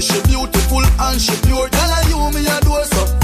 [0.00, 1.68] She beautiful and she pure.
[1.68, 2.84] Girl, you me adore.
[2.84, 3.23] So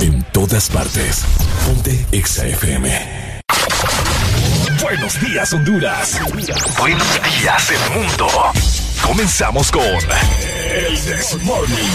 [0.00, 1.24] En todas partes.
[1.66, 3.40] Ponte Exa FM.
[4.80, 6.20] Buenos días, Honduras.
[6.78, 8.28] Buenos días, el mundo.
[9.02, 11.90] Comenzamos con El This Morning.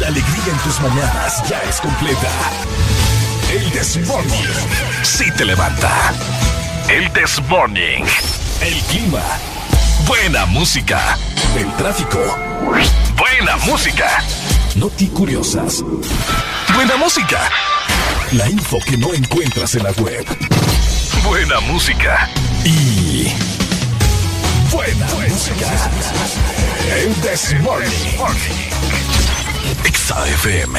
[0.00, 2.30] La alegría en tus mañanas ya es completa.
[3.52, 4.48] El This Morning.
[5.02, 6.12] Sí te levanta.
[6.88, 8.04] El This Morning.
[8.60, 9.22] El clima.
[10.06, 11.16] Buena música.
[11.56, 12.18] El tráfico.
[13.16, 14.22] Buena música.
[14.76, 15.82] Noti curiosas.
[16.74, 17.50] Buena música.
[18.32, 20.24] La info que no encuentras en la web.
[21.24, 22.28] Buena música.
[22.64, 23.32] Y.
[24.70, 25.90] Buena, música.
[26.96, 27.88] El This Morning.
[29.84, 30.78] Exa FM.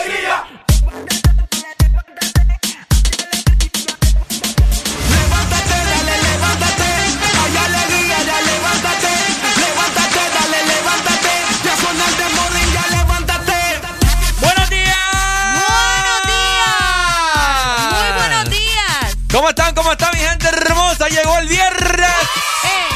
[19.31, 19.73] ¿Cómo están?
[19.73, 21.07] ¿Cómo están, mi gente hermosa?
[21.07, 22.09] Llegó el viernes.
[22.63, 22.87] Eh,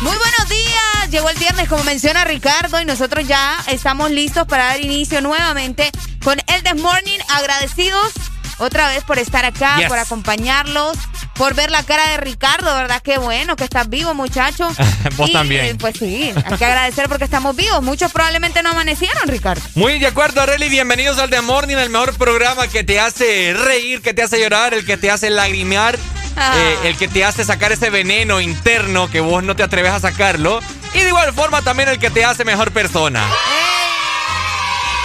[0.00, 1.10] Muy buenos días.
[1.10, 5.90] Llegó el viernes, como menciona Ricardo, y nosotros ya estamos listos para dar inicio nuevamente
[6.24, 7.18] con el This Morning.
[7.28, 8.12] Agradecidos
[8.58, 9.88] otra vez por estar acá, Yes.
[9.88, 10.96] por acompañarlos
[11.34, 13.00] por ver la cara de Ricardo, ¿verdad?
[13.02, 14.68] Qué bueno que estás vivo, muchacho.
[15.16, 15.78] Vos también.
[15.78, 17.82] Pues sí, hay que agradecer porque estamos vivos.
[17.82, 19.62] Muchos probablemente no amanecieron, Ricardo.
[19.74, 20.68] Muy de acuerdo, Arely.
[20.68, 24.74] Bienvenidos al The Morning, el mejor programa que te hace reír, que te hace llorar,
[24.74, 25.98] el que te hace lagrimear,
[26.36, 26.54] Ah.
[26.56, 30.00] eh, el que te hace sacar ese veneno interno que vos no te atreves a
[30.00, 30.60] sacarlo.
[30.94, 33.22] Y de igual forma también el que te hace mejor persona.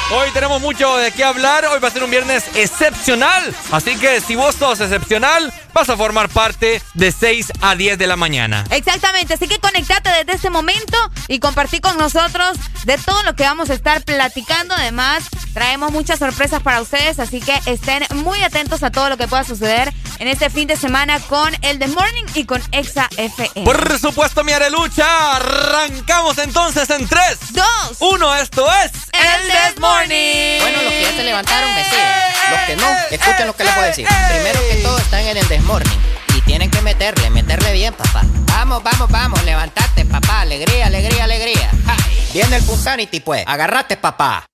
[0.10, 1.66] Hoy tenemos mucho de qué hablar.
[1.66, 3.54] Hoy va a ser un viernes excepcional.
[3.72, 8.08] Así que si vos sos excepcional, vas a formar parte de 6 a 10 de
[8.08, 8.66] la mañana.
[8.72, 10.98] Exactamente, así que conectate desde este momento
[11.28, 14.74] y compartí con nosotros de todo lo que vamos a estar platicando.
[14.74, 19.28] Además, traemos muchas sorpresas para ustedes, así que estén muy atentos a todo lo que
[19.28, 23.64] pueda suceder en este fin de semana con el The Morning y con Exa FM.
[23.64, 25.36] Por supuesto, mi arelucha.
[25.36, 28.36] Arrancamos entonces en 3, Dos, 1.
[28.38, 30.60] Esto es el This Morning.
[30.60, 32.28] Bueno, los que ya se levantaron, me siguen.
[32.50, 34.08] Los que no, escuchen lo que les voy a decir.
[34.08, 36.00] Primero que todo, están en el desmorning.
[36.36, 38.22] Y tienen que meterle, meterle bien, papá.
[38.48, 40.42] Vamos, vamos, vamos, levantate, papá.
[40.42, 41.72] Alegría, alegría, alegría.
[42.34, 43.44] Viene el Punsanity, pues.
[43.46, 44.46] Agarrate, papá.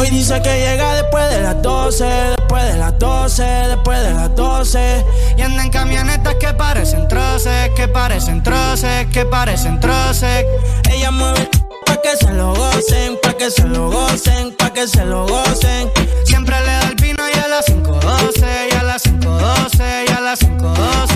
[0.00, 2.04] Hoy dice que llega después de las 12,
[2.38, 5.04] después de las 12, después de las 12.
[5.36, 10.46] Y anda en camionetas que parecen troces, que parecen troces, que parecen troces.
[10.90, 11.50] Ella mueve
[11.84, 15.90] pa' que se lo gocen, pa' que se lo gocen, pa' que se lo gocen.
[16.24, 20.20] Siempre le da el vino y a las 5.12, y a las 5.12, y a
[20.22, 21.09] las 5.12.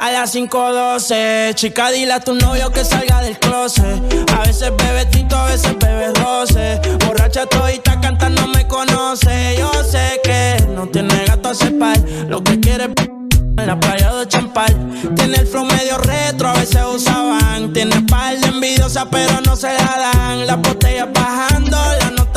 [0.00, 3.84] A las 5.12, chica, dile a tu novio que salga del closet.
[4.34, 6.80] A veces bebe tito, a veces bebe roce.
[7.06, 9.56] Borracha todita cantando me conoce.
[9.58, 11.98] Yo sé que no tiene gato a cepar.
[12.28, 14.74] Lo que quiere en la playa de Champal.
[15.16, 17.74] Tiene el flow medio retro, a veces usaban.
[17.74, 20.46] Tiene par de envidiosa, pero no se la dan.
[20.46, 21.76] Las botellas bajando,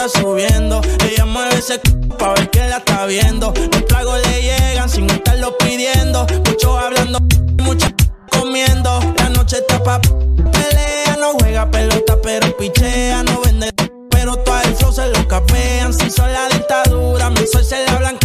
[0.03, 0.81] nota subiendo.
[1.09, 1.81] Ella mueve ese c
[2.17, 3.53] pa' ver que la está viendo.
[3.71, 6.25] Los tragos le llegan sin estarlo pidiendo.
[6.45, 7.19] Muchos hablando,
[7.63, 7.93] muchas
[8.31, 8.99] comiendo.
[9.17, 13.69] La noche está pa' pelea, no juega pelota, pero pichea, no vende.
[14.09, 15.93] Pero todo el flow se lo capean.
[15.93, 18.22] Si son la dictadura, mi sol se la blanquea.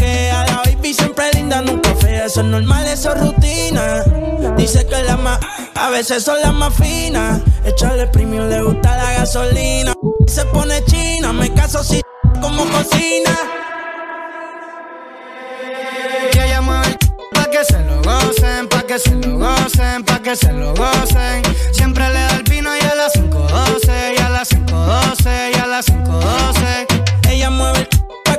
[2.29, 4.05] Eso es normal, eso es rutina.
[4.59, 5.41] Dice que la más,
[5.75, 7.41] a veces son las más finas.
[7.65, 9.95] Echarle premium, le gusta la gasolina.
[10.27, 12.03] Se pone china, me caso si
[12.43, 13.35] como cocina.
[16.35, 16.99] Y ella mueve
[17.33, 21.43] pa' que se lo gocen, pa' que se lo gocen, pa' que se lo gocen.
[21.73, 25.58] Siempre le da el vino y a las 5.12, y a las 5.12, y a
[25.58, 25.58] las 5.12.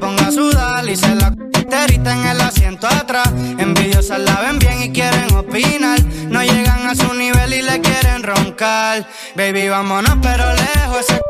[0.00, 1.32] Ponga a sudar y se la
[1.68, 3.28] terita en el asiento atrás.
[3.58, 6.00] Envidiosas la ven bien y quieren opinar.
[6.28, 9.06] No llegan a su nivel y le quieren roncar.
[9.36, 11.00] Baby, vámonos, pero lejos.
[11.00, 11.20] Ese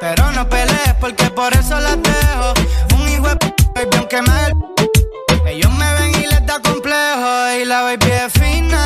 [0.00, 2.54] pero no pelees porque por eso las dejo.
[2.96, 7.82] Un hijo de baby, aunque me ellos me ven y les da complejo y la
[7.82, 8.84] baby es fina.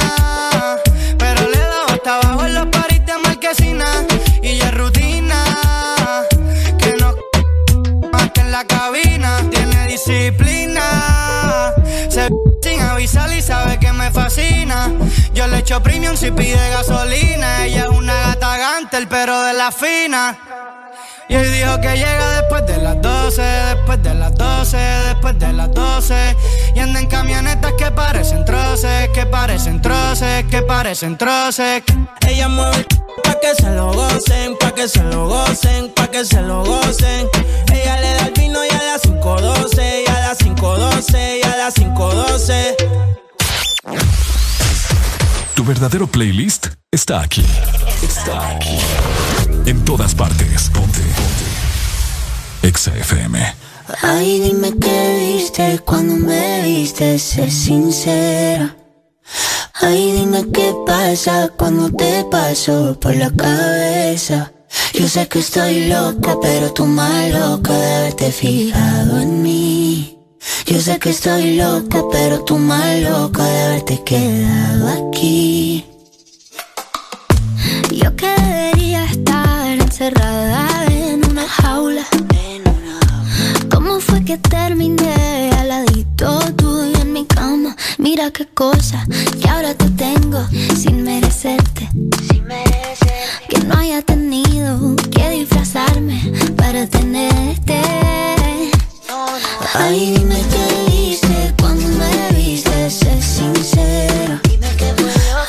[10.05, 11.75] Disciplina.
[12.09, 12.29] Se
[12.63, 14.93] sin avisar y sabe que me fascina.
[15.35, 17.67] Yo le echo premium si pide gasolina.
[17.67, 20.39] Ella es una gata gantel, pero de la fina.
[21.29, 25.53] Y hoy dijo que llega después de las 12, después de las 12, después de
[25.53, 26.37] las 12.
[26.75, 31.83] Y anda en camionetas que parecen troces, que parecen troces, que parecen troces.
[32.27, 32.85] Ella mueve
[33.25, 36.70] pa' que se lo gocen, pa' que se lo gocen, pa' que se lo gocen.
[45.71, 47.45] Verdadero playlist está aquí.
[48.03, 48.77] Está aquí.
[49.67, 50.69] En todas partes.
[50.75, 50.99] Ponte.
[50.99, 52.69] Ponte.
[52.69, 53.39] Exa FM.
[54.03, 58.75] Ay, dime qué viste cuando me viste, sé sincera.
[59.75, 64.53] Ay, dime qué pasa cuando te paso por la cabeza.
[64.93, 70.20] Yo sé que estoy loca, pero tú más loca de haberte fijado en mí.
[70.67, 75.85] Yo sé que estoy loca, pero tú más loca de haberte quedado aquí.
[77.91, 82.07] Yo que debería estar encerrada en una jaula.
[83.71, 87.77] ¿Cómo fue que terminé al ladito tuyo en mi cama?
[87.99, 89.07] Mira qué cosa
[89.41, 91.89] que ahora te tengo sin merecerte.
[92.31, 93.47] Sin merecerte.
[93.49, 97.81] Que no haya tenido que disfrazarme para tenerte.
[99.73, 104.43] Ay, dime qué viste cuando me viste, sé sincera.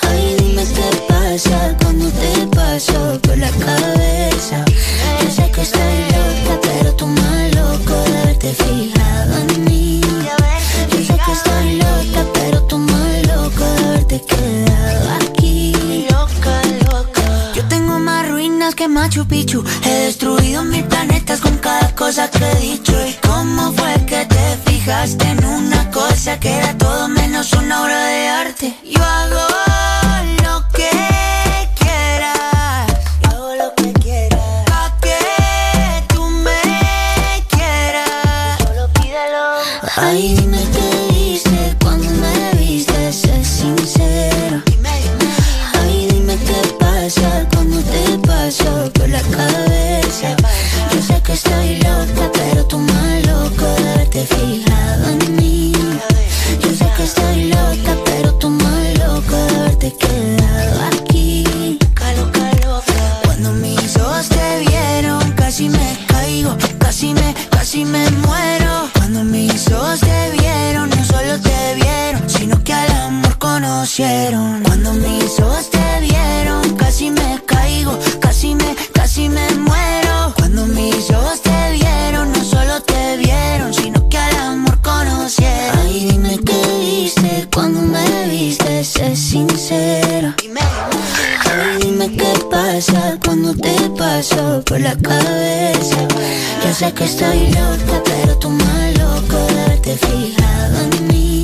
[0.03, 4.63] Ay, dime qué pasa cuando te paso por la cabeza.
[5.23, 10.01] Yo sé que estoy loca, pero tú más loco de haberte fijado en mí.
[10.91, 15.20] Yo sé que estoy loca, pero tú más loco de haberte quedado
[18.81, 19.63] que Machu Picchu.
[19.85, 22.93] He destruido mil planetas con cada cosa que he dicho.
[23.07, 28.05] ¿Y cómo fue que te fijaste en una cosa que era todo menos una obra
[28.05, 28.75] de arte?
[28.83, 29.45] Yo hago
[30.45, 30.89] lo que
[31.79, 32.87] quieras.
[33.29, 34.65] Hago lo que quieras.
[34.65, 35.19] Pa' que
[36.11, 36.61] tú me
[37.53, 38.57] quieras.
[38.65, 39.43] Solo pídelo.
[39.95, 40.40] Ay,
[93.23, 96.07] cuando te paso por la cabeza.
[96.63, 101.43] Yo sé que estoy loca, pero tú más loco de haberte fijado en mí.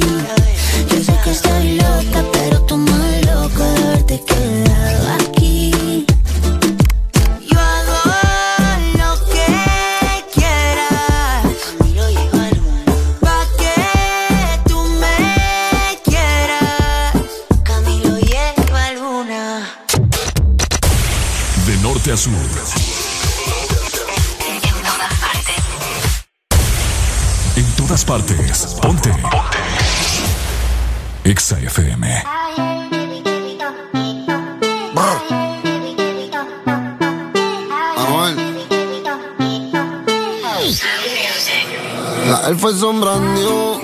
[42.47, 43.77] Elfa es sombrando,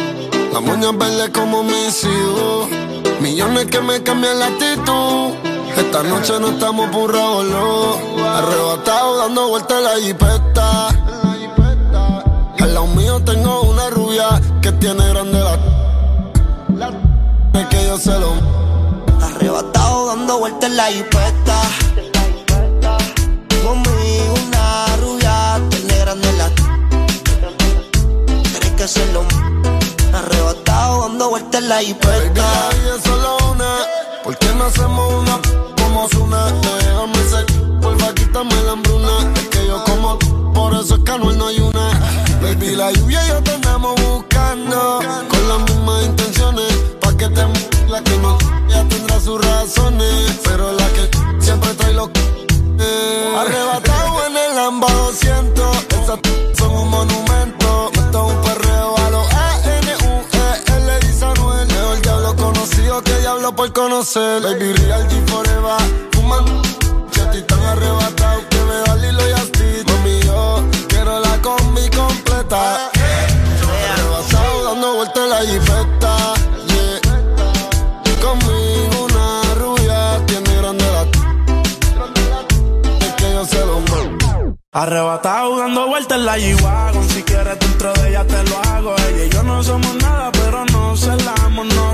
[0.53, 2.69] la moña verde como mis hijos.
[3.19, 5.33] Millones que me cambian la actitud.
[5.75, 10.87] Esta noche no estamos burrados, Arrebatado dando vueltas en la jipeta.
[12.61, 16.89] Al lado mío tengo una rubia que tiene grande la.
[17.59, 18.31] Es que yo se lo.
[19.21, 21.32] Arrebatado dando vueltas en la jipeta.
[31.67, 32.69] La jipeta.
[32.95, 33.77] es solo una.
[34.23, 35.39] ¿Por qué no hacemos una
[35.77, 36.51] como una?
[36.51, 37.45] Déjame ser,
[37.81, 39.31] vuelva, quítame la hambruna.
[39.35, 40.19] Es que yo como,
[40.53, 41.89] por eso es que no hay una.
[42.41, 44.99] Baby, la lluvia y yo te andamos buscando.
[45.29, 46.73] Con las mismas intenciones.
[47.01, 47.41] Pa' que te
[47.87, 48.37] la que no
[48.69, 50.39] ya tendrá sus razones.
[50.43, 52.09] Pero la que siempre trae los
[52.79, 53.35] eh.
[53.37, 55.52] Arrebatado en el Lamba 200
[63.51, 64.41] por conocer.
[64.41, 65.77] Baby Real G Forever.
[66.13, 66.45] Fuman
[67.11, 71.41] Que a ti tan arrebatado Que me da Lilo y Asti Mami yo quiero la
[71.41, 72.89] combi completa.
[73.93, 76.33] Arrebatado dando vueltas en la jipeta.
[78.21, 81.01] Conmigo una rubia Tiene grande la
[83.05, 84.55] es que yo se lo mando.
[84.71, 87.09] Arrebatado dando vueltas en la G-Wagon.
[87.09, 88.95] Si quieres dentro de ella te lo hago.
[89.09, 91.92] Ella y yo no somos nada pero no celamos No frenamos, ya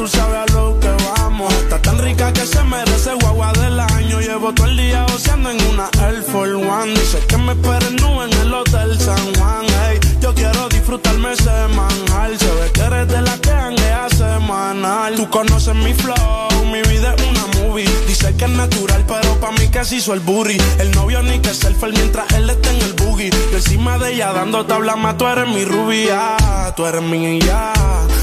[0.00, 1.52] tú sabes a lo que vamos.
[1.62, 4.18] Está tan rica que se merece guagua del año.
[4.20, 6.94] Llevo todo el día oceando en una Air Force One.
[6.94, 9.66] Dice que me esperen en el Hotel San Juan.
[9.90, 15.30] Ey, Yo quiero disfrutarme semanal Se ve que eres de la que hanguea semanal Tú
[15.30, 19.60] conoces mi flow, mi vida es una movie Dice que es natural pero pa' mí
[19.82, 20.58] se hizo el booty.
[20.78, 23.30] El novio ni que selfie mientras él está en el boogie.
[23.50, 26.36] Yo encima de ella dando tabla más, tú eres mi rubia,
[26.76, 27.72] tú eres mi ya.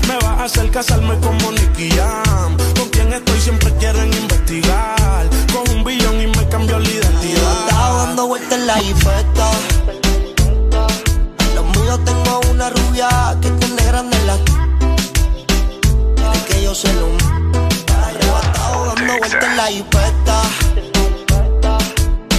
[0.08, 2.58] Me vas a hacer casarme como Nicky Jam.
[2.78, 5.28] Con quien estoy siempre quieren investigar.
[5.52, 7.68] Con un billón y me cambió la identidad.
[7.68, 9.52] Estaba dando vueltas en la infesta.
[11.56, 12.27] Los míos tengo
[12.58, 14.36] una rubia que tiene grande la.
[16.48, 17.06] Que yo se lo.
[18.04, 20.42] Arrebatado dando vueltas en la infesta.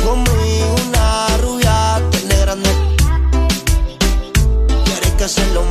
[0.04, 2.70] Conmigo una rubia tiene grande.
[4.84, 5.62] Quiere que se lo.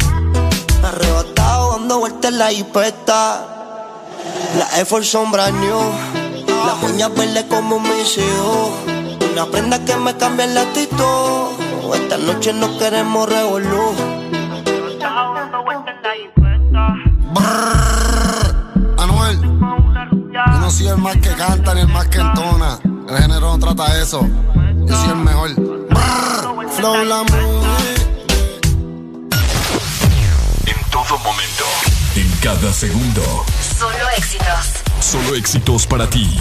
[0.82, 3.46] Arrebatado dando vueltas en la infesta.
[4.58, 5.82] La Force son new.
[6.66, 8.70] Las uñas verdes como mis hijos.
[9.30, 11.50] Una prenda que me cambia el actitud.
[11.94, 14.37] Esta noche no queremos revolú.
[20.46, 22.80] Yo no soy el más que canta ni el más que entona.
[23.10, 24.22] El género no trata eso.
[24.86, 25.56] Yo soy el mejor.
[25.56, 27.22] Brrr, flow la.
[30.66, 31.66] En todo momento,
[32.16, 33.46] en cada segundo.
[33.78, 34.84] Solo éxitos.
[35.00, 36.40] Solo éxitos para ti.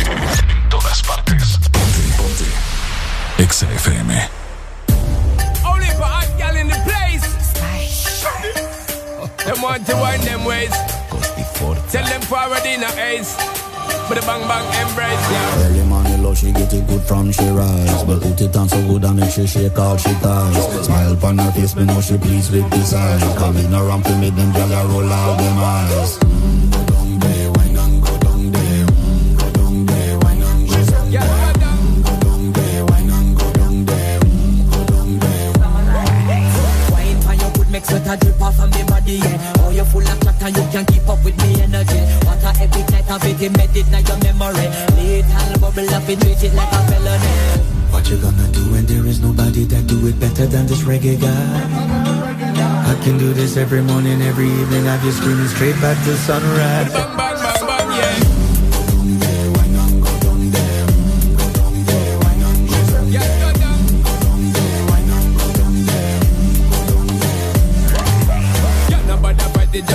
[0.00, 1.58] En todas partes.
[1.72, 3.42] Ponte, ponte.
[3.42, 4.28] Exa FM.
[5.64, 7.24] Only for in the place.
[9.44, 10.93] Them want to wind them ways.
[11.54, 13.36] Tell them forward in a ace.
[14.08, 15.64] But the bang bang embrace, yeah.
[15.64, 18.76] Early money low, she get it good from she rise But put it on so
[18.86, 22.18] good and make she shake all she ties Smile upon her face, me know she
[22.18, 25.58] pleased with this eye Come in around to me, them gyal a roll out them
[25.58, 30.42] eyes mm, Go down there, wine and go down there mm, Go down there, wine
[30.42, 34.88] and go down there Go down there, wine go down there Go
[36.92, 39.63] Wine for good make sweat a drip off of me body, yeah.
[39.74, 41.98] Oh, you full of chatter, you can't keep up with me energy.
[42.22, 44.70] What a epic night of it, embedded in your memory.
[44.94, 47.34] Little bubble up, it treat it like a felony.
[47.90, 51.20] What you gonna do when there is nobody that do it better than this reggae
[51.20, 51.34] guy?
[52.86, 54.84] I can do this every morning, every evening.
[54.84, 57.33] Have you screaming straight back to sunrise.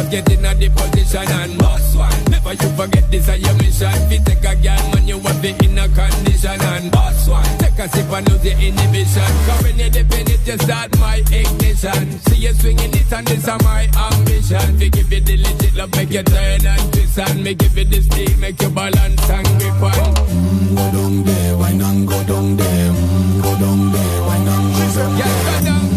[0.10, 2.24] Get in a the position and boss one.
[2.32, 3.94] Never you forget this is your mission.
[3.94, 7.46] If you take a girl, man, you want the in a condition and boss one.
[7.60, 9.32] Take a sip and lose your inhibition.
[9.46, 12.20] Cause when you dip in it, you start my ignition.
[12.26, 14.80] See you swinging it and this is my ambition.
[14.80, 17.86] To give you the legit love, make you turn and twist and me give you
[17.86, 20.16] the steel, make you balance and grip on.
[20.26, 22.90] Mm, go down there, wine and go down there.
[22.98, 25.28] Mm, go down there, wine and go down there.
[25.30, 25.89] Mm, go down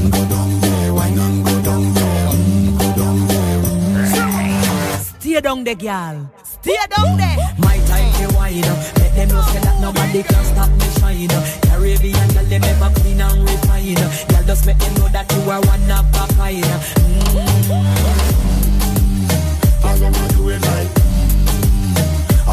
[5.33, 6.31] Stay down there, girl.
[6.45, 7.39] Stay down there.
[7.57, 8.77] My time wine up.
[9.01, 11.33] Let them know say that nobody can stop me shine.
[11.73, 13.95] Caribbean girl, them ever clean and refine.
[14.29, 16.61] Girl, just make them know that you are one of a kind.
[19.81, 21.97] All them a do it like mm,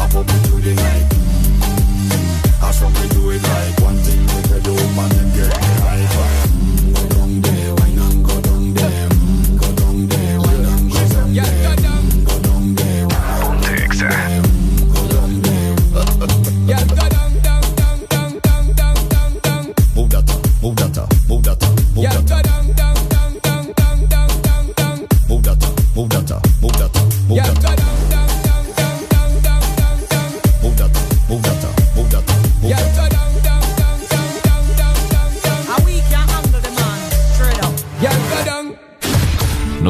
[0.00, 4.60] Up up to night mm, I some we do it like One thing we tell
[4.64, 5.79] the woman and get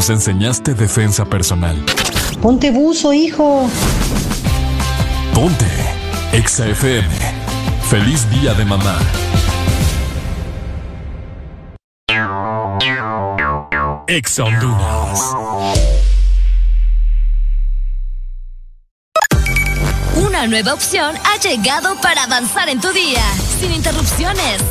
[0.00, 1.76] Nos enseñaste defensa personal.
[2.40, 3.68] Ponte buzo, hijo.
[5.34, 5.66] Ponte
[6.32, 7.06] Exa FM.
[7.82, 8.96] Feliz día de mamá.
[14.06, 15.20] Exa Honduras.
[20.16, 23.22] Una nueva opción ha llegado para avanzar en tu día,
[23.60, 24.62] sin interrupciones.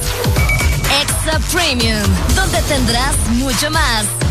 [1.04, 2.02] Extra Premium,
[2.36, 4.08] donde tendrás mucho más,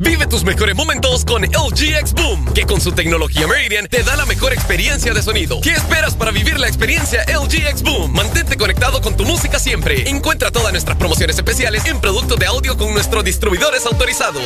[0.00, 4.14] Vive tus mejores momentos con LG X Boom, que con su tecnología Meridian te da
[4.14, 5.60] la mejor experiencia de sonido.
[5.60, 8.12] ¿Qué esperas para vivir la experiencia LG X Boom?
[8.12, 10.08] Mantente conectado con tu música siempre.
[10.08, 14.44] Encuentra todas nuestras promociones especiales en productos de audio con nuestros distribuidores autorizados.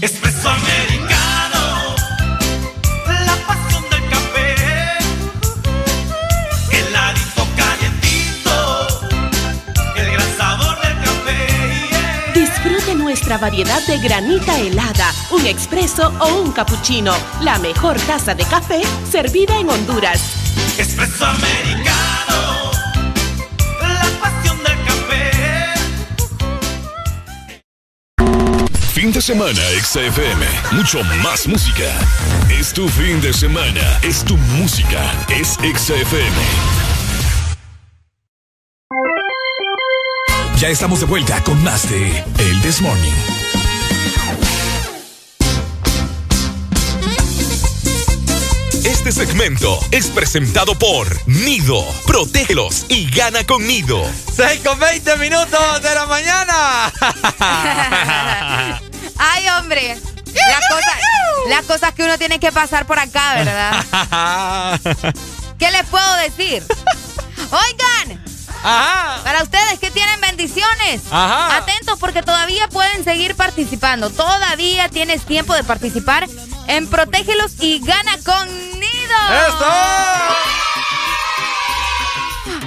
[0.00, 0.97] Espresso americano,
[13.08, 17.14] nuestra variedad de granita helada, un expreso o un cappuccino.
[17.40, 20.20] La mejor taza de café servida en Honduras.
[20.76, 22.70] Espresso americano,
[23.80, 25.30] la pasión del café.
[28.92, 30.44] Fin de semana, XFM.
[30.72, 31.90] Mucho más música.
[32.50, 34.00] Es tu fin de semana.
[34.02, 35.00] Es tu música.
[35.30, 36.87] Es XFM.
[40.58, 43.12] Ya estamos de vuelta con más de El This Morning.
[48.84, 51.86] Este segmento es presentado por Nido.
[52.06, 54.02] Protégelos y gana con Nido.
[54.34, 56.92] 6 con 20 minutos de la mañana.
[59.16, 59.96] Ay, hombre.
[60.34, 60.98] Las cosas,
[61.48, 64.80] las cosas que uno tiene que pasar por acá, ¿verdad?
[65.58, 66.64] ¿Qué les puedo decir?
[67.50, 68.27] Oigan,
[68.62, 69.22] Ajá.
[69.24, 71.56] para ustedes que tienen bendiciones, Ajá.
[71.56, 74.10] atentos porque todavía pueden seguir participando.
[74.10, 76.26] Todavía tienes tiempo de participar
[76.66, 79.16] en Protégelos y gana con Nido.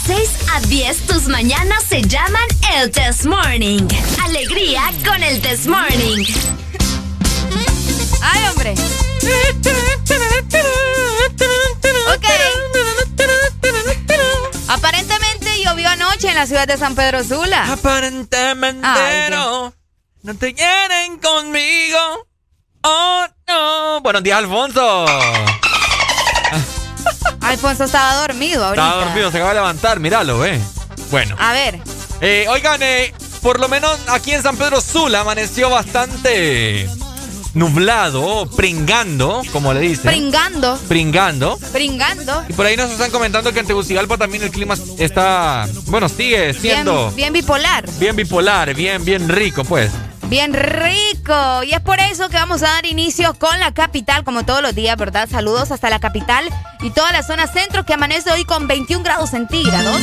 [0.06, 2.44] 6 a 10 tus mañanas se llaman
[2.76, 3.88] el Test Morning.
[4.26, 6.24] Alegría con el Test Morning.
[8.22, 8.76] ¡Ay, hombre!
[12.14, 12.26] Ok.
[14.70, 17.74] Aparentemente llovió anoche en la ciudad de San Pedro Sula.
[17.74, 19.74] Aparentemente Ay, no.
[20.22, 22.28] No te quieren conmigo.
[22.84, 24.00] Oh, no.
[24.02, 25.08] Buenos días, Alfonso.
[27.42, 28.86] Alfonso estaba dormido ahorita.
[28.86, 30.62] Estaba dormido, se acaba de levantar, míralo, eh.
[31.10, 31.36] Bueno.
[31.40, 31.80] A ver.
[32.22, 36.88] Eh, oigan, eh, por lo menos aquí en San Pedro Sula amaneció bastante
[37.54, 40.06] nublado, pringando, como le dicen.
[40.12, 40.78] Pringando.
[40.88, 41.58] Pringando.
[41.72, 42.44] Pringando.
[42.48, 46.54] Y por ahí nos están comentando que en Tegucigalpa también el clima está, bueno, sigue
[46.54, 47.90] siendo Bien, bien bipolar.
[48.00, 49.92] bien bipolar, bien, bien rico, pues.
[50.28, 51.64] Bien rico.
[51.64, 54.76] Y es por eso que vamos a dar inicio con la capital, como todos los
[54.76, 55.28] días, ¿verdad?
[55.30, 56.46] Saludos hasta la capital
[56.82, 60.00] y toda la zona centro que amanece hoy con 21 grados centígrados.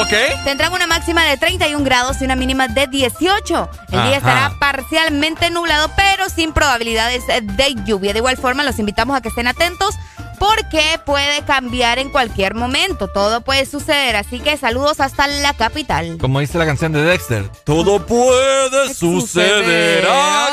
[0.00, 0.44] Ok.
[0.44, 3.70] Tendrán una máxima de 31 grados y una mínima de 18.
[3.90, 4.08] El Ajá.
[4.08, 8.12] día estará parcialmente nublado, pero sin probabilidades de lluvia.
[8.12, 9.94] De igual forma, los invitamos a que estén atentos
[10.38, 13.08] porque puede cambiar en cualquier momento.
[13.08, 14.14] Todo puede suceder.
[14.14, 16.16] Así que saludos hasta la capital.
[16.20, 17.48] Como dice la canción de Dexter.
[17.64, 20.06] Todo puede suceder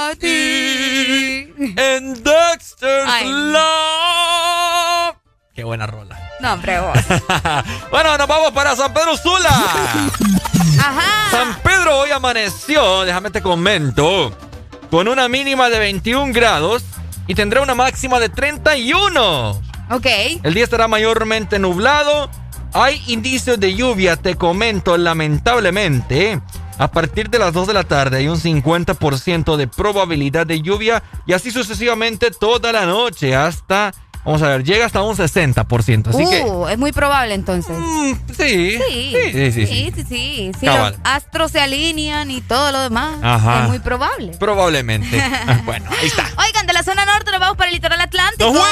[0.10, 3.28] aquí en Dexter's Ay.
[3.30, 5.16] Love.
[5.54, 6.25] Qué buena rola.
[6.46, 6.96] No, hombre, vos.
[7.90, 9.50] bueno, nos vamos para San Pedro Sula.
[10.80, 11.32] Ajá.
[11.32, 14.32] San Pedro hoy amaneció, déjame te comento,
[14.92, 16.84] con una mínima de 21 grados
[17.26, 19.50] y tendrá una máxima de 31.
[19.90, 20.06] Ok.
[20.44, 22.30] El día estará mayormente nublado.
[22.74, 26.40] Hay indicios de lluvia, te comento, lamentablemente.
[26.78, 31.02] A partir de las 2 de la tarde hay un 50% de probabilidad de lluvia
[31.26, 33.94] y así sucesivamente toda la noche hasta,
[34.26, 36.08] vamos a ver, llega hasta un 60%.
[36.10, 37.76] Así que, Uh, es muy probable entonces.
[37.78, 38.16] sí.
[38.38, 39.68] Sí, Sí, sí, sí, sí.
[39.68, 40.52] sí, sí, sí.
[40.60, 43.64] Si los astros se alinean y todo lo demás, Ajá.
[43.64, 44.32] es muy probable.
[44.40, 45.22] probablemente.
[45.48, 46.24] Ah, bueno, ahí está.
[46.44, 48.52] Oigan, de la zona norte nos vamos para el litoral atlántico.
[48.52, 48.64] ¡Nos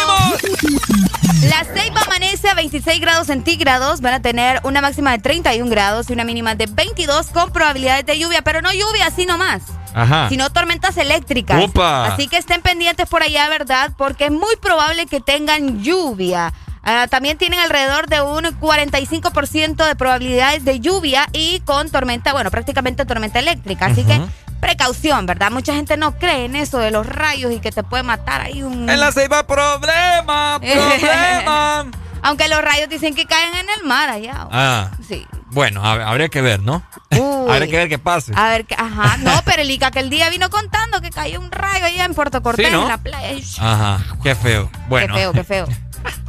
[1.49, 4.01] La Ceiba amanece a 26 grados centígrados.
[4.01, 8.05] Van a tener una máxima de 31 grados y una mínima de 22 con probabilidades
[8.05, 9.61] de lluvia, pero no lluvia así nomás.
[9.93, 10.29] Ajá.
[10.29, 11.63] Sino tormentas eléctricas.
[11.63, 12.05] ¡Upa!
[12.05, 13.91] Así que estén pendientes por allá, ¿verdad?
[13.97, 16.53] Porque es muy probable que tengan lluvia.
[16.83, 22.51] Ah, también tienen alrededor de un 45% de probabilidades de lluvia y con tormenta, bueno,
[22.51, 23.85] prácticamente tormenta eléctrica.
[23.85, 24.19] Así que
[24.59, 25.51] precaución, ¿verdad?
[25.51, 28.63] Mucha gente no cree en eso de los rayos y que te puede matar ahí
[28.63, 28.89] un...
[28.89, 31.85] En la ceiba, problema, problema.
[32.23, 34.47] Aunque los rayos dicen que caen en el mar allá.
[34.51, 34.89] Ah.
[35.07, 35.25] Sí.
[35.51, 36.81] Bueno, hab- habría que ver, ¿no?
[37.11, 37.51] Uy.
[37.51, 38.31] habría que ver qué pase.
[38.35, 41.51] A ver, ajá, no, pero el Ica que el día vino contando que cayó un
[41.51, 42.81] rayo allá en Puerto Cortés, Sí, ¿no?
[42.83, 43.37] en la playa.
[43.59, 44.71] Ajá, qué feo.
[44.89, 45.13] Bueno.
[45.13, 45.67] Qué feo, qué feo.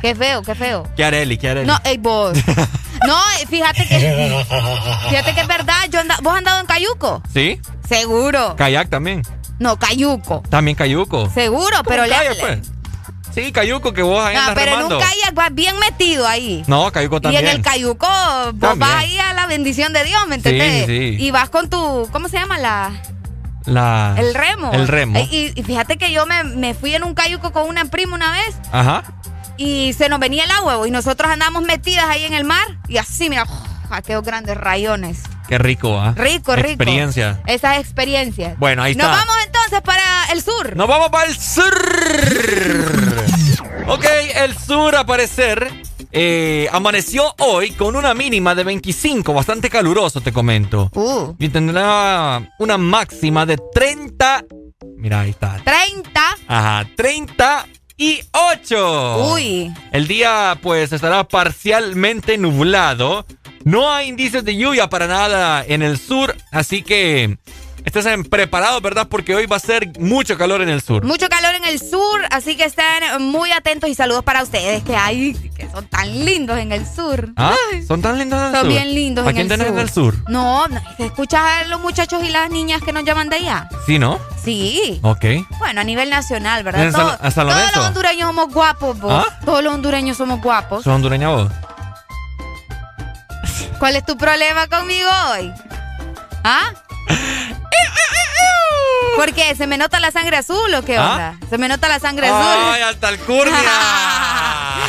[0.01, 0.87] Qué feo, qué feo.
[0.95, 1.39] ¿Qué Areli?
[1.39, 1.67] ¿Qué Areli?
[1.67, 2.37] No, ey, vos.
[3.07, 4.45] No, eh, fíjate que.
[5.09, 5.75] Fíjate que es verdad.
[5.91, 7.23] Yo anda- ¿Vos has andado en Cayuco?
[7.33, 7.61] ¿Sí?
[7.89, 8.55] Seguro.
[8.57, 9.23] Kayak también.
[9.59, 10.43] No, Cayuco.
[10.51, 11.29] También Cayuco.
[11.31, 12.15] Seguro, ¿Cómo pero le.
[12.41, 12.59] pues?
[13.35, 14.99] Sí, Cayuco, que vos ahí No, andas pero en remando.
[14.99, 16.63] un kayak vas bien metido ahí.
[16.67, 17.47] No, Cayuco Y también.
[17.47, 18.79] en el cayuco vos También.
[18.79, 20.87] vas ahí a la bendición de Dios, ¿me Sí, entendés?
[20.87, 21.17] sí.
[21.19, 22.59] Y vas con tu, ¿cómo se llama?
[22.59, 22.93] La,
[23.67, 24.15] La...
[24.19, 24.71] el remo.
[24.73, 25.19] El remo.
[25.31, 28.31] Y, y fíjate que yo me, me fui en un cayuco con una prima una
[28.31, 29.03] vez Ajá.
[29.57, 32.99] y se nos venía el agua y nosotros andábamos metidas ahí en el mar y
[32.99, 33.47] así, mira,
[33.97, 35.23] aquellos grandes rayones.
[35.49, 36.15] Qué rico, ¿ah?
[36.17, 36.69] Rico, rico.
[36.69, 37.41] Experiencia.
[37.47, 38.59] Esas experiencias.
[38.59, 39.19] Bueno, ahí Nos está.
[39.19, 40.03] vamos entonces para
[40.33, 40.77] el sur.
[40.77, 41.75] Nos vamos para el sur.
[43.87, 44.05] Ok,
[44.37, 45.71] el sur, a parecer,
[46.11, 50.91] eh, amaneció hoy con una mínima de 25, bastante caluroso, te comento.
[50.95, 51.35] Uh.
[51.39, 54.45] Y tendrá una máxima de 30.
[54.97, 55.61] Mira, ahí está.
[55.63, 56.21] 30.
[56.49, 56.89] Ajá,
[57.97, 59.33] 38.
[59.33, 59.73] Uy.
[59.93, 63.25] El día, pues, estará parcialmente nublado.
[63.65, 67.39] No hay indicios de lluvia para nada en el sur, así que
[68.01, 69.07] estén preparados, ¿verdad?
[69.09, 71.05] Porque hoy va a ser mucho calor en el sur.
[71.05, 74.97] Mucho calor en el sur, así que estén muy atentos y saludos para ustedes que
[74.97, 77.31] hay, que son tan lindos en el sur.
[77.37, 77.55] ¿Ah?
[77.87, 78.69] ¿Son tan lindos en el son sur?
[78.71, 79.75] bien lindos ¿A en quién el tenés sur.
[79.77, 80.15] en el sur?
[80.31, 83.69] No, no, ¿escuchas a los muchachos y las niñas que nos llaman de allá?
[83.87, 84.19] Sí, ¿no?
[84.45, 85.01] Sí.
[85.03, 85.25] Ok.
[85.59, 86.85] Bueno, a nivel nacional, ¿verdad?
[86.85, 89.25] ¿En San- Todo- a San todos los hondureños somos guapos, vos.
[89.27, 89.39] ¿Ah?
[89.45, 90.85] Todos los hondureños somos guapos.
[90.85, 91.51] ¿Sos hondureña vos?
[93.79, 95.53] ¿Cuál es tu problema conmigo hoy?
[96.43, 96.65] ¿Ah?
[99.17, 99.55] ¿Por qué?
[99.55, 101.11] ¿Se me nota la sangre azul o qué ¿Ah?
[101.13, 101.49] onda?
[101.49, 102.83] ¿Se me nota la sangre ¡Ay, azul?
[102.89, 103.61] alta alcurnia!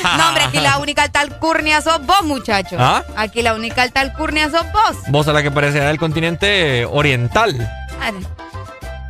[0.18, 2.76] no, hombre, aquí la única alta alcurnia sos vos, muchacho.
[2.80, 3.04] ¿Ah?
[3.16, 4.98] Aquí la única alta alcurnia sos vos.
[5.08, 7.56] Vos a la que parece del continente oriental.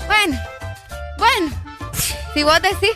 [0.08, 0.39] Bueno,
[1.17, 1.49] bueno.
[2.34, 2.91] Si vos decís.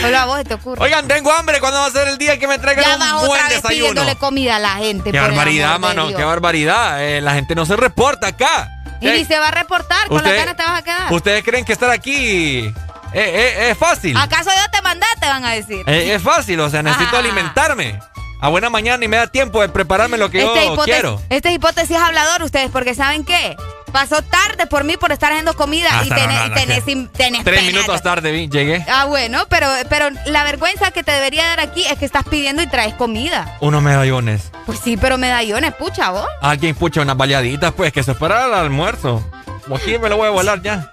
[0.00, 0.82] Solo a vos te ocurre.
[0.84, 1.58] Oigan, tengo hambre.
[1.58, 4.18] ¿Cuándo va a ser el día que me traigan ya un buen otra vez desayuno?
[4.18, 5.10] comida a la gente.
[5.10, 6.08] Qué barbaridad, mano.
[6.08, 7.02] Qué barbaridad.
[7.02, 8.77] Eh, la gente no se reporta acá.
[9.00, 11.12] Y ni se va a reportar, con la cara te vas a quedar.
[11.12, 12.72] ¿Ustedes creen que estar aquí eh,
[13.14, 14.16] eh, es fácil?
[14.16, 15.06] ¿Acaso yo te mandé?
[15.20, 15.82] Te van a decir.
[15.86, 17.98] Eh, es fácil, o sea, necesito alimentarme.
[18.40, 21.20] A buena mañana y me da tiempo de prepararme lo que Este yo hipótesis, quiero.
[21.28, 23.56] este hipótesis es hablador ustedes, porque ¿saben qué?
[23.92, 27.62] Pasó tarde por mí por estar haciendo comida y no, tenés, no, no, Tres pena.
[27.62, 28.84] minutos tarde vi- llegué.
[28.88, 32.62] Ah, bueno, pero, pero la vergüenza que te debería dar aquí es que estás pidiendo
[32.62, 33.56] y traes comida.
[33.60, 34.50] Unos medallones.
[34.66, 36.26] Pues sí, pero medallones, pucha, vos.
[36.42, 39.24] Alguien pucha unas baleaditas, pues, que se espera al almuerzo.
[39.68, 40.92] O aquí me lo voy a volar ya.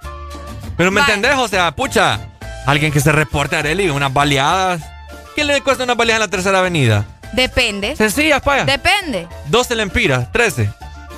[0.77, 1.35] Pero ¿me entendés?
[1.35, 2.19] O sea, pucha,
[2.65, 4.81] alguien que se reporte a Areli, unas baleadas.
[5.35, 7.05] ¿Qué le cuesta una baleada en la tercera avenida?
[7.33, 7.95] Depende.
[7.97, 8.63] Sencillas, paya.
[8.65, 9.27] Depende.
[9.47, 10.69] 12 lempiras, 13.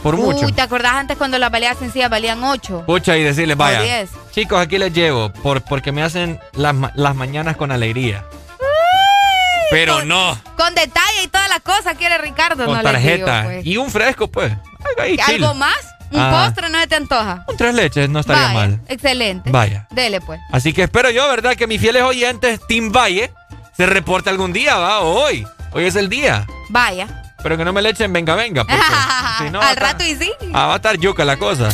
[0.07, 0.45] Por mucho.
[0.45, 2.83] Uy, ¿te acordás antes cuando las baleadas sencillas valían 8?
[2.85, 3.81] Pucha, y decirles, vaya.
[3.81, 4.09] 10.
[4.31, 8.23] Chicos, aquí les llevo por, porque me hacen las, las mañanas con alegría.
[9.69, 13.41] Pero no, Con detalle y todas las cosas quiere Ricardo, con no le tarjeta.
[13.41, 13.65] digo, pues.
[13.65, 14.51] Y un fresco, pues.
[14.53, 15.43] Algo ahí, chill.
[15.43, 15.75] ¿Algo más?
[16.09, 16.45] ¿Un Ah.
[16.45, 17.43] postre no se te antoja?
[17.49, 18.79] Un tres leches no estaría Vaya, mal.
[18.87, 19.51] Excelente.
[19.51, 19.85] Vaya.
[19.91, 20.39] Dele, pues.
[20.53, 21.55] Así que espero yo, ¿verdad?
[21.55, 23.33] Que mis fieles oyentes, Team Valle,
[23.75, 25.01] se reporte algún día, ¿va?
[25.01, 25.45] O hoy.
[25.73, 26.47] Hoy es el día.
[26.69, 27.26] Vaya.
[27.43, 28.63] Pero que no me le echen venga, venga.
[28.65, 28.81] Porque
[29.45, 30.31] si no, Al estar- rato y sí.
[30.53, 31.69] ah, va a estar yuca la cosa.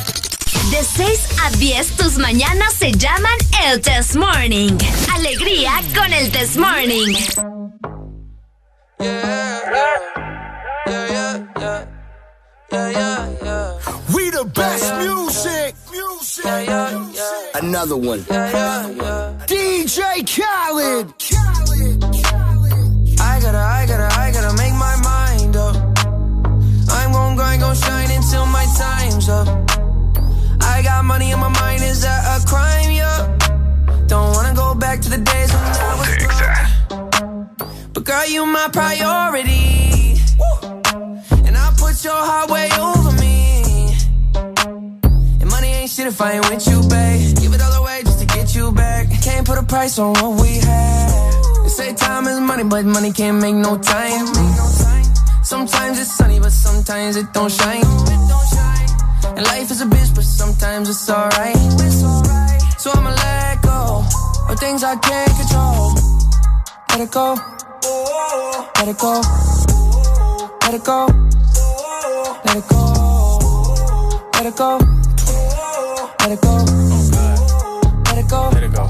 [0.72, 4.78] De 6 a 10, tus mañanas se llaman el Test Morning.
[5.14, 7.16] Alegría con el Test Morning.
[14.14, 15.76] We the best music.
[15.92, 16.46] Music.
[17.56, 18.20] Another one.
[19.48, 21.14] DJ Khaled.
[23.20, 24.96] I gotta, I gotta, I gotta make my
[27.34, 29.48] gon' grind, gon' shine until my time's up.
[30.62, 32.92] I got money on my mind, is that a crime?
[32.92, 33.38] Yeah.
[34.08, 37.94] Don't wanna go back to the days when I was blind.
[37.94, 40.22] But girl, you my priority.
[41.48, 43.96] And I put your heart way over me.
[45.42, 47.38] And money ain't shit if I ain't with you, babe.
[47.38, 49.08] Give it all away just to get you back.
[49.24, 51.34] Can't put a price on what we had.
[51.64, 54.83] They say time is money, but money can't make no time.
[55.44, 57.84] Sometimes it's sunny, but sometimes it don't shine.
[59.36, 61.58] And life is a bitch, but sometimes it's alright.
[62.80, 64.06] So I'ma let go
[64.50, 65.96] of things I can't control.
[66.90, 67.36] Let it go.
[68.78, 69.22] Let it go.
[70.62, 71.08] Let it go.
[72.46, 73.04] Let it go.
[74.34, 74.78] Let it go.
[76.24, 76.56] Let it go.
[76.56, 76.66] Oh,
[78.08, 78.50] let it go.
[78.50, 78.88] Let it go.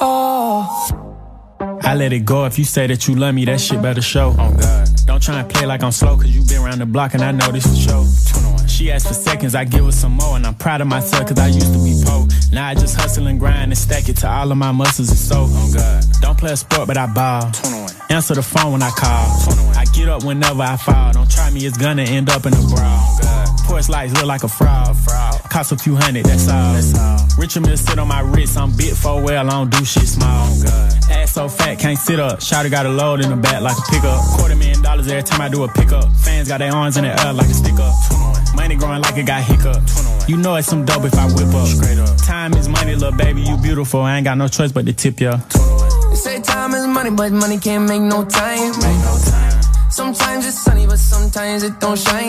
[0.00, 0.97] Oh.
[1.88, 2.44] I let it go.
[2.44, 4.36] If you say that you love me, that shit better show.
[4.38, 4.88] Oh God.
[5.06, 7.32] Don't try and play like I'm slow, cause you been around the block and I
[7.32, 8.04] know this for sure.
[8.42, 8.68] 21.
[8.68, 11.38] She asked for seconds, I give her some more, and I'm proud of myself, cause
[11.38, 12.28] I used to be poor.
[12.52, 15.18] Now I just hustle and grind and stack it to all of my muscles and
[15.18, 15.46] so.
[15.48, 16.04] Oh God.
[16.20, 17.50] Don't play a sport, but I ball.
[17.52, 17.88] 21.
[18.10, 19.40] Answer the phone when I call.
[19.44, 19.74] 21.
[19.74, 21.12] I get up whenever I fall.
[21.14, 22.68] Don't try me, it's gonna end up in a brawl.
[22.76, 23.27] Oh,
[23.68, 24.96] Porch lights look like a fraud.
[24.96, 25.34] fraud.
[25.50, 26.72] Cost a few hundred, that's all.
[26.72, 27.18] That's all.
[27.38, 30.48] Richard Mill sit on my wrist, I'm bit for well, I don't do shit small.
[30.64, 30.92] God.
[31.10, 32.40] Ass so fat, can't sit up.
[32.40, 34.24] Shotty got a load in the back like a pickup.
[34.38, 36.10] Quarter million dollars every time I do a pickup.
[36.16, 37.94] Fans got their arms in the air like a stick up.
[38.54, 39.82] Money growing like it got hiccup.
[40.26, 41.68] You know it's some dope if I whip up.
[41.68, 42.16] Straight up.
[42.24, 44.00] Time is money, little baby, you beautiful.
[44.00, 45.36] I ain't got no choice but to tip ya.
[45.36, 48.72] They say time is money, but money can't make no time.
[49.90, 52.28] Sometimes it's sunny, but sometimes it don't shine.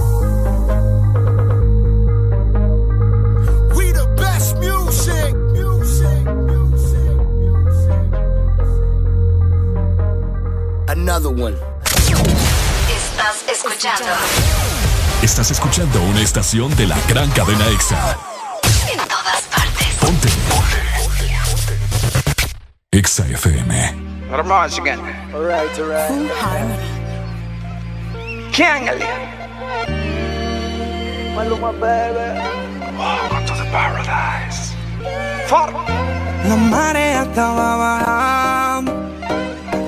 [10.91, 11.55] Another one.
[12.89, 14.11] Estás escuchando
[15.23, 18.17] Estás escuchando una estación de la gran cadena EXA.
[18.91, 19.87] en todas partes.
[20.01, 20.27] Ponte.
[22.91, 23.95] EXA FM.
[24.31, 24.99] Ramaz again.
[25.33, 26.79] Alright, alright.
[28.51, 29.05] Kiangali.
[31.33, 32.37] Maluma, baby.
[32.97, 34.73] Welcome to the paradise.
[35.47, 35.71] For
[36.49, 39.10] La marea estaba bajando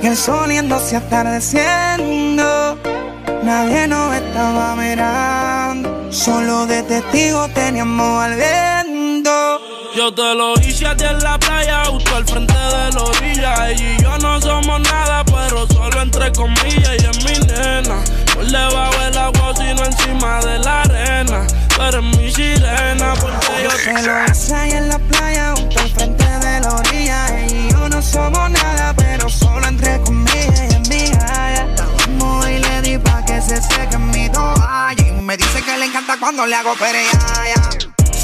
[0.03, 2.77] y el sol yéndose atardeciendo.
[3.41, 9.61] Nadie nos estaba mirando, solo de testigo teníamos al viento.
[9.95, 13.69] Yo te lo hice a ti en la playa, justo al frente de la orilla.
[13.69, 16.95] Ella y yo no somos nada, pero solo entre comillas.
[16.99, 17.95] Y es mi nena,
[18.33, 21.47] por debajo del agua, sino encima de la arena.
[21.75, 25.89] Tú eres mi sirena, porque yo Te lo hice ahí en la playa, justo al
[25.91, 27.39] frente de la orilla.
[27.39, 29.42] Ella y yo no somos nada, pero solo
[29.73, 31.67] entre comillas y en mi haya.
[31.69, 34.95] Estábamos y le di pa' que se seque mi toalla.
[34.97, 37.61] Y me dice que le encanta cuando le hago pereaya.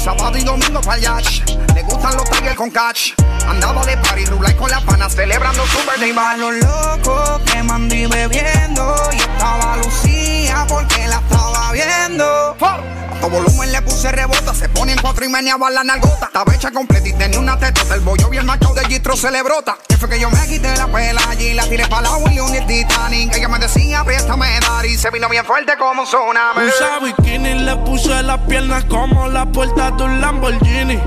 [0.04, 1.48] sábado y domingo para yacht.
[1.74, 3.12] Le gustan los tigers con catch.
[3.50, 8.06] Andaba de party, rulay con las panas, celebrando su birthday A los locos quemando y
[8.06, 8.96] bebiendo.
[9.12, 12.56] Y estaba Lucía porque la estaba viendo.
[12.60, 16.26] A todo volumen le puse rebota, se pone en cuatro y meneaba la nalgota.
[16.26, 17.96] Estaba hecha completa y tenía una tetota.
[17.96, 19.76] El bollo y el macho de Gistro se le brota.
[19.88, 22.56] Que fue que yo me quité la pela allí, la tiré para la William y
[22.56, 23.34] el Titanic.
[23.36, 26.68] Ella me decía, préstame dar y se vino bien fuerte como un tsunami.
[26.68, 31.00] Usa bikini, le puse las piernas como la puerta de un Lamborghini.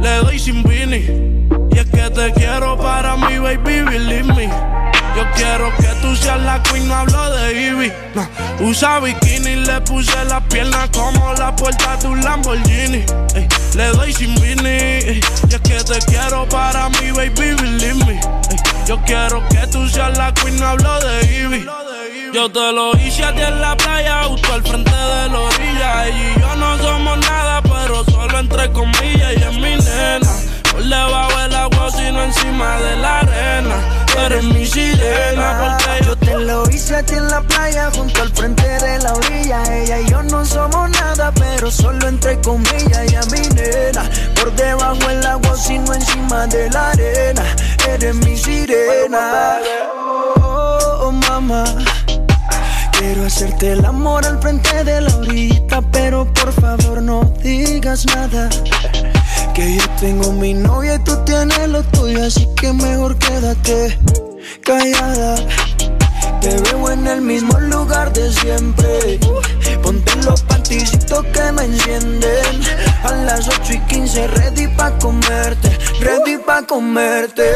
[0.00, 1.31] Le doy sin vini.
[1.92, 4.48] Que te quiero para mi baby, believe me.
[5.14, 7.92] Yo quiero que tú seas la queen, hablo de Ivy.
[8.14, 8.26] No.
[8.66, 13.04] Usa bikini, le puse las piernas como la puerta de un Lamborghini.
[13.34, 14.68] Ey, le doy sin vini.
[14.68, 18.20] Ey, y es que te quiero para mi baby, believe me.
[18.86, 21.66] Yo quiero que tú seas la queen, hablo de Ivy.
[22.32, 26.06] Yo te lo hice a ti en la playa, justo al frente de la orilla.
[26.06, 29.34] Ella y yo no somos nada, pero solo entre comillas.
[29.36, 30.30] Y es mi nena,
[30.72, 33.76] por debajo del agua, sino encima de la arena.
[34.24, 38.30] Eres mi sirena, porque yo Te lo hice a ti en la playa, junto al
[38.30, 39.62] frente de la orilla.
[39.74, 42.98] Ella y yo no somos nada, pero solo entre comillas.
[42.98, 47.42] Ella mi nena, por debajo el agua, sino encima de la arena.
[47.88, 49.58] Eres mi sirena.
[50.36, 51.64] Oh, oh, mamá.
[52.92, 58.48] Quiero hacerte el amor al frente de la orillita, pero por favor no digas nada.
[59.54, 63.98] Que yo tengo mi novia y tú tienes lo tuyo, así que mejor quédate
[64.64, 65.36] callada.
[66.42, 69.20] Te veo en el mismo lugar de siempre.
[69.80, 72.60] Ponte los panticitos que me encienden.
[73.04, 75.78] A las 8 y 15, ready pa' comerte.
[76.00, 77.52] Ready pa' comerte.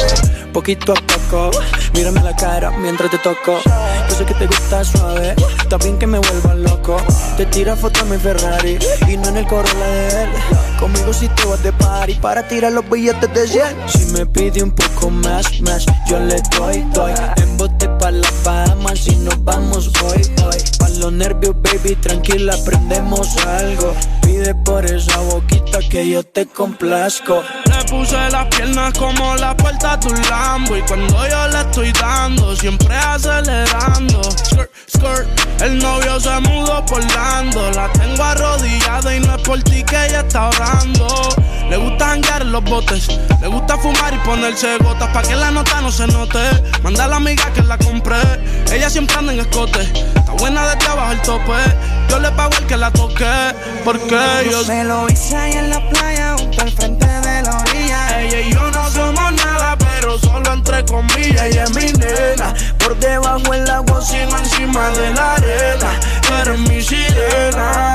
[0.53, 1.51] Poquito a poco,
[1.95, 3.61] mírame la cara mientras te toco.
[4.09, 5.35] Yo sé que te gusta suave,
[5.69, 6.97] también que me vuelva loco.
[7.37, 8.79] Te tira foto en mi Ferrari
[9.09, 10.31] y no en el Corolla de él.
[10.79, 13.65] Conmigo si te vas de party para tirar los billetes de 100.
[13.89, 17.13] Si me pide un poco más, más, yo le doy, doy.
[17.37, 18.31] En bote pa' la
[18.97, 20.57] Si nos vamos hoy, hoy.
[20.79, 23.95] Pa' los nervios, baby, tranquila, aprendemos algo.
[24.23, 27.43] Pide por esa boquita que yo te complazco.
[27.67, 31.93] Le puse las piernas como la puerta de un Lambo Y cuando yo le estoy
[31.93, 39.21] dando, siempre acelerando Skirt, skirt, el novio se mudó por Lando La tengo arrodillada y
[39.21, 41.29] no es por ti que ella está orando
[41.71, 43.09] Le gusta janguear en los botes.
[43.41, 46.39] Le gusta fumar y ponerse gotas pa' que la nota no se note.
[46.83, 48.17] Manda a la amiga que la compré.
[48.73, 49.81] Ella siempre anda en escote.
[49.83, 51.53] Está buena de trabajo el tope.
[52.09, 53.25] Yo le pago el que la toque.
[53.85, 54.19] Porque
[54.51, 54.65] yo.
[54.65, 58.21] Se lo hice ahí en la playa, junto al frente de la orilla.
[58.21, 61.43] Ella y yo no somos nada, pero solo entre comillas.
[61.43, 62.55] Ella es mi nena.
[62.79, 65.91] Por debajo el agua, sino encima de la arena.
[66.27, 67.95] Tú eres mi sirena.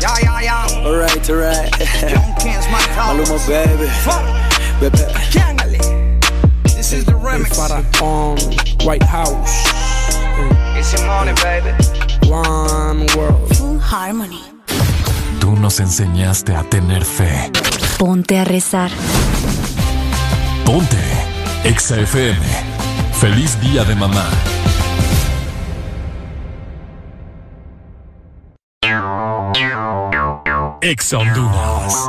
[0.00, 0.62] Ya, ya, ya.
[0.84, 1.78] Alright, alright.
[2.02, 3.88] Young Kings, my Maluma, baby.
[4.80, 5.06] Bebé.
[6.88, 7.56] This is the remix.
[7.56, 8.38] Faraón,
[8.86, 9.77] White House.
[10.76, 11.72] It's money, baby.
[12.28, 13.56] One world.
[13.56, 14.42] Full Harmony.
[15.40, 17.50] Tú nos enseñaste a tener fe.
[17.98, 18.90] Ponte a rezar.
[20.64, 20.96] Ponte.
[21.64, 22.46] Exa FM.
[23.12, 24.26] Feliz día de mamá.
[30.80, 32.08] Exa Honduras.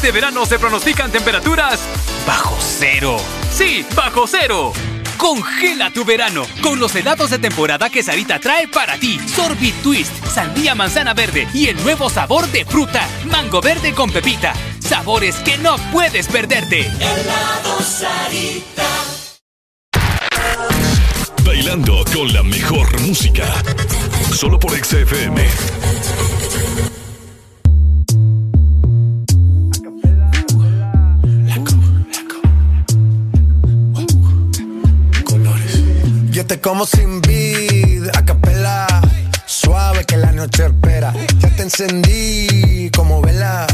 [0.00, 1.78] Este verano se pronostican temperaturas
[2.26, 3.18] bajo cero.
[3.52, 4.72] Sí, bajo cero.
[5.18, 9.20] Congela tu verano con los helados de temporada que Sarita trae para ti.
[9.28, 14.54] Sorbit Twist, sandía manzana verde y el nuevo sabor de fruta, mango verde con pepita.
[14.78, 16.86] Sabores que no puedes perderte.
[16.86, 18.88] Helado Sarita.
[21.44, 23.44] Bailando con la mejor música.
[24.32, 25.46] Solo por XFM.
[36.58, 38.86] Como sin vid, a capela.
[39.46, 41.14] Suave que la noche espera.
[41.38, 43.68] Ya te encendí como vela.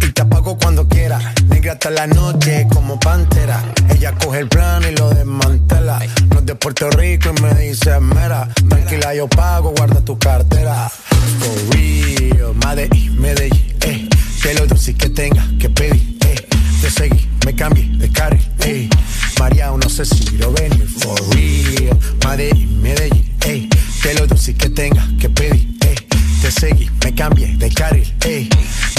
[0.00, 1.20] Y te apago cuando quiera.
[1.48, 3.62] Negra hasta la noche como pantera.
[3.90, 6.00] Ella coge el plano y lo desmantela.
[6.30, 8.48] No es de Puerto Rico y me dice mera.
[8.68, 10.90] Tranquila, yo pago, guarda tu cartera.
[10.90, 14.08] For real, Medellín, Medellín, eh.
[14.42, 16.48] Que lo dulce que tenga que pedir, eh.
[16.80, 18.90] Te seguí, me cambié de carril, eh.
[19.38, 21.98] María, no sé si lo venir, for real.
[22.26, 23.68] Medellín, Medellín, eh.
[24.02, 25.94] Que lo dulce que tenga que pedir, eh.
[26.42, 28.48] Te seguí, me cambié de carril, eh.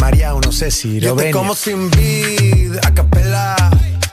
[0.01, 1.33] María, no sé si lo venir.
[1.33, 3.55] como sin vid, a capela.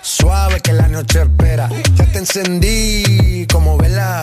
[0.03, 1.69] Suave que la noche espera.
[1.97, 4.23] Ya te encendí como vela.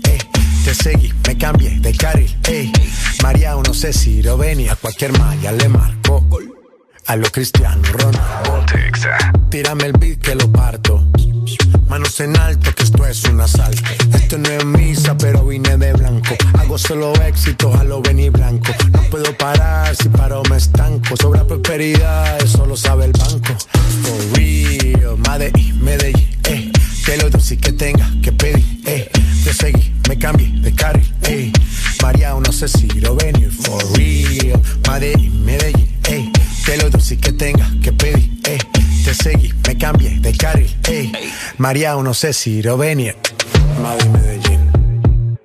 [0.63, 2.71] Te seguí, me cambié de carril, ey.
[3.23, 6.25] María, no sé si lo venía, cualquier malla le marco.
[7.07, 8.63] A lo Cristiano Ronaldo.
[9.49, 11.03] Tírame el beat que lo parto.
[11.87, 13.81] Manos en alto, que esto es un asalto.
[14.13, 16.35] Esto no es misa, pero vine de blanco.
[16.59, 18.71] Hago solo éxito, a lo venir blanco.
[18.93, 21.17] No puedo parar, si paro me estanco.
[21.17, 23.57] Sobra prosperidad, eso lo sabe el banco.
[24.03, 26.71] For real, Medellín, Medellín, eh.
[27.05, 29.11] Que lo dulce que tenga que pedir, eh.
[29.43, 31.51] Te seguí, me cambié de carril, eh.
[32.01, 34.61] María, no sé si lo venir, for real.
[34.87, 36.31] Medellín, Medellín, eh.
[36.65, 38.59] Que lo dulce que tenga que pedir, eh.
[39.03, 41.11] Te seguí, me cambié de carril, eh.
[41.57, 43.15] María, no sé si lo venir.
[43.81, 45.39] Madrid, Medellín.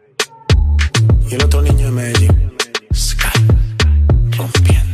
[1.30, 2.52] Y el otro niño de Medellín.
[2.94, 3.46] Sky.
[4.36, 4.85] Rompiendo.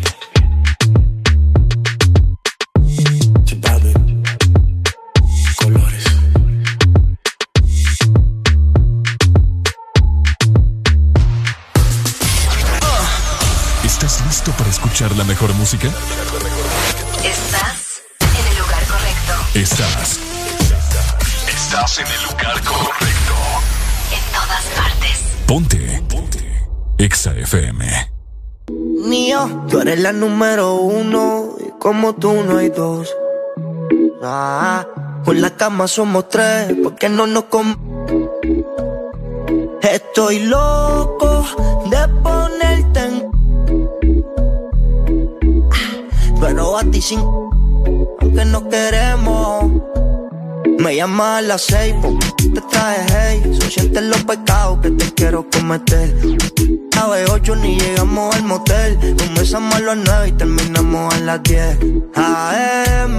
[15.23, 15.89] La mejor música?
[17.23, 19.33] Estás en el lugar correcto.
[19.55, 20.19] Estás.
[21.49, 23.35] Estás en el lugar correcto.
[24.17, 25.23] En todas partes.
[25.47, 26.03] Ponte.
[26.09, 26.67] Ponte.
[26.99, 28.11] Exa FM.
[29.07, 33.15] Mío, tú eres la número uno y como tú no hay dos.
[34.25, 34.85] Ah,
[35.25, 37.77] con la cama somos tres, porque no nos com
[39.83, 41.47] Estoy loco
[41.91, 43.32] de ponerte en
[46.43, 47.21] Pero a ti sin
[48.21, 49.71] aunque no queremos
[50.79, 51.95] me llama a las seis,
[52.39, 53.59] te traje hey.
[53.61, 56.13] So sientes los pecados que te quiero cometer.
[57.01, 58.99] A las ocho ni llegamos al motel.
[59.17, 61.79] Comenzamos a las nueve y terminamos a las diez.
[62.17, 63.19] AM,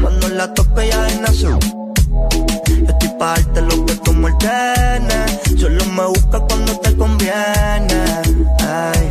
[0.00, 1.58] cuando la toque ya es nació.
[1.60, 5.40] Yo estoy pa' darte lo que tú me ordenes.
[5.56, 8.04] Solo me busca cuando te conviene.
[8.58, 9.10] Ay,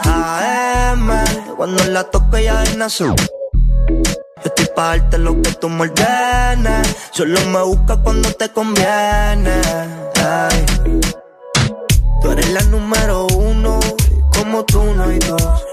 [0.00, 1.10] AM,
[1.56, 3.14] cuando la toque ya es nació.
[3.16, 5.90] Yo estoy pa' darte lo que tú me.
[7.12, 9.60] Solo me busca cuando te conviene.
[10.16, 10.66] Ay.
[12.20, 13.78] Tú eres la número uno,
[14.36, 15.64] como tú no hay dos.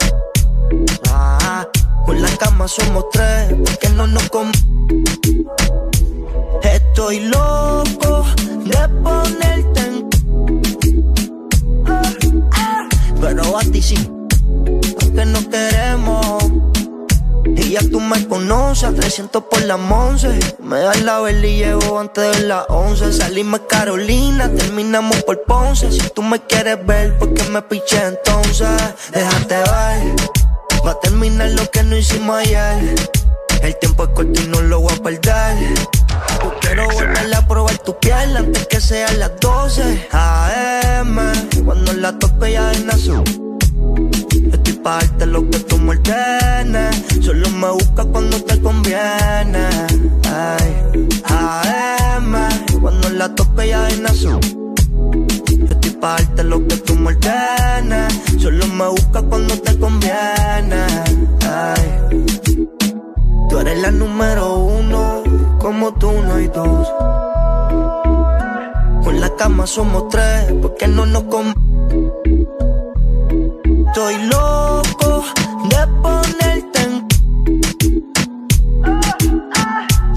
[1.10, 1.68] Ah,
[2.06, 4.52] con la cama somos tres, porque no nos com
[6.64, 8.26] Estoy loco
[8.66, 10.01] de ponerte en
[13.22, 13.96] Pero a ti sí,
[15.02, 16.44] aunque no queremos.
[17.46, 20.40] Y ya tú me conoces, a 300 por la 11.
[20.64, 23.14] Me das la vela y llevo antes de las 11.
[23.14, 25.92] Salimos Carolina, terminamos por Ponce.
[25.92, 28.68] Si tú me quieres ver, ¿por qué me piché entonces?
[29.14, 30.16] Déjate ver,
[30.86, 32.96] va a terminar lo que no hicimos ayer.
[33.62, 36.01] El tiempo es corto y no lo voy a perder.
[36.62, 41.18] Quiero volverle a probar tu piel antes que sean las 12 AM.
[41.66, 43.24] Cuando la tope ya es nazo.
[44.52, 46.96] Estoy pa' darte lo que tú me ordenes.
[47.22, 49.68] Solo me busca cuando te conviene.
[50.26, 52.34] Ay, AM,
[52.82, 54.40] cuando la toque ya es nazo.
[55.70, 58.14] Estoy pa' darte lo que tú me ordenes.
[58.40, 60.86] Solo me busca cuando te conviene.
[61.48, 62.18] Ay,
[63.50, 65.24] tú eres la número uno,
[65.62, 66.88] como tú no hay dos.
[69.04, 71.54] Con la cama somos tres, porque no nos com
[73.88, 75.24] Estoy loco
[75.70, 77.08] de ponerte en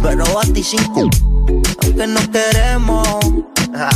[0.02, 1.08] Pero a ti sin cu
[1.82, 3.08] Aunque no queremos
[3.74, 3.90] ah.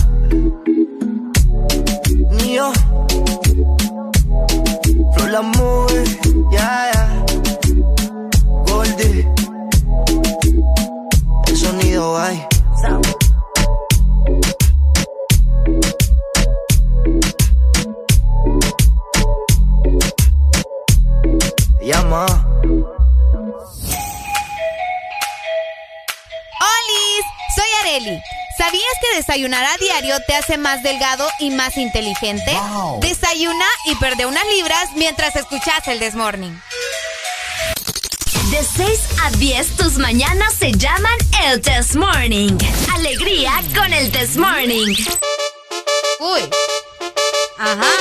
[2.42, 2.72] Mío
[5.14, 5.42] Flor la
[6.50, 6.97] Ya, ya
[11.98, 12.46] Sonido hay
[21.80, 22.26] Llama.
[22.26, 22.84] ¡Olis!
[27.56, 28.22] Soy Areli.
[28.56, 32.56] ¿Sabías que desayunar a diario te hace más delgado y más inteligente?
[33.00, 36.60] Desayuna y perde unas libras mientras escuchas el Desmorning.
[38.58, 42.58] De 6 a 10, tus mañanas se llaman el Test Morning.
[42.92, 44.96] Alegría con el Test Morning.
[46.18, 46.40] Uy.
[47.56, 47.92] Ajá.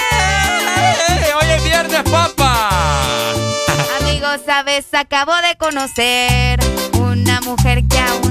[0.00, 1.32] ¡Eh!
[1.32, 3.34] Hoy es viernes, papá.
[4.00, 6.58] Amigos, sabes, acabo de conocer
[6.98, 8.29] una mujer que aún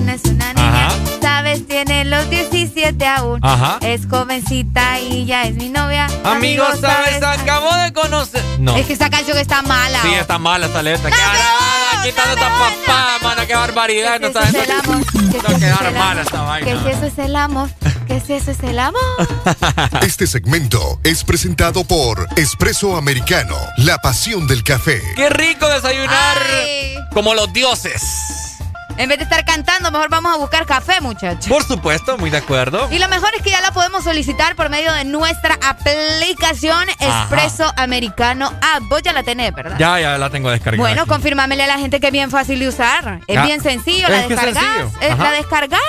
[1.85, 3.39] tiene los 17 aún.
[3.41, 3.77] Ajá.
[3.81, 6.07] Es jovencita y ya es mi novia.
[6.25, 7.23] Amigos, ¿sabes?
[7.23, 8.43] Acabo de conocer.
[8.59, 8.75] No.
[8.75, 10.01] Es que esa canción está mala.
[10.01, 11.09] Sí, está mala esta letra.
[11.09, 12.03] ¡Qué barbaridad!
[12.03, 14.19] Quitando esta papá, mano, qué barbaridad.
[14.19, 14.97] No está es el amor?
[15.23, 17.69] No quedar mala esta Que si eso es el amor,
[18.07, 19.01] que si eso es el amor.
[20.01, 25.01] Este segmento es presentado por Espresso Americano, la pasión del café.
[25.15, 26.95] Qué rico desayunar Ay.
[27.13, 28.48] como los dioses.
[28.99, 31.47] En vez de estar cantando, mejor vamos a buscar café, muchachos.
[31.47, 32.87] Por supuesto, muy de acuerdo.
[32.91, 36.87] Y lo mejor es que ya la podemos solicitar por medio de nuestra aplicación.
[36.99, 38.83] Expreso Americano App.
[38.89, 39.77] Vos ya la tenés, ¿verdad?
[39.79, 40.81] Ya, ya la tengo descargada.
[40.85, 43.21] Bueno, confirmámele a la gente que es bien fácil de usar.
[43.25, 43.43] Es Ya.
[43.45, 44.93] bien sencillo, Es la descargas.
[45.01, 45.15] eh.
[45.17, 45.79] La descargas.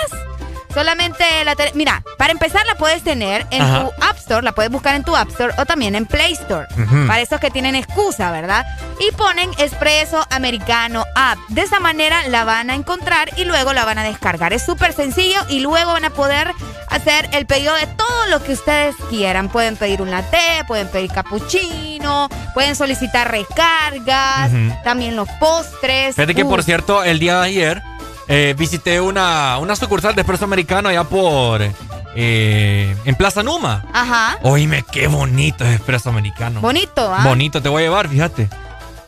[0.72, 3.80] Solamente la Mira, para empezar la puedes tener en Ajá.
[3.82, 6.66] tu App Store, la puedes buscar en tu App Store o también en Play Store.
[7.06, 8.64] Para esos que tienen excusa, ¿verdad?
[9.00, 11.38] Y ponen Expreso Americano App.
[11.48, 14.52] De esa manera la van a encontrar y luego la van a descargar.
[14.52, 16.52] Es súper sencillo y luego van a poder
[16.88, 19.48] hacer el pedido de todo lo que ustedes quieran.
[19.48, 24.50] Pueden pedir un latte, pueden pedir cappuccino, pueden solicitar recargas,
[24.84, 26.14] también los postres.
[26.14, 27.82] Fíjate que, por cierto, el día de ayer
[28.30, 31.60] eh, visité una, una sucursal de Expreso Americano allá por...
[32.14, 33.84] eh, en Plaza Numa.
[33.92, 34.38] Ajá.
[34.42, 36.60] Oíme, qué bonito es Expreso Americano.
[36.60, 37.22] Bonito, ¿ah?
[37.24, 38.48] Bonito, te voy a llevar, fíjate.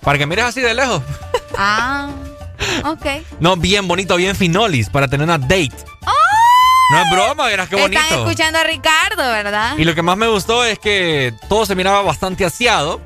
[0.02, 1.02] Para que mires así de lejos.
[1.58, 2.08] Ah,
[2.84, 3.06] ok.
[3.38, 5.70] No, bien bonito, bien finolis, para tener una date.
[6.90, 8.00] No es broma, verás qué bonito.
[8.02, 9.76] Están escuchando a Ricardo, ¿verdad?
[9.78, 13.00] Y lo que más me gustó es que todo se miraba bastante aseado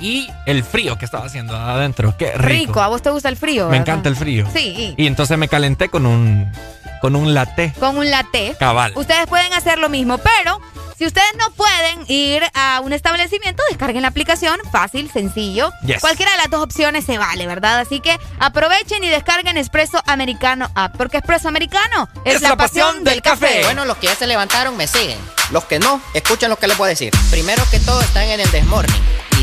[0.00, 2.14] y el frío que estaba haciendo adentro.
[2.18, 2.66] Qué rico.
[2.66, 3.64] Rico, ¿a vos te gusta el frío?
[3.64, 3.88] Me verdad?
[3.88, 4.46] encanta el frío.
[4.52, 4.94] Sí.
[4.96, 6.52] Y entonces me calenté con un
[7.00, 7.72] con un latte.
[7.78, 8.56] Con un latte.
[8.58, 8.92] Cabal.
[8.94, 10.60] Ustedes pueden hacer lo mismo, pero
[10.98, 14.58] si ustedes no pueden ir a un establecimiento, descarguen la aplicación.
[14.70, 15.72] Fácil, sencillo.
[15.86, 16.00] Yes.
[16.00, 17.80] Cualquiera de las dos opciones se vale, ¿verdad?
[17.80, 20.94] Así que aprovechen y descarguen Espresso Americano App.
[20.96, 23.62] Porque Espresso Americano es, la, pasión, del café.
[23.64, 25.18] Bueno, los que ya se levantaron me siguen.
[25.52, 27.12] Los que no, escuchen lo que les voy a decir.
[27.30, 29.02] Primero que todo están en el desmorning.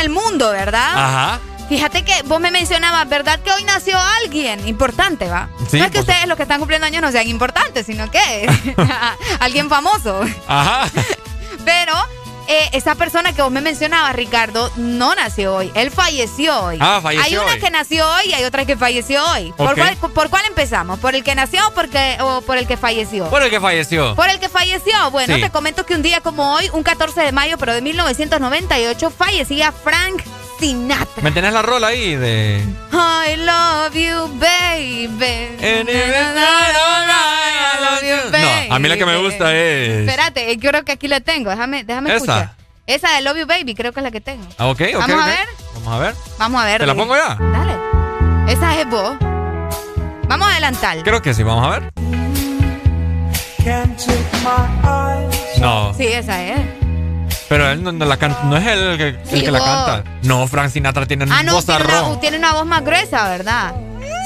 [0.00, 0.92] El mundo, ¿verdad?
[0.94, 1.40] Ajá.
[1.68, 3.38] Fíjate que vos me mencionabas, ¿verdad?
[3.44, 5.48] Que hoy nació alguien importante, ¿va?
[5.70, 8.50] Sí, no es que ustedes los que están cumpliendo años no sean importantes, sino que
[9.38, 10.20] alguien famoso.
[10.48, 10.90] Ajá.
[11.64, 11.92] Pero
[12.50, 15.70] eh, esa persona que vos me mencionabas, Ricardo, no nació hoy.
[15.74, 16.78] Él falleció hoy.
[16.80, 17.60] Ah, falleció Hay una hoy.
[17.60, 19.52] que nació hoy y hay otra que falleció hoy.
[19.56, 20.98] ¿Por, cuál, ¿Por cuál empezamos?
[20.98, 23.30] ¿Por el que nació o, porque, o por el que falleció?
[23.30, 24.14] Por el que falleció.
[24.16, 25.10] Por el que falleció.
[25.10, 25.40] Bueno, Sí.
[25.40, 29.72] te comento que un día como hoy, un 14 de mayo, pero de 1998, fallecía
[29.72, 30.22] Frank
[30.60, 31.22] Sinatra.
[31.22, 32.62] ¿Me tenés la rola ahí de.
[32.92, 35.56] I love you, baby.
[35.60, 35.84] I
[37.82, 38.68] love you, baby.
[38.68, 40.00] No, a mí la que me gusta es.
[40.00, 41.50] Espérate, eh, creo que aquí la tengo.
[41.50, 42.16] Déjame, déjame Esa.
[42.16, 42.50] escuchar.
[42.86, 44.44] Esa de Love You Baby, creo que es la que tengo.
[44.58, 45.00] Ah, ok, ok.
[45.08, 45.48] Vamos a ver.
[45.74, 46.14] Vamos a ver.
[46.38, 46.80] Vamos a ver.
[46.80, 47.36] ¿Te la pongo ya?
[47.40, 48.52] Dale.
[48.52, 49.16] Esa es vos.
[50.28, 51.02] Vamos a adelantar.
[51.02, 51.92] Creo que sí, vamos a ver.
[55.60, 55.94] No.
[55.94, 56.79] Sí, esa es.
[57.50, 59.58] Pero él no, no la canta, no es él el que, el Sí, que la
[59.58, 60.04] canta.
[60.22, 63.74] No, Frank Sinatra tiene Ah, no, voz tiene una, tiene una voz más gruesa, ¿verdad?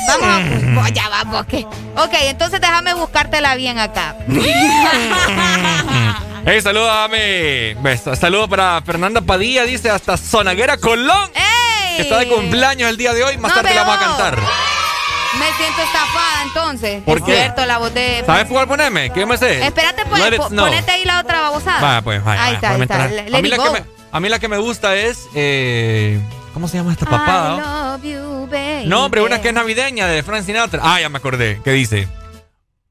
[0.07, 0.85] Vamos.
[0.85, 1.61] Oh, ya vamos, ¿qué?
[1.97, 4.15] Ok, entonces déjame buscártela bien acá.
[6.47, 6.61] Hey,
[7.11, 7.83] mi.
[7.83, 8.15] beso.
[8.15, 11.31] Saludo para Fernanda Padilla, dice hasta Sonaguera Colón.
[11.97, 13.39] Que está de cumpleaños el día de hoy.
[13.39, 14.39] Más No tarde la vamos a cantar.
[15.39, 17.03] Me siento estafada entonces.
[17.03, 17.33] ¿Por es qué?
[17.35, 18.23] cierto, la voz de...
[18.25, 19.11] ¿Sabes cuál ponerme?
[19.11, 19.67] ¿Qué me sé?
[19.67, 22.03] Espérate, pues, Let it po- ponete ahí la otra babosada.
[22.03, 22.43] Pues, vaya.
[22.45, 23.05] Ahí vaya, está, ahí por está.
[23.05, 25.27] a, mí la que me, a mí la que me gusta es.
[25.35, 26.21] eh,
[26.53, 27.57] ¿Cómo se llama esta papada?
[27.57, 28.87] I love you, baby.
[28.87, 30.81] No, hombre, una que es navideña de Frank Sinatra.
[30.85, 31.61] Ah, ya me acordé.
[31.65, 32.09] ¿Qué dice?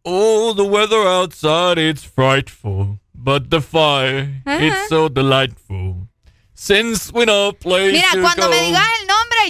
[0.03, 4.61] Oh, the weather outside it's frightful, but the fire Ajá.
[4.61, 6.09] it's so delightful.
[6.55, 8.49] Since we no place Mira, to cuando go.
[8.49, 8.83] me digas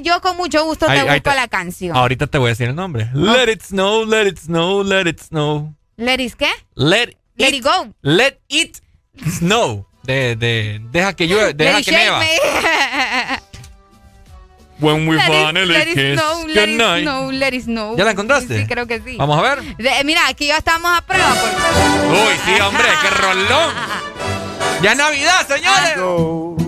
[0.01, 1.95] yo con mucho gusto te Ahí- ahí busco te- la canción.
[1.95, 3.09] Ahorita te voy a decir el nombre.
[3.13, 5.73] Let it snow, let it snow, let it snow.
[5.97, 6.49] Let it, ¿qué?
[6.75, 7.93] Let, Let it go.
[8.01, 8.77] let it
[9.37, 9.85] snow.
[10.03, 12.19] De, de, deja que llueve, deja Let it que neva.
[12.19, 12.27] me.
[14.79, 17.95] When we Let it- finally let it kiss snow, let it snow, let it snow.
[17.95, 18.59] ¿Ya la encontraste?
[18.61, 19.15] Sí, creo que sí.
[19.17, 19.77] Vamos a ver.
[19.77, 21.31] De- mira, aquí ya estamos a prueba.
[22.11, 23.73] Uy, sí, hombre, qué rolón.
[24.81, 26.62] Ya es Navidad, señores.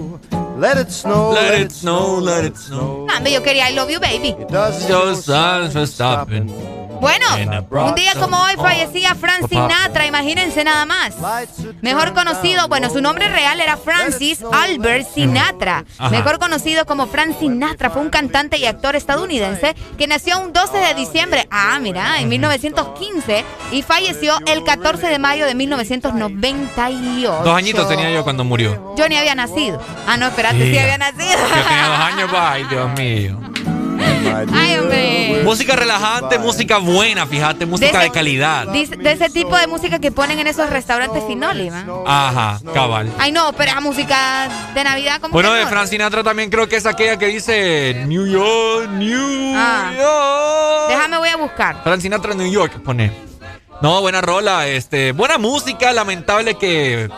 [0.66, 3.06] Let it snow, Let it snow, let it snow.
[3.06, 4.30] No, hombre, yo quería I love you, baby.
[4.30, 6.50] It does, Just dance for stopping.
[7.06, 7.26] Bueno,
[7.88, 9.48] un día como hoy fallecía Frank.
[9.48, 11.14] Sinatra, imagínense nada más.
[11.82, 15.86] Mejor conocido, bueno, su nombre real era Francis Albert Sinatra.
[16.10, 20.78] Mejor conocido como Frank Sinatra, fue un cantante y actor estadounidense que nació un 12
[20.80, 27.42] de diciembre, ah, mira, en 1915 y falleció el 14 de mayo de 1998.
[27.44, 28.96] Dos añitos tenía yo cuando murió.
[28.98, 29.80] Yo ni había nacido.
[30.08, 30.78] Ah, no, espérate, sí Sí.
[30.80, 31.26] había nacido.
[31.38, 33.40] Yo tenía dos años, ay, Dios mío.
[34.54, 35.42] Ay, hombre.
[35.44, 38.68] Música relajante, música buena, fíjate, música de, ese- calidad.
[38.68, 41.84] De ese tipo de música que ponen en esos restaurantes finoli, ¿va?
[42.06, 43.12] Ajá, cabal.
[43.20, 45.70] Ay, no, pero esa música de Navidad, como Bueno, que de no?
[45.70, 49.92] Frank Sinatra también creo que es aquella que dice New York, New Ah.
[49.96, 50.90] York.
[50.90, 51.84] Déjame, voy a buscar.
[51.84, 53.12] Frank Sinatra New York, pone.
[53.82, 57.10] No, buena rola, este, buena música, lamentable que.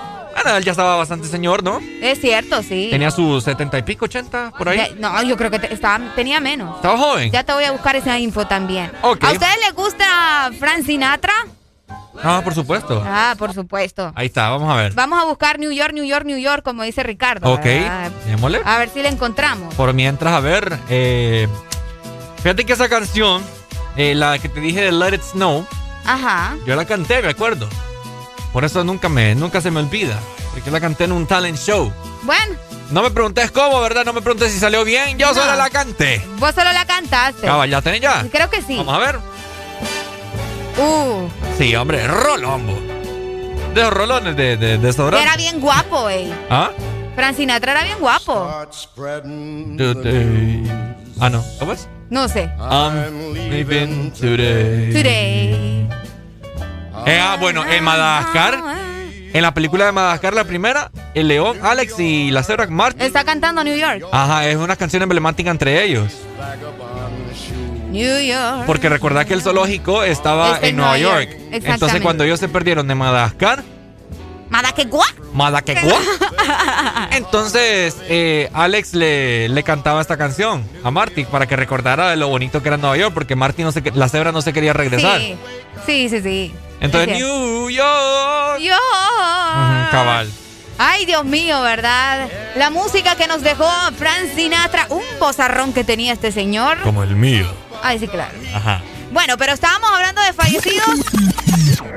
[0.46, 1.80] Él ya estaba bastante señor, ¿no?
[2.02, 2.88] Es cierto, sí.
[2.92, 4.78] Tenía sus setenta y pico, ochenta, por ahí.
[4.78, 6.76] Ya- no, yo creo que te- estaba, tenía menos.
[6.78, 7.32] Estaba joven.
[7.32, 8.92] Ya te voy a buscar esa info también.
[9.02, 11.34] ¿A ustedes les gusta Frank Sinatra?
[12.24, 13.04] Ah, por supuesto.
[13.06, 14.12] Ah, por supuesto.
[14.16, 14.94] Ahí está, vamos a ver.
[14.94, 17.52] Vamos a buscar New York, New York, New York, como dice Ricardo.
[17.52, 17.66] Ok,
[18.26, 18.62] démosle.
[18.66, 19.74] A ver si la encontramos.
[19.76, 21.48] Por mientras, a ver, eh,
[22.42, 23.44] fíjate que esa canción,
[23.98, 25.66] eh, la que te dije de Let It Snow,
[26.06, 26.56] Ajá.
[26.66, 27.68] yo la canté, me acuerdo.
[28.54, 30.20] Por eso nunca, me, nunca se me olvida.
[30.54, 31.92] Porque la canté en un talent show.
[32.24, 32.56] Bueno,
[32.90, 34.06] No me preguntes cómo, ¿verdad?
[34.06, 35.18] No me preguntes si salió bien.
[35.20, 35.34] Yo No.
[35.34, 36.26] solo la canté.
[36.38, 37.46] vos solo la cantaste.
[37.46, 38.26] Cabal, ¿ya tenés ya?
[38.32, 38.78] Creo que sí.
[38.78, 39.20] Vamos a ver.
[40.78, 41.28] Uh,
[41.58, 42.74] Sí, hombre, rolombo.
[43.74, 46.34] De los rolones de, de, de era bien guapo, ey.
[46.50, 46.72] ¿Ah?
[47.16, 48.50] Frank Sinatra era bien guapo.
[49.78, 50.64] Today.
[51.20, 51.44] Ah, no.
[51.60, 51.88] ¿Cómo es?
[52.10, 52.50] No sé.
[52.60, 54.94] I'm leaving today.
[54.94, 55.87] Today.
[57.06, 58.60] Eh, ah, bueno, en Madagascar,
[59.34, 63.02] en la película de Madagascar, la primera, el león, Alex y la cebra Martin.
[63.02, 64.06] Está cantando New York.
[64.12, 66.14] Ajá, es una canción emblemática entre ellos.
[67.90, 68.64] New York.
[68.66, 71.30] Porque recordad que el zoológico estaba en Nueva York.
[71.30, 71.70] Exactamente.
[71.72, 73.64] Entonces, cuando ellos se perdieron de Madagascar,
[74.50, 75.06] Madaquegua.
[75.34, 76.00] Madaquegua,
[77.12, 82.30] entonces eh, Alex le, le cantaba esta canción a Marty para que recordara de lo
[82.30, 85.20] bonito que era Nueva York, porque Marty no se, la cebra no se quería regresar.
[85.20, 85.38] Sí,
[85.86, 86.22] sí, sí.
[86.22, 86.54] sí.
[86.80, 87.18] Entonces.
[87.18, 88.60] New York.
[88.60, 89.92] York.
[89.92, 90.32] Cabal.
[90.78, 92.30] Ay, Dios mío, ¿verdad?
[92.56, 93.68] La música que nos dejó
[93.98, 96.80] Frank Sinatra, un bozarrón que tenía este señor.
[96.82, 97.48] Como el mío.
[97.82, 98.34] Ay, sí, claro.
[98.54, 98.82] Ajá.
[99.12, 100.88] Bueno, pero estábamos hablando de fallecidos.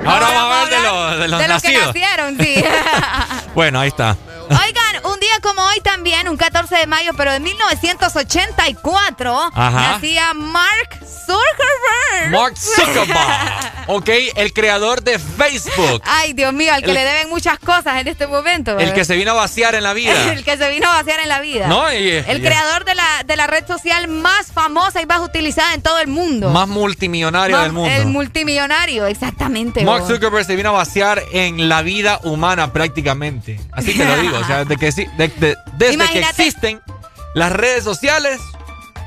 [0.06, 2.64] Ahora vamos a hablar de los, de los de los que nacieron, sí.
[3.54, 4.16] Bueno, ahí está.
[4.48, 4.89] Oigan,
[5.30, 9.92] día como hoy también, un 14 de mayo, pero de 1984, Ajá.
[9.92, 12.30] nacía Mark Zuckerberg.
[12.32, 13.84] Mark Zuckerberg.
[13.88, 16.02] ok, el creador de Facebook.
[16.04, 18.78] Ay, Dios mío, al que El- le deben muchas cosas en este momento.
[18.78, 20.12] El que se vino a vaciar en la vida.
[20.32, 21.66] El que se vino a vaciar en la vida.
[21.68, 25.20] No, y- el y- creador de la, de la red social más famosa y más
[25.20, 26.50] utilizada en todo el mundo.
[26.50, 27.94] Más multimillonario Más- del mundo.
[27.94, 29.84] El multimillonario, exactamente.
[29.84, 30.10] Mark vos.
[30.10, 33.60] Zuckerberg se vino a vaciar en la vida humana prácticamente.
[33.72, 34.38] Así te lo digo.
[34.38, 36.42] O sea, desde que, sí- de- de- desde que Imagínate.
[36.42, 36.80] existen
[37.34, 38.40] las redes sociales,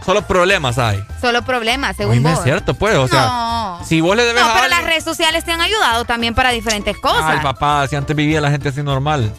[0.05, 1.03] solo problemas hay.
[1.22, 2.39] Solo problemas, según Oíme, vos.
[2.39, 2.95] es cierto, pues.
[2.97, 3.80] O sea, No.
[3.86, 4.82] si vos le debes No, a pero alguien...
[4.82, 7.24] las redes sociales te han ayudado también para diferentes cosas.
[7.26, 9.34] Ay, papá, si antes vivía la gente así normal.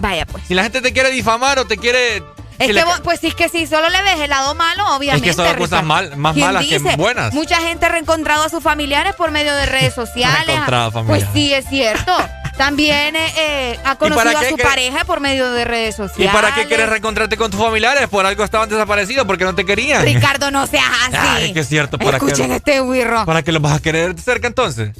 [0.00, 0.44] Vaya, pues.
[0.46, 2.22] Si la gente te quiere difamar o te quiere...
[2.58, 4.84] Es que le- vos- pues sí, es que si solo le ves el lado malo,
[4.96, 5.30] obviamente.
[5.30, 6.96] Es que son cosas mal- más ¿Quién malas que dice?
[6.96, 7.32] buenas.
[7.32, 10.46] Mucha gente ha reencontrado a sus familiares por medio de redes sociales.
[10.46, 11.28] Reencontrado Pues familiares.
[11.32, 12.14] sí, es cierto.
[12.60, 16.30] También eh, eh, ha conocido a su que- pareja por medio de redes ¿Y sociales.
[16.34, 18.06] para qué quieres reencontrarte con tus familiares?
[18.10, 20.02] Por algo estaban desaparecidos, porque no te querían.
[20.04, 21.16] Ricardo, no seas así.
[21.18, 21.96] Ay, es que es cierto.
[21.98, 23.24] ¿Para Escuchen qué, este wirro.
[23.24, 24.90] ¿Para qué los vas a querer de cerca entonces?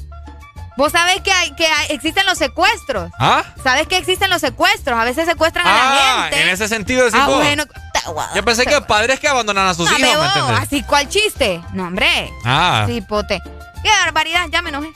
[0.75, 3.11] Vos sabés que, hay, que hay- existen los secuestros.
[3.19, 3.43] ¿Ah?
[3.63, 4.99] ¿Sabes que existen los secuestros?
[4.99, 6.41] A veces secuestran a la Ah, gente.
[6.41, 7.65] en ese sentido decís Ah, bueno.
[8.33, 10.17] Yo pensé que padres que abandonan a sus No, hijos,
[10.49, 11.61] me así, ¿cuál chiste?
[11.73, 12.31] No, hombre.
[12.43, 12.85] Ah.
[12.87, 13.39] Sí, pote.
[13.83, 14.87] Qué barbaridad, ya me enojé.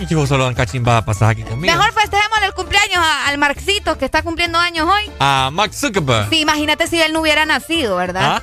[0.00, 1.72] Y solo dan cachimba pasar aquí conmigo.
[1.74, 5.10] Mejor festejemos el cumpleaños a- al Marxito, que está cumpliendo años hoy.
[5.20, 6.28] A Mark Zuckerberg.
[6.30, 8.42] Sí, imagínate si él no hubiera nacido, ¿verdad?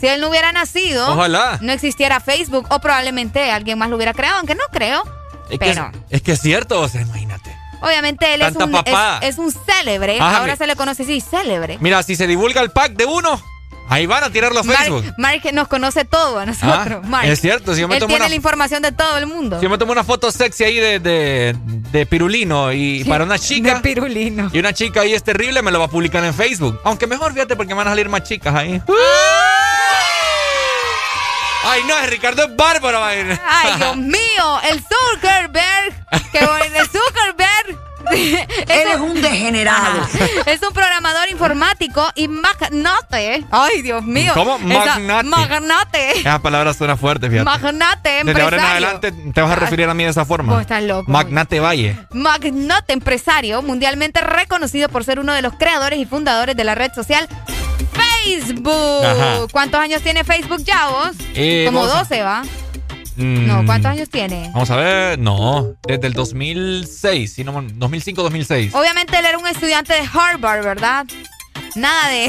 [0.00, 1.58] Si él no hubiera nacido, Ojalá.
[1.60, 5.02] no existiera Facebook o probablemente alguien más lo hubiera creado, aunque no creo.
[5.50, 7.54] Es que, Pero, es que es cierto, o sea, imagínate.
[7.80, 10.20] obviamente él es un, es, es un célebre.
[10.20, 11.78] Ajá, Ahora mi- se le conoce así, célebre.
[11.80, 13.42] Mira, si se divulga el pack de uno,
[13.88, 15.04] ahí van a tirarlo a Facebook.
[15.16, 17.00] Mark, nos conoce todo a nosotros.
[17.04, 17.28] Ah, Mark.
[17.28, 19.58] es cierto, si yo me Él tomo tiene una- la información de todo el mundo.
[19.58, 21.56] Si yo me tomo una foto sexy ahí de, de,
[21.92, 23.74] de pirulino y para una chica.
[23.74, 24.50] De pirulino.
[24.52, 26.80] Y una chica ahí es terrible, me lo va a publicar en Facebook.
[26.84, 28.80] Aunque mejor fíjate porque van a salir más chicas ahí.
[31.64, 33.04] Ay, no, es Ricardo es bárbaro.
[33.04, 33.24] Ay,
[33.76, 35.94] Dios mío, el Zuckerberg.
[36.32, 37.47] Que el Zuckerberg.
[38.12, 40.00] Él es un degenerado.
[40.46, 43.44] Es un programador informático y magnate.
[43.50, 44.32] Ay, Dios mío.
[44.34, 44.56] ¿Cómo?
[44.56, 46.18] Esa- Magnate.
[46.20, 47.44] Esa palabra suena fuerte, fíjate.
[47.44, 48.70] Magnate, Desde ahora en empresario.
[48.88, 50.52] adelante te vas a referir a mí de esa forma.
[50.52, 51.10] Vos estás loco.
[51.10, 51.98] Magnate Valle.
[52.12, 56.92] Magnate empresario, mundialmente reconocido por ser uno de los creadores y fundadores de la red
[56.94, 57.28] social
[58.24, 59.04] Facebook.
[59.04, 59.38] Ajá.
[59.52, 61.10] ¿Cuántos años tiene Facebook ya vos?
[61.34, 62.42] Eh, Como vamos a- 12, ¿va?
[63.18, 64.50] Mm, No, ¿cuántos años tiene?
[64.54, 68.74] Vamos a ver, no, desde el 2006, si no, 2005-2006.
[68.74, 71.04] Obviamente él era un estudiante de Harvard, ¿verdad?
[71.74, 72.28] Nada de,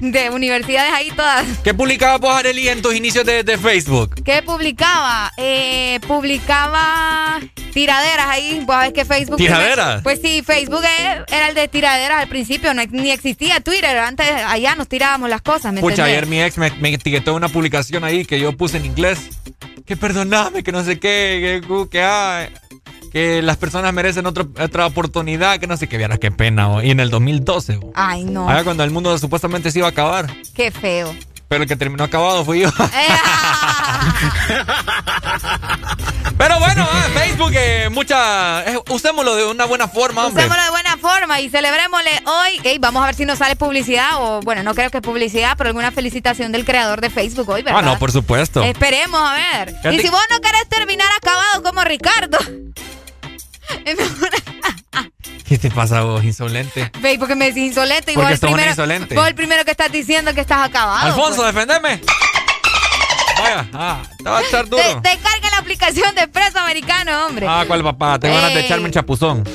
[0.00, 1.46] de, de universidades ahí todas.
[1.64, 4.22] ¿Qué publicaba Arely, en tus inicios de, de Facebook?
[4.24, 5.32] ¿Qué publicaba?
[5.36, 7.40] Eh, publicaba
[7.72, 8.62] tiraderas ahí.
[8.66, 9.36] Vos sabés que Facebook.
[9.38, 10.02] ¿Tiraderas?
[10.02, 10.82] Pues sí, Facebook
[11.28, 12.74] era el de tiraderas al principio.
[12.74, 13.96] No, ni existía Twitter.
[13.98, 16.12] Antes allá nos tirábamos las cosas, ¿me Pucha, entendés?
[16.12, 19.18] ayer mi ex me, me etiquetó una publicación ahí que yo puse en inglés.
[19.86, 22.46] Que perdoname, que no sé qué, que, que, ah,
[23.18, 26.70] que las personas merecen otra otra oportunidad, que no sé qué, vieras qué pena.
[26.70, 26.80] oh.
[26.82, 27.90] Y en el 2012, oh.
[27.96, 28.48] Ay, no.
[28.48, 30.28] Allá cuando el mundo supuestamente se iba a acabar.
[30.54, 31.12] Qué feo.
[31.48, 32.70] Pero el que terminó acabado fui yo.
[36.38, 38.62] Pero bueno, ah, Facebook, eh, mucha.
[38.70, 40.44] Eh, usémoslo de una buena forma, hombre.
[40.44, 42.78] Usémoslo de buena forma y celebrémosle hoy.
[42.78, 45.90] vamos a ver si nos sale publicidad o, bueno, no creo que publicidad, pero alguna
[45.90, 47.80] felicitación del creador de Facebook hoy, ¿verdad?
[47.80, 48.62] Ah, no, por supuesto.
[48.62, 49.74] Esperemos, a ver.
[49.92, 52.38] Y si vos no querés terminar acabado como Ricardo.
[55.48, 56.90] ¿Qué te pasa vos, insolente?
[57.00, 58.74] Ve, porque me decís insolente y vos el, primero,
[59.14, 61.06] vos el primero que estás diciendo que estás acabado.
[61.06, 61.54] Alfonso, pues.
[61.54, 62.02] defendeme.
[63.38, 64.82] Vaya, ah, te va a echar duro.
[64.82, 67.46] descarga la aplicación de Preso Americano, hombre.
[67.48, 68.18] Ah, ¿cuál papá?
[68.18, 69.44] Tengo ganas de echarme un chapuzón.
[69.44, 69.50] No.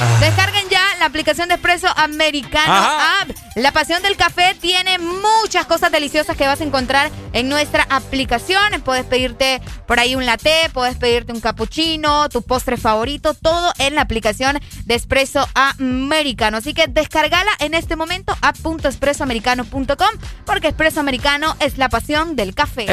[0.00, 0.18] Ah.
[0.20, 0.63] Descarguen
[1.04, 3.28] la aplicación de Espresso Americano App.
[3.56, 8.80] La pasión del café tiene muchas cosas deliciosas que vas a encontrar en nuestra aplicación.
[8.82, 13.96] Puedes pedirte por ahí un latte, puedes pedirte un cappuccino, tu postre favorito, todo en
[13.96, 16.56] la aplicación de Espresso Americano.
[16.56, 20.08] Así que descargala en este momento app.espressoamericano.com
[20.46, 22.86] porque Espresso Americano es la pasión del café.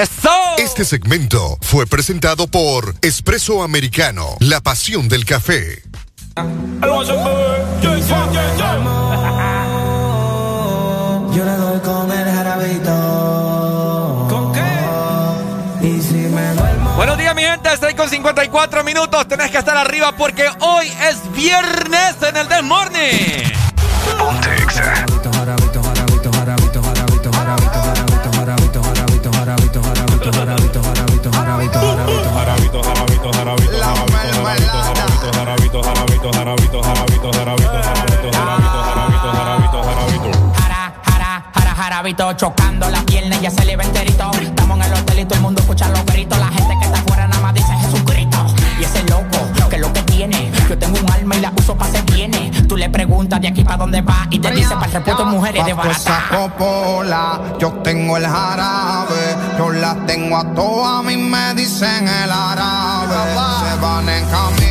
[0.57, 5.81] Este segmento fue presentado por Espresso Americano, la pasión del café.
[6.33, 6.43] Yo
[11.43, 14.27] le doy con el jarabito.
[14.29, 14.61] ¿Con qué?
[15.81, 16.93] Y si me duermo.
[16.95, 17.73] Buenos días, mi gente.
[17.73, 19.27] Estoy con 54 minutos.
[19.27, 23.51] Tenés que estar arriba porque hoy es viernes en el Del Morning.
[35.33, 36.10] jarabito,
[42.35, 44.31] chocando las piernas, ya se le ve enterito.
[44.41, 46.37] Estamos en el hotel y todo el mundo escucha los gritos.
[46.37, 48.45] La gente que está afuera nada más dice Jesucristo.
[48.79, 49.37] Y ese loco,
[49.69, 50.51] que es lo que tiene.
[50.69, 52.51] Yo tengo un alma y la uso para ser viene.
[52.67, 55.65] Tú le preguntas de aquí para dónde va y te dice para el repuesto mujeres
[55.65, 56.23] de barata.
[56.31, 62.31] Popola, yo tengo el jarabe, yo las tengo a todas, a mí me dicen el
[62.31, 63.15] árabe.
[63.69, 64.70] Se van en camilla,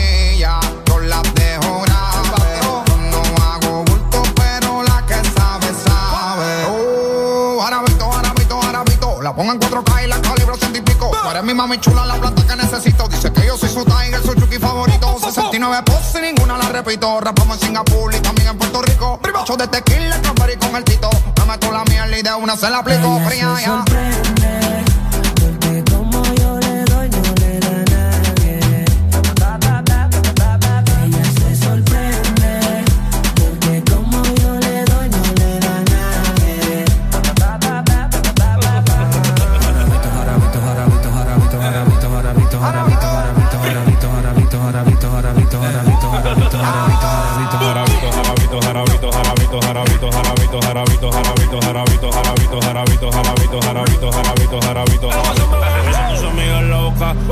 [9.31, 11.09] La pongo en 4K y la calibro científico.
[11.23, 13.07] Tú eres mi mami chula, la planta que necesito.
[13.07, 15.19] Dice que yo soy su tiger, su chuki favorito.
[15.21, 17.21] 69 poses y ninguna la repito.
[17.21, 19.21] Rapamos en Singapur y también en Puerto Rico.
[19.41, 21.09] Ocho de tequila, y con el tito.
[21.39, 23.21] Me meto la mierda y de una se la aplico.
[23.25, 24.60] Fría ya.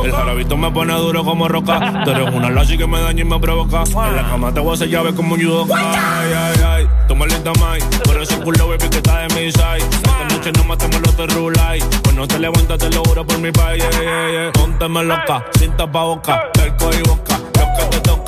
[0.04, 2.02] El jarabito me pone duro como roca.
[2.04, 3.84] Tú eres una lazy que me daña y me provoca.
[3.84, 5.74] En la cama te voy a hacer llave como un judoka.
[5.76, 6.88] Ay, ay, ay.
[7.06, 7.80] Toma lenta, mai.
[8.04, 9.78] Por ese culo, baby, que está de mi side.
[9.78, 11.80] Esta noche no matemos los de rulay.
[12.02, 13.84] Cuando te levantas, te lo juro por mi país.
[13.84, 14.52] Yeah, yeah, yeah.
[14.52, 17.37] Pónteme loca, cinta pa' boca, perco y boca.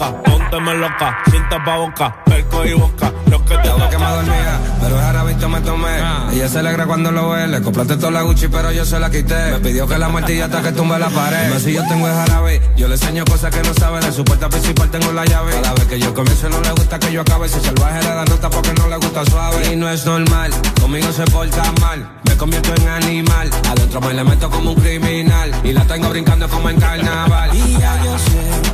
[0.01, 3.12] Lo que te toca, pónteme loca, cinta pa' boca, perco y boca.
[3.30, 3.90] Lo que te toca.
[3.90, 5.98] que me dormía, pero el jarabito me tomé.
[6.32, 7.46] Ella se alegra cuando lo ve.
[7.48, 9.53] Le compraste toda la Gucci, pero yo se la quité.
[9.53, 11.59] Me pidió que la martilla hasta que tumbe la pared.
[11.59, 14.01] si yo tengo el jarabe, yo le enseño cosas que no sabe.
[14.01, 15.53] De su puerta principal tengo la llave.
[15.61, 17.48] Cada vez que yo comienzo no le gusta que yo acabe.
[17.48, 19.72] Si salvaje le da nota porque no le gusta suave.
[19.72, 22.09] Y no es normal, conmigo se porta mal.
[22.24, 23.51] Me convierto en animal.
[23.68, 25.53] Adentro me le meto como un criminal.
[25.62, 27.55] Y la tengo brincando como en carnaval.
[27.55, 28.70] Y ya yo sé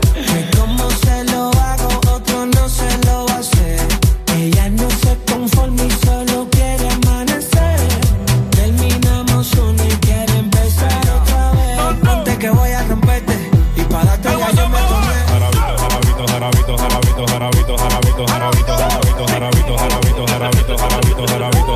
[18.25, 21.76] jarabito, jarabito, jarabito, jarabito, jarabito, jarabito, jarabito, jarabito,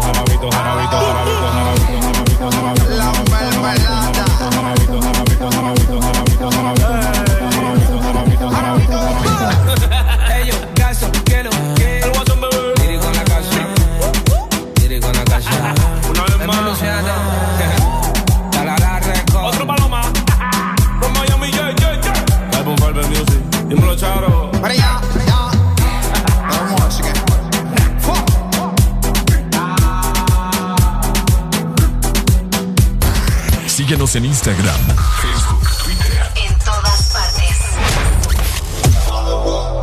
[33.91, 34.81] Síguenos en Instagram,
[35.21, 36.23] Facebook, Twitter.
[36.47, 37.59] En todas partes.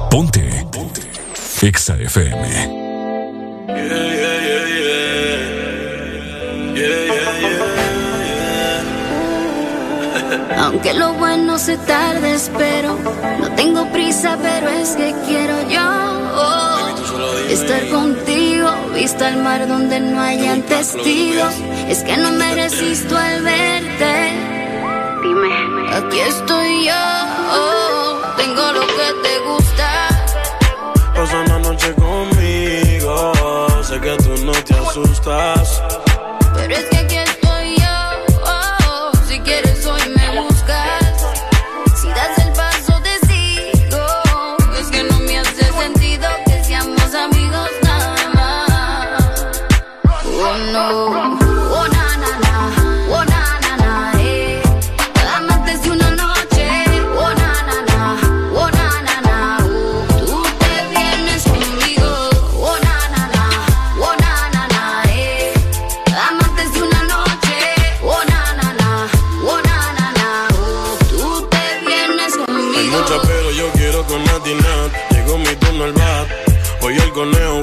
[0.10, 0.66] Ponte.
[0.72, 1.02] Ponte.
[1.62, 2.48] Exa FM.
[10.58, 12.98] Aunque lo bueno se tarde, espero.
[13.42, 16.08] No tengo prisa, pero es que quiero yo
[17.50, 18.47] estar contigo.
[18.98, 21.54] Vista al mar donde no hayan testigos.
[21.88, 24.32] Es que no me resisto al verte.
[25.22, 25.54] Dime,
[25.96, 28.34] aquí estoy yo.
[28.38, 29.88] tengo lo que te gusta.
[31.14, 33.34] Pasa una noche conmigo.
[33.84, 35.84] Sé que tú no te asustas.
[36.56, 37.18] Pero es que aquí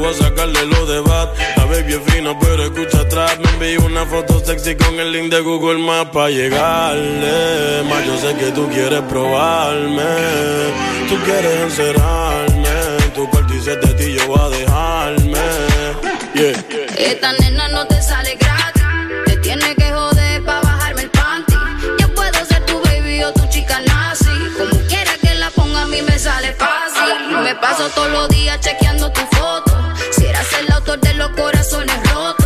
[0.08, 1.04] a sacarle los de.
[1.56, 3.38] La baby es fina, pero escucha atrás.
[3.38, 7.82] Me envió una foto sexy con el link de Google Maps para llegarle.
[7.88, 10.02] Más yo sé que tú quieres probarme.
[11.08, 12.68] Tú quieres encerrarme.
[13.14, 15.38] Tu cuarto y de ti yo voy a dejarme.
[16.34, 16.64] Yeah.
[16.98, 18.82] Esta nena no te sale gratis.
[19.26, 21.54] Te tiene que joder pa' bajarme el panty.
[22.00, 24.30] Yo puedo ser tu baby o tu chica nazi.
[24.58, 27.38] Como quiera que la ponga, a mí me sale fácil.
[27.42, 29.63] Me paso todos los días chequeando tu foto.
[30.84, 32.43] De los corazones rotos.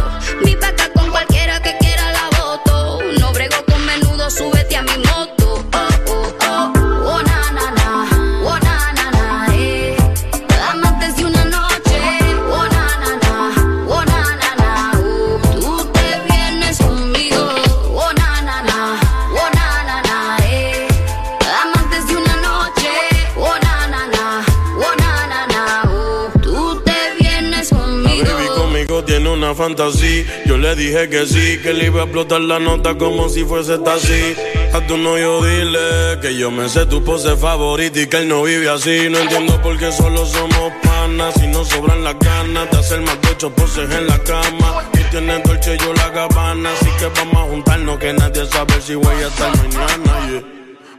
[30.47, 33.75] Yo le dije que sí, que le iba a explotar la nota como si fuese
[33.75, 34.37] así.
[34.73, 38.45] A tu novio dile que yo me sé tu pose favorita y que él no
[38.45, 39.09] vive así.
[39.11, 41.35] No entiendo por qué solo somos panas.
[41.41, 44.85] Si nos sobran las ganas de hacer más de ocho poses en la cama.
[44.95, 46.71] Y tienes dolce yo la gabana.
[46.73, 50.43] Así que vamos a juntarnos que nadie sabe si voy a estar mañana.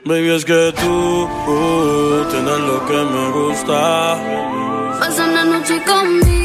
[0.04, 4.18] Baby, es que tú uh, tienes lo que me gusta.
[5.00, 6.39] Pasa una noche conmigo,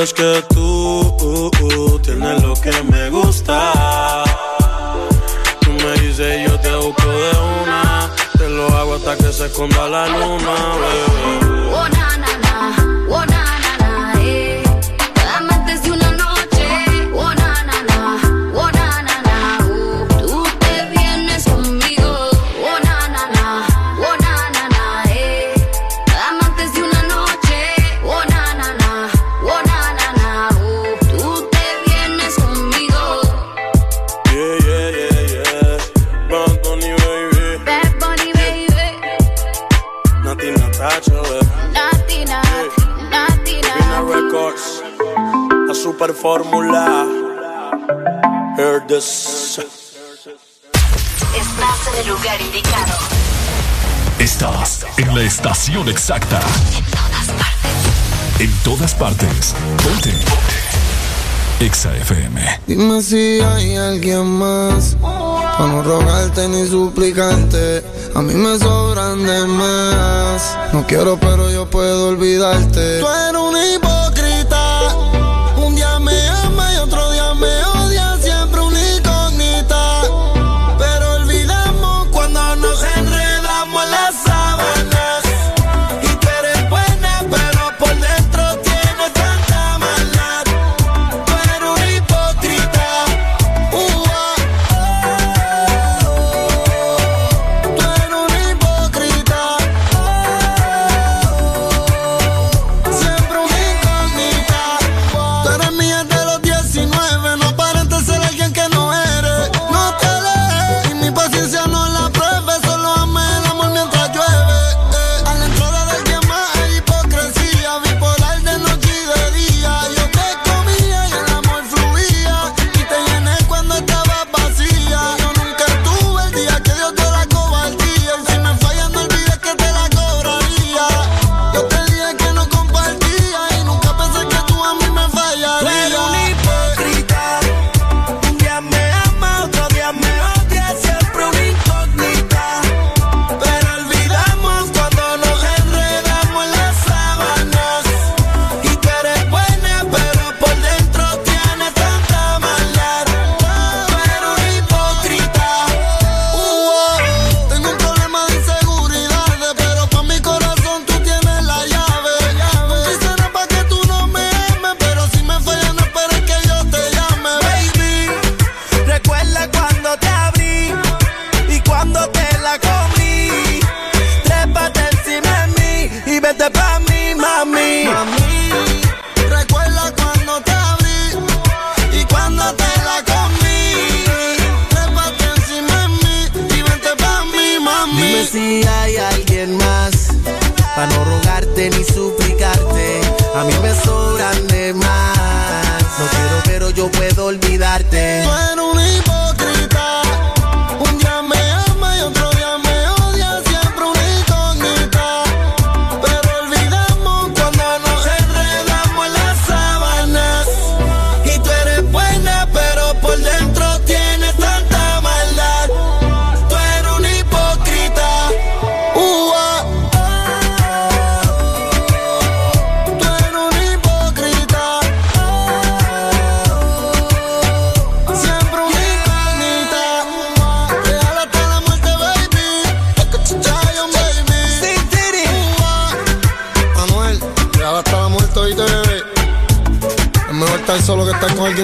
[0.00, 4.24] Es que tú uh, uh, tienes lo que me gusta.
[5.60, 7.30] Tú me dices yo te busco de
[7.62, 8.10] una.
[8.38, 11.74] Te lo hago hasta que se esconda la luna, bebé.
[11.74, 12.91] Oh na na na,
[46.32, 47.06] fórmula.
[48.56, 49.58] Heard this.
[51.36, 52.94] Estás en el lugar indicado.
[54.18, 56.40] Estás en la estación exacta.
[58.38, 59.54] En todas partes.
[59.84, 60.14] Ponte.
[61.60, 62.60] Exa FM.
[62.66, 64.96] Dime si hay alguien más.
[65.02, 67.84] Para no rogarte ni suplicarte.
[68.14, 70.58] A mí me sobran de más.
[70.72, 73.00] No quiero, pero yo puedo olvidarte.
[73.00, 73.56] Tú eres un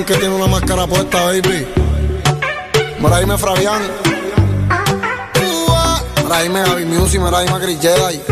[0.09, 1.67] que tiene una máscara puesta, baby.
[2.99, 3.83] Mira, dime Fabián.
[6.25, 8.23] Mira, dime Javi Music, mira, dime Chris Jedi.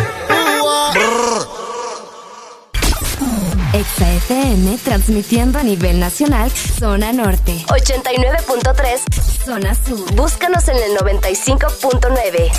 [3.74, 7.62] Exa FM transmitiendo a nivel nacional, zona norte.
[7.66, 10.14] 89.3, zona sur.
[10.14, 12.52] Búscanos en el 95.9.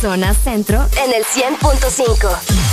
[0.00, 2.65] Zona centro en el 100.5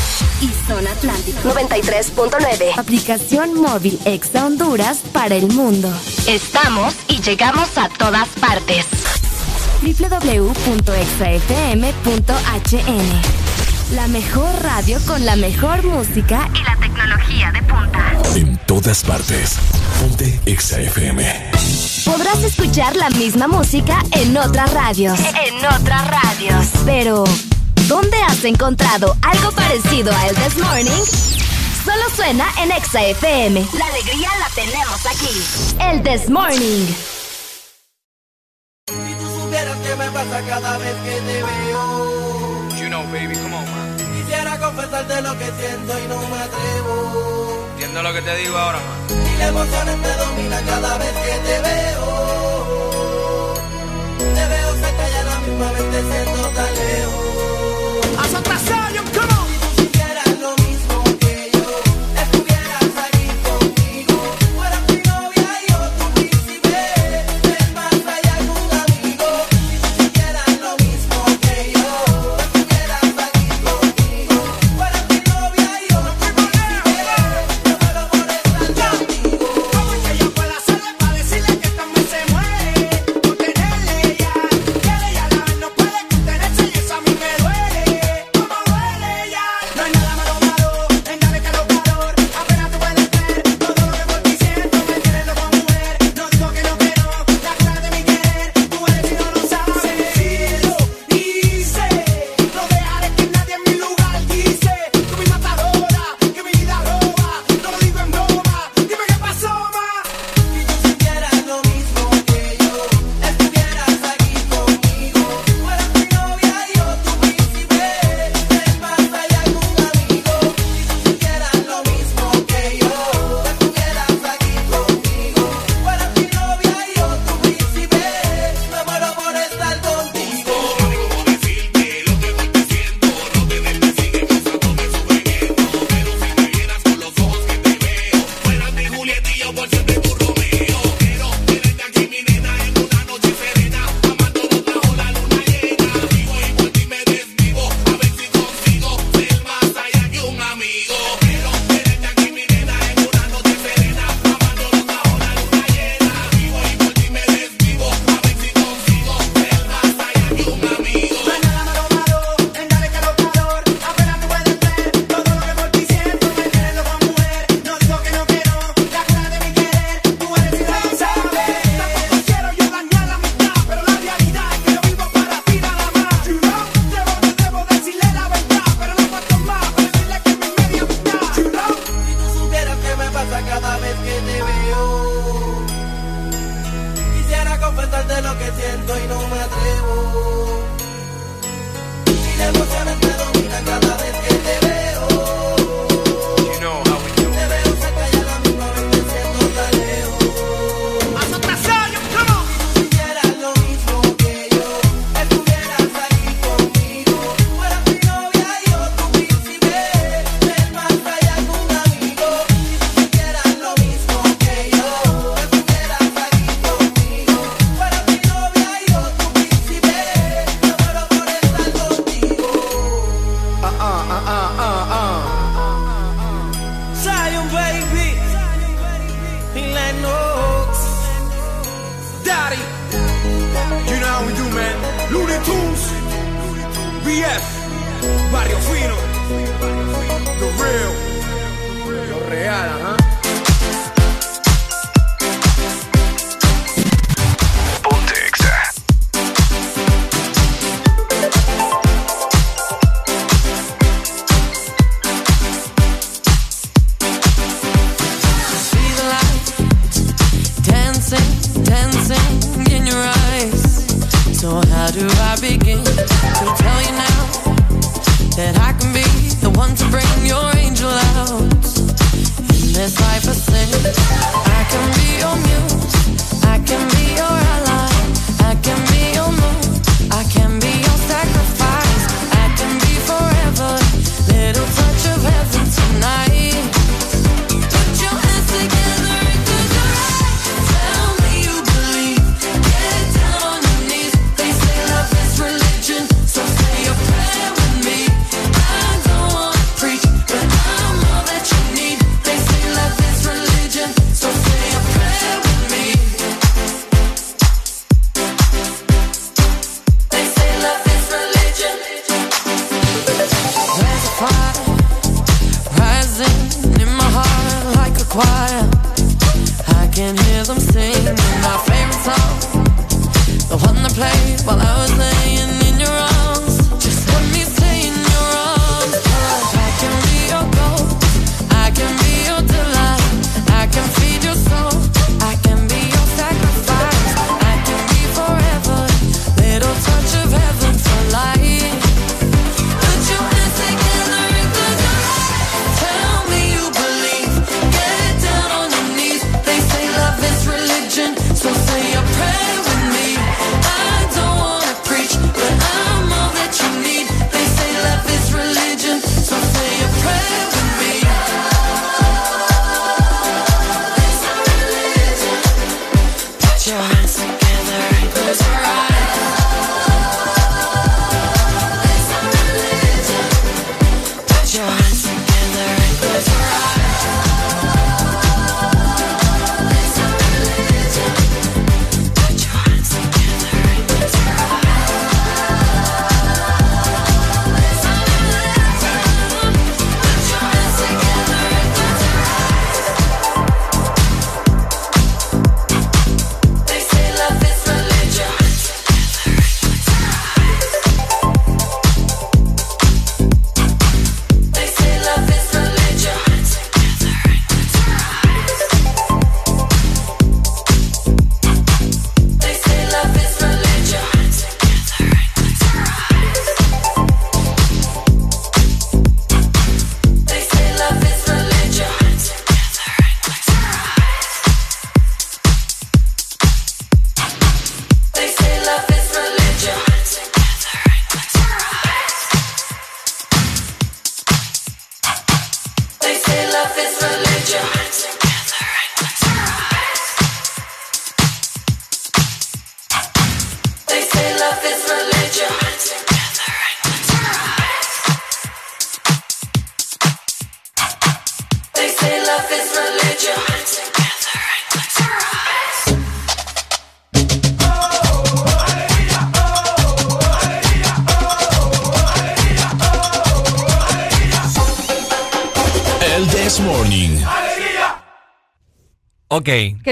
[0.44, 2.78] y Zona Atlántico 93.9.
[2.78, 5.90] Aplicación móvil Exa Honduras para el mundo.
[6.28, 8.86] Estamos y llegamos a todas partes.
[9.82, 10.76] www.exafm.hn
[13.96, 18.12] La mejor radio con la mejor música y la tecnología de punta.
[18.36, 19.58] En todas partes.
[20.02, 21.52] Ponte XAFM.
[22.04, 25.18] Podrás escuchar la misma música en otras radios.
[25.20, 26.66] En otras radios.
[26.86, 27.24] Pero
[27.88, 31.04] ¿Dónde has encontrado algo parecido a El This Morning?
[31.84, 33.68] Solo suena en Exa FM.
[33.78, 35.44] La alegría la tenemos aquí.
[35.82, 36.88] El This Morning.
[38.88, 42.70] Si tú supieras qué me pasa cada vez que te veo.
[42.80, 43.98] You know, baby, come on, man.
[43.98, 47.68] Quisiera confesarte lo que siento y no me atrevo.
[47.74, 49.26] Entiendo lo que te digo ahora, man.
[49.28, 53.54] Y la emoción me domina cada vez que te veo.
[54.20, 57.33] Te veo cerca y a la misma vez te siento tan lejos.
[58.52, 59.53] Sayon, come on!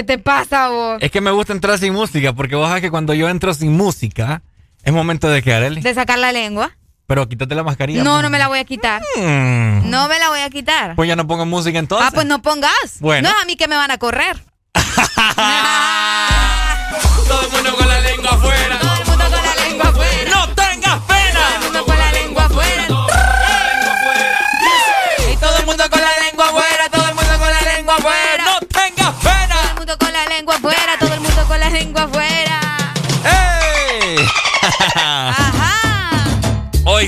[0.04, 0.98] Te pasa vos?
[1.00, 3.72] Es que me gusta entrar sin música, porque vos sabés que cuando yo entro sin
[3.72, 4.42] música,
[4.82, 5.80] es momento de que, Arely.
[5.80, 5.82] ¿eh?
[5.82, 6.76] De sacar la lengua.
[7.06, 8.02] Pero quítate la mascarilla.
[8.02, 8.22] No, pues.
[8.22, 9.02] no me la voy a quitar.
[9.16, 9.90] Mm.
[9.90, 10.94] No me la voy a quitar.
[10.94, 12.08] Pues ya no pongo música entonces.
[12.08, 12.98] Ah, pues no pongas.
[13.00, 13.28] Bueno.
[13.28, 14.42] No a mí que me van a correr.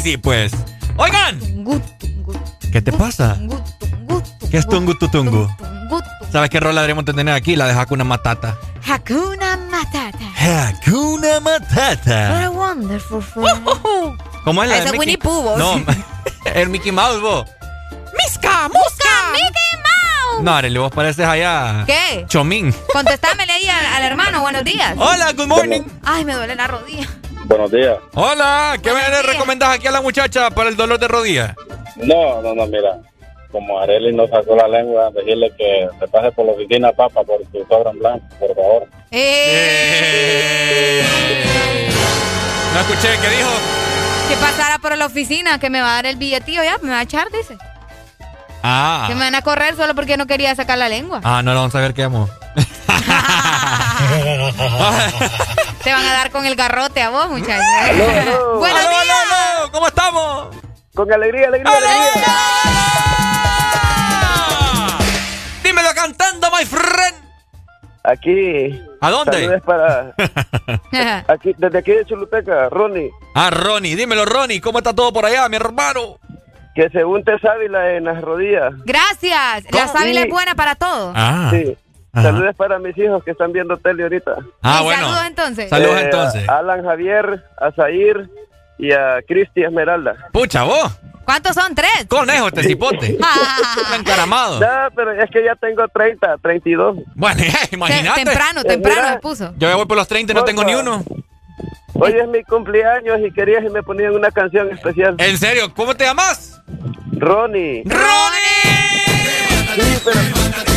[0.05, 0.53] sí, pues.
[0.97, 1.41] Oigan.
[2.71, 3.39] ¿Qué te pasa?
[4.51, 5.49] ¿Qué es tungutungu?
[6.31, 7.57] ¿Sabes qué rola deberíamos tener aquí?
[7.57, 8.59] La de Hakuna Matata.
[8.87, 10.27] Hakuna Matata.
[10.37, 12.31] Hakuna Matata.
[12.33, 13.67] What a wonderful friend.
[14.45, 15.57] ¿Cómo es la ah, de Winnie Pooh.
[15.57, 15.83] No,
[16.55, 17.47] el Mickey Mouse, vos.
[18.19, 18.69] ¡Misca!
[18.69, 19.33] ¡Musca!
[19.33, 20.43] ¡Mickey Mouse!
[20.43, 21.85] No, Arely, vos pareces allá...
[21.87, 22.27] ¿Qué?
[22.29, 22.75] Chomín.
[22.93, 24.43] Contestámele ahí al hermano.
[24.43, 24.95] Buenos días.
[24.99, 25.83] Hola, good morning.
[26.05, 27.09] Ay, me duele la rodilla.
[27.45, 27.99] Buenos días.
[28.15, 29.27] Hola, ¿qué me días.
[29.27, 31.55] recomendás aquí a la muchacha para el dolor de rodillas?
[31.97, 32.99] No, no, no, mira.
[33.53, 37.39] Como Areli no sacó la lengua, decirle que se pase por la oficina, papa, por
[37.53, 38.89] su sobran blanco, por favor.
[39.13, 41.03] Eh.
[41.03, 41.91] eh.
[42.73, 43.51] No escuché, ¿qué dijo?
[44.29, 47.01] Que pasara por la oficina, que me va a dar el billetillo ya, me va
[47.01, 47.57] a echar, dice.
[48.65, 49.05] Ah.
[49.07, 51.21] Que me van a correr solo porque no quería sacar la lengua.
[51.23, 52.29] Ah, no, lo vamos a ver qué amo.
[55.85, 57.65] Te van a dar con el garrote a vos, muchachos.
[57.83, 58.59] Aló, aló.
[58.59, 59.03] Buenos Aló, días.
[59.03, 60.57] aló, aló, ¿Cómo estamos?
[60.95, 62.25] Con alegría, alegría, alegría.
[65.63, 67.25] Dímelo cantando, my friend.
[68.05, 68.83] Aquí.
[69.01, 69.33] ¿A dónde?
[69.33, 70.15] Saludos para.
[71.29, 73.11] Aquí, desde aquí de Choluteca, Ronnie.
[73.35, 76.19] Ah, Ronnie, dímelo, Ronnie, ¿cómo está todo por allá, mi hermano?
[76.75, 78.73] Que se unte sábila en las rodillas.
[78.85, 79.65] Gracias.
[79.71, 80.27] La sábila Sí.
[80.27, 81.13] es buena para todo.
[81.15, 81.49] Ah.
[81.51, 81.77] Sí.
[82.15, 82.23] Ajá.
[82.23, 84.37] Saludos para mis hijos que están viendo tele ahorita.
[84.63, 85.03] Ah, bueno.
[85.03, 85.69] Saludos entonces.
[85.71, 86.49] Saludos Eh, entonces.
[86.49, 88.31] a Alan Javier, a Zair
[88.79, 90.15] y a Cristi Esmeralda.
[90.33, 90.93] Pucha, vos.
[91.25, 91.75] ¿Cuántos son?
[91.75, 92.07] ¿Tres?
[92.07, 93.13] Conejo, este cipote.
[93.13, 94.61] Está encaramado.
[94.61, 96.99] No, pero es que ya tengo 30, 32.
[97.15, 97.43] Bueno,
[97.73, 98.25] imagínate.
[98.25, 99.15] Temprano, Eh, temprano mira.
[99.15, 99.55] me puso.
[99.57, 101.03] Yo ya voy por los 30 y no tengo ni uno.
[101.95, 105.15] Hoy es mi cumpleaños y quería que me ponían una canción especial.
[105.19, 105.73] ¿En serio?
[105.75, 106.61] ¿Cómo te llamas?
[107.13, 107.85] Ronnie.
[107.87, 109.75] ¡Ronnie!
[109.77, 110.74] Sí, pero...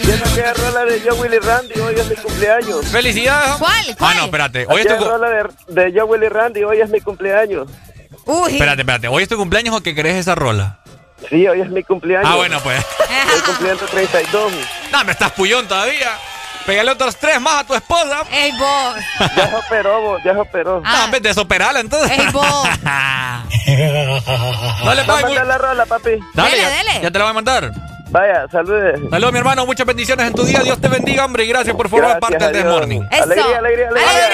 [0.00, 2.86] Quiero que rola de Joe Willy Randy, hoy es mi cumpleaños.
[2.86, 3.52] ¡Felicidades!
[3.58, 3.84] ¿Cuál?
[3.90, 4.16] Ah, ¿Cuál?
[4.16, 4.66] no, espérate.
[4.68, 7.68] Hoy es tu, rola de, de Joe Willy Randy, hoy es mi cumpleaños.
[8.24, 8.52] Uy.
[8.52, 9.08] espérate, espérate.
[9.08, 10.78] ¿Hoy es tu cumpleaños o que querés esa rola?
[11.28, 12.28] Sí, hoy es mi cumpleaños.
[12.30, 12.78] Ah, bueno, pues.
[13.26, 14.52] Estoy cumpliendo 32.
[14.90, 16.10] No, me estás pullón todavía.
[16.66, 18.22] Pégale otros tres más a tu esposa.
[18.30, 18.94] Ey, vos.
[19.36, 20.80] Ya se operó, vos, ya se operó.
[20.80, 22.16] No, en vez de desoperarla, entonces.
[22.18, 22.68] Ey, vos.
[24.84, 25.22] Dale, papi.
[25.24, 26.10] mandar la rola, papi.
[26.34, 27.00] Dale, Dele, ya, dele.
[27.02, 27.72] ya te la voy a mandar.
[28.12, 29.00] Vaya, saludes.
[29.10, 29.64] Saludos, mi hermano.
[29.66, 30.60] Muchas bendiciones en tu día.
[30.60, 31.44] Dios te bendiga, hombre.
[31.44, 32.66] Y gracias por formar Gracias parte del.
[32.68, 33.00] Morning.
[33.10, 33.22] Eso.
[33.24, 34.26] Alegría, alegría, alegría.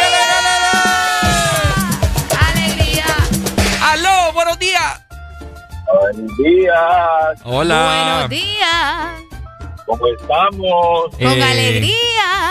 [2.48, 3.04] Alegría.
[3.82, 4.32] ¡Aló!
[4.34, 5.00] ¡Buenos días!
[6.00, 7.40] Buenos días.
[7.44, 8.18] Hola.
[8.28, 9.22] Buenos días.
[9.86, 11.10] ¿Cómo estamos?
[11.16, 11.94] Con Eh, alegría.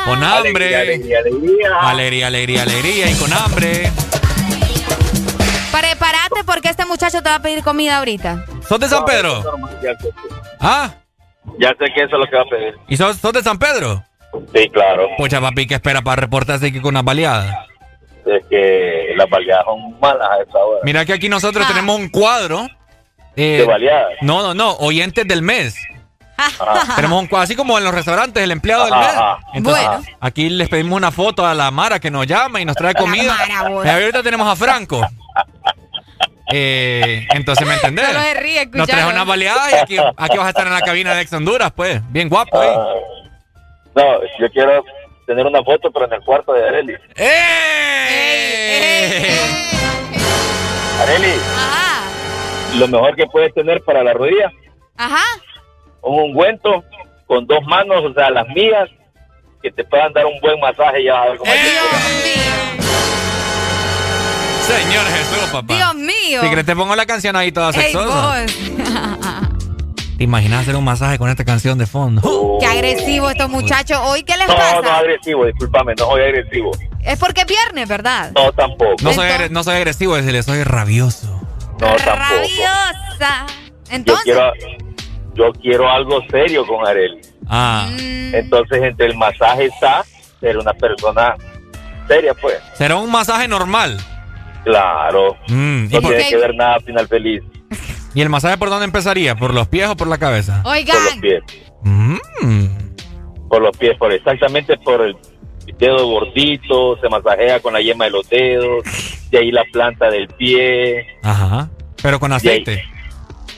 [0.06, 0.76] Con hambre.
[0.76, 1.70] Alegría, alegría.
[1.82, 3.12] Alegría, alegría, alegría.
[3.12, 3.92] Y con hambre.
[5.72, 8.46] Prepárate porque este muchacho te va a pedir comida ahorita.
[8.68, 9.44] ¿Sos de San Pedro?
[10.60, 10.90] ¿Ah?
[11.60, 12.76] Ya sé que eso es lo que va a pedir.
[12.88, 14.04] ¿Y sos, sos de San Pedro?
[14.54, 15.08] Sí, claro.
[15.18, 17.66] Pucha, papi, ¿qué espera para reportarse aquí con una baleada?
[18.26, 20.80] Es que las baleadas son malas a esa hora.
[20.84, 21.70] Mira que aquí nosotros Ah.
[21.74, 22.68] tenemos un cuadro.
[23.36, 24.10] eh, ¿De baleadas?
[24.22, 24.72] No, no, no.
[24.78, 25.76] Oyentes del mes.
[26.38, 26.96] Ajá.
[26.96, 29.08] Tenemos un cuadro, así como en los restaurantes, el empleado del mes.
[29.08, 29.38] ajá.
[29.54, 30.04] Entonces, Bueno.
[30.20, 33.36] aquí les pedimos una foto a la Mara que nos llama y nos trae comida.
[33.48, 33.86] Mara.
[33.86, 35.02] Y ahorita tenemos a Franco.
[36.54, 38.06] Eh, entonces, ¿me entendés?
[38.08, 40.82] Solo se ríe Nos traes una baleada y aquí, aquí vas a estar en la
[40.82, 42.00] cabina de Ex Honduras, pues.
[42.12, 42.70] Bien guapo, ¿eh?
[42.74, 42.94] Ah,
[43.96, 44.84] no, yo quiero
[45.26, 46.94] tener una foto, pero en el cuarto de Areli.
[47.16, 49.38] ¡Eh!
[51.02, 52.04] Areli, Ajá.
[52.76, 54.52] lo mejor que puedes tener para la rodilla,
[54.96, 55.24] Ajá.
[56.02, 56.84] un ungüento
[57.28, 58.90] con dos manos, o sea, las mías,
[59.62, 61.58] que te puedan dar un buen masaje y ya vas a ver cómo ¡Eh!
[64.68, 65.00] Te- Dios mío.
[65.02, 65.76] Señor Jesús, papá.
[65.76, 66.42] Dios mío.
[66.42, 68.08] Si querés te pongo la canción ahí toda sexosa.
[68.44, 69.48] vos.
[70.18, 72.22] ¿Te imaginas hacer un masaje con esta canción de fondo?
[72.24, 72.58] Oh.
[72.60, 74.00] Qué agresivo estos muchachos.
[74.04, 74.98] ¿Hoy qué les No, no pasa?
[74.98, 76.72] agresivo, discúlpame, no soy agresivo.
[77.04, 78.32] Es porque es viernes, ¿verdad?
[78.34, 78.96] No, tampoco.
[79.02, 81.28] No soy, Entonces- agre- no soy agresivo, decirle, soy rabioso.
[81.80, 82.16] No, tampoco.
[82.16, 83.46] Rabiosa.
[83.48, 84.52] Yo Entonces, quiero,
[85.36, 87.22] yo quiero algo serio con Areli.
[87.48, 90.04] Ah, mm, Entonces, entre el masaje está
[90.40, 91.36] ser una persona
[92.08, 92.56] seria, pues.
[92.74, 93.98] será un masaje normal.
[94.68, 95.36] Claro.
[95.48, 97.42] Mm, ¿y, No tiene que ver nada final feliz
[98.14, 99.36] y el masaje por dónde empezaría?
[99.36, 100.64] ¿Por los pies o por la cabeza?
[100.64, 101.44] por los oigan, pies.
[101.84, 102.16] Mm.
[103.48, 105.16] Por los pies, por exactamente por el
[105.78, 108.84] dedo gordito, se masajea con la yema de los dedos,
[109.30, 111.06] de ahí la planta del pie.
[111.22, 111.70] Ajá.
[112.02, 112.84] Pero con aceite.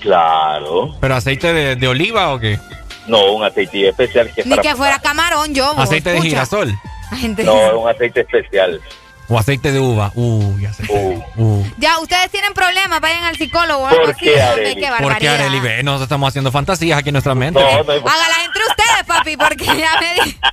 [0.02, 0.96] Claro.
[1.00, 2.60] ¿Pero aceite de, de oliva o qué?
[3.08, 5.72] No, un aceite especial que ni para que fuera camarón yo.
[5.78, 6.74] Aceite de girasol.
[7.18, 8.82] Gente- No, es un aceite especial.
[9.30, 10.12] O aceite de uva.
[10.16, 10.84] Uh, ya sé.
[10.90, 11.64] Uh, Uh.
[11.78, 14.26] Ya, ustedes tienen problemas, vayan al psicólogo o algo ¿Por así.
[14.26, 15.30] qué, ¿Por qué.
[15.30, 15.60] Arely?
[15.60, 17.60] Ve, Nosotros estamos haciendo fantasías aquí en nuestra mente.
[17.60, 20.38] no, no hay- Hágala entre ustedes, papi, porque ya me di...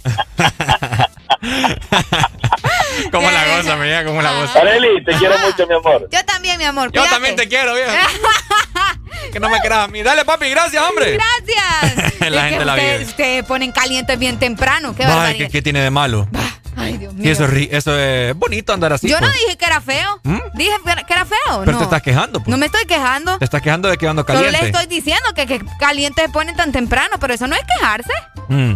[3.11, 4.05] ¿Cómo la goza, mira?
[4.05, 4.61] ¿Cómo la goza?
[4.61, 6.09] Areli, te quiero mucho, mi amor.
[6.11, 6.87] Yo también, mi amor.
[6.93, 7.11] Yo cuídate.
[7.11, 7.91] también te quiero, viejo.
[9.33, 10.03] que no me creas a mí.
[10.03, 11.19] Dale, papi, gracias, hombre.
[11.19, 12.13] Gracias.
[12.31, 13.05] La Es gente que la vive.
[13.05, 14.95] ustedes ponen calientes bien temprano.
[14.97, 15.39] Qué Ay, barbaridad.
[15.47, 16.29] ¿qué, qué tiene de malo?
[16.77, 17.25] Ay, Dios mío.
[17.25, 19.09] Sí, eso es, eso es bonito andar así.
[19.09, 19.41] Yo no pues.
[19.41, 20.21] dije que era feo.
[20.23, 20.39] ¿Mm?
[20.55, 20.73] Dije
[21.07, 21.61] que era feo.
[21.61, 21.79] Pero no.
[21.79, 22.49] te estás quejando, pues.
[22.49, 23.39] No me estoy quejando.
[23.39, 24.59] Te estás quejando de que ando Solo caliente.
[24.59, 28.13] les estoy diciendo que, que calientes se ponen tan temprano, pero eso no es quejarse.
[28.49, 28.75] Mm.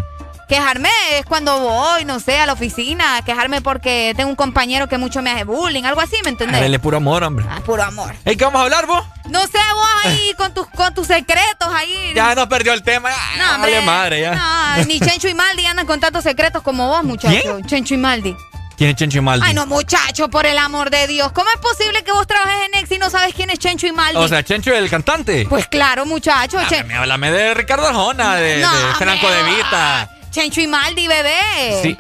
[0.51, 4.99] Quejarme es cuando voy, no sé, a la oficina, quejarme porque tengo un compañero que
[4.99, 6.61] mucho me hace bullying, algo así, ¿me entendés?
[6.61, 7.47] Dale puro amor, hombre.
[7.49, 8.13] Ah, puro amor.
[8.25, 9.05] ¿Hey, qué vamos a hablar, vos?
[9.29, 12.13] No sé, vos ahí con tus, con tus secretos ahí.
[12.17, 13.11] Ya nos perdió el tema.
[13.39, 13.71] No, hombre.
[13.75, 14.35] Vale madre, ya.
[14.79, 17.41] No, ni Chencho y Maldi andan con tantos secretos como vos, muchacho.
[17.41, 17.67] ¿Quién?
[17.67, 18.37] Chencho y Maldi.
[18.77, 19.47] ¿Quién es Chencho y Maldi?
[19.47, 21.31] Ay, no, muchacho, por el amor de Dios.
[21.31, 23.93] ¿Cómo es posible que vos trabajes en Ex y no sabes quién es Chencho y
[23.93, 24.17] Maldi?
[24.19, 25.47] O sea, Chencho es el cantante.
[25.49, 26.59] Pues claro, muchacho.
[26.59, 30.11] Ah, Chen- me háblame de Ricardo Arjona, de, No, de Franco de Vita.
[30.31, 31.81] Chencho y Maldi, bebé.
[31.83, 31.99] Sí.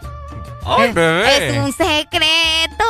[0.65, 1.49] Ay, Es- bebé.
[1.49, 2.85] Es un secreto.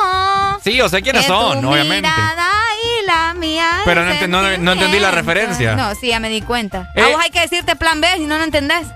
[0.63, 2.07] Sí, yo sé quiénes son, tu obviamente.
[2.09, 2.49] mirada
[2.83, 3.81] y la mía.
[3.85, 5.75] Pero no ent- no- no entendí la referencia.
[5.75, 6.91] No, sí, ya me di cuenta.
[6.95, 7.01] Eh.
[7.01, 8.87] A vos hay que decirte plan B si no lo entendés.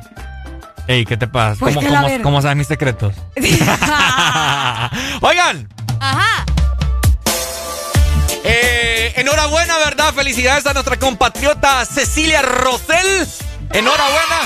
[0.88, 1.58] Ey, ¿qué te pasa?
[1.60, 2.24] Pues ¿Cómo, que la cómo- verga.
[2.24, 3.16] cómo sabes mis secretos?
[5.22, 5.68] Oigan,
[6.00, 6.46] Ajá.
[8.44, 10.14] eh, enhorabuena, ¿verdad?
[10.14, 13.28] Felicidades a nuestra compatriota Cecilia Rosell.
[13.74, 14.38] Enhorabuena.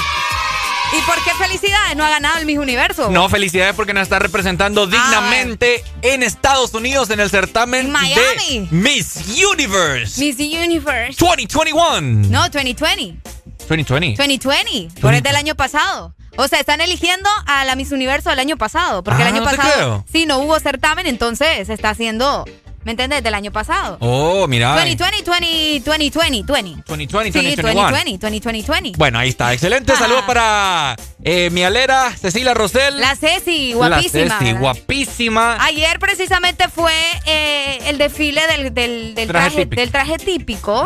[0.91, 1.95] ¿Y por qué felicidades?
[1.95, 3.11] No ha ganado el Miss Universo.
[3.11, 8.59] No, felicidades porque nos está representando dignamente en Estados Unidos en el certamen En Miami.
[8.59, 9.17] de Miss
[9.53, 11.15] Universe Miss Universe.
[11.19, 12.29] 2021.
[12.29, 13.19] No, 2020.
[13.67, 14.15] 2020.
[14.21, 14.99] 2020.
[15.01, 16.15] Por el del año pasado.
[16.37, 19.03] O sea, están eligiendo a la Miss Universo del año pasado.
[19.03, 20.05] Porque Ah, el año no pasado.
[20.11, 22.45] Sí, no hubo certamen, entonces se está haciendo.
[22.85, 23.22] ¿Me entiendes?
[23.22, 23.97] Del año pasado.
[23.99, 24.69] Oh, mira.
[24.76, 26.84] 2020, 2020, 2020, 20.
[26.88, 27.81] 2020, Sí, 2021.
[27.91, 28.97] 2020, 2020.
[28.97, 29.53] Bueno, ahí está.
[29.53, 29.91] Excelente.
[29.93, 29.97] Ah.
[29.97, 32.99] Saludos para eh, mi alera Cecilia Rosell.
[32.99, 33.89] La Ceci, guapísima.
[33.89, 34.60] La Ceci, ¿verdad?
[34.61, 35.57] guapísima.
[35.64, 36.93] Ayer precisamente fue
[37.26, 39.81] eh, el desfile del, del- del Traje traje, típico.
[39.81, 40.85] del traje típico.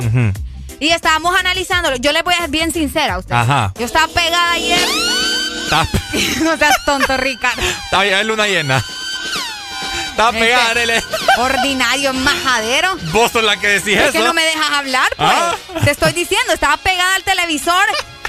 [0.80, 1.96] Y estábamos analizándolo.
[1.98, 3.36] Yo le voy a ser bien sincera a usted.
[3.36, 3.72] Ajá.
[3.80, 4.80] Yo estaba pegada ayer.
[6.44, 7.62] No seas tonto, Ricardo.
[7.62, 8.84] está bien, es luna llena.
[10.14, 11.04] Está Este, pegada, Arele.
[11.40, 12.96] Ordinario, majadero.
[13.12, 14.12] Vos sos la que decís Es eso.
[14.14, 15.30] que no me dejas hablar, pues.
[15.32, 15.56] Ah.
[15.84, 17.84] Te estoy diciendo, estaba pegada al televisor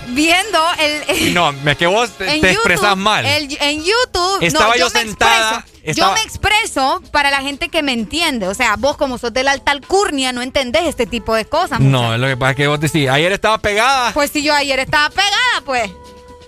[0.08, 1.34] viendo el.
[1.34, 3.24] No, es que vos te, expresas mal.
[3.26, 4.38] el- en YouTube.
[4.42, 8.48] Estaba no, yo sentada, estaba- Yo me expreso para la gente que me entiende.
[8.48, 11.80] O sea, vos, como sos de la alta alcurnia, no entendés este tipo de cosas.
[11.80, 12.02] muchacho.
[12.12, 14.12] No, lo que pasa es que vos decís, ayer estaba pegada.
[14.14, 15.90] Pues si yo ayer estaba pegada, pues.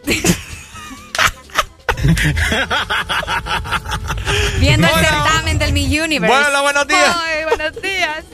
[4.61, 6.35] Viendo el certamen del Mi Universe.
[6.43, 7.17] Bueno, buenos días.
[7.19, 8.25] Ay, buenos días.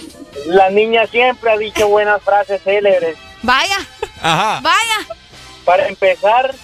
[0.46, 3.16] La niña siempre ha dicho buenas frases célebres.
[3.42, 3.78] Vaya,
[4.20, 4.60] Ajá.
[4.62, 5.06] vaya.
[5.64, 6.54] Para empezar,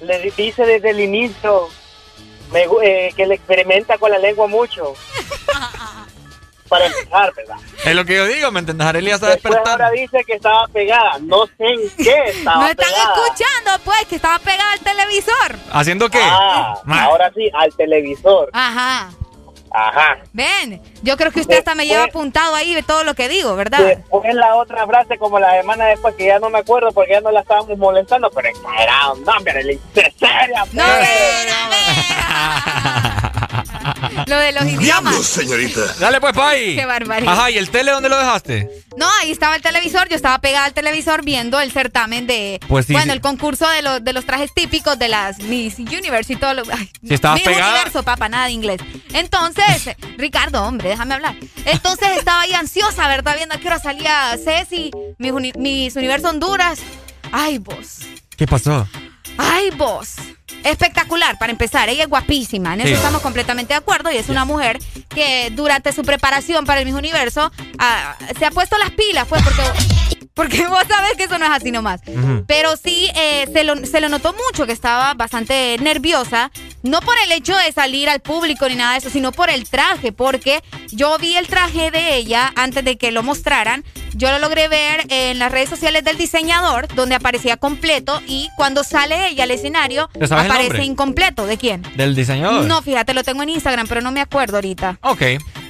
[0.00, 1.68] le di- dice desde el inicio
[2.52, 4.94] me eh, que le experimenta con la lengua mucho.
[6.72, 7.56] Para empezar, ¿verdad?
[7.84, 8.86] Es lo que yo digo, ¿me entiendes?
[8.86, 9.70] Arelia está despertando.
[9.70, 11.18] ahora dice que estaba pegada.
[11.20, 13.14] No sé en qué estaba No están pegada.
[13.14, 15.56] escuchando, pues, que estaba pegada al televisor.
[15.72, 16.20] ¿Haciendo qué?
[16.22, 18.50] Ah, Ma- ahora sí, al televisor.
[18.52, 19.10] Ajá.
[19.74, 20.18] Ajá.
[20.32, 23.56] Ven, yo creo que usted hasta me lleva apuntado ahí de todo lo que digo,
[23.56, 23.78] ¿verdad?
[23.80, 27.20] Después la otra frase como la semana después que ya no me acuerdo porque ya
[27.20, 30.64] no la estábamos molestando, pero exagerado, no, hombre, le hice seria.
[30.72, 30.84] No.
[34.26, 35.26] Lo de los idiomas.
[35.26, 35.80] señorita.
[35.98, 36.76] Dale pues, Pai.
[36.76, 37.32] Qué barbaridad.
[37.32, 38.70] Ajá, ¿y el tele dónde lo dejaste?
[38.96, 42.86] No, ahí estaba el televisor, yo estaba pegada al televisor viendo el certamen de, Pues
[42.86, 43.10] sí, bueno, sí.
[43.16, 46.62] el concurso de los, de los trajes típicos de las Miss Universe y todo lo...
[46.72, 48.80] Ay, Si estabas Miss pegada- Universo, papá, nada de inglés.
[49.14, 49.61] Entonces,
[50.16, 51.36] Ricardo, hombre, déjame hablar.
[51.64, 53.36] Entonces estaba ahí ansiosa, ¿verdad?
[53.36, 56.80] Viendo a qué hora salía Ceci, Miss, Uni- Miss Universo Honduras.
[57.32, 57.98] Ay, vos.
[58.36, 58.86] ¿Qué pasó?
[59.38, 60.14] Ay, vos.
[60.64, 61.88] Espectacular, para empezar.
[61.88, 62.74] Ella es guapísima.
[62.74, 62.94] En eso Sí.
[62.94, 64.12] estamos completamente de acuerdo.
[64.12, 64.78] Y es una mujer
[65.08, 69.42] que durante su preparación para el Miss Universo ah, se ha puesto las pilas, pues,
[69.42, 69.62] porque,
[70.34, 72.00] porque vos sabés que eso no es así nomás.
[72.46, 76.50] Pero sí eh, se, lo, se lo notó mucho que estaba bastante nerviosa.
[76.82, 79.68] No por el hecho de salir al público ni nada de eso, sino por el
[79.68, 80.12] traje.
[80.12, 83.84] Porque yo vi el traje de ella antes de que lo mostraran.
[84.14, 88.20] Yo lo logré ver en las redes sociales del diseñador, donde aparecía completo.
[88.26, 91.46] Y cuando sale ella al escenario, ¿Te sabes el aparece incompleto.
[91.46, 91.82] ¿De quién?
[91.96, 92.64] ¿Del diseñador?
[92.66, 94.98] No, fíjate, lo tengo en Instagram, pero no me acuerdo ahorita.
[95.02, 95.22] Ok.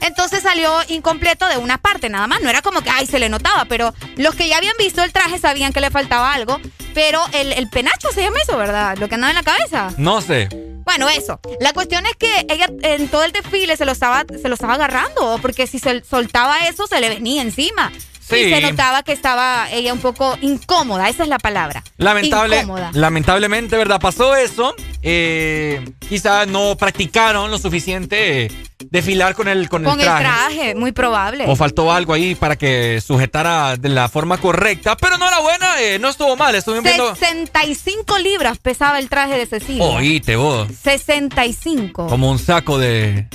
[0.02, 2.40] Entonces salió incompleto de una parte nada más.
[2.42, 5.12] No era como que, ay, se le notaba, pero los que ya habían visto el
[5.12, 6.60] traje sabían que le faltaba algo.
[6.94, 8.98] Pero el, el penacho se llama eso, ¿verdad?
[8.98, 9.90] Lo que andaba en la cabeza.
[9.96, 10.48] No sé.
[10.84, 11.40] Bueno, eso.
[11.60, 14.74] La cuestión es que ella en todo el desfile se lo estaba, se lo estaba
[14.74, 17.90] agarrando, porque si se soltaba eso, se le venía encima.
[18.20, 18.36] Sí.
[18.36, 21.82] Y se notaba que estaba ella un poco incómoda, esa es la palabra.
[21.98, 22.90] Lamentable, Incómoda.
[22.94, 24.00] lamentablemente, ¿verdad?
[24.00, 24.74] Pasó eso.
[25.02, 28.50] Eh, quizás no practicaron lo suficiente eh,
[28.90, 30.22] desfilar con el, con Con el el traje.
[30.24, 31.44] traje, muy probable.
[31.48, 34.96] O faltó algo ahí para que sujetara de la forma correcta.
[34.96, 36.54] Pero no era buena, eh, no estuvo mal.
[36.54, 37.14] Estuvimos viendo.
[37.16, 39.84] 65 libras pesaba el traje de Cecilia.
[39.84, 40.68] Oíste vos.
[40.82, 42.06] 65.
[42.06, 43.26] Como un saco de.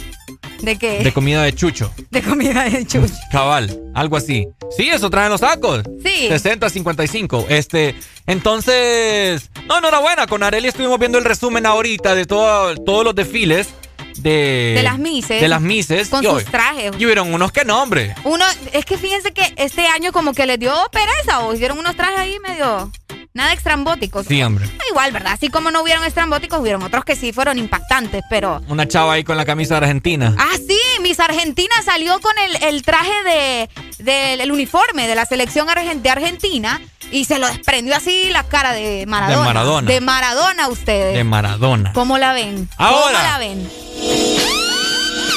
[0.61, 1.03] ¿De qué?
[1.03, 1.91] De comida de chucho.
[2.09, 3.13] De comida de chucho.
[3.31, 4.47] Cabal, algo así.
[4.75, 5.84] Sí, eso traen los tacos.
[6.03, 6.27] Sí.
[6.27, 7.45] 60, 55.
[7.49, 10.27] Este, entonces, no, enhorabuena.
[10.27, 13.69] Con Areli estuvimos viendo el resumen ahorita de todo, todos los desfiles
[14.17, 14.73] de...
[14.75, 15.41] De las mises.
[15.41, 16.09] De las mises.
[16.09, 16.91] Con Y sus trajes.
[16.97, 18.15] Y hubieron unos que no, hombre.
[18.23, 21.95] Uno, es que fíjense que este año como que les dio pereza o hicieron unos
[21.95, 22.91] trajes ahí medio
[23.38, 24.26] nada extrambóticos.
[24.27, 24.69] Sí, hombre.
[24.89, 25.34] Igual, ¿verdad?
[25.34, 28.61] Así como no hubieron estrambóticos, hubieron otros que sí fueron impactantes, pero...
[28.68, 30.35] Una chava ahí con la camisa de Argentina.
[30.38, 33.69] Ah, sí, Miss Argentina salió con el, el traje de,
[33.99, 36.81] del el uniforme de la selección de Argentina
[37.11, 39.39] y se lo desprendió así la cara de Maradona.
[39.39, 39.91] De Maradona.
[39.91, 41.15] De Maradona ustedes.
[41.15, 41.93] De Maradona.
[41.93, 42.68] ¿Cómo la ven?
[42.77, 43.18] Ahora.
[43.18, 43.69] ¿Cómo la ven?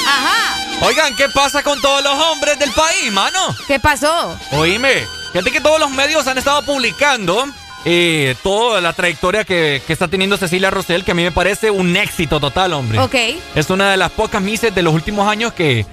[0.07, 0.87] Ajá.
[0.87, 3.55] Oigan, ¿qué pasa con todos los hombres del país, mano?
[3.67, 4.37] ¿Qué pasó?
[4.53, 7.47] Oíme, fíjate que todos los medios han estado publicando
[7.85, 11.71] eh, toda la trayectoria que, que está teniendo Cecilia Rosell, que a mí me parece
[11.71, 12.99] un éxito total, hombre.
[12.99, 13.15] Ok.
[13.55, 15.87] Es una de las pocas mises de los últimos años que,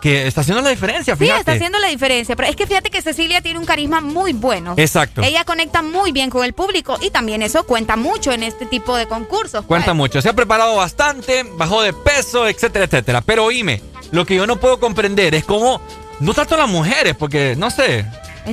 [0.00, 1.40] que está haciendo la diferencia, Sí, fíjate.
[1.40, 2.34] está haciendo la diferencia.
[2.34, 4.74] Pero es que fíjate que Cecilia tiene un carisma muy bueno.
[4.76, 5.22] Exacto.
[5.22, 8.96] Ella conecta muy bien con el público y también eso cuenta mucho en este tipo
[8.96, 9.64] de concursos.
[9.64, 9.96] Cuenta pues.
[9.96, 10.22] mucho.
[10.22, 13.20] Se ha preparado bastante, bajó de peso, etcétera, etcétera.
[13.20, 15.80] Pero oíme, lo que yo no puedo comprender es cómo,
[16.20, 18.04] no tanto las mujeres, porque no sé.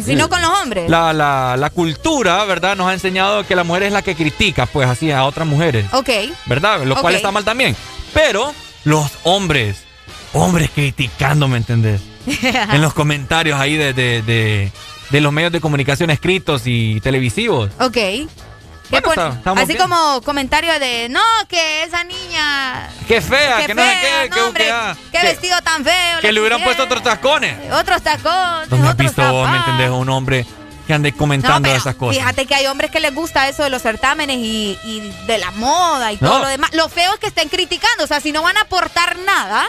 [0.03, 0.89] Sino con los hombres.
[0.89, 2.75] La, la, la cultura, ¿verdad?
[2.75, 5.85] Nos ha enseñado que la mujer es la que critica, pues así, a otras mujeres.
[5.93, 6.09] Ok.
[6.45, 6.83] ¿Verdad?
[6.85, 7.17] Lo cual Ok.
[7.17, 7.75] está mal también.
[8.13, 8.53] Pero
[8.83, 9.83] los hombres,
[10.33, 12.01] hombres criticando, ¿me entendés?
[12.71, 14.71] en los comentarios ahí de, de, de,
[15.11, 17.69] de los medios de comunicación escritos y televisivos.
[17.79, 17.97] Ok.
[18.89, 19.81] ¿Qué Bueno, pon- está- estamos Así bien.
[19.81, 22.89] como comentario de, no, que esa niña...
[23.07, 25.61] Qué fea, qué que no sé fea, qué, no, que, hombre, que, qué que- vestido
[25.61, 26.19] tan feo.
[26.21, 27.57] que le hubieran puesto otros tacones.
[27.73, 30.45] Otros tacones, ¿Dónde has visto vos, me entendés, un hombre
[30.85, 32.17] que ande comentando esas cosas?
[32.17, 35.49] Fíjate que hay hombres que les gusta eso de los certámenes y, y de la
[35.51, 36.71] moda y todo lo demás.
[36.73, 39.67] Lo feo es que estén criticando, o sea, si no van a aportar nada,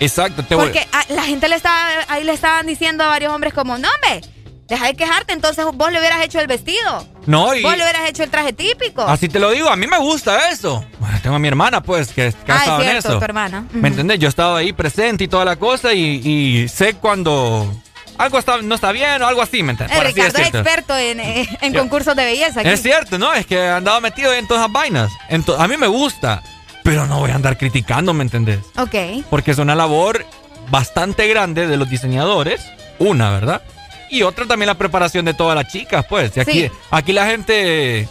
[0.00, 3.32] Exacto, te voy- porque a- la gente le estaba, ahí le estaban diciendo a varios
[3.34, 4.22] hombres como, no, hombre,
[4.68, 7.06] deja de quejarte, entonces vos le hubieras hecho el vestido.
[7.26, 9.02] No, y Vos le hubieras hecho el traje típico.
[9.02, 10.84] así te lo digo, a mí me gusta eso.
[10.98, 13.18] Bueno, tengo a mi hermana, pues, que, que ha ah, estado es en cierto, eso.
[13.18, 13.64] tu hermana.
[13.72, 14.18] ¿Me entendés?
[14.18, 17.72] Yo he estado ahí presente y toda la cosa y, y sé cuando
[18.18, 19.98] algo está, no está bien o algo así, ¿me entiendes?
[19.98, 22.60] Eh, Ricardo es experto en, eh, en concursos de belleza.
[22.60, 22.68] aquí.
[22.68, 23.32] Es cierto, ¿no?
[23.34, 25.12] Es que he andado metido en todas esas vainas.
[25.58, 26.42] A mí me gusta,
[26.82, 28.60] pero no voy a andar criticando, ¿me entendés?
[28.78, 29.24] Ok.
[29.30, 30.24] Porque es una labor
[30.70, 32.64] bastante grande de los diseñadores,
[32.98, 33.62] una, ¿verdad?
[34.10, 36.36] Y otra también la preparación de todas las chicas, pues.
[36.36, 36.70] Y aquí, Sí.
[36.90, 38.08] aquí la gente,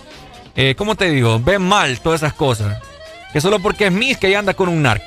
[0.56, 1.40] eh, ¿cómo te digo?
[1.40, 2.78] Ve mal todas esas cosas.
[3.34, 5.06] Que solo porque es Miss que ella anda con un narco.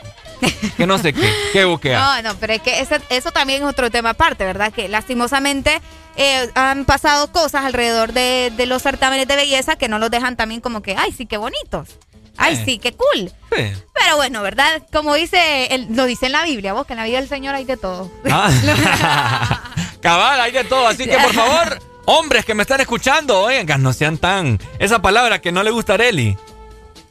[0.77, 1.99] Que no sé qué, qué buquea.
[2.23, 4.73] No, no, pero es que ese- eso también es otro tema aparte, ¿verdad?
[4.73, 5.81] Que lastimosamente
[6.17, 10.37] eh, han pasado cosas alrededor de, de los certámenes de belleza que no los dejan
[10.37, 11.89] también como que, ay, sí, qué bonitos.
[12.37, 12.63] Ay, Eh.
[12.65, 13.33] sí, qué cool.
[13.57, 13.73] Sí.
[13.95, 14.83] Pero bueno, ¿verdad?
[14.93, 17.55] Como dice, el- lo dice en la Biblia, vos, que en la vida del Señor
[17.57, 18.11] hay de todo.
[18.31, 18.51] Ah.
[20.09, 20.89] Cabal, hay de todo.
[20.89, 24.59] Así que por favor, hombres que me están escuchando, oigan, no sean tan.
[24.79, 26.35] Esa palabra que no le gusta a Areli.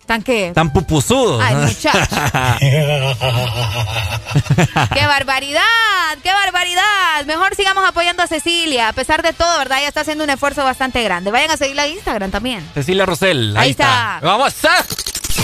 [0.07, 0.51] ¿Tan qué?
[0.55, 1.39] Tan pupuzudos.
[1.43, 1.99] Ay, muchacho.
[2.59, 3.05] ¡Qué
[5.05, 5.61] barbaridad!
[6.23, 7.23] ¡Qué barbaridad!
[7.27, 8.89] Mejor sigamos apoyando a Cecilia.
[8.89, 9.77] A pesar de todo, ¿verdad?
[9.77, 11.29] Ella está haciendo un esfuerzo bastante grande.
[11.29, 12.67] Vayan a seguirla en Instagram también.
[12.73, 13.55] Cecilia Rosell.
[13.57, 14.17] Ahí, Ahí está.
[14.23, 14.83] Vamos a.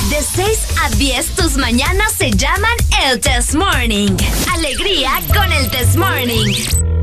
[0.10, 2.74] De 6 a 10, tus mañanas se llaman
[3.04, 4.18] el Test Morning.
[4.56, 7.03] Alegría con el Test Morning.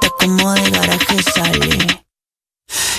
[0.21, 2.03] como de garaje sale.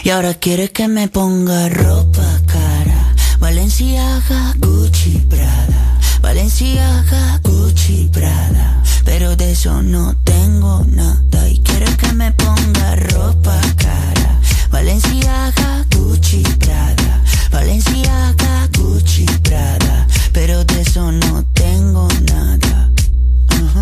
[0.03, 3.15] Y ahora quiere que me ponga ropa cara.
[3.39, 6.01] Valenciaga, Gucci, Prada.
[6.21, 8.83] Valenciaga, Gucci, Prada.
[9.05, 11.49] Pero de eso no tengo nada.
[11.49, 14.41] Y quiere que me ponga ropa cara.
[14.71, 17.23] Valenciaga, Gucci, Prada.
[17.53, 20.07] Valenciaga, Gucci, Prada.
[20.33, 22.92] Pero de eso no tengo nada.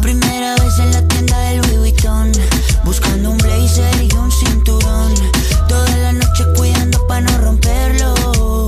[0.02, 2.32] Primera vez en la tienda del Louis Vuitton
[2.84, 5.14] Buscando un blazer y un cinturón.
[5.68, 8.66] Toda la noche cuidando para no romperlo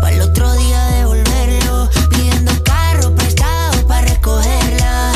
[0.00, 1.88] Para el otro día devolverlo.
[2.10, 5.12] Pidiendo carro prestado para recogerla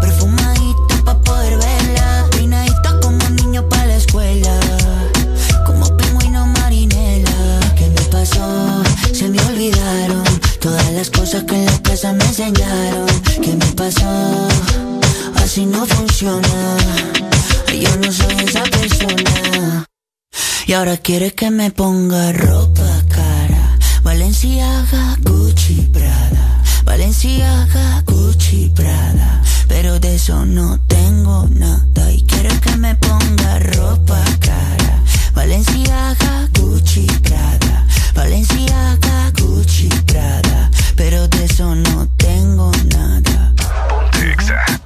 [0.00, 2.26] Perfumadito para poder verla.
[2.30, 4.58] Peinadito como niño para la escuela
[5.66, 7.60] Como pingüino marinela.
[7.76, 8.82] ¿Qué me pasó?
[9.12, 10.24] Se me olvidaron
[10.60, 13.06] Todas las cosas que en la casa me enseñaron.
[13.42, 14.65] ¿Qué me pasó?
[15.56, 16.76] si no funciona.
[17.72, 19.86] Yo no soy esa persona.
[20.66, 23.78] Y ahora quiere que me ponga ropa cara.
[24.02, 26.62] Valenciaga, Gucci, Prada.
[26.84, 29.42] Valenciaga, Gucci, Prada.
[29.66, 32.12] Pero de eso no tengo nada.
[32.12, 35.02] Y quiere que me ponga ropa cara.
[35.34, 37.86] Valenciaga, Gucci, Prada.
[38.14, 40.70] Valenciaga, Gucci, Prada.
[40.96, 43.54] Pero de eso no tengo nada.
[43.88, 44.85] Ponte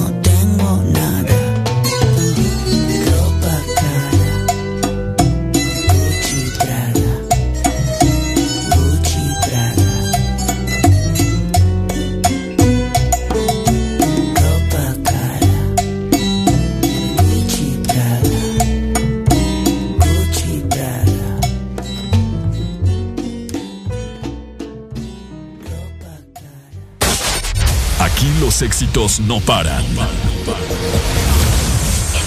[28.21, 29.83] Aquí los éxitos no paran.
[29.83, 29.95] En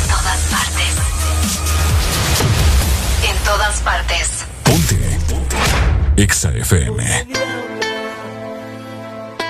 [0.09, 0.93] todas partes.
[3.31, 4.45] En todas partes.
[4.65, 4.99] Ponte.
[6.16, 7.01] Exa FM.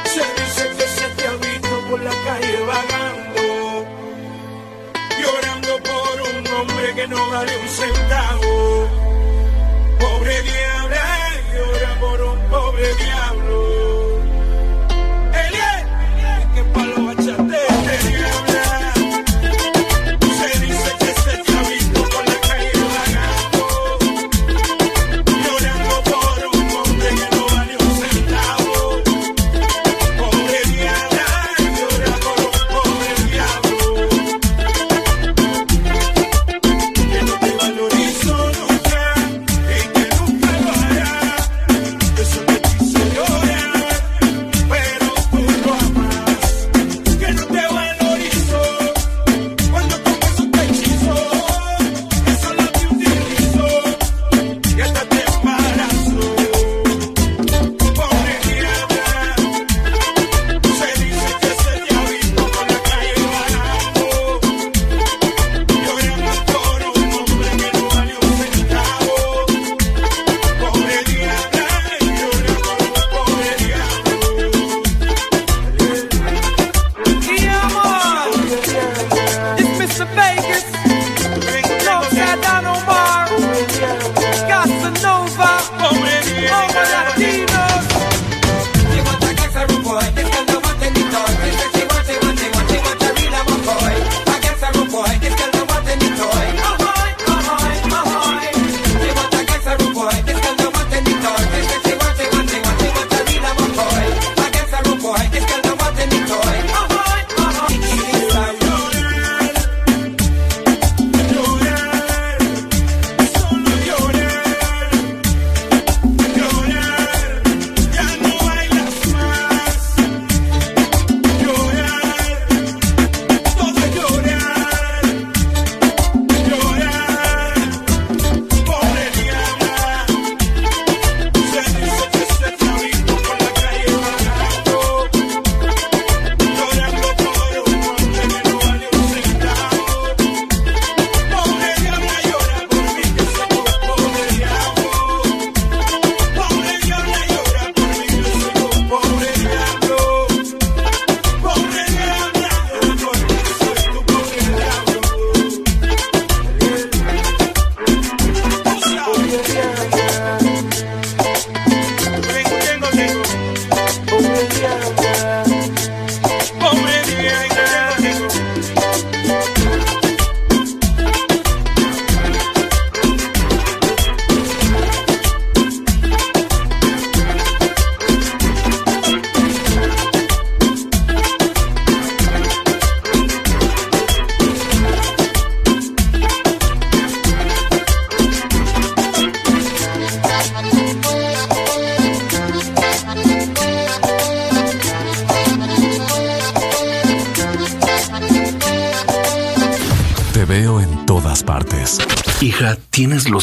[0.05, 3.87] Se dice que se te ha visto por la calle vagando,
[5.23, 8.24] llorando por un hombre que no vale un centavo.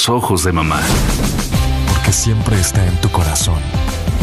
[0.01, 0.81] Los ojos de mamá.
[1.87, 3.59] Porque siempre está en tu corazón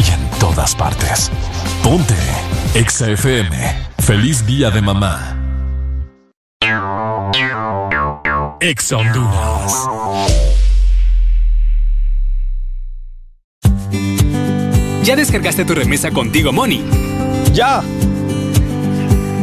[0.05, 1.31] y en todas partes.
[1.81, 2.15] Ponte.
[2.73, 3.55] Exa FM.
[3.99, 5.37] Feliz día de mamá.
[8.59, 9.87] Exa Honduras.
[15.03, 16.83] ¿Ya descargaste tu remesa contigo, Money?
[17.53, 17.81] ¡Ya!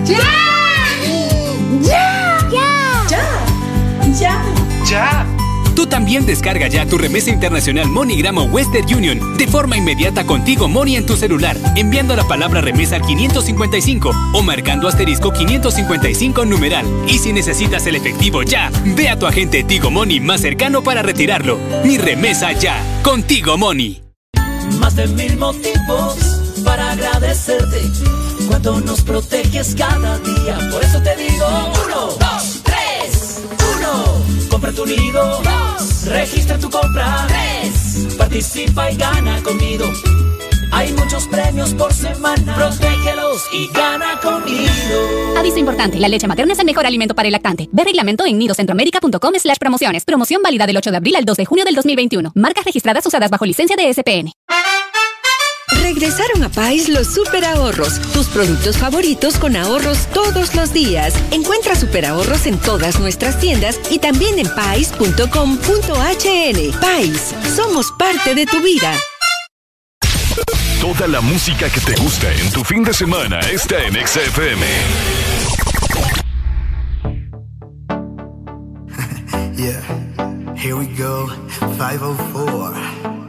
[0.05, 0.19] ¡Ya!
[1.81, 2.39] ¡Ya!
[3.09, 3.25] ¡Ya!
[4.19, 4.43] ¡Ya!
[4.85, 5.36] ¡Ya!
[5.77, 10.97] Tú también descarga ya tu remesa internacional MoneyGram Western Union de forma inmediata contigo Money
[10.97, 16.87] en tu celular, enviando la palabra remesa al 555 o marcando asterisco 555 numeral.
[17.07, 21.03] Y si necesitas el efectivo ya, ve a tu agente Tigo Money más cercano para
[21.03, 21.59] retirarlo.
[21.85, 24.03] Mi remesa ya, contigo Money.
[24.81, 26.17] Más de mil motivos
[26.65, 27.83] para agradecerte.
[28.49, 30.59] Cuando nos proteges cada día.
[30.71, 31.47] Por eso te digo.
[31.85, 32.26] Uno,
[34.67, 35.43] compra tu nido.
[35.43, 37.27] Dos, registra tu compra.
[37.29, 39.85] Tres, participa y gana conmigo.
[40.73, 42.55] Hay muchos premios por semana.
[42.55, 45.39] Protégelos y gana conmigo.
[45.39, 47.69] Aviso importante, la leche materna es el mejor alimento para el lactante.
[47.73, 50.05] Ve reglamento en nidocentroamerica.com slash promociones.
[50.05, 52.33] Promoción válida del 8 de abril al 2 de junio del 2021.
[52.35, 54.33] Marcas registradas usadas bajo licencia de SPN.
[55.69, 61.15] Regresaron a Pais los super ahorros, tus productos favoritos con ahorros todos los días.
[61.33, 65.21] Encuentra super ahorros en todas nuestras tiendas y también en pais.com.hn.
[66.81, 68.93] Pais, somos parte de tu vida.
[70.81, 74.67] Toda la música que te gusta en tu fin de semana está en XFM.
[79.57, 79.81] Yeah,
[80.55, 81.31] here we go,
[81.79, 83.26] 504.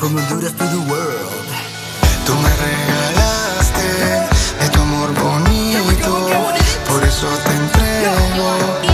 [0.00, 1.46] From Honduras to the world.
[2.24, 3.86] Tú me regalaste
[4.58, 6.30] de tu amor bonito,
[6.88, 8.89] por eso te entrego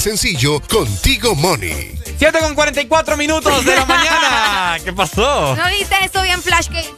[0.00, 1.94] más sencillo con Tigo Money.
[2.18, 4.78] 7 con 44 minutos de la mañana.
[4.82, 5.54] ¿Qué pasó?
[5.54, 6.88] ¿No viste eso bien Flash Game?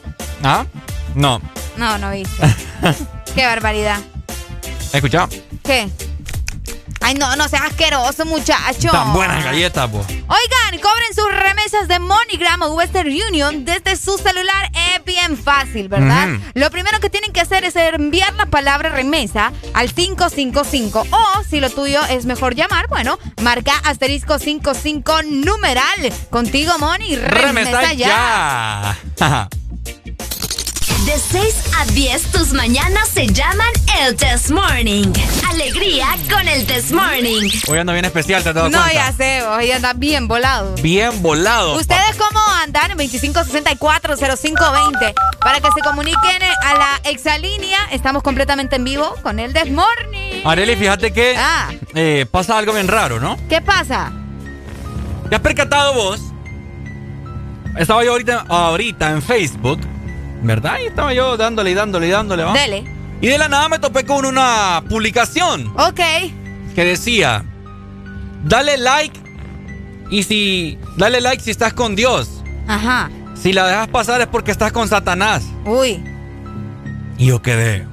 [0.41, 0.65] ¿Ah?
[1.13, 1.41] No.
[1.75, 2.55] No, no viste.
[3.35, 3.99] Qué barbaridad.
[4.93, 5.27] Escucha.
[5.65, 5.89] ¿Qué?
[7.01, 8.89] Ay, no, no seas asqueroso, muchacho.
[8.89, 9.97] Tan buenas galletas, po.
[9.97, 14.71] Oigan, cobren sus remesas de MoneyGram o Western Union desde su celular.
[14.95, 16.29] Es bien fácil, ¿verdad?
[16.53, 21.05] Lo primero que tienen que hacer es enviar la palabra remesa al 555.
[21.11, 26.11] O si lo tuyo es mejor llamar, bueno, marca asterisco 55 numeral.
[26.31, 27.15] Contigo, Money.
[27.15, 28.97] Remesa, ya.
[29.19, 29.49] ya.
[31.05, 33.67] De 6 a 10, tus mañanas se llaman
[34.01, 35.11] el Test Morning.
[35.49, 37.49] Alegría con el Test Morning.
[37.67, 38.93] Hoy ando bien especial, ¿te has dado No, cuenta?
[38.93, 40.73] ya sé, hoy anda bien volado.
[40.75, 41.75] Bien volado.
[41.75, 42.97] ¿Ustedes cómo andan?
[42.97, 45.13] 2564-0520.
[45.39, 50.02] Para que se comuniquen a la exalínea, estamos completamente en vivo con el Desmorning.
[50.45, 51.69] Areli, fíjate que Ah.
[51.95, 53.37] eh, pasa algo bien raro, ¿no?
[53.49, 54.11] ¿Qué pasa?
[55.29, 56.21] ¿Te has percatado vos?
[57.77, 59.79] Estaba yo ahorita, ahorita en Facebook,
[60.43, 60.75] ¿verdad?
[60.83, 62.53] Y estaba yo dándole y dándole y dándole, ¿va?
[62.53, 62.83] Dele.
[63.21, 66.01] Y de la nada me topé con una publicación Ok.
[66.75, 67.45] que decía,
[68.43, 69.17] dale like
[70.11, 72.43] y si, dale like si estás con Dios.
[72.67, 73.09] Ajá.
[73.33, 75.43] Si la dejas pasar es porque estás con Satanás.
[75.65, 76.03] Uy,
[77.17, 77.87] Y yo quedé.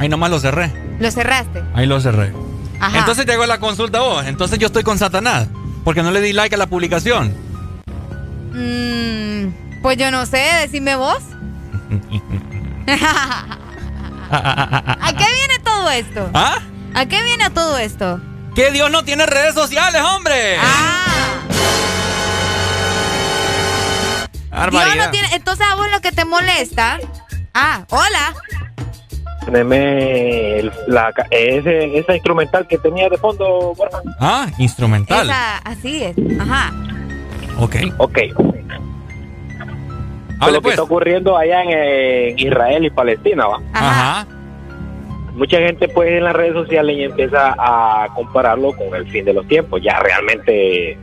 [0.00, 0.72] Ahí nomás lo cerré.
[1.02, 1.62] Lo cerraste.
[1.74, 2.32] Ahí lo cerré.
[2.80, 2.98] Ajá.
[3.00, 4.24] Entonces te hago la consulta a vos.
[4.26, 5.48] Entonces yo estoy con Satanás.
[5.84, 7.34] Porque no le di like a la publicación.
[8.52, 11.18] Mm, pues yo no sé, decime vos.
[14.30, 16.30] ¿A qué viene todo esto?
[16.32, 16.58] ¿Ah?
[16.94, 18.20] ¿A qué viene todo esto?
[18.54, 20.58] Que Dios no tiene redes sociales, hombre.
[24.50, 25.06] Dios Barbaridad.
[25.06, 25.28] no tiene.
[25.34, 26.98] Entonces a vos lo que te molesta.
[27.54, 28.34] Ah, hola.
[29.56, 34.00] Poneme el- la, ese, esa instrumental que tenía de fondo, Borja.
[34.18, 35.26] Ah, instrumental.
[35.28, 36.16] Esa, así es.
[36.40, 36.72] Ajá.
[37.58, 37.76] Ok.
[37.98, 38.18] Ok.
[40.40, 40.72] Hable, lo que pues.
[40.72, 43.60] está ocurriendo allá en, eh, Israel y Palestina, ¿va?
[43.74, 44.26] Ajá.
[45.34, 49.34] Mucha gente pues en las redes sociales ya empieza a compararlo con el fin de
[49.34, 50.96] los tiempos, ya realmente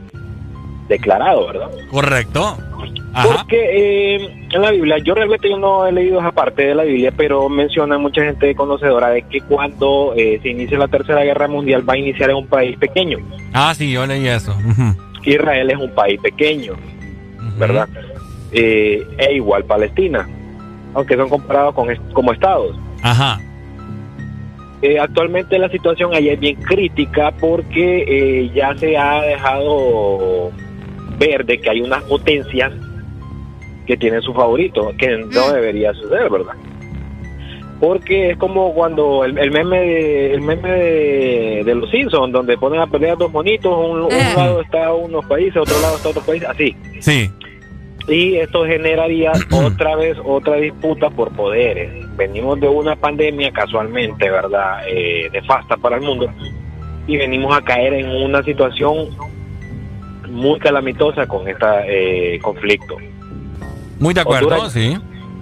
[0.90, 1.70] declarado, ¿verdad?
[1.90, 2.58] Correcto.
[3.12, 3.28] Ajá.
[3.38, 6.82] Porque eh, en la Biblia, yo realmente yo no he leído esa parte de la
[6.82, 11.48] Biblia, pero menciona mucha gente conocedora de que cuando eh, se inicie la Tercera Guerra
[11.48, 13.18] Mundial va a iniciar en un país pequeño.
[13.52, 14.54] Ah, sí, yo leí eso.
[15.24, 16.74] Israel es un país pequeño,
[17.58, 17.88] ¿verdad?
[18.52, 20.28] Eh, e igual Palestina,
[20.94, 22.76] aunque son comparados con como estados.
[23.02, 23.40] Ajá.
[24.82, 30.50] Eh, actualmente la situación allá es bien crítica porque eh, ya se ha dejado
[31.20, 32.72] ver de que hay unas potencias
[33.86, 36.54] que tienen su favorito, que no debería suceder, ¿verdad?
[37.78, 42.58] Porque es como cuando el, el meme de, el meme de, de los Simpsons, donde
[42.58, 46.22] ponen a pelear dos monitos, un, un lado está unos países, otro lado está otro
[46.22, 46.76] país, así.
[46.98, 47.30] Sí.
[48.06, 51.90] Y esto generaría otra vez otra disputa por poderes.
[52.16, 54.82] Venimos de una pandemia casualmente, ¿verdad?
[54.86, 56.30] Eh, nefasta para el mundo.
[57.06, 59.08] Y venimos a caer en una situación
[60.30, 62.96] muy calamitosa con este conflicto.
[63.98, 64.96] Muy de acuerdo, Honduras- sí.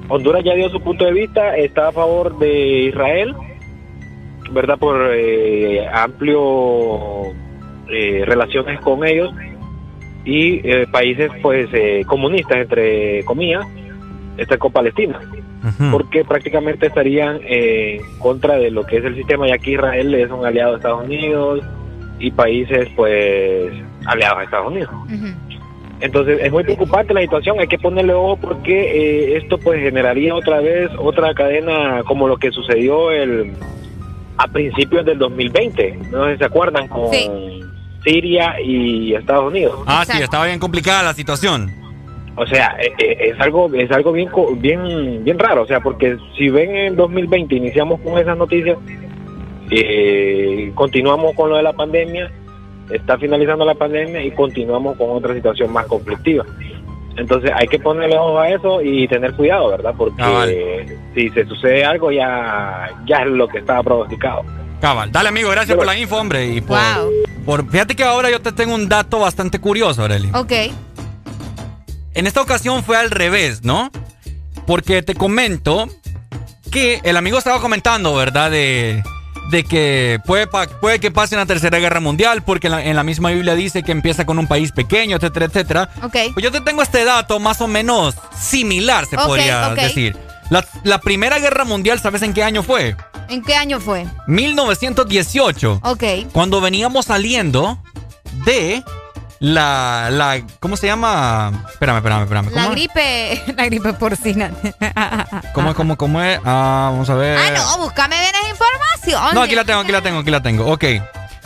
[0.09, 3.35] Honduras ya dio su punto de vista, está a favor de Israel,
[4.53, 4.79] ¿verdad?
[4.79, 7.27] Por eh, amplio
[7.91, 9.33] eh, relaciones con ellos
[10.25, 13.67] y eh, países pues eh, comunistas, entre comillas,
[14.39, 15.21] está con Palestina,
[15.91, 20.15] porque prácticamente estarían eh, en contra de lo que es el sistema, ya que Israel
[20.15, 21.61] es un aliado de Estados Unidos
[22.19, 23.73] y países pues
[24.07, 24.91] aliados a Estados Unidos.
[26.01, 28.73] Entonces es muy preocupante la situación, hay que ponerle ojo porque
[29.33, 33.53] eh, esto pues generaría otra vez otra cadena como lo que sucedió el
[34.37, 37.11] a principios del 2020, no sé si se acuerdan con
[38.05, 39.81] Siria y Estados Unidos.
[39.87, 41.73] Ah, sí, estaba bien complicada la situación.
[42.37, 45.81] O sea, eh, eh, es algo es algo bien co- bien bien raro, o sea,
[45.81, 48.79] porque si ven en 2020 iniciamos con esas noticias,
[49.73, 52.31] eh, continuamos con lo de la pandemia,
[52.91, 56.45] está finalizando la pandemia y continuamos con otra situación más conflictiva.
[57.17, 59.93] Entonces hay que ponerle ojo a eso y tener cuidado, ¿verdad?
[59.97, 60.47] Porque Ah,
[61.15, 64.43] si se sucede algo ya ya es lo que estaba pronosticado.
[64.81, 65.11] Cabal.
[65.11, 66.47] Dale, amigo, gracias por la info, hombre.
[66.47, 66.79] Y por,
[67.45, 70.31] por- fíjate que ahora yo te tengo un dato bastante curioso, Aureli.
[70.35, 70.53] Ok.
[72.15, 73.91] En esta ocasión fue al revés, ¿no?
[74.67, 75.87] Porque te comento
[76.71, 78.51] que el amigo estaba comentando, ¿verdad?
[78.53, 79.03] De,
[79.51, 83.03] de que puede, puede que pase una tercera guerra mundial, porque en la, en la
[83.03, 85.91] misma Biblia dice que empieza con un país pequeño, etcétera, etcétera.
[86.03, 86.17] Ok.
[86.35, 90.17] Pues yo te tengo este dato más o menos similar, se podría decir.
[90.51, 92.97] La, la primera guerra mundial, ¿sabes en qué año fue?
[93.29, 94.07] ¿En qué año fue?
[94.27, 95.81] 1918.
[95.83, 96.05] Ok.
[96.33, 97.83] Cuando veníamos saliendo
[98.47, 98.83] de
[99.41, 101.65] la, la, ¿cómo se llama?
[101.71, 102.51] Espérame, espérame, espérame.
[102.51, 104.51] La ¿Cómo, gripe, la gripe porcina.
[105.55, 106.41] ¿Cómo, cómo, cómo es?
[106.45, 107.39] Ah, vamos a ver.
[107.39, 109.35] Ah, no, búscame bien esa información.
[109.35, 110.67] No, aquí la tengo, aquí la tengo, aquí la tengo.
[110.67, 110.85] Ok.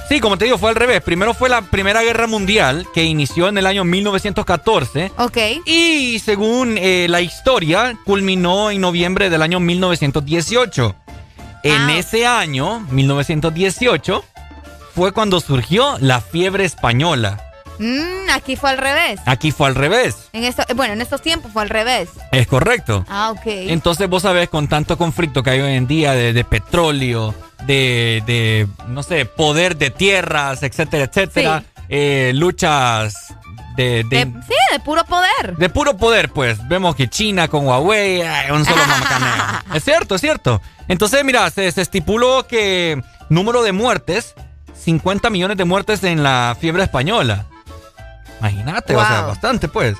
[0.08, 1.00] Sí, como te digo, fue al revés.
[1.00, 5.12] Primero fue la Primera Guerra Mundial, que inició en el año 1914.
[5.16, 5.38] Ok.
[5.64, 10.94] Y según eh, la historia, culminó en noviembre del año 1918.
[11.62, 11.96] En Ah.
[11.96, 14.24] ese año, 1918,
[14.94, 17.40] fue cuando surgió la fiebre española.
[17.78, 19.20] Mm, aquí fue al revés.
[19.26, 20.16] Aquí fue al revés.
[20.32, 22.08] En esto, bueno, en estos tiempos fue al revés.
[22.32, 23.04] Es correcto.
[23.08, 23.42] Ah, ok.
[23.46, 27.34] Entonces vos sabés, con tanto conflicto que hay hoy en día de, de petróleo,
[27.66, 33.14] de, de, no sé, poder de tierras, etcétera, etcétera, eh, luchas
[33.76, 35.56] de, de, De- sí, de puro poder.
[35.56, 36.66] de puro poder, pues.
[36.68, 38.82] Vemos que China con Huawei, ay, un solo
[39.74, 40.60] es cierto, es cierto.
[40.88, 44.34] Entonces, mira, se, se estipuló que número de muertes,
[44.78, 47.46] 50 millones de muertes en la fiebre española.
[48.42, 49.28] Imagínate, o sea, Wow.
[49.28, 49.96] bastante, pues.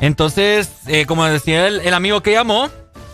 [0.00, 2.68] Entonces, eh, como decía el, el amigo que llamó,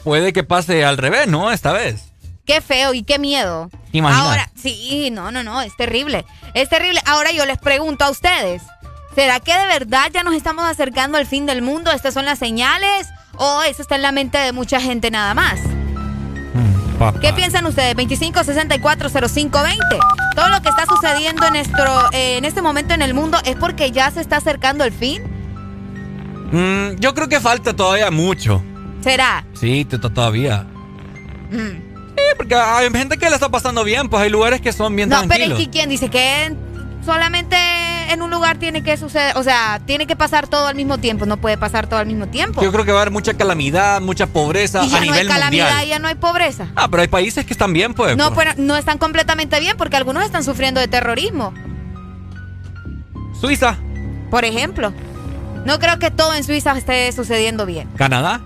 [0.04, 1.50] puede que pase al revés, ¿no?
[1.52, 2.12] Esta vez.
[2.46, 3.68] Qué feo y qué miedo.
[3.92, 4.24] ¿Te imaginas?
[4.26, 6.24] Ahora, sí, no, no, no, es terrible.
[6.54, 7.00] Es terrible.
[7.04, 8.62] Ahora yo les pregunto a ustedes,
[9.14, 11.90] ¿será que de verdad ya nos estamos acercando al fin del mundo?
[11.90, 13.08] ¿Estas son las señales?
[13.34, 15.58] ¿O eso está en la mente de mucha gente nada más?
[16.98, 17.20] Papá.
[17.20, 17.94] ¿Qué piensan ustedes?
[17.96, 19.78] 25640520.
[20.34, 23.56] Todo lo que está sucediendo en, nuestro, eh, en este momento en el mundo es
[23.56, 25.22] porque ya se está acercando el fin.
[26.52, 28.62] Mm, yo creo que falta todavía mucho.
[29.02, 29.44] ¿Será?
[29.54, 30.66] Sí, todavía.
[31.50, 31.86] Mm.
[32.16, 35.08] Sí, porque hay gente que le está pasando bien, pues hay lugares que son bien
[35.08, 35.58] No, pero tranquilos.
[35.60, 36.54] es que ¿quién dice que
[37.06, 37.56] solamente
[38.10, 39.36] en un lugar tiene que suceder?
[39.38, 41.24] O sea, tiene que pasar todo al mismo tiempo.
[41.24, 42.60] No puede pasar todo al mismo tiempo.
[42.62, 45.10] Yo creo que va a haber mucha calamidad, mucha pobreza y ya a no hay
[45.10, 45.88] nivel calamidad, mundial.
[45.88, 46.66] ya no hay pobreza.
[46.76, 48.16] Ah, pero hay países que están bien, pues.
[48.16, 51.54] No, pero no están completamente bien porque algunos están sufriendo de terrorismo,
[53.40, 53.76] Suiza,
[54.30, 54.92] por ejemplo.
[55.64, 57.88] No creo que todo en Suiza esté sucediendo bien.
[57.96, 58.40] Canadá.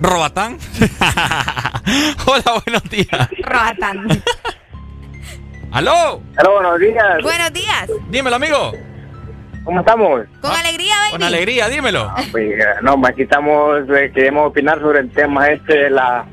[0.00, 0.58] Robatán.
[2.26, 3.28] Hola, buenos días.
[3.42, 4.22] Roatán.
[5.72, 6.22] ¡Aló!
[6.38, 7.22] Hola, buenos días.
[7.22, 7.90] Buenos días.
[8.10, 8.72] Dímelo, amigo.
[9.64, 10.22] ¿Cómo estamos?
[10.40, 11.10] Con alegría, baby.
[11.12, 12.10] Con alegría, dímelo.
[12.32, 16.24] Pues, eh, no, aquí estamos, eh, queremos opinar sobre el tema este de la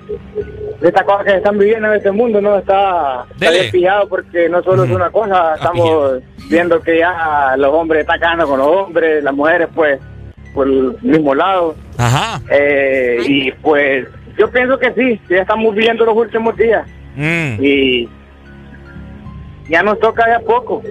[0.82, 2.58] de esta cosa que se están viviendo en este mundo, ¿no?
[2.58, 3.72] Está, está Dele.
[4.10, 8.60] porque no solo es una cosa, estamos viendo que ya los hombres están cagando con
[8.60, 10.00] los hombres, las mujeres pues
[10.54, 11.76] por el mismo lado.
[11.98, 12.40] Ajá.
[12.50, 14.08] Eh, y pues
[14.38, 16.88] yo pienso que sí, que ya estamos viviendo los últimos días
[17.18, 17.64] Mm.
[17.64, 18.10] y
[19.70, 20.82] ya nos toca de a poco.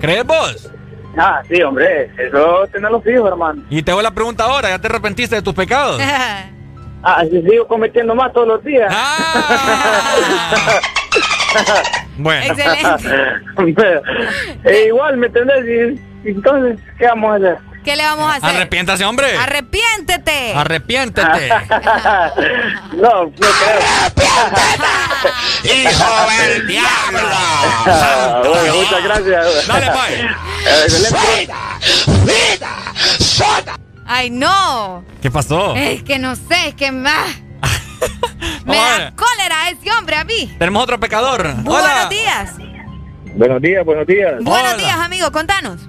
[0.00, 0.70] ¿Crees vos?
[1.16, 3.62] Ah, sí, hombre, eso tenerlo fijo, hermano.
[3.70, 6.00] Y te hago la pregunta ahora, ¿ya te arrepentiste de tus pecados?
[7.06, 8.90] Ah, si sigo cometiendo más todos los días.
[12.16, 12.54] Bueno.
[14.64, 15.98] Eh, igual, ¿me entendés?
[16.24, 17.58] Y, entonces, ¿qué vamos a hacer?
[17.84, 18.48] ¿Qué le vamos a hacer?
[18.56, 19.36] Arrepiéntase, hombre.
[19.36, 20.54] Arrepiéntete.
[20.54, 21.48] Arrepiéntete.
[22.94, 23.80] no, no creo.
[25.64, 27.20] ¡Hijo del diablo!
[28.48, 29.66] Bueno, muchas gracias.
[29.66, 30.20] Dale, pues.
[30.66, 31.52] Eh, excelente.
[34.06, 35.04] Ay, no.
[35.20, 35.74] ¿Qué pasó?
[35.76, 37.36] Es que no sé, es que más.
[38.64, 40.54] Me da cólera ese hombre a mí.
[40.58, 41.42] Tenemos otro pecador.
[41.62, 42.08] Buenos Hola.
[42.08, 42.52] días.
[43.34, 44.34] Buenos días, buenos días.
[44.42, 45.30] Buenos días, amigo.
[45.32, 45.80] Contanos.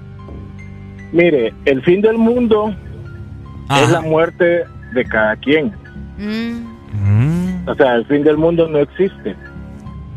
[1.12, 2.74] Mire, el fin del mundo
[3.68, 3.82] Ajá.
[3.84, 5.72] es la muerte de cada quien.
[6.18, 7.68] Mm.
[7.68, 9.34] O sea, el fin del mundo no existe.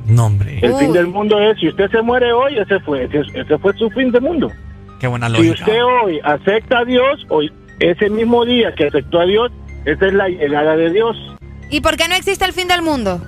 [0.05, 0.59] No, hombre.
[0.61, 0.79] El Uy.
[0.85, 3.89] fin del mundo es, si usted se muere hoy, ese fue, ese, ese fue su
[3.91, 4.51] fin del mundo.
[4.99, 5.53] Qué buena Si lógica.
[5.53, 9.51] usted hoy acepta a Dios, hoy, ese mismo día que aceptó a Dios,
[9.85, 11.15] esa es la llegada de Dios.
[11.69, 13.21] ¿Y por qué no existe el fin del mundo?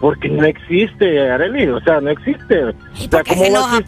[0.00, 2.54] Porque no existe, Arely, o sea, no existe.
[2.98, 3.86] ¿Y O sea, por qué ¿cómo se enoja, exist-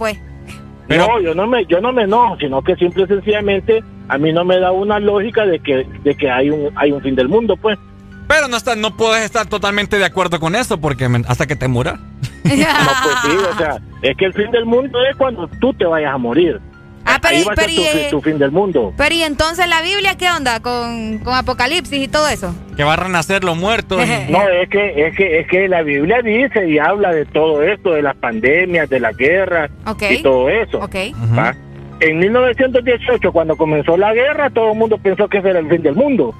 [0.96, 4.32] No, yo no me, yo no me enojo, sino que simple y sencillamente a mí
[4.32, 7.28] no me da una lógica de que, de que hay un, hay un fin del
[7.28, 7.78] mundo, pues.
[8.26, 11.56] Pero no, está, no puedes estar totalmente de acuerdo con eso porque me- hasta que
[11.56, 11.98] te muras.
[12.44, 15.84] No, pues sí, o sea, es que el fin del mundo es cuando tú te
[15.84, 16.58] vayas a morir.
[17.04, 18.92] Ah, pero, Ahí va a pero, ser tu, y, fi- tu fin del mundo.
[18.96, 22.54] pero ¿y entonces la Biblia qué onda con, con Apocalipsis y todo eso?
[22.76, 23.98] Que va a renacer los muertos.
[24.28, 27.92] No, es que, es que, es que la Biblia dice y habla de todo esto,
[27.92, 30.02] de las pandemias, de las guerras Ok.
[30.10, 30.78] y todo eso.
[30.78, 30.94] Ok.
[31.36, 31.54] ¿va?
[32.00, 35.82] En 1918, cuando comenzó la guerra, todo el mundo pensó que ese era el fin
[35.82, 36.34] del mundo.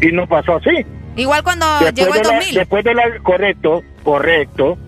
[0.00, 0.84] Y no pasó así.
[1.14, 2.54] Igual cuando después, llegó el de la, 2000.
[2.54, 4.78] después de la, correcto, correcto.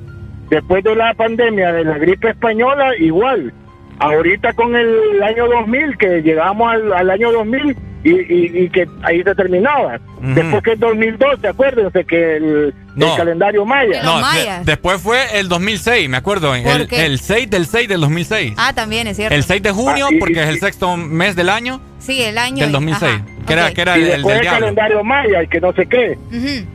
[0.51, 3.53] Después de la pandemia de la gripe española, igual.
[4.01, 8.87] Ahorita con el año 2000, que llegamos al, al año 2000, y, y, y que
[9.03, 9.99] ahí se terminaba.
[10.21, 13.13] Después que el 2012, acuérdense que el, No.
[13.13, 14.03] el calendario maya.
[14.03, 16.55] No, de- después fue el 2006, me acuerdo.
[16.55, 18.55] El, el 6 del 6 del 2006.
[18.59, 19.35] Ah, también es cierto.
[19.35, 22.23] El 6 de junio, Ah, y- porque y- es el sexto mes del año Sí,
[22.23, 22.59] el año.
[22.61, 23.13] del y- 2006.
[23.15, 23.73] ajá, Que era, ok.
[23.73, 24.61] que era y el, el después del el diablo.
[24.61, 26.19] calendario maya y que no sé qué.
[26.29, 26.67] Ujú.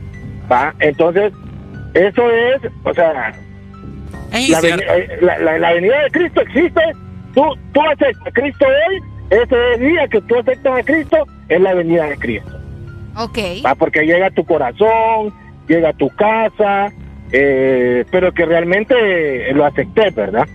[0.52, 0.74] ¿va?
[0.80, 1.32] Entonces,
[1.94, 3.32] eso es, o sea,
[4.32, 6.80] Es la, eh, la, la- la venida de Cristo existe.
[7.34, 7.42] Tú,
[7.72, 9.00] tú aceptas a Cristo hoy,
[9.30, 12.50] ese día que tú aceptas a Cristo es la venida de Cristo.
[13.16, 13.38] Ok.
[13.64, 13.74] ¿va?
[13.74, 15.32] Porque llega a tu corazón,
[15.68, 16.92] llega a tu casa,
[17.32, 20.46] eh, pero que realmente lo acepté, ¿verdad?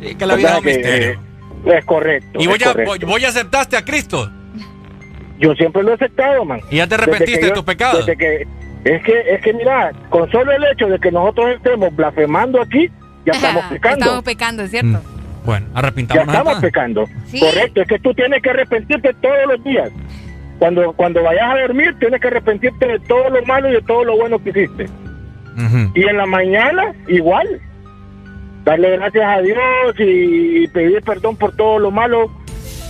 [0.00, 1.18] Sí, que la vida es un eh,
[1.78, 2.38] es correcto.
[2.40, 3.06] Y vos ya, correcto.
[3.06, 4.30] vos- ya aceptaste a Cristo.
[5.38, 6.60] Yo siempre lo he aceptado, man.
[6.70, 8.06] ¿Y ya te arrepentiste de tus pecados?
[8.06, 8.46] desde que,
[8.84, 12.88] es que, es que mira, con solo el hecho de que nosotros estemos blasfemando aquí,
[13.26, 14.04] ya estamos pecando.
[14.04, 15.00] Estamos pecando, es cierto.
[15.44, 16.34] Bueno, ya arrepintámonos.
[16.34, 17.04] estamos pecando.
[17.26, 17.40] Sí.
[17.40, 19.90] Correcto, es que tú tienes que arrepentirte todos los días.
[20.58, 24.04] Cuando, cuando vayas a dormir, tienes que arrepentirte de todo lo malo y de todo
[24.04, 24.86] lo bueno que hiciste.
[25.94, 27.60] Y en la mañana, igual.
[28.64, 32.30] Darle gracias a Dios y, pedir perdón por todo lo malo,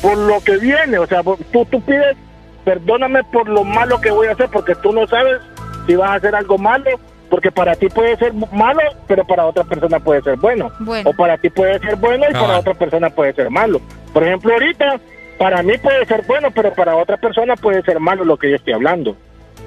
[0.00, 0.98] por lo que viene.
[0.98, 2.16] O sea, por- tú, tú pides,
[2.64, 5.40] perdóname por lo malo que voy a hacer, porque tú no sabes
[5.86, 6.90] si vas a hacer algo malo,
[7.34, 10.70] porque para ti puede ser malo, pero para otra persona puede ser bueno.
[10.78, 11.10] Bueno.
[11.10, 12.46] O para ti puede ser bueno y Cabal.
[12.46, 13.80] para otra persona puede ser malo.
[14.12, 15.00] Por ejemplo, ahorita,
[15.36, 18.54] para mí puede ser bueno, pero para otra persona puede ser malo lo que yo
[18.54, 19.16] estoy hablando.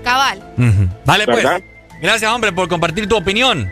[0.02, 0.42] Cabal.
[1.04, 1.44] Dale, pues.
[1.44, 1.62] ¿Verdad?
[2.02, 3.70] Gracias, hombre, por compartir tu opinión.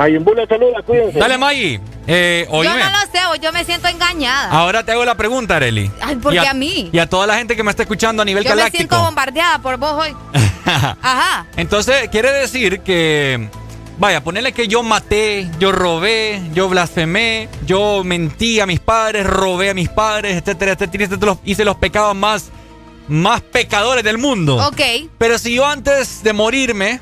[0.00, 1.18] Mayimbu, saluda, cuídense.
[1.18, 1.78] Dale, Maggie.
[2.06, 4.50] Eh, Yo no lo sé, o yo me siento engañada.
[4.50, 5.90] Ahora te hago la pregunta, Areli.
[6.00, 6.88] Ay, ¿por qué a mí?
[6.90, 9.04] Y a toda la gente que me está escuchando a nivel yo me siento galáctico.
[9.04, 10.16] bombardeada por vos hoy.
[10.64, 11.46] Ajá.
[11.56, 13.50] Entonces, quiere decir que.
[13.98, 19.68] Vaya, ponerle que yo maté, yo robé, yo blasfemé, yo mentí a mis padres, robé
[19.68, 22.48] a mis padres, etcétera, etcétera, etcétera, hice los pecados más,
[23.08, 24.56] más pecadores del mundo.
[24.66, 24.80] Ok.
[25.18, 27.00] Pero si yo antes de morirme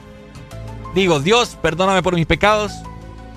[0.94, 2.72] digo, Dios, perdóname por mis pecados,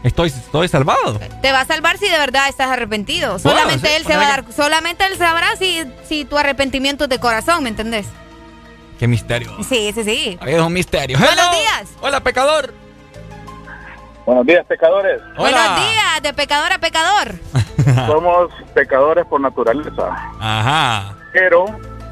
[0.03, 1.19] estoy, estoy salvado.
[1.41, 3.39] Te va a salvar si de verdad estás arrepentido.
[3.39, 7.09] Solamente sí, él se va a dar, solamente él sabrá si, si tu arrepentimiento es
[7.09, 8.07] de corazón, ¿me entendés?
[8.99, 9.51] Qué misterio.
[9.67, 10.39] Sí, sí, sí.
[10.45, 11.17] Es un misterio.
[11.17, 11.51] Buenos Hello.
[11.57, 11.89] días.
[12.01, 12.73] Hola, pecador.
[14.25, 15.19] Buenos días, pecadores.
[15.35, 17.33] Buenos días, de pecador a pecador.
[18.07, 20.07] Somos pecadores por naturaleza.
[20.39, 21.15] Ajá.
[21.33, 21.65] Pero,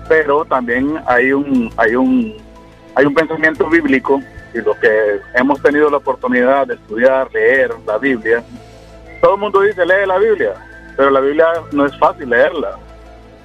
[0.07, 2.35] pero también hay un, hay un,
[2.95, 4.19] hay un pensamiento bíblico
[4.53, 8.43] y los que hemos tenido la oportunidad de estudiar, leer la Biblia,
[9.21, 10.53] todo el mundo dice lee la Biblia,
[10.95, 12.77] pero la Biblia no es fácil leerla.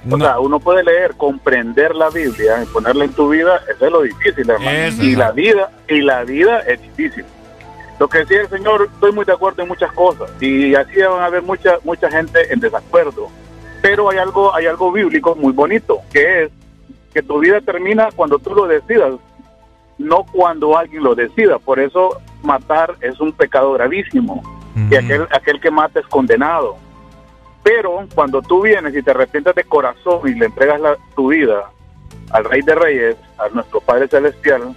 [0.09, 3.91] O sea, uno puede leer, comprender la Biblia y ponerla en tu vida, eso es
[3.91, 4.69] lo difícil, hermano.
[4.69, 7.25] Eso, y la vida, y la vida es difícil.
[7.99, 11.21] Lo que decía el Señor, estoy muy de acuerdo en muchas cosas y así van
[11.21, 13.29] a haber mucha mucha gente en desacuerdo.
[13.81, 16.51] Pero hay algo hay algo bíblico muy bonito, que es
[17.13, 19.13] que tu vida termina cuando tú lo decidas,
[19.97, 21.59] no cuando alguien lo decida.
[21.59, 24.41] Por eso matar es un pecado gravísimo
[24.91, 26.77] y aquel aquel que mata es condenado.
[27.63, 31.69] Pero cuando tú vienes y te arrepientes de corazón y le entregas la- tu vida
[32.31, 34.75] al Rey de Reyes, a nuestro Padre Celestial,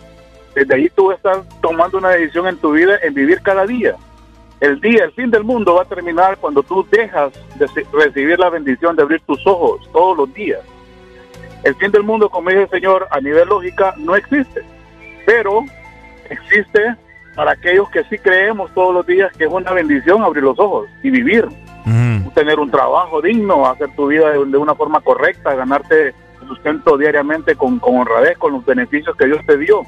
[0.55, 3.97] desde ahí tú estás tomando una decisión en tu vida en vivir cada día.
[4.61, 8.51] El día, el fin del mundo va a terminar cuando tú dejas de recibir la
[8.51, 10.61] bendición de abrir tus ojos todos los días.
[11.65, 14.63] El fin del mundo, como dice el Señor, a nivel lógica no existe,
[15.29, 15.63] pero
[16.31, 16.97] existe
[17.35, 20.89] para aquellos que sí creemos todos los días que es una bendición abrir los ojos
[21.03, 21.47] y vivir
[22.35, 26.15] tener un trabajo digno, hacer tu vida de, de una forma correcta, ganarte
[26.47, 29.83] sustento diariamente con, con honradez, con los beneficios que Dios te dio,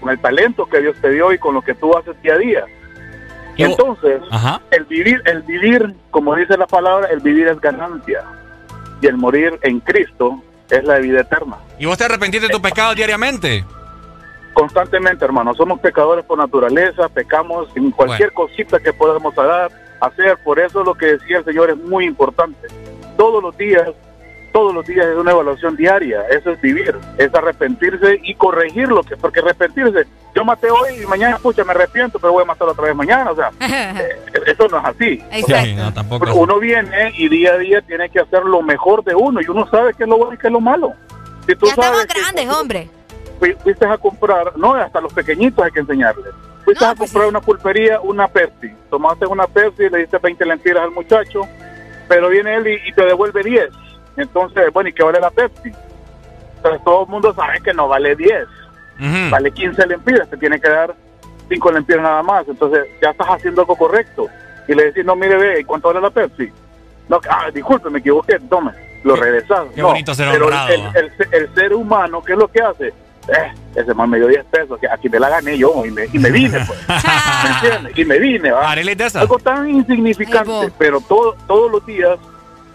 [0.00, 2.38] con el talento que Dios te dio y con lo que tú haces día a
[2.38, 2.64] día.
[3.58, 4.62] Entonces, Ajá.
[4.70, 8.24] el vivir, el vivir, como dice la palabra, el vivir es ganancia
[9.02, 11.58] y el morir en Cristo es la vida eterna.
[11.78, 13.64] ¿Y vos te arrepentiste de tu pecado diariamente?
[14.52, 19.70] Constantemente, hermano, somos pecadores por naturaleza, pecamos en cualquier cosita que podamos dar,
[20.00, 20.36] hacer.
[20.44, 22.68] Por eso lo que decía el Señor es muy importante.
[23.16, 23.88] Todos los días,
[24.52, 26.22] todos los días es una evaluación diaria.
[26.30, 31.06] Eso es vivir, es arrepentirse y corregir lo que, porque arrepentirse, yo maté hoy y
[31.06, 33.30] mañana, pucha, me arrepiento, pero voy a matar otra vez mañana.
[33.30, 35.22] O sea, eh, eso no es así.
[35.42, 36.34] O sea, Sí, no, tampoco.
[36.34, 39.68] uno viene y día a día tiene que hacer lo mejor de uno y uno
[39.70, 40.92] sabe qué es lo bueno y qué es lo malo.
[41.46, 42.90] Si tú Ya estamos sabes que- grandes, hombre.
[43.40, 46.32] Fui- fuiste a comprar, no, hasta los pequeñitos hay que enseñarles.
[46.64, 48.70] Fuiste a comprar una pulpería, una Pepsi.
[48.90, 51.40] Tomaste una Pepsi, le diste 20 lempiras al muchacho,
[52.08, 53.70] pero viene él y, y te devuelve 10.
[54.16, 55.72] Entonces, bueno, ¿y qué vale la Pepsi?
[56.56, 58.46] Entonces todo el mundo sabe que no vale 10,
[59.30, 60.94] vale 15 lempiras, te tiene que dar
[61.48, 62.46] 5 lempiras nada más.
[62.46, 64.26] Entonces ya estás haciendo algo correcto.
[64.68, 66.52] Y le decís, no, mire, ve, ¿y ¿cuánto vale la Pepsi?
[67.08, 68.72] No, ah, disculpe, me equivoqué, tome.
[69.02, 69.64] lo regresas.
[69.74, 70.68] qué bonito ser pero honrado.
[70.68, 72.92] El, el- el ser humano, ¿qué es lo que hace?
[73.28, 76.06] Eh, ese man me dio 10 pesos, que aquí me la gané yo y me,
[76.12, 76.78] y me vine, pues.
[76.88, 77.98] ¿Me entiendes?
[77.98, 78.72] Y me vine, ¿va?
[78.72, 82.18] Algo tan insignificante, pero todo, todos los días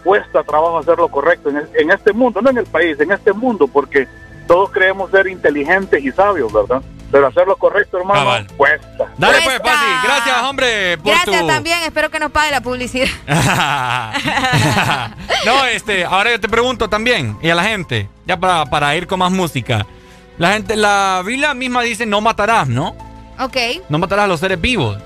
[0.04, 3.32] cuesta trabajo hacer lo correcto en, en este mundo, no en el país, en este
[3.32, 4.06] mundo, porque
[4.46, 6.80] todos creemos ser inteligentes y sabios, ¿verdad?
[7.10, 9.06] Pero hacer lo correcto, hermano, cuesta.
[9.16, 9.84] Dale pues, Pasi.
[10.04, 11.46] Gracias, hombre, por Gracias tu...
[11.46, 13.08] también, espero que nos pague la publicidad.
[15.46, 19.06] no, este, ahora yo te pregunto también, y a la gente, ya para, para ir
[19.06, 19.86] con más música.
[20.38, 22.96] La gente, la Biblia misma dice no matarás, ¿no?
[23.38, 23.56] Ok.
[23.88, 24.98] No matarás a los seres vivos.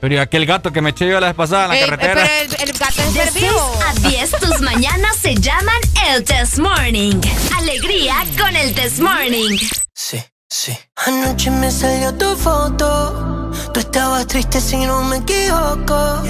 [0.00, 2.14] Pero y aquel gato que me eché yo la vez pasada en la Eh, carretera.
[2.46, 3.80] pero el, el gato es De ser 6 vivo.
[3.88, 5.74] a 10 tus mañanas se llaman
[6.08, 7.20] el Test Morning.
[7.56, 9.58] Alegría con el Test Morning.
[9.94, 10.76] Sí, sí.
[11.06, 13.50] Anoche me salió tu foto.
[13.74, 16.22] Tú estabas triste si no me equivoco.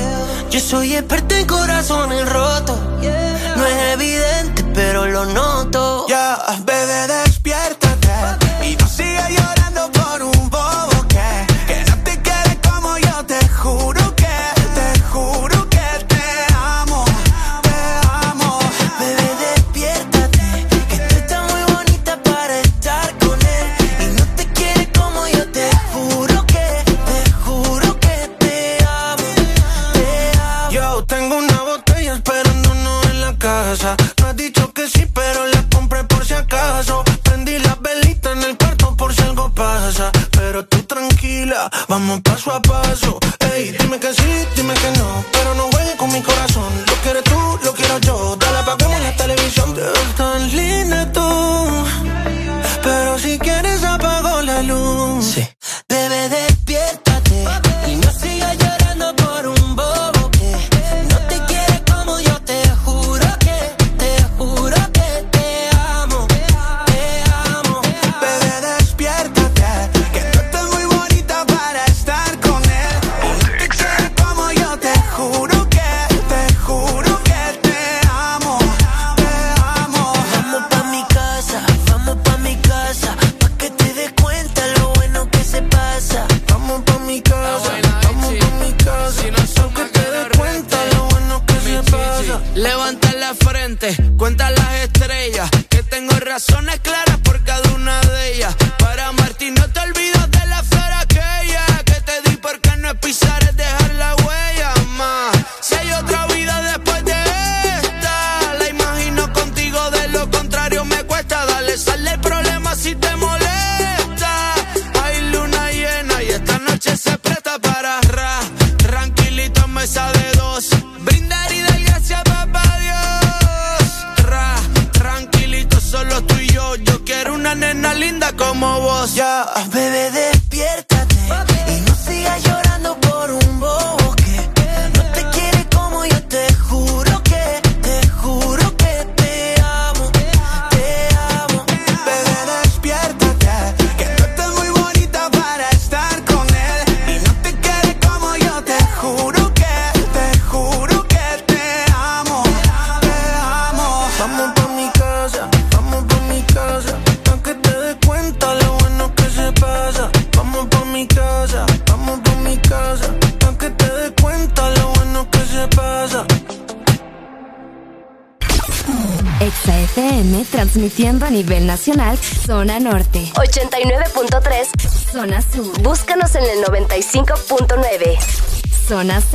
[0.50, 2.78] Yo soy experto en corazones rotos.
[3.56, 6.06] No es evidente, pero lo noto.
[6.08, 7.47] Ya, bebé, despiértate
[34.78, 37.02] que sí, pero la compré por si acaso.
[37.24, 40.12] Prendí las velitas en el cuarto por si algo pasa.
[40.30, 43.18] Pero tú tranquila, vamos paso a paso.
[43.52, 45.24] Ey, dime que sí, dime que no.
[45.32, 46.47] Pero no juegues con mi corazón.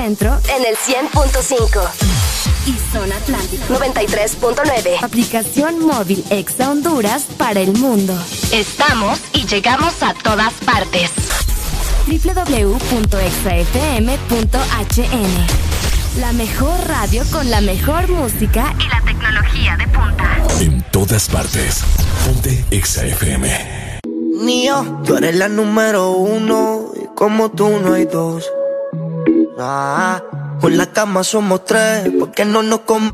[0.04, 1.82] Centro en el 100.5.
[2.66, 5.02] Y zona atlántico 93.9.
[5.02, 8.14] Aplicación móvil Exa Honduras para el mundo.
[8.52, 11.10] Estamos y llegamos a todas partes.
[12.08, 12.60] www.exafm.hn
[16.20, 20.38] La mejor radio con la mejor música y la tecnología de punta.
[20.60, 21.82] En todas partes.
[22.26, 24.00] Ponte Exa FM.
[24.42, 28.44] Mío, tú eres la número uno y como tú no hay dos.
[29.76, 30.22] Ah,
[30.62, 33.12] con la cama somos tres, porque no nos com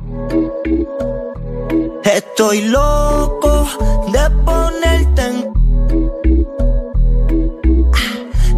[2.03, 3.65] Estoy loco
[4.11, 5.53] de ponerte en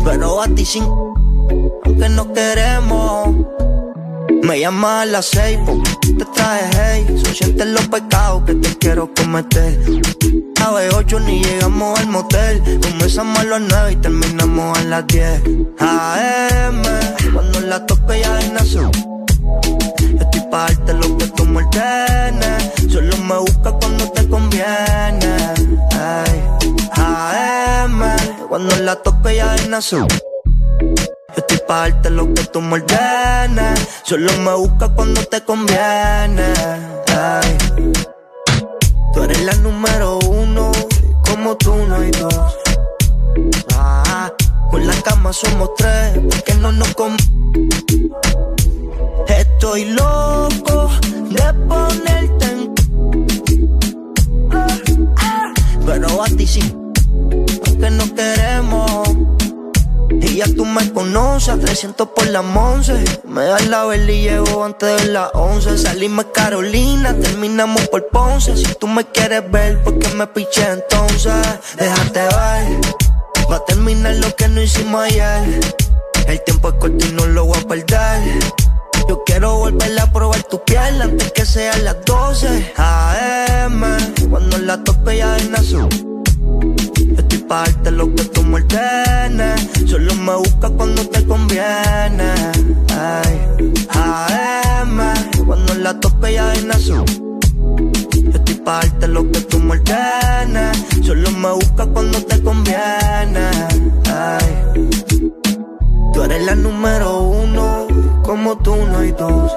[0.03, 3.35] pero a ti sin aunque no queremos.
[4.41, 5.59] Me llamas a las seis,
[6.17, 7.21] te traje hey.
[7.23, 9.79] Son sientes los pecados que te quiero cometer.
[10.65, 12.63] A las ocho ni llegamos al motel.
[12.81, 15.39] Comenzamos a las nueve y terminamos a las diez.
[15.77, 16.81] AM,
[17.71, 18.91] la tope ya es nazo.
[18.91, 21.61] Yo estoy pa' darte lo que tú me
[22.91, 25.31] Solo me busca cuando te conviene.
[25.93, 26.43] Ay,
[26.97, 28.01] AM,
[28.49, 30.05] cuando la tope ya es nazo.
[30.81, 32.83] Yo estoy pa' darte lo que tú me
[34.03, 36.51] Solo me busca cuando te conviene.
[37.07, 37.57] Ay,
[39.13, 40.73] tú eres la número uno,
[41.25, 42.57] como tú no hay dos.
[43.75, 44.29] Ah,
[44.69, 47.40] con la cama somos tres, porque no nos comemos
[49.63, 50.89] Estoy loco
[51.29, 52.73] de ponerte en.
[55.85, 56.75] Pero a ti sí,
[57.67, 59.07] aunque no queremos.
[60.19, 63.03] Y ya tú me conoces, 300 por la once.
[63.27, 65.77] Me das la vela y llego antes de las 11.
[65.77, 68.57] Salimos Carolina, terminamos por Ponce.
[68.57, 71.33] Si tú me quieres ver, ¿por qué me piché entonces?
[71.77, 72.81] Déjate ver,
[73.47, 75.59] va a terminar lo que no hicimos ayer.
[76.25, 78.70] El tiempo es corto y no lo voy a perder.
[79.07, 83.81] Yo quiero volver a probar tu piel antes que sean las 12 AM.
[84.29, 85.89] Cuando la tope ya en azul.
[87.17, 89.69] Estoy pa' darte lo que tú me ordenes.
[89.85, 92.31] Solo me busca cuando te conviene.
[92.97, 93.41] Ay,
[93.89, 94.97] AM,
[95.45, 97.05] cuando la tope ya en azul.
[98.33, 100.77] Estoy pa' darte lo que tú me ordenes.
[101.05, 103.49] Solo me busca cuando te conviene.
[104.05, 104.89] Ay,
[106.13, 107.70] tú eres la número uno,
[108.31, 109.51] como tú no hay dos.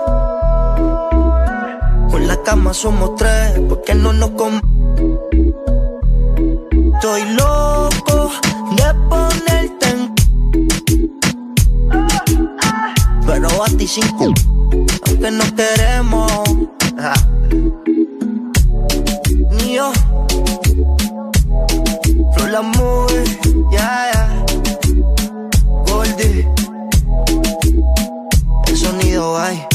[2.10, 4.60] Con la cama somos tres, porque no nos com
[6.94, 8.32] Estoy loco
[8.76, 10.14] de ponerte en.
[13.24, 14.34] Pero a ti sin cu,
[15.06, 16.32] aunque no queremos.
[16.98, 17.14] Ajá.
[19.52, 19.92] Ni yo.
[22.32, 23.33] Flor la movie,
[29.32, 29.66] Hay.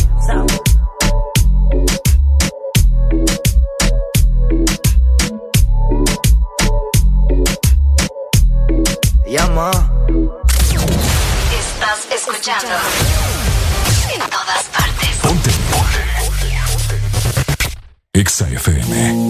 [9.28, 9.72] Llama.
[11.60, 12.68] Estás escuchando.
[14.14, 15.18] En todas partes.
[15.24, 15.52] Ponte.
[18.14, 19.30] Exa FM.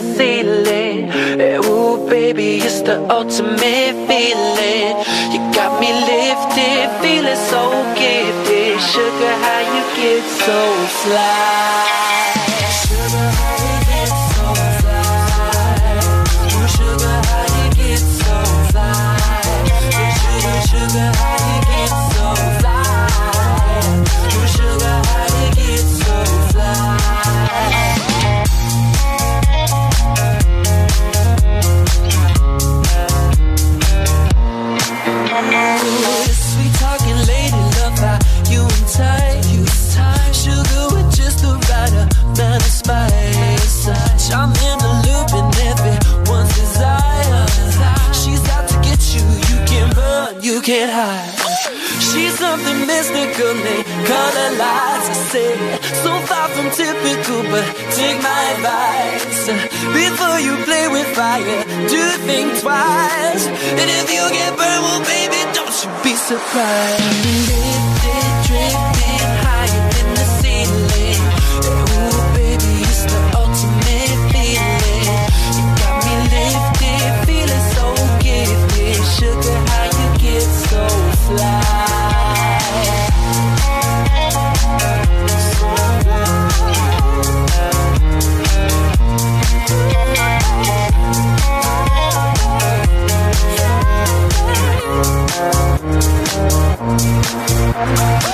[0.00, 1.08] The ceiling.
[1.40, 4.92] Eh, Ooh, baby, it's the ultimate feeling.
[5.32, 7.62] You got me lifted, feeling so
[7.96, 8.80] gifted.
[8.92, 10.60] Sugar, how you get so
[11.02, 12.15] fly?
[53.36, 55.18] Mystical, they color lights.
[55.30, 59.46] Say, so far from typical, but take my advice.
[59.92, 63.46] Before you play with fire, do think twice.
[63.46, 67.95] And if you get burned, well, baby, don't you be surprised.
[97.86, 98.25] Bye.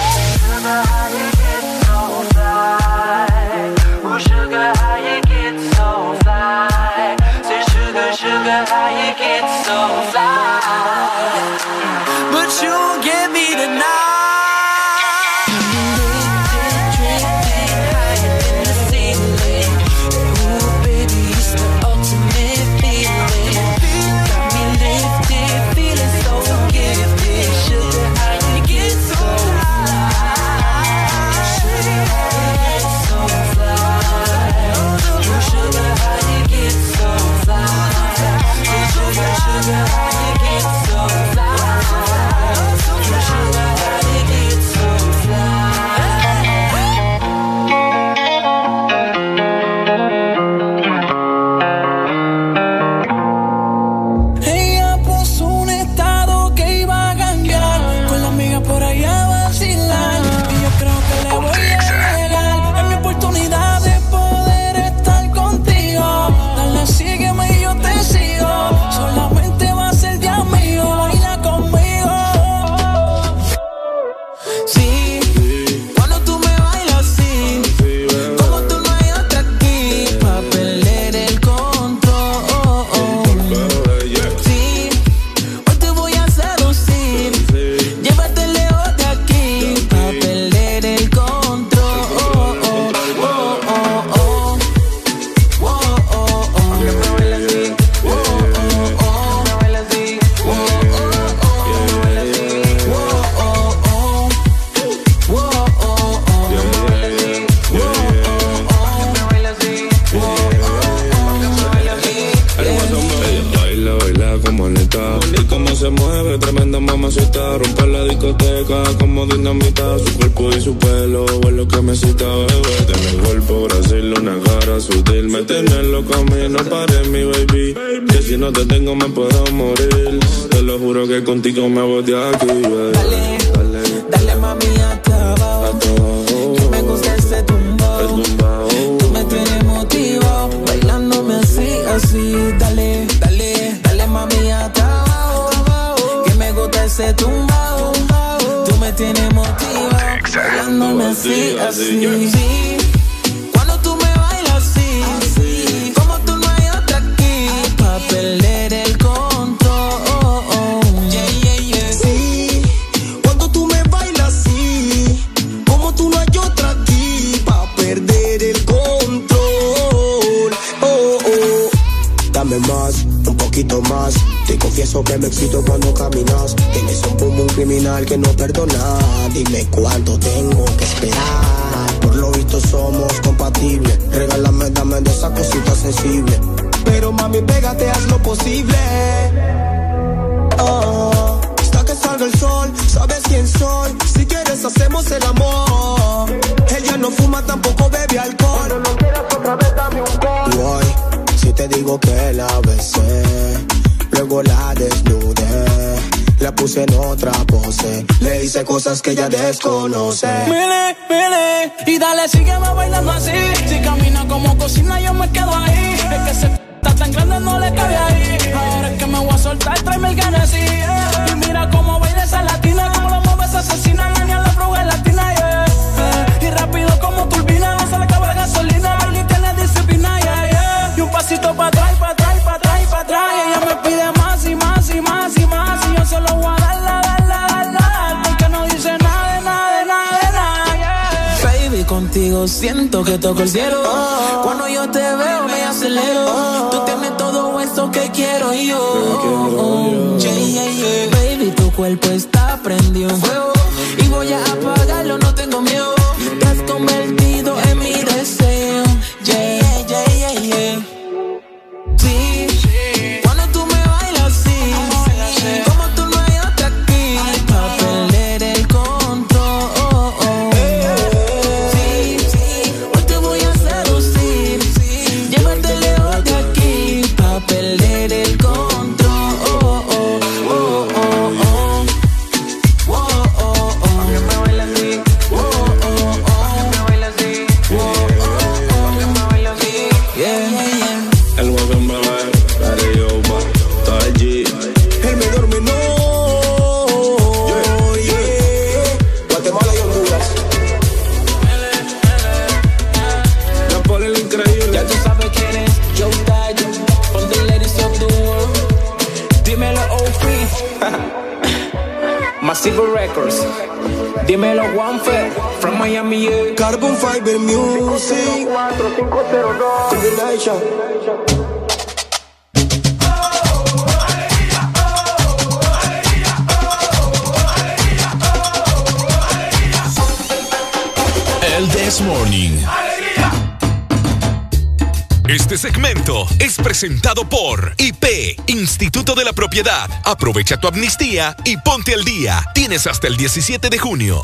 [339.32, 339.88] propiedad.
[340.04, 342.44] Aprovecha tu amnistía y ponte al día.
[342.54, 344.22] Tienes hasta el 17 de junio.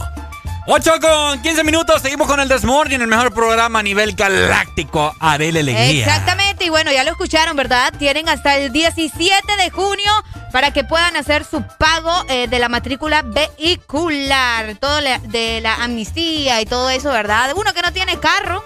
[0.70, 5.56] 8 con 15 minutos, seguimos con el Desmorning, el mejor programa a nivel galáctico, Arel
[5.56, 6.04] Alegría.
[6.04, 7.90] Exactamente, y bueno, ya lo escucharon, ¿verdad?
[7.98, 10.12] Tienen hasta el 17 de junio
[10.52, 16.60] para que puedan hacer su pago eh, de la matrícula vehicular, todo de la amnistía
[16.60, 17.52] y todo eso, ¿verdad?
[17.56, 18.62] Uno que no tiene carro,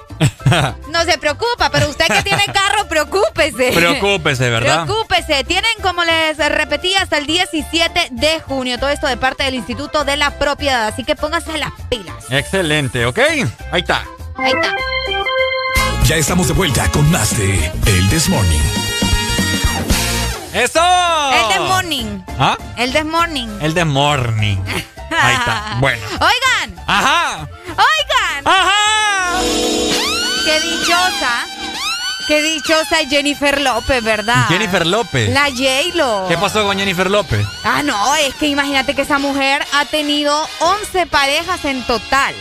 [0.91, 3.71] no se preocupa, pero usted que tiene carro, preocúpese.
[3.73, 4.87] Preocúpese, ¿verdad?
[4.87, 8.79] Preocúpese pues, eh, tienen, como les repetí, hasta el 17 de junio.
[8.79, 12.15] Todo esto de parte del Instituto de la Propiedad, así que pónganse las pilas.
[12.31, 13.19] Excelente, ¿ok?
[13.71, 14.07] Ahí está.
[14.39, 14.75] Ahí está.
[16.07, 18.59] Ya estamos de vuelta con más de El This Morning.
[20.55, 20.81] ¡Eso!
[21.35, 22.23] El This Morning.
[22.39, 22.57] ¿Ah?
[22.79, 23.49] El This Morning.
[23.61, 24.57] El This Morning.
[25.11, 25.77] Ahí está.
[25.79, 26.01] Bueno.
[26.13, 26.85] Oigan.
[26.87, 27.49] Ajá.
[27.69, 28.47] Oigan.
[28.47, 29.43] Ajá.
[30.47, 31.52] Qué dichosa
[32.27, 34.47] Qué dichosa Jennifer López, ¿verdad?
[34.49, 35.31] Jennifer López.
[35.31, 36.27] La J-Lo.
[36.29, 37.47] ¿Qué pasó con Jennifer López?
[37.65, 42.35] Ah, no, es que imagínate que esa mujer ha tenido 11 parejas en total.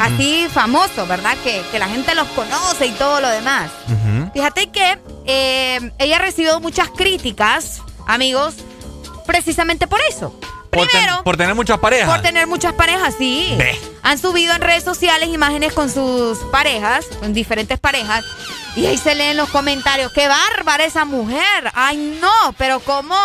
[0.00, 1.36] Así famoso, ¿verdad?
[1.44, 3.70] Que, que, la gente los conoce y todo lo demás.
[4.32, 8.54] Fíjate que eh, ella ha recibido muchas críticas, amigos,
[9.26, 10.34] precisamente por eso.
[10.70, 12.10] Por, Primero, por, tener muchas parejas.
[12.10, 13.56] Por tener muchas parejas, sí.
[14.02, 18.24] Han subido en redes sociales imágenes con sus parejas, con diferentes parejas,
[18.76, 21.70] y ahí se leen los comentarios, qué bárbara esa mujer.
[21.74, 23.16] Ay, no, pero ¿cómo,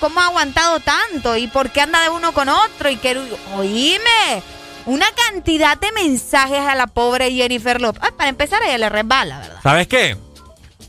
[0.00, 1.36] cómo ha aguantado tanto?
[1.36, 2.88] ¿Y por qué anda de uno con otro?
[2.88, 3.18] Y que,
[3.54, 4.42] oíme,
[4.86, 8.10] una cantidad de mensajes a la pobre Jennifer Lopez.
[8.12, 9.60] para empezar, ella le resbala, ¿verdad?
[9.62, 10.16] ¿Sabes qué?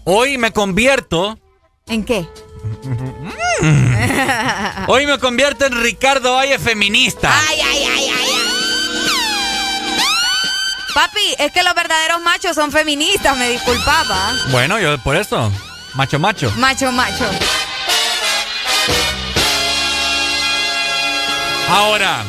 [0.06, 1.38] Hoy me convierto.
[1.88, 2.26] ¿En qué?
[4.88, 7.30] Hoy me convierto en Ricardo Valle feminista.
[7.50, 7.73] Ay, ay,
[10.94, 14.34] Papi, es que los verdaderos machos son feministas, me disculpaba.
[14.52, 15.52] Bueno, yo por eso.
[15.96, 16.52] Macho, macho.
[16.58, 17.26] Macho, macho.
[21.70, 22.24] Ahora,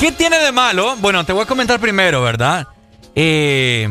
[0.00, 0.96] ¿qué tiene de malo?
[0.96, 2.66] Bueno, te voy a comentar primero, ¿verdad?
[3.14, 3.88] Eh.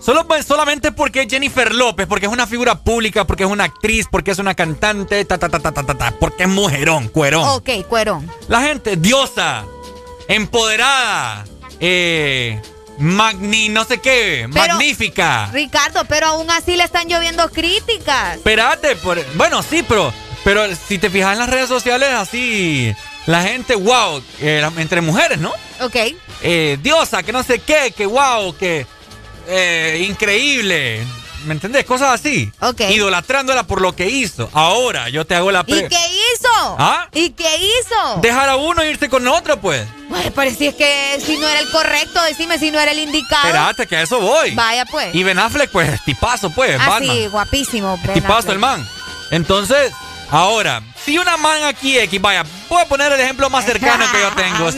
[0.00, 3.64] Solo, pues, solamente porque es Jennifer López, porque es una figura pública, porque es una
[3.64, 7.48] actriz, porque es una cantante, ta, ta, ta, ta, ta, ta, porque es mujerón, cuerón.
[7.48, 8.30] Ok, cuerón.
[8.48, 9.64] La gente, diosa,
[10.28, 11.46] empoderada,
[11.80, 12.60] eh,
[12.98, 15.50] magni, no sé qué, magnífica.
[15.52, 18.36] Ricardo, pero aún así le están lloviendo críticas.
[18.36, 20.12] Espérate, por, bueno, sí, pero,
[20.44, 22.94] pero si te fijas en las redes sociales, así,
[23.26, 25.52] la gente, wow, eh, entre mujeres, ¿no?
[25.80, 25.96] Ok.
[26.42, 28.86] Eh, diosa, que no sé qué, que wow, que
[29.48, 31.04] eh, increíble.
[31.44, 31.84] ¿Me entendés?
[31.84, 32.50] Cosas así.
[32.60, 32.80] Ok.
[32.90, 34.48] Idolatrándola por lo que hizo.
[34.52, 36.76] Ahora yo te hago la ¿Y qué hizo?
[36.78, 37.08] ¿Ah?
[37.12, 38.20] ¿Y qué hizo?
[38.20, 39.86] Dejar a uno e irse con otro, pues.
[40.34, 43.46] Pues, si es que si no era el correcto, decime si no era el indicado.
[43.46, 44.52] Espérate, que a eso voy.
[44.52, 45.14] Vaya, pues.
[45.14, 46.78] Y Ben Affleck, pues, tipazo, pues.
[46.80, 47.98] Ah, sí, guapísimo.
[48.04, 48.88] Ben tipazo el man.
[49.30, 49.92] Entonces,
[50.34, 54.20] Ahora, si una man aquí X, vaya, voy a poner el ejemplo más cercano que
[54.20, 54.68] yo tengo.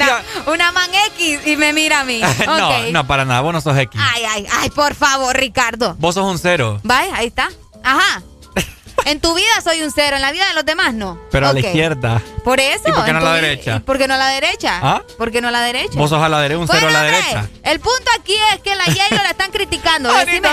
[0.53, 2.21] una, man X y me mira a mí.
[2.47, 3.99] no, no, para nada, vos no sos X.
[3.99, 5.95] Ay, ay, ay, por favor, Ricardo.
[5.99, 6.79] Vos sos un cero.
[6.83, 7.49] Vaya, ahí está.
[7.83, 8.23] Ajá.
[9.05, 11.19] En tu vida soy un cero, en la vida de los demás no.
[11.31, 12.21] Pero a la izquierda.
[12.43, 12.89] Por eso.
[12.89, 13.81] ¿Y por qué no a la derecha?
[13.81, 14.81] ¿Por qué no a la derecha?
[14.83, 15.03] ¿Ah?
[15.17, 15.97] ¿Por qué no a la derecha?
[15.97, 17.49] Vos sos a la derecha, un cero a la derecha.
[17.63, 20.13] El punto aquí es que la Yale la están criticando.
[20.13, 20.49] Decime.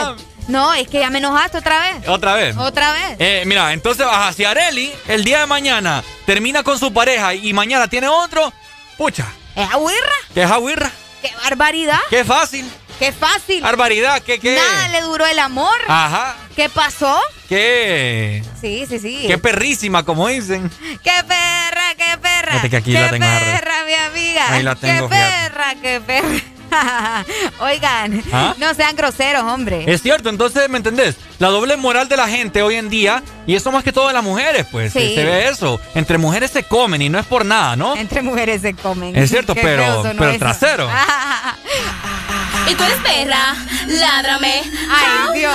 [0.48, 2.08] No, es que ya me enojaste otra vez.
[2.08, 2.58] ¿Otra vez?
[2.58, 3.16] Otra vez.
[3.20, 7.54] Eh, mira, entonces, ajá, si Areli el día de mañana termina con su pareja y
[7.54, 8.52] mañana tiene otro,
[8.98, 9.26] pucha.
[9.56, 10.16] ¿Es aguirra?
[10.34, 10.92] ¿Qué es aguirra?
[11.22, 12.00] ¡Qué barbaridad!
[12.10, 12.70] ¡Qué fácil!
[13.00, 13.62] ¡Qué fácil!
[13.62, 14.22] ¡Barbaridad!
[14.22, 14.56] ¿Qué, qué?
[14.56, 15.76] Nada le duró el amor.
[15.88, 16.36] Ajá.
[16.56, 17.20] ¿Qué pasó?
[17.50, 18.44] ¿Qué?
[18.60, 19.26] Sí, sí, sí.
[19.28, 20.70] ¡Qué perrísima, como dicen!
[21.04, 22.62] ¡Qué perra, qué perra!
[22.70, 24.54] que aquí ¡Qué la tengo perra, mi amiga!
[24.54, 26.53] Ahí la tengo, ¡Qué perra, qué perra!
[27.60, 28.56] Oigan, ¿Ah?
[28.58, 29.84] no sean groseros, hombre.
[29.88, 31.16] Es cierto, entonces, ¿me entendés?
[31.40, 34.14] La doble moral de la gente hoy en día, y eso más que todo de
[34.14, 35.80] las mujeres, pues, se, ve eso.
[35.96, 37.96] Entre mujeres se comen y no es por nada, ¿no?
[37.96, 39.16] Entre mujeres se comen.
[39.16, 40.90] Es cierto, pero, pero trasero.
[42.70, 43.56] ¿Y tú eres perra?
[43.88, 44.64] Ládrame.
[44.90, 45.54] Ay, Dios.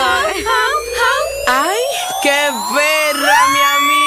[1.47, 1.77] Ay,
[2.23, 3.98] qué perra, mi amiga.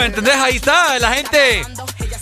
[0.00, 0.34] ¿Me entendés?
[0.36, 1.62] Ahí está, la gente.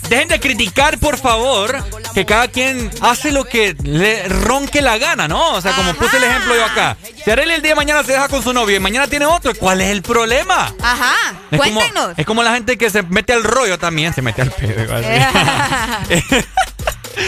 [0.09, 1.83] Dejen de criticar, por favor,
[2.15, 5.53] que cada quien hace lo que le ronque la gana, ¿no?
[5.53, 6.97] O sea, como puse el ejemplo yo acá.
[7.23, 9.53] Si Arely el día de mañana se deja con su novio y mañana tiene otro,
[9.53, 10.73] ¿cuál es el problema?
[10.81, 11.13] Ajá,
[11.51, 11.91] Es cuéntenos.
[11.93, 14.83] Como, es como la gente que se mete al rollo también, se mete al pedo.
[14.83, 15.05] igual.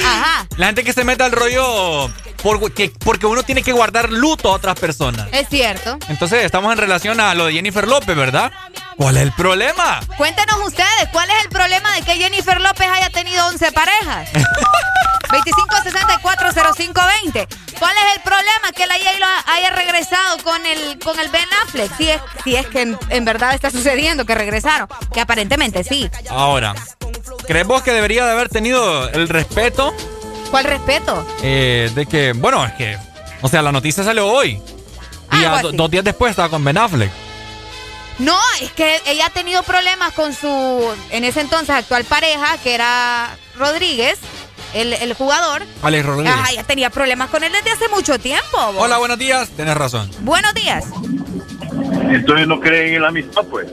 [0.03, 0.47] Ajá.
[0.57, 2.09] La gente que se mete al rollo
[2.41, 5.27] porque, porque uno tiene que guardar luto a otras personas.
[5.31, 5.99] Es cierto.
[6.07, 8.51] Entonces, estamos en relación a lo de Jennifer López, ¿verdad?
[8.97, 9.99] ¿Cuál es el problema?
[10.17, 14.29] Cuéntenos ustedes, ¿cuál es el problema de que Jennifer López haya tenido 11 parejas?
[15.31, 17.47] 25640520.
[17.79, 21.95] ¿Cuál es el problema que la J-Lo haya regresado con el, con el Ben Affleck?
[21.97, 26.09] Si es, si es que en, en verdad está sucediendo que regresaron, que aparentemente sí.
[26.29, 26.75] Ahora,
[27.47, 29.93] ¿crees vos que debería de haber tenido el respeto?
[30.51, 31.25] ¿Cuál respeto?
[31.41, 32.97] Eh, de que, bueno, es que,
[33.41, 34.61] o sea, la noticia salió hoy.
[35.31, 37.11] Y a- dos días después estaba con Ben Affleck.
[38.21, 42.75] No, es que ella ha tenido problemas con su, en ese entonces, actual pareja, que
[42.75, 44.19] era Rodríguez,
[44.75, 45.63] el, el jugador.
[45.81, 46.33] Alex Rodríguez.
[46.33, 48.57] Ajá, ya tenía problemas con él desde hace mucho tiempo.
[48.73, 48.75] vos.
[48.77, 49.49] Hola, buenos días.
[49.49, 50.09] Tienes razón.
[50.19, 50.85] Buenos días.
[52.11, 53.67] Entonces no creen en la amistad, pues.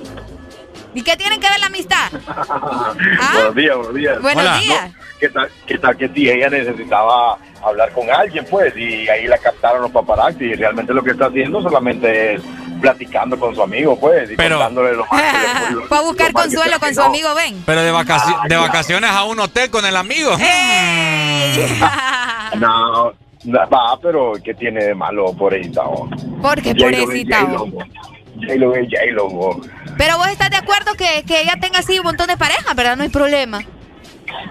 [0.94, 2.10] ¿Y qué tiene que ver la amistad?
[3.32, 4.14] Buenos días, buenos días.
[4.16, 4.20] Ah.
[4.22, 4.58] Buenos Hola.
[4.60, 4.90] días.
[4.90, 8.74] No, ¿Qué tal, qué tal que si ella necesitaba hablar con alguien, pues?
[8.76, 12.42] Y ahí la captaron los paparazzi y realmente lo que está haciendo solamente es
[12.80, 16.32] platicando con su amigo, pues, y contándole lo mal que le- lo- Fue a buscar
[16.32, 17.62] consuelo con su amigo Ben.
[17.66, 20.30] Pero de, vacaci- Ah, de vacaciones a un hotel con el amigo.
[22.58, 23.12] No,
[23.44, 25.82] no, va, pero ¿qué tiene de malo, pobrecita?
[25.84, 26.08] oh?
[26.42, 27.40] J-Lo es pobrecita.
[27.40, 29.60] J-Lo, es J-Lo, oh.
[29.96, 32.96] Pero vos estás de acuerdo que, que ella tenga así un montón de parejas, ¿verdad?
[32.96, 33.60] No hay problema.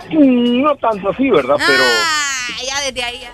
[0.10, 1.56] Mm, No tanto así, ¿verdad?
[1.58, 3.32] Pero Ah, ya desde ahí ya.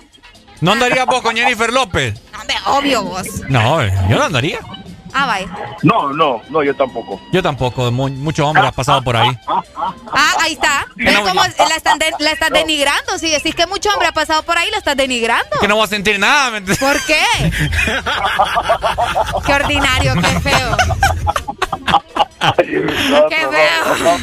[0.60, 2.20] ¿No andarías vos con Jennifer López?
[2.40, 3.26] Hombre, obvio vos.
[3.48, 4.58] No, yo no andaría.
[5.16, 5.48] Ah, vaya.
[5.82, 7.20] no, no, no, yo tampoco.
[7.32, 9.30] Yo tampoco, mu- mucho hombre ha pasado por ahí.
[9.46, 10.86] Ah, ahí está.
[10.96, 13.16] ¿Ves cómo la están, de- la están denigrando?
[13.18, 15.56] Si decís que mucho hombre ha pasado por ahí, la estás denigrando.
[15.60, 16.78] Que no voy a sentir nada, ¿me entiendes?
[16.86, 17.22] ¿Por qué?
[19.46, 20.76] Qué ordinario, qué feo.
[23.30, 24.16] Qué feo.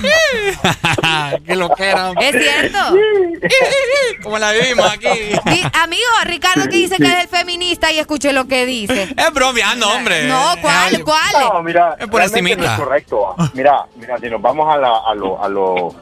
[1.45, 2.11] Qué lo que era.
[2.19, 2.77] Es cierto.
[4.23, 5.07] Como la vivimos aquí.
[5.45, 9.13] Di- amigo, Ricardo que dice que es el feminista y escuche lo que dice.
[9.17, 10.27] Es bromeando, hombre.
[10.27, 10.80] No, ¿cuál?
[11.03, 11.53] ¿Cuál?
[11.53, 13.35] No, mira, Es por no es correcto.
[13.53, 15.93] Mira, mira, si nos vamos a la, a lo, a lo,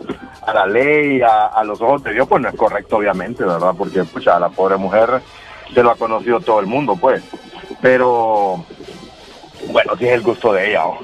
[0.46, 3.74] a la ley, a, a los ojos de Dios, pues no es correcto, obviamente, ¿verdad?
[3.78, 5.22] Porque, pucha, la pobre mujer
[5.74, 7.24] se lo ha conocido todo el mundo, pues.
[7.82, 8.64] Pero,
[9.68, 10.86] bueno, si es el gusto de ella.
[10.86, 10.98] ¿o?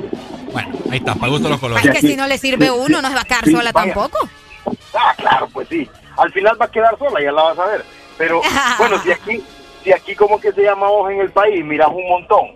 [0.51, 1.91] Bueno, ahí está, para gusto los Es colores.
[1.91, 3.93] que si no le sirve uno, no se va a quedar Sí, sola vaya.
[3.93, 4.27] tampoco.
[4.93, 5.89] Ah, claro, pues sí.
[6.17, 7.85] Al final va a quedar sola, ya la vas a ver.
[8.17, 8.41] Pero,
[8.77, 9.43] bueno, si aquí,
[9.83, 12.51] si aquí como que se llama vos en el país, miras un montón,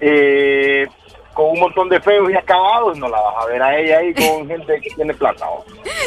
[0.00, 0.86] eh,
[1.34, 4.12] con un montón de feos y acabados, no la vas a ver a ella ahí
[4.14, 5.46] con gente que tiene plata.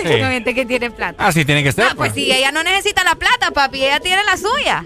[0.04, 0.20] Sí.
[0.20, 1.26] Con gente que tiene plata.
[1.26, 1.86] Así tiene que ser.
[1.90, 4.84] Ah, pues sí, ella no necesita la plata, papi, ella tiene la suya.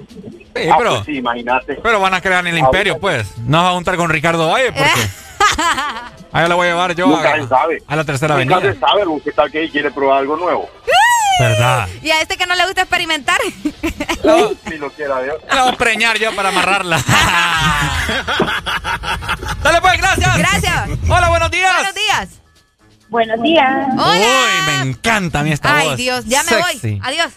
[0.56, 1.76] Sí, Ah, pero, pues sí, imagínate.
[1.84, 3.38] pero van a crear el imperio, pues.
[3.40, 4.90] No va a juntar con Ricardo Valle, porque
[6.32, 7.84] ahí lo voy a llevar yo Nunca a, se sabe.
[7.88, 8.74] a la tercera Nunca avenida.
[8.74, 10.70] se sabe, ¿o ¿qué tal que quiere probar algo nuevo?
[11.40, 11.88] ¿Verdad?
[12.02, 13.40] Y a este que no le gusta experimentar.
[14.68, 15.36] Si lo quiera Dios.
[15.54, 16.98] La voy a preñar yo para amarrarla.
[19.64, 20.38] Dale pues, gracias.
[20.38, 20.90] Gracias.
[21.10, 21.74] Hola, buenos días.
[21.76, 22.30] Buenos días.
[23.10, 23.88] Buenos días.
[23.98, 24.12] Hola.
[24.20, 25.98] Uy, me encanta a mí esta Ay, voz.
[25.98, 26.92] Dios, ya me Sexy.
[26.92, 27.02] voy.
[27.04, 27.34] Adiós.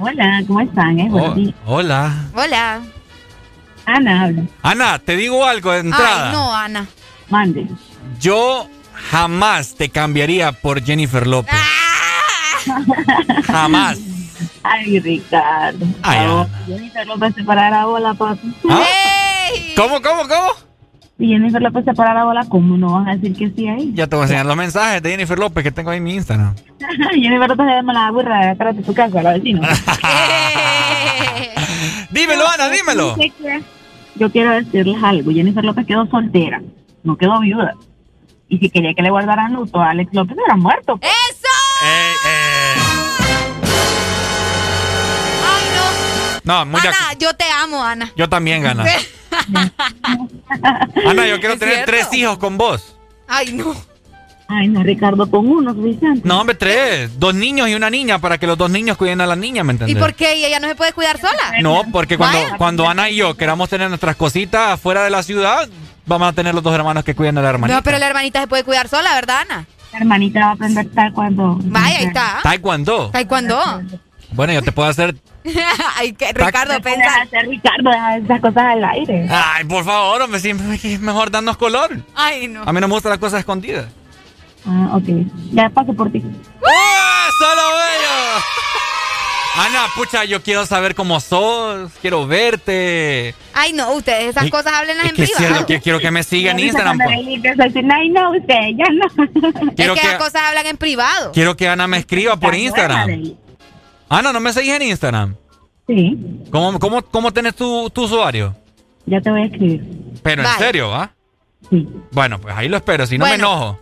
[0.00, 0.98] Hola, ¿cómo están?
[1.00, 1.08] Eh?
[1.10, 1.54] Buenos Oh, días.
[1.66, 2.12] hola.
[2.34, 2.80] Hola.
[3.86, 4.42] Ana habla.
[4.62, 6.26] Ana, te digo algo de entrada.
[6.28, 6.86] Ay, no, Ana.
[7.30, 7.66] Mande.
[8.20, 8.68] Yo
[9.10, 11.54] jamás te cambiaría por Jennifer López.
[13.46, 13.98] Jamás.
[14.62, 15.86] Ay, Ricardo.
[16.02, 16.26] Ay.
[16.66, 18.54] Jennifer López se para la bola, papi.
[18.68, 18.84] ¿Ah?
[19.76, 20.48] ¿Cómo, cómo, cómo?
[21.18, 23.92] Si Jennifer López se para la bola, ¿cómo no van a decir que sí ahí?
[23.94, 26.14] Ya te voy a enseñar los mensajes de Jennifer López que tengo ahí en mi
[26.14, 26.54] Instagram.
[27.12, 29.68] Jennifer López se llama la burra de atrás de tu casa, la vecina.
[32.10, 33.16] dímelo, Ana, dímelo.
[34.14, 35.32] Yo quiero decirles algo.
[35.32, 36.62] Jennifer López quedó soltera,
[37.02, 37.74] no quedó viuda.
[38.48, 40.96] Y si quería que le guardaran luto a Alex López, era muerto.
[40.96, 41.10] pues.
[41.30, 41.48] ¡Eso!
[41.84, 42.47] Eh, eh.
[46.48, 46.78] No.
[46.80, 48.12] De Ana, yo te amo, Ana.
[48.16, 48.84] Yo también, Ana.
[51.06, 51.92] Ana, yo quiero ¿Es tener cierto?
[51.92, 52.96] tres hijos con vos.
[53.26, 53.74] Ay, no.
[54.50, 56.22] Ay, no, Ricardo, con uno suficiente.
[56.26, 57.18] No, hombre, tres.
[57.20, 59.72] Dos niños y una niña para que los dos niños cuiden a la niña, ¿me
[59.72, 59.98] ¿Y entendés?
[59.98, 60.36] por qué?
[60.36, 61.60] ¿Y ella no se puede cuidar sola?
[61.60, 62.56] No, porque cuando, Vaya.
[62.56, 65.68] cuando Ana y yo queramos tener nuestras cositas afuera de la ciudad,
[66.06, 67.76] vamos a tener los dos hermanos que cuiden a la hermanita.
[67.76, 69.66] No, pero la hermanita se puede cuidar sola, ¿verdad, Ana?
[69.92, 71.58] La hermanita va a aprender tal cuando.
[71.64, 72.40] Vaya, ahí está.
[72.42, 73.10] Taekwondo.
[73.10, 73.82] Taekwondo.
[74.32, 75.14] Bueno, yo te puedo hacer...
[75.96, 77.22] Ay, que Ricardo, pensa.
[77.22, 79.26] hacer, Ricardo, deja esas cosas al aire.
[79.30, 82.00] Ay, por favor, hombre, es mejor darnos color.
[82.14, 82.62] Ay, no.
[82.64, 83.86] A mí no me gustan las cosas escondidas.
[84.66, 85.04] Ah, ok.
[85.52, 86.22] Ya paso por ti.
[86.60, 88.44] ¡Oh, solo bello!
[89.56, 93.34] Ana, pucha, yo quiero saber cómo sos, quiero verte.
[93.54, 95.36] Ay, no, ustedes esas Y- cosas Es en privado.
[95.36, 96.96] cierto que quiero que me siga en Instagram.
[96.98, 97.08] pues.
[97.92, 99.72] Ay, no, usted, ya no.
[99.74, 101.32] Quiero es que, que- las cosas hablan en privado.
[101.32, 103.04] Quiero que Ana me escriba por Instagram.
[103.06, 103.28] buena
[104.08, 105.36] Ana, ¿no me seguís en Instagram?
[105.86, 106.16] Sí,
[106.50, 108.54] ¿Cómo, cómo, cómo tenés tu, tu usuario?
[109.06, 109.82] ya te voy a escribir.
[110.22, 111.10] Pero en serio, ¿ah?
[111.70, 111.88] Sí.
[112.10, 113.78] Bueno, pues ahí lo espero, si no me enojo.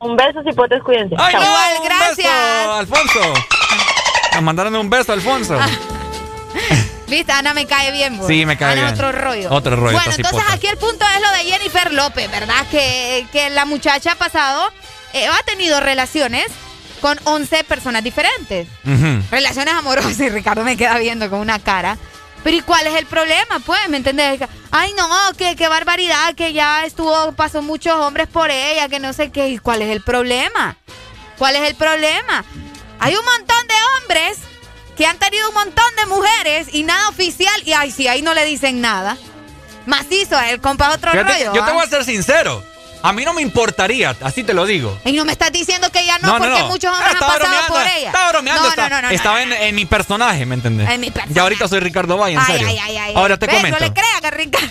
[0.00, 1.14] Un beso, cipotes, cuídense.
[1.18, 1.42] ¡Ay, no!
[1.42, 2.16] Igual, ¡Un gracias.
[2.16, 3.20] beso, Alfonso!
[4.34, 5.58] Nos mandaron un beso, Alfonso.
[7.08, 7.32] ¿Viste?
[7.32, 8.26] Ana me cae bien, vos.
[8.26, 8.94] Sí, me cae Ana bien.
[8.94, 9.48] otro rollo.
[9.52, 12.66] Otro rollo, Bueno, entonces aquí el punto es lo de Jennifer López, ¿verdad?
[12.70, 14.62] Que, que la muchacha ha pasado,
[15.12, 16.46] eh, ha tenido relaciones
[17.04, 18.66] con 11 personas diferentes.
[19.30, 21.98] Relaciones amorosas y Ricardo me queda viendo con una cara.
[22.42, 23.60] Pero ¿y cuál es el problema?
[23.66, 24.40] Pues, ¿me entendés?
[24.70, 29.12] Ay, no, que qué barbaridad, que ya estuvo, pasó muchos hombres por ella, que no
[29.12, 29.50] sé qué.
[29.50, 30.78] ¿Y cuál es el problema?
[31.36, 32.42] ¿Cuál es el problema?
[33.00, 34.38] Hay un montón de hombres
[34.96, 37.52] que han tenido un montón de mujeres y nada oficial.
[37.66, 39.18] Y ay, sí, ahí no le dicen nada.
[39.84, 41.54] Macizo, el compa es otro Fíjate, rollo.
[41.54, 41.74] yo te ¿ah?
[41.74, 42.64] voy a ser sincero.
[43.06, 44.98] A mí no me importaría, así te lo digo.
[45.04, 47.74] Y no me estás diciendo que ella no, porque muchos hombres han Estaba pasado bromeando,
[47.74, 48.06] por ella.
[48.06, 48.62] Estaba bromeando.
[48.62, 49.42] No, esta- no, no, no, no, estaba no.
[49.42, 50.88] En, en mi personaje, ¿me entendés?
[50.88, 51.34] En mi personaje.
[51.34, 52.66] Ya ahorita soy Ricardo Valle, en Ay, serio.
[52.68, 53.12] ay, ay, ay.
[53.14, 53.56] Ahora te ¿Ves?
[53.56, 53.78] comento.
[53.78, 54.68] No le creas que Ricardo.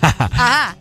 [0.00, 0.76] Ajá.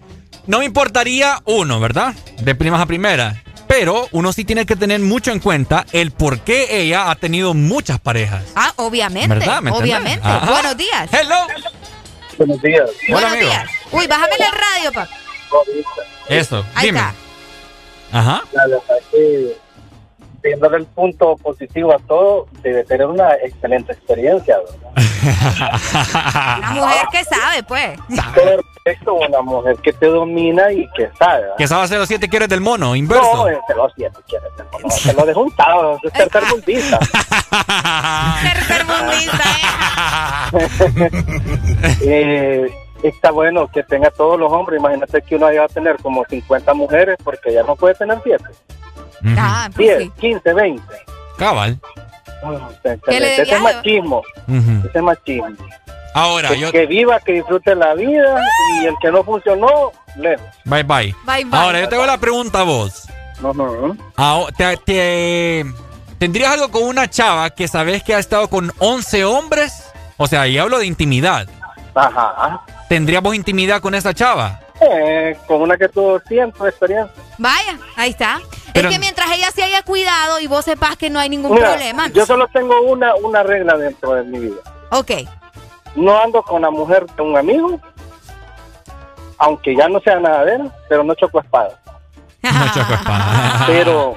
[0.45, 2.13] No me importaría uno, ¿verdad?
[2.39, 3.35] De primas a primeras.
[3.67, 7.55] Pero uno sí tiene que tener mucho en cuenta el por qué ella ha tenido
[7.55, 8.43] muchas parejas.
[8.55, 9.27] Ah, obviamente.
[9.27, 9.57] ¿Verdad?
[9.71, 10.21] Obviamente.
[10.23, 10.51] Ajá.
[10.51, 11.09] Buenos días.
[11.11, 11.47] Hello.
[12.37, 12.89] Buenos días.
[13.09, 13.69] Hola, Buenos días.
[13.91, 15.09] Uy, bájame el radio, papá.
[16.29, 16.99] Eso, Ahí dime.
[16.99, 17.13] está.
[18.19, 18.41] Ajá.
[18.53, 19.57] La verdad es que,
[20.43, 24.91] viendo el punto positivo a todo, debe tener una excelente experiencia, ¿verdad?
[26.59, 27.97] Una mujer que sabe, pues.
[28.35, 31.41] Perfecto, una mujer que te domina y que sabe.
[31.41, 31.55] ¿verdad?
[31.57, 33.23] Que sabe hacer los siete quieres del mono, inverso.
[33.47, 34.89] No, los siete quieres del mono.
[34.91, 36.99] Se lo dejó untado, es tercermundista.
[42.01, 42.67] eh,
[43.07, 44.79] está bueno que tenga todos los hombres.
[44.79, 48.43] Imagínate que uno va a tener como 50 mujeres porque ya no puede tener 7.
[49.37, 50.11] Ah, pues 10, sí.
[50.19, 50.83] 15, 20.
[51.37, 51.79] Cabal.
[52.83, 54.21] Dé Ese es machismo.
[54.47, 55.47] Ese es machismo.
[56.13, 56.71] Ahora, Que, yo.
[56.71, 58.39] que viva, que disfrute la vida
[58.81, 60.45] y el que no funcionó, lejos.
[60.63, 61.15] Bye bye.
[61.25, 61.59] Bye, bye.
[61.59, 63.07] Ahora, yo te hago la pregunta a vos.
[63.41, 63.97] No, no.
[64.15, 65.65] Ah, te, te-
[66.17, 69.91] ¿Tendrías algo con una chava que sabes que ha estado con 11 hombres?
[70.15, 71.49] O sea, y hablo de intimidad.
[71.93, 72.61] Ajá.
[72.89, 74.59] ¿Tendrías vos intimidad con esa chava?
[74.81, 77.13] Eh, con una que tuvo tiempo de experiencia.
[77.37, 78.39] Vaya, ahí está.
[78.73, 81.53] Pero- es que mientras ella se haya cuidado y vos sepas que no hay ningún
[81.55, 82.07] Mira, problema.
[82.09, 84.57] Yo solo tengo una, una regla dentro de mi vida.
[84.91, 85.11] Ok.
[85.95, 87.79] No ando con la mujer de un amigo,
[89.37, 91.79] aunque ya no sea nada de él, pero no choco espada.
[92.43, 93.63] No choco espada.
[93.67, 94.15] Pero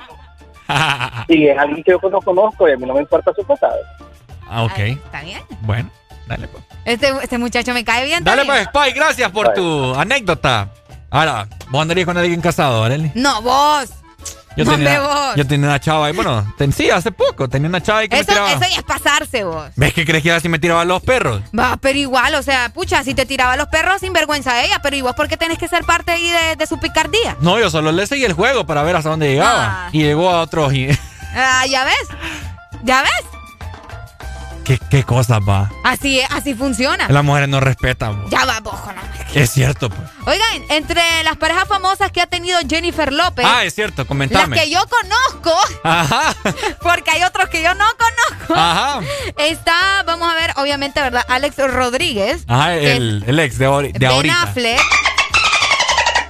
[1.27, 3.79] si es alguien que yo no conozco y a mí no me importa su pasado.
[4.47, 4.79] Ah, ok.
[4.79, 5.41] Está bien.
[5.61, 5.89] Bueno,
[6.27, 6.63] dale pues.
[6.89, 8.25] Este, este muchacho me cae bien.
[8.25, 8.69] Dale también.
[8.73, 10.69] pues, Spy, gracias por tu anécdota.
[11.11, 13.13] Ahora, ¿vos andarías con alguien casado, Arely?
[13.15, 13.89] No, vos.
[14.57, 15.37] Yo No, tenía, vos.
[15.37, 18.17] yo tenía una chava y bueno, ten- sí, hace poco tenía una chava y que
[18.17, 18.51] me Eso, tiraba.
[18.51, 19.71] eso ya es pasarse, vos.
[19.77, 21.43] ¿Ves que crees que era así me tiraba los perros?
[21.57, 24.97] Va, pero igual, o sea, pucha, si te tiraba los perros, sin vergüenza ella, pero
[24.97, 27.37] ¿y vos por qué tenés que ser parte ahí de, de su picardía?
[27.41, 29.85] No, yo solo le seguí el juego para ver hasta dónde llegaba.
[29.87, 29.89] Ah.
[29.93, 30.73] Y llegó a otros.
[30.75, 30.89] y-
[31.37, 32.09] Ah, ¿ya ves?
[32.83, 33.38] ¿Ya ves?
[34.69, 35.71] ¿Qué, qué cosas va?
[35.83, 37.09] Así, es, así funciona.
[37.09, 38.23] Las mujeres no respetan.
[38.23, 38.29] bo.
[38.29, 39.03] Ya va, vos con la...
[39.35, 40.01] Es cierto, pues.
[40.27, 44.57] Oigan, entre las parejas famosas que ha tenido Jennifer López, Ah, es cierto, las comentame.
[44.61, 45.53] que yo conozco,
[45.85, 46.35] Ajá,
[46.83, 49.01] porque hay otros que yo no conozco, ajá.
[49.39, 51.25] está, vamos a ver, obviamente, ¿verdad?
[51.29, 54.43] Alex Rodríguez, Ajá, el, el ex de, de Ben ahorita.
[54.43, 54.81] Affleck,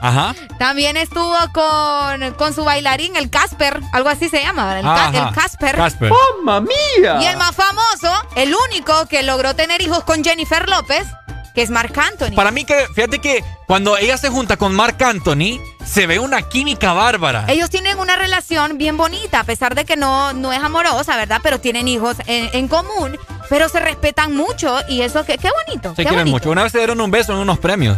[0.01, 0.35] Ajá.
[0.59, 5.09] también estuvo con, con su bailarín, el Casper, algo así se llama, ¿verdad?
[5.15, 5.29] el, Ajá.
[5.29, 5.77] el Casper.
[5.77, 6.13] Casper.
[6.45, 7.19] ¡Mamma mía!
[7.21, 11.07] Y el más famoso, el único que logró tener hijos con Jennifer López,
[11.55, 12.35] que es Marc Anthony.
[12.37, 16.43] Para mí que, fíjate que cuando ella se junta con Mark Anthony, se ve una
[16.43, 17.47] química bárbara.
[17.49, 21.41] Ellos tienen una relación bien bonita, a pesar de que no, no es amorosa, ¿verdad?
[21.43, 23.19] Pero tienen hijos en, en común,
[23.49, 25.91] pero se respetan mucho y eso, qué, qué bonito.
[25.91, 26.31] Se qué quieren bonito.
[26.37, 26.51] mucho.
[26.51, 27.97] Una vez se dieron un beso en unos premios.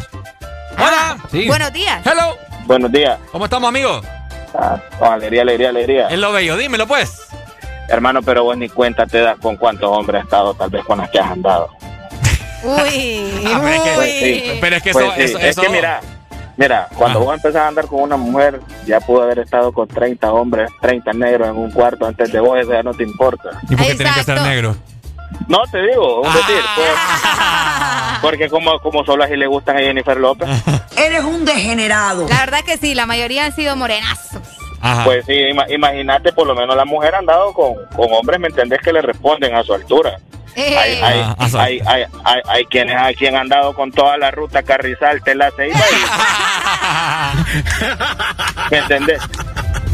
[0.80, 1.46] Ah, Sí.
[1.46, 2.04] Buenos días.
[2.06, 2.36] Hello.
[2.66, 3.18] Buenos días.
[3.32, 4.00] ¿Cómo estamos, amigo?
[4.54, 6.08] Ah, con alegría, alegría, alegría.
[6.08, 6.56] Es lo bello.
[6.56, 7.22] Dímelo, pues.
[7.88, 10.98] Hermano, pero vos ni cuenta te das con cuántos hombres has estado, tal vez con
[10.98, 11.68] las que has andado.
[12.62, 14.58] Uy, Ah, pero es que- Pues sí.
[14.60, 16.00] Pero es que Pues eso, sí, eso, es eso- que mira,
[16.56, 17.22] mira, cuando Ah.
[17.24, 21.12] vos empezás a andar con una mujer, ya pudo haber estado con 30 hombres, 30
[21.12, 23.50] negros en un cuarto antes de vos, eso ya no te importa.
[23.68, 24.42] ¿Y por qué tiene que ser Exacto.
[24.44, 24.76] negro?
[25.48, 27.96] No, te digo, un decir, pues, Ah.
[28.22, 30.48] porque como, como solo así le gustan a Jennifer López.
[30.96, 32.26] Eres un degenerado.
[32.28, 34.40] La verdad que sí, la mayoría han sido morenazos.
[35.04, 38.48] Pues sí, ima- imagínate, por lo menos la mujer ha andado con, con hombres, ¿me
[38.48, 38.80] entendés?
[38.82, 40.16] Que le responden a su altura.
[40.56, 43.92] Eh, Hay, hay, Ah, ah, hay, hay, hay, hay quienes hay quien han andado con
[43.92, 45.82] toda la ruta Carrizal, Tela Ceiba y-
[48.72, 49.20] ¿Me entendés?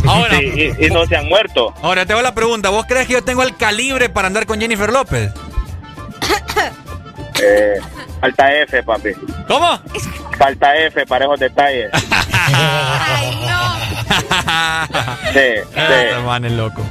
[0.09, 1.75] Ahora, Sí, y, y no se han muerto.
[1.83, 2.71] ahora te hago la pregunta.
[2.71, 5.33] ¿Vos crees que yo tengo el calibre para andar con Jennifer López?
[7.43, 7.75] Eh,
[8.21, 9.11] falta F, papi.
[9.47, 9.81] ¿Cómo?
[10.39, 11.91] Falta F para esos detalles.
[15.33, 16.23] Sí, Este sí.
[16.25, 16.83] man es loco.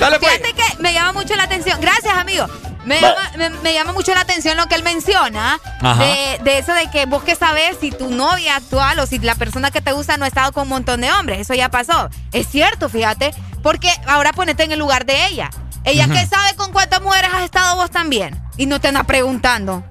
[0.00, 0.32] Dale, pues.
[0.32, 1.80] Fíjate que me llama mucho la atención.
[1.80, 2.46] Gracias, amigo.
[2.84, 6.74] Me llama, me, me llama mucho la atención lo que él menciona de, de eso
[6.74, 9.92] de que vos que sabes si tu novia actual o si la persona que te
[9.92, 11.38] gusta no ha estado con un montón de hombres.
[11.40, 12.10] Eso ya pasó.
[12.32, 13.32] Es cierto, fíjate.
[13.62, 15.50] Porque ahora ponete en el lugar de ella.
[15.84, 18.38] Ella que sabe con cuántas mujeres has estado vos también.
[18.56, 19.82] Y no te anda preguntando.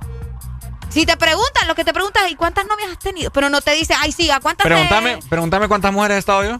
[0.94, 3.32] Si te preguntan, lo que te preguntas es ¿y cuántas novias has tenido?
[3.32, 6.44] Pero no te dice, ay, sí, ¿a cuántas te- Pregúntame, pregúntame cuántas mujeres he estado
[6.44, 6.58] yo.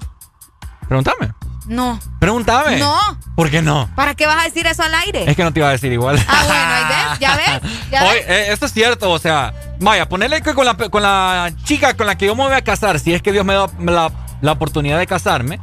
[0.88, 1.34] Pregúntame.
[1.68, 2.00] No.
[2.20, 2.78] Pregúntame.
[2.78, 2.98] No.
[3.36, 3.90] ¿Por qué no?
[3.96, 5.24] ¿Para qué vas a decir eso al aire?
[5.30, 6.24] Es que no te iba a decir igual.
[6.28, 8.24] Ah, bueno, ahí ves, ya ves, ya ves.
[8.28, 12.06] eh, esto es cierto, o sea, vaya, ponerle que con la, con la chica con
[12.08, 14.52] la que yo me voy a casar, si es que Dios me da la, la
[14.52, 15.60] oportunidad de casarme.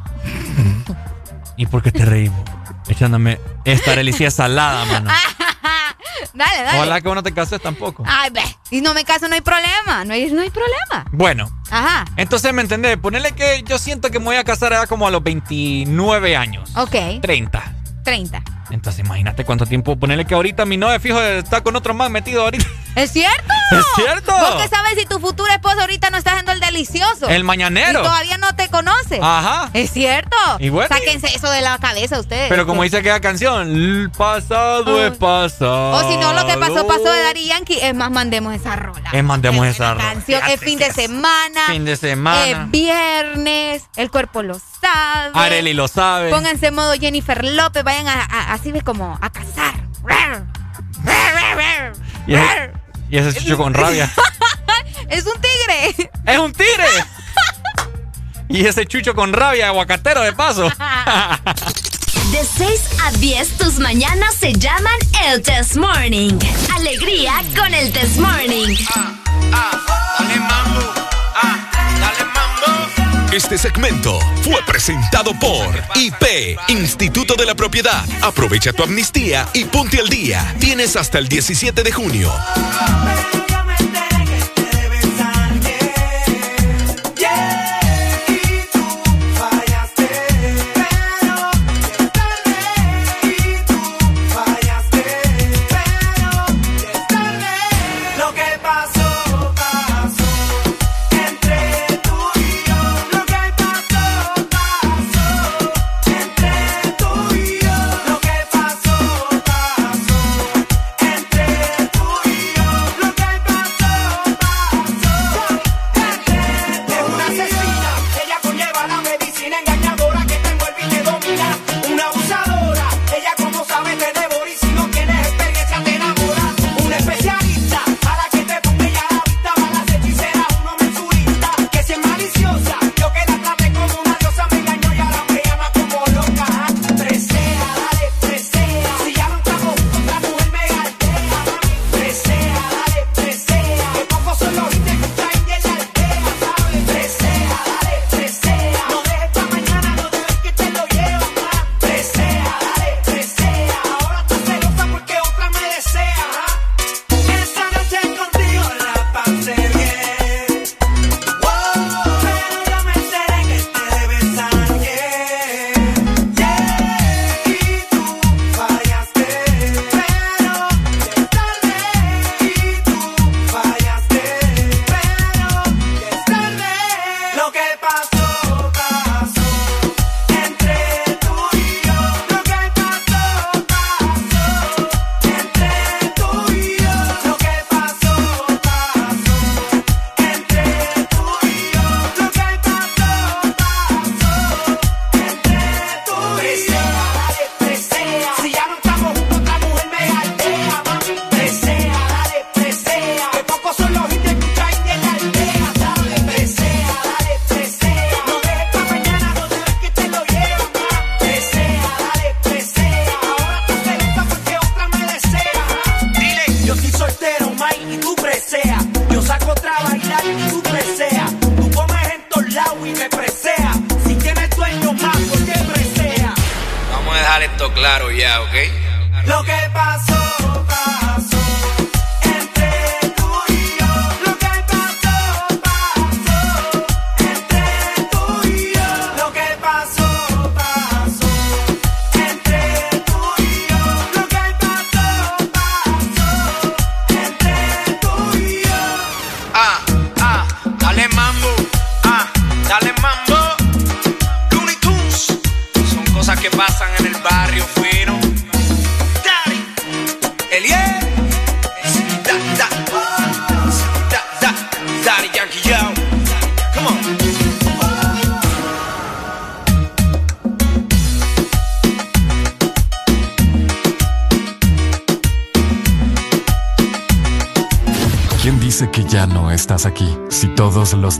[1.57, 2.39] ¿Y por qué te reímos?
[2.87, 5.11] Echándome esta delicia salada, mano.
[6.33, 6.77] Dale, dale.
[6.77, 8.03] Ojalá que vos no te cases tampoco.
[8.07, 8.41] Ay, ve.
[8.69, 10.05] Y no me caso, no hay problema.
[10.05, 11.05] No hay, no hay problema.
[11.11, 12.05] Bueno, Ajá.
[12.17, 12.97] entonces, ¿me entendés?
[12.97, 16.71] Ponerle que yo siento que me voy a casar ya como a los 29 años.
[16.75, 16.95] Ok.
[17.21, 17.75] 30.
[18.03, 18.43] 30.
[18.71, 19.95] Entonces, imagínate cuánto tiempo.
[19.97, 22.65] Ponerle que ahorita mi novia fijo está con otro más metido ahorita.
[22.95, 23.53] ¿Es cierto?
[23.71, 24.31] ¿Es cierto?
[24.31, 27.29] ¿Vos qué sabes si tu futuro esposo ahorita no está haciendo el delicioso?
[27.29, 28.01] El mañanero.
[28.01, 29.19] Y todavía no te conoce.
[29.21, 29.69] Ajá.
[29.73, 30.35] ¿Es cierto?
[30.59, 32.49] Y bueno, Sáquense eso de la cabeza ustedes.
[32.49, 35.91] Pero como dice aquella canción, el pasado es pasado.
[35.91, 37.79] O si no, lo que pasó, pasó de Daddy Yankee.
[37.81, 39.09] Es más, mandemos esa rola.
[39.13, 40.03] Es mandemos esa rola.
[40.03, 41.67] Canción, es fin de semana.
[41.67, 42.45] Fin de semana.
[42.45, 43.83] Es viernes.
[43.95, 45.31] El cuerpo lo sabe.
[45.33, 46.29] Areli lo sabe.
[46.29, 47.83] Pónganse modo Jennifer López.
[47.83, 49.75] Vayan a, así de como a cazar.
[52.27, 52.71] Y ese,
[53.11, 54.09] y ese chucho con rabia.
[55.09, 56.09] es un tigre.
[56.25, 56.87] Es un tigre.
[58.47, 60.63] y ese chucho con rabia, aguacatero de paso.
[62.31, 66.39] De 6 a 10 tus mañanas se llaman el Test Morning.
[66.73, 68.77] Alegría con el Test Morning.
[70.17, 71.10] dale mambo.
[73.31, 78.03] Este segmento fue presentado por IP, Instituto de la Propiedad.
[78.21, 80.53] Aprovecha tu amnistía y ponte al día.
[80.59, 82.29] Tienes hasta el 17 de junio.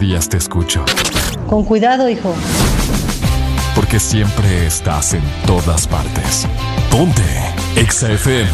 [0.01, 0.83] Días te escucho.
[1.47, 2.35] Con cuidado, hijo.
[3.75, 6.47] Porque siempre estás en todas partes.
[6.89, 7.21] Ponte
[7.75, 8.49] Exa FM.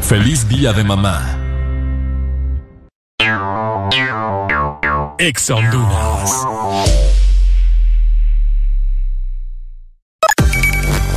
[0.00, 1.38] Feliz día de mamá.
[5.18, 6.32] Exa Honduras.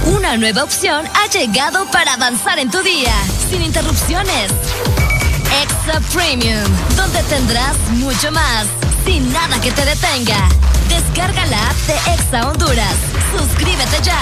[0.07, 3.13] Una nueva opción ha llegado para avanzar en tu día,
[3.49, 4.51] sin interrupciones.
[5.63, 8.67] Exa Premium, donde tendrás mucho más
[9.07, 10.49] sin nada que te detenga.
[10.89, 12.95] Descarga la app de Exa Honduras.
[13.37, 14.19] Suscríbete ya.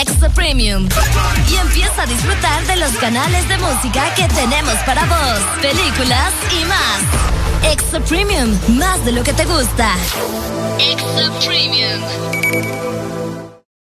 [0.00, 0.88] Exa Premium
[1.48, 6.64] y empieza a disfrutar de los canales de música que tenemos para vos, películas y
[6.64, 7.72] más.
[7.72, 9.94] Extra Premium, más de lo que te gusta.
[10.78, 12.00] Extra Premium.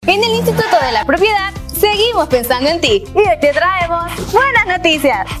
[0.05, 5.40] En el Instituto de la Propiedad seguimos pensando en ti y te traemos buenas noticias.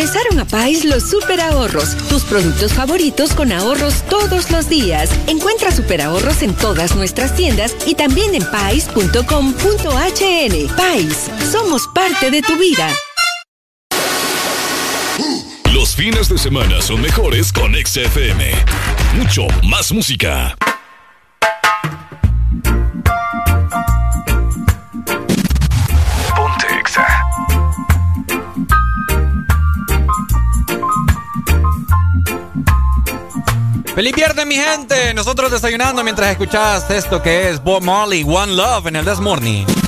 [0.00, 5.10] Regresaron a Pais los super ahorros, tus productos favoritos con ahorros todos los días.
[5.26, 9.14] Encuentra super ahorros en todas nuestras tiendas y también en pais.com.hn.
[10.74, 12.90] Pais, somos parte de tu vida.
[15.74, 18.52] Los fines de semana son mejores con XFM.
[19.18, 20.56] Mucho más música.
[34.00, 35.12] Feliz viernes, mi gente.
[35.12, 39.79] Nosotros desayunando mientras escuchas esto que es Bob Marley, One Love en el This Morning.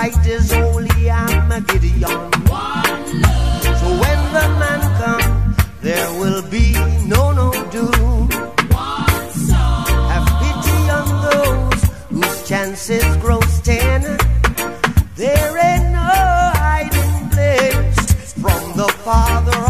[0.00, 2.00] Fight this holy Armageddon.
[3.80, 6.72] So when the man comes, there will be
[7.06, 8.30] no no doom.
[10.12, 11.82] Have pity on those
[12.14, 14.00] whose chances grow ten.
[15.16, 16.12] There ain't no
[16.64, 19.69] hiding place from the Father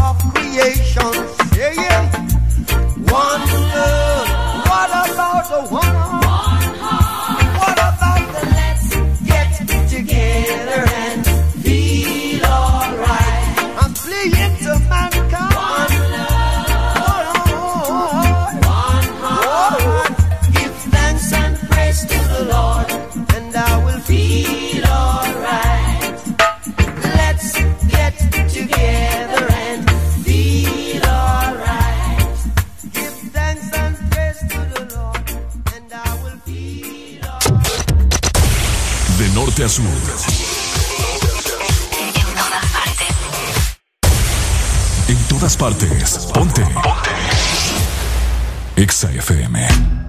[48.81, 50.00] Exa.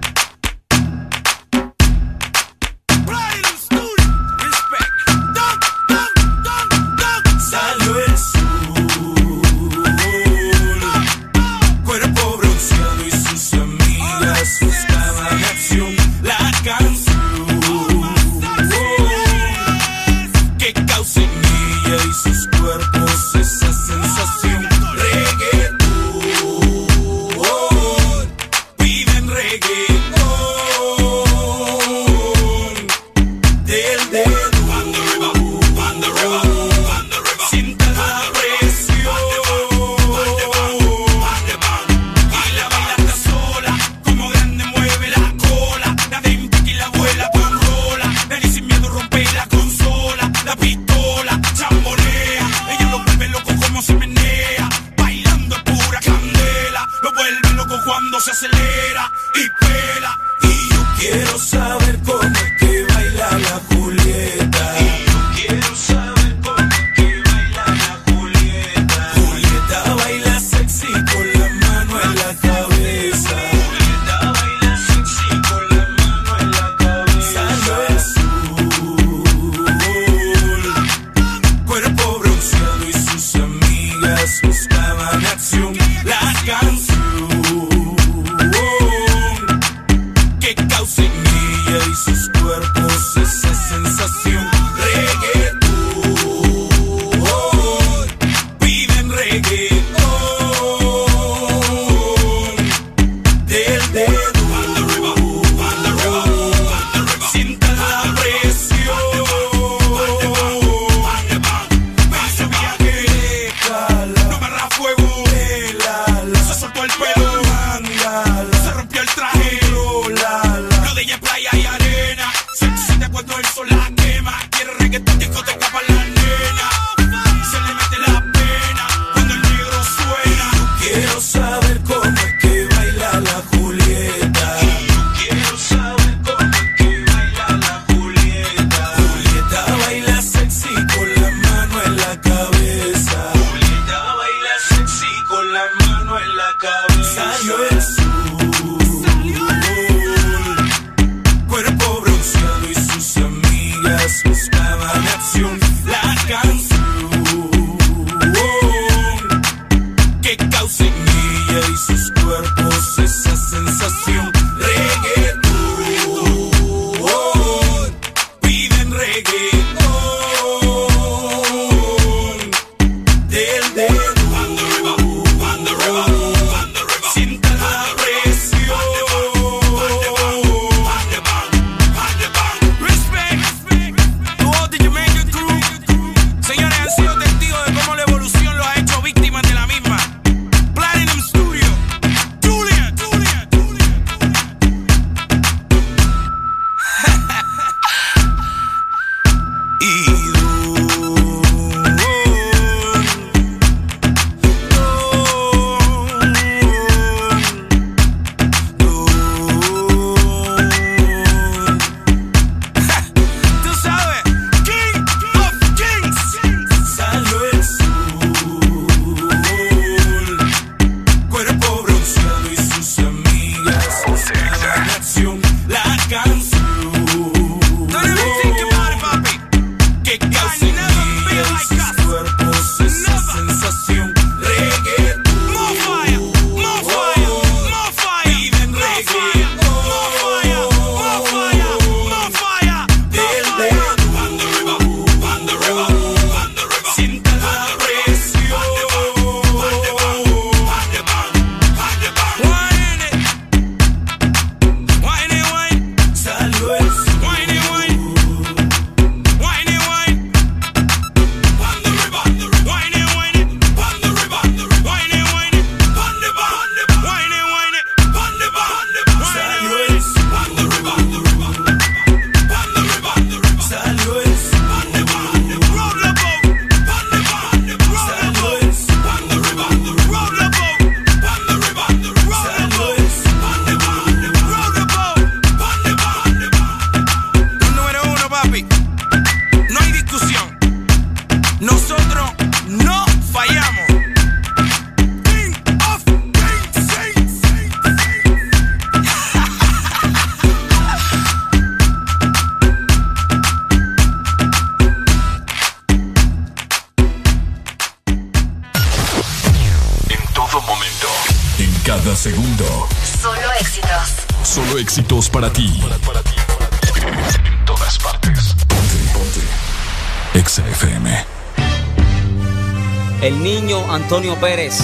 [324.43, 324.77] Pérez,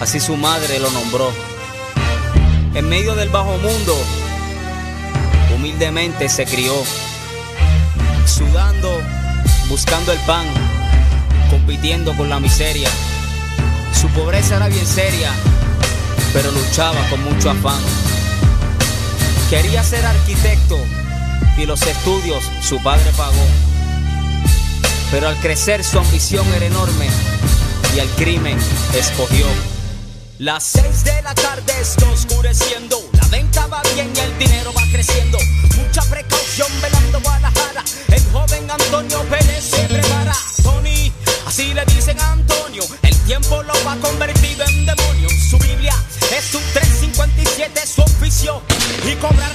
[0.00, 1.32] así su madre lo nombró.
[2.76, 3.92] En medio del bajo mundo,
[5.52, 6.72] humildemente se crió,
[8.24, 9.02] sudando,
[9.68, 10.46] buscando el pan,
[11.50, 12.88] compitiendo con la miseria.
[14.00, 15.32] Su pobreza era bien seria,
[16.32, 17.82] pero luchaba con mucho afán.
[19.50, 20.78] Quería ser arquitecto
[21.56, 23.44] y los estudios su padre pagó.
[25.10, 27.08] Pero al crecer su ambición era enorme
[27.94, 28.58] y el crimen
[28.94, 29.46] escogió.
[30.38, 34.82] Las seis de la tarde está oscureciendo, la venta va bien y el dinero va
[34.92, 35.38] creciendo.
[35.76, 40.36] Mucha precaución velando Guadalajara, el joven Antonio Pérez se prepara.
[40.62, 41.12] Tony,
[41.46, 45.28] así le dicen a Antonio, el tiempo lo va convertido en demonio.
[45.50, 45.94] Su Biblia
[46.36, 48.62] es su 357, su oficio
[49.04, 49.47] y cobra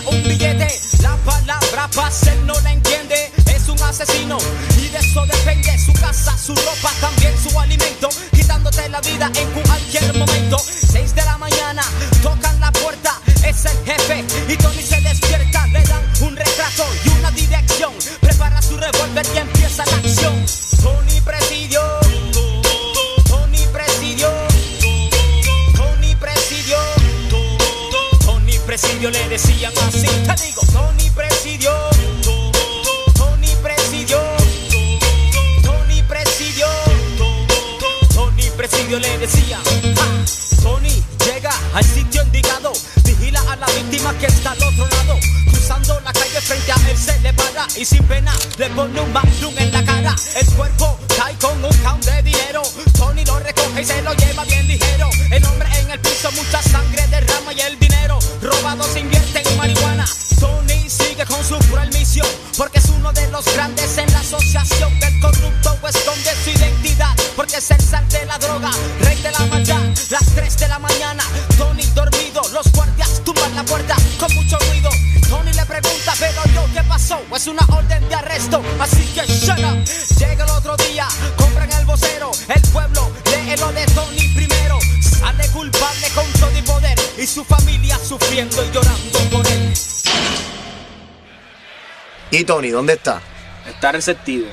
[92.43, 93.21] ¿Y Tony, dónde está?
[93.65, 94.47] Está receptivo.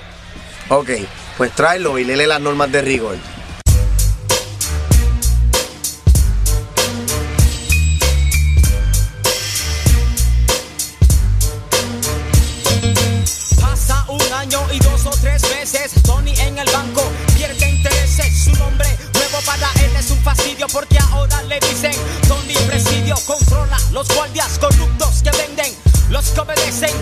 [0.68, 0.90] Ok,
[1.36, 3.16] pues tráelo y léele las normas de rigor.
[13.60, 15.90] Pasa un año y dos o tres meses.
[16.04, 17.02] Tony en el banco
[17.36, 18.44] pierde intereses.
[18.44, 21.96] Su nombre nuevo para él es un fastidio porque ahora le dicen
[22.28, 23.16] Tony Presidio.
[23.26, 25.74] Controla los guardias corruptos que venden,
[26.08, 26.94] los que obedecen,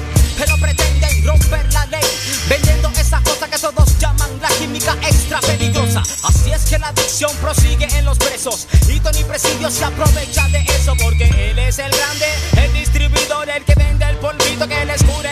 [1.29, 2.01] romper la ley.
[2.49, 6.03] Vendiendo esa cosa que todos llaman la química extra peligrosa.
[6.25, 8.67] Así es que la adicción prosigue en los presos.
[8.89, 12.27] Y Tony Presidio se aprovecha de eso porque él es el grande,
[12.63, 15.31] el distribuidor, el que vende el polvito que les cura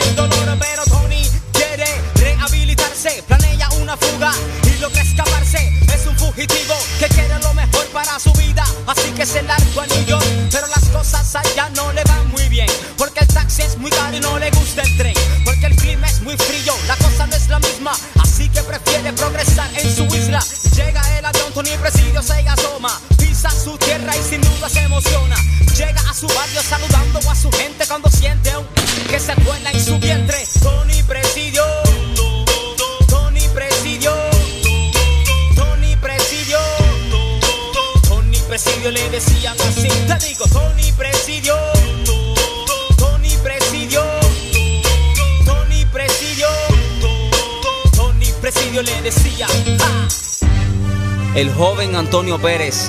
[51.37, 52.89] El joven Antonio Pérez,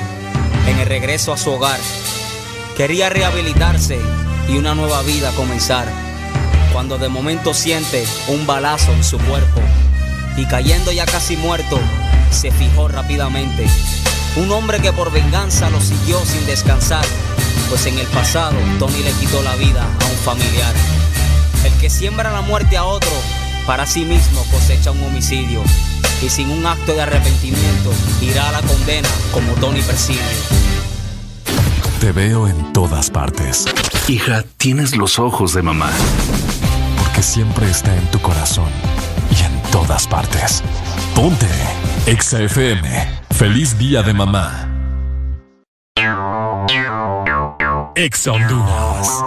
[0.68, 1.82] en el regreso a su hogar,
[2.78, 4.00] quería rehabilitarse
[4.48, 5.86] y una nueva vida comenzar.
[6.72, 9.60] Cuando de momento siente un balazo en su cuerpo
[10.38, 11.78] y cayendo ya casi muerto,
[12.32, 13.68] se fijó rápidamente.
[14.38, 17.04] Un hombre que por venganza lo siguió sin descansar,
[17.68, 20.74] pues en el pasado Tony le quitó la vida a un familiar.
[21.66, 23.12] El que siembra la muerte a otro,
[23.66, 25.62] para sí mismo cosecha un homicidio
[26.22, 30.20] y sin un acto de arrepentimiento irá a la condena como Tony persigue.
[32.00, 33.66] Te veo en todas partes.
[34.08, 35.90] Hija, tienes los ojos de mamá.
[36.98, 38.70] Porque siempre está en tu corazón
[39.32, 40.64] y en todas partes.
[41.16, 41.48] Ponte
[42.06, 42.88] Exa FM.
[43.32, 44.70] Feliz día de mamá.
[47.96, 49.27] Exa Honduras.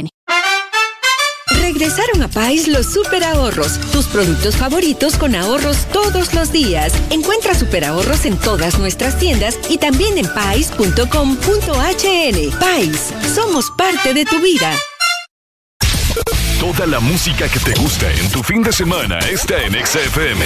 [1.61, 6.93] Regresaron a Pais los super ahorros, tus productos favoritos con ahorros todos los días.
[7.09, 11.39] Encuentra super ahorros en todas nuestras tiendas y también en pais.com.hn.
[12.59, 14.73] Pais, somos parte de tu vida.
[16.59, 20.45] Toda la música que te gusta en tu fin de semana está en XFM.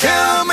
[0.00, 0.44] tu boquita.
[0.44, 0.49] Me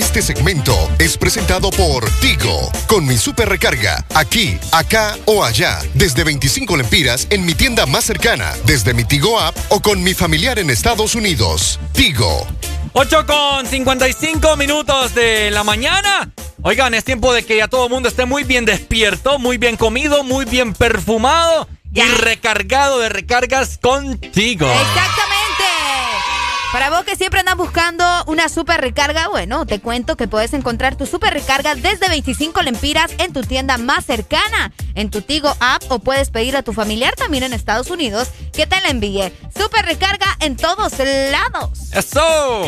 [0.00, 6.24] Este segmento es presentado por Tigo, con mi super recarga, aquí, acá o allá, desde
[6.24, 10.58] 25 lempiras en mi tienda más cercana, desde mi Tigo app o con mi familiar
[10.58, 11.78] en Estados Unidos.
[11.92, 12.46] Tigo.
[12.94, 16.32] 8 con 55 minutos de la mañana.
[16.62, 19.76] Oigan, es tiempo de que ya todo el mundo esté muy bien despierto, muy bien
[19.76, 24.66] comido, muy bien perfumado y recargado de recargas contigo.
[24.66, 25.39] Exactamente.
[26.72, 30.94] Para vos que siempre andas buscando una super recarga, bueno, te cuento que puedes encontrar
[30.94, 35.82] tu super recarga desde 25 lempiras en tu tienda más cercana, en tu Tigo app
[35.88, 39.32] o puedes pedir a tu familiar también en Estados Unidos que te la envíe.
[39.52, 41.70] Super recarga en todos lados.
[41.92, 42.64] ¡Eso!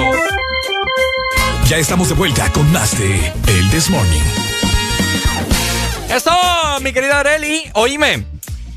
[1.67, 4.21] Ya estamos de vuelta con más de El This Morning.
[6.11, 6.33] Eso,
[6.81, 7.71] mi querida Areli.
[7.75, 8.27] Oíme.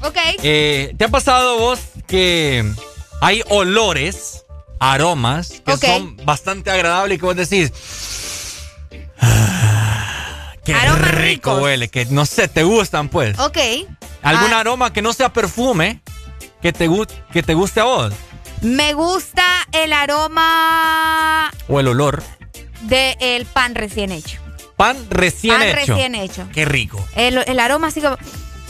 [0.04, 0.18] Ok.
[0.44, 2.64] Eh, ¿Te ha pasado vos que
[3.22, 4.45] hay olores,
[4.80, 7.72] aromas que son bastante agradables y que vos decís,
[9.20, 13.38] "Ah, Qué rico huele, que no sé, te gustan pues.
[13.40, 13.58] Ok.
[14.24, 14.60] ¿Algún Ah.
[14.62, 16.02] aroma que no sea perfume
[16.62, 18.14] que te, gu- que te guste a vos?
[18.62, 22.24] Me gusta el aroma O el olor.
[22.82, 24.40] del pan recién hecho.
[24.76, 25.76] Pan recién pan hecho.
[25.94, 26.48] recién hecho.
[26.54, 27.04] Qué rico.
[27.16, 28.18] El, el aroma así como...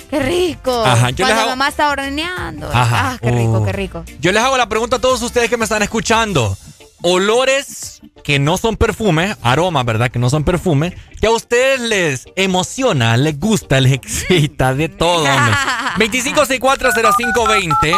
[0.10, 0.84] ¡Qué rico!
[0.86, 2.68] Ajá, yo Cuando hago- mamá está horneando.
[2.72, 3.12] Ajá.
[3.14, 4.04] Ah, qué rico, qué rico.
[4.20, 6.58] Yo les hago la pregunta a todos ustedes que me están escuchando.
[7.02, 10.10] Olores que no son perfumes, aromas, ¿verdad?
[10.10, 15.24] Que no son perfumes, que a ustedes les emociona, les gusta, les excita, de todo,
[15.26, 15.54] hombre.
[15.98, 17.98] 25640520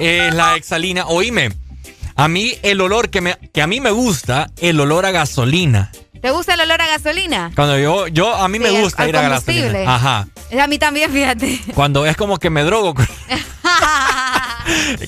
[0.00, 1.06] es la exalina.
[1.06, 1.52] Oíme,
[2.14, 5.90] a mí el olor que, me, que a mí me gusta, el olor a gasolina.
[6.20, 7.50] ¿Te gusta el olor a gasolina?
[7.54, 9.94] Cuando yo, yo a mí me Sí, gusta al ir a gasolina.
[9.94, 10.28] Ajá.
[10.60, 11.60] A mí también, fíjate.
[11.74, 12.94] Cuando es como que me drogo.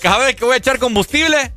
[0.02, 1.52] Cada vez que voy a echar combustible,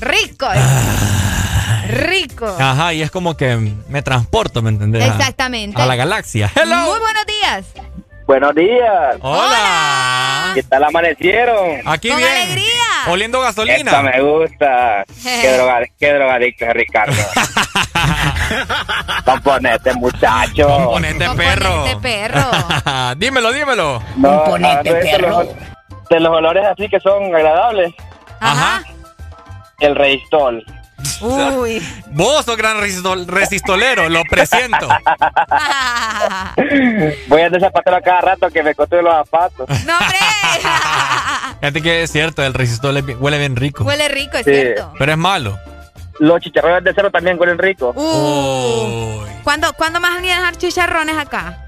[0.00, 0.46] Rico.
[0.48, 1.84] Ah.
[1.88, 2.46] Rico.
[2.58, 3.56] Ajá, y es como que
[3.88, 5.04] me transporto, ¿me entendés?
[5.04, 5.80] Exactamente.
[5.80, 6.50] A, la galaxia.
[6.54, 6.76] Hello.
[6.76, 7.66] Muy buenos días.
[8.26, 9.16] Buenos días.
[9.20, 10.52] Hola.
[10.54, 11.80] ¿Qué tal amanecieron?
[11.84, 12.30] Aquí Con bien.
[12.30, 12.70] alegría.
[13.08, 13.76] Oliendo gasolina.
[13.76, 15.04] Esta me gusta.
[15.22, 17.12] Qué, droga, qué drogadicto es Ricardo.
[19.24, 20.66] Componete, muchacho.
[20.68, 21.70] Componente perro.
[21.70, 23.14] Componente perro.
[23.16, 24.02] dímelo, dímelo.
[24.16, 25.46] No, de esto, los-
[26.10, 27.94] De los olores así que son agradables.
[28.40, 28.82] Ajá.
[29.78, 30.64] El Reistol.
[31.20, 31.82] Uy.
[32.10, 34.88] Vos sos gran resistol- resistolero, lo presiento.
[37.28, 39.68] Voy a andar zapatero a cada rato que me costó los zapatos.
[39.86, 40.18] No, hombre.
[41.60, 43.84] Fíjate que es cierto, el resistol huele bien rico.
[43.84, 44.52] Huele rico, es Sí.
[44.52, 44.92] cierto.
[44.98, 45.58] Pero es malo.
[46.20, 47.92] Los chicharrones de cero también huelen rico.
[47.96, 49.24] Uh.
[49.42, 51.64] ¿Cuándo, ¿Cuándo más van a dejar chicharrones acá?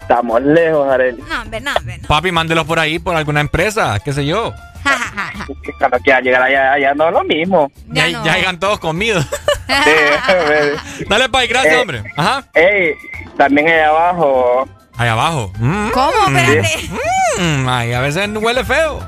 [0.00, 1.22] Estamos lejos, Arely.
[1.22, 1.98] No, hombre, no, hombre.
[1.98, 2.08] no.
[2.08, 4.52] Papi, mándelos por ahí, por alguna empresa, qué sé yo.
[5.78, 7.70] Cuando quiera llegar allá, allá no es lo mismo.
[7.88, 9.24] Ya, ya hayan todos comidos.
[9.72, 12.02] Sí, Dale, Pai, gracias, Eh, hombre.
[12.14, 12.44] Ajá.
[12.52, 12.94] Ey,
[13.38, 14.68] también ahí abajo.
[14.98, 15.50] Ahí abajo.
[15.58, 15.88] Mm.
[15.92, 16.38] ¿Cómo?
[16.38, 16.90] Espérate.
[17.38, 19.00] Mm, ay, a veces huele feo.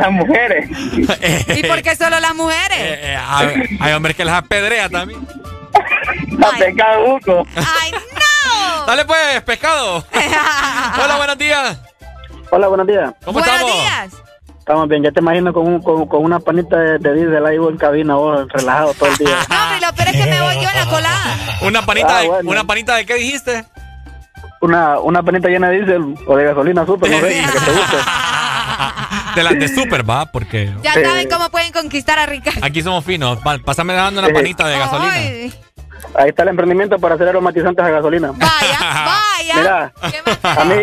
[0.00, 0.68] Las mujeres.
[1.56, 2.78] ¿Y por qué solo las mujeres?
[2.78, 5.26] Eh, hay, hay hombres que las apedrea también.
[6.38, 7.46] La pescado buco.
[7.56, 8.86] ¡Ay, no!
[8.86, 10.04] Dale pues, pescado.
[11.04, 11.78] Hola, buenos días.
[12.50, 13.12] Hola, buenos días.
[13.24, 13.74] ¿Cómo Buenos estamos?
[13.74, 14.14] días.
[14.58, 17.56] Estamos bien, ya te imagino con, un- con, con una panita de, de diésel ahí
[17.56, 19.36] en cabina, vos relajado todo el día.
[19.48, 21.36] No, hombre, lo peor es que me voy yo en la colada.
[21.62, 22.50] Una panita, Ah, de, bueno.
[22.50, 23.64] una panita de qué dijiste?
[24.60, 27.70] Una, una panita llena de diésel o de gasolina super, no sé, la que te
[27.72, 27.96] guste.
[29.34, 32.60] De las de super, va, porque Ya saben cómo pueden conquistar a Ricardo.
[32.64, 33.38] aquí somos finos.
[33.64, 35.12] Pásame dando una panita de gasolina.
[35.12, 35.54] Ay,
[36.14, 38.32] Ahí está el emprendimiento para hacer aromatizantes a gasolina.
[38.32, 39.54] vaya, vaya.
[39.54, 39.92] Mira,
[40.42, 40.74] a mí,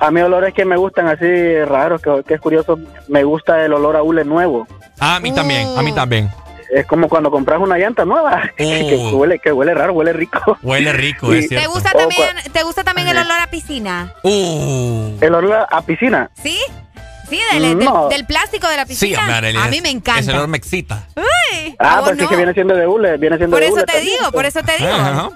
[0.00, 2.78] a mí olores que me gustan así raros, que, que es curioso,
[3.08, 4.66] me gusta el olor a hule nuevo.
[5.00, 6.28] Ah, a mí también, a mí también.
[6.74, 9.16] Es como cuando compras una llanta nueva, que, Oh.
[9.16, 10.58] huele, que huele raro, huele rico.
[10.62, 11.70] Huele rico, Y- es ¿Te cierto.
[11.70, 14.12] gusta Oh, también, ¿te gusta también el olor a piscina?
[14.22, 15.16] Uh.
[15.20, 16.30] El olor a piscina.
[16.42, 16.58] ¿Sí?
[17.38, 18.08] Sí, del, del- No.
[18.08, 19.18] del plástico de la Sí, piscina.
[19.20, 20.20] hombre, Arely, a es- mí me encanta.
[20.20, 21.06] Ese olor me excita.
[21.16, 22.28] Uy, ¿a Ah, pues sí no?
[22.28, 24.18] que viene siendo de hule, viene siendo Por de eso hule te también.
[24.18, 24.90] digo, por eso te digo.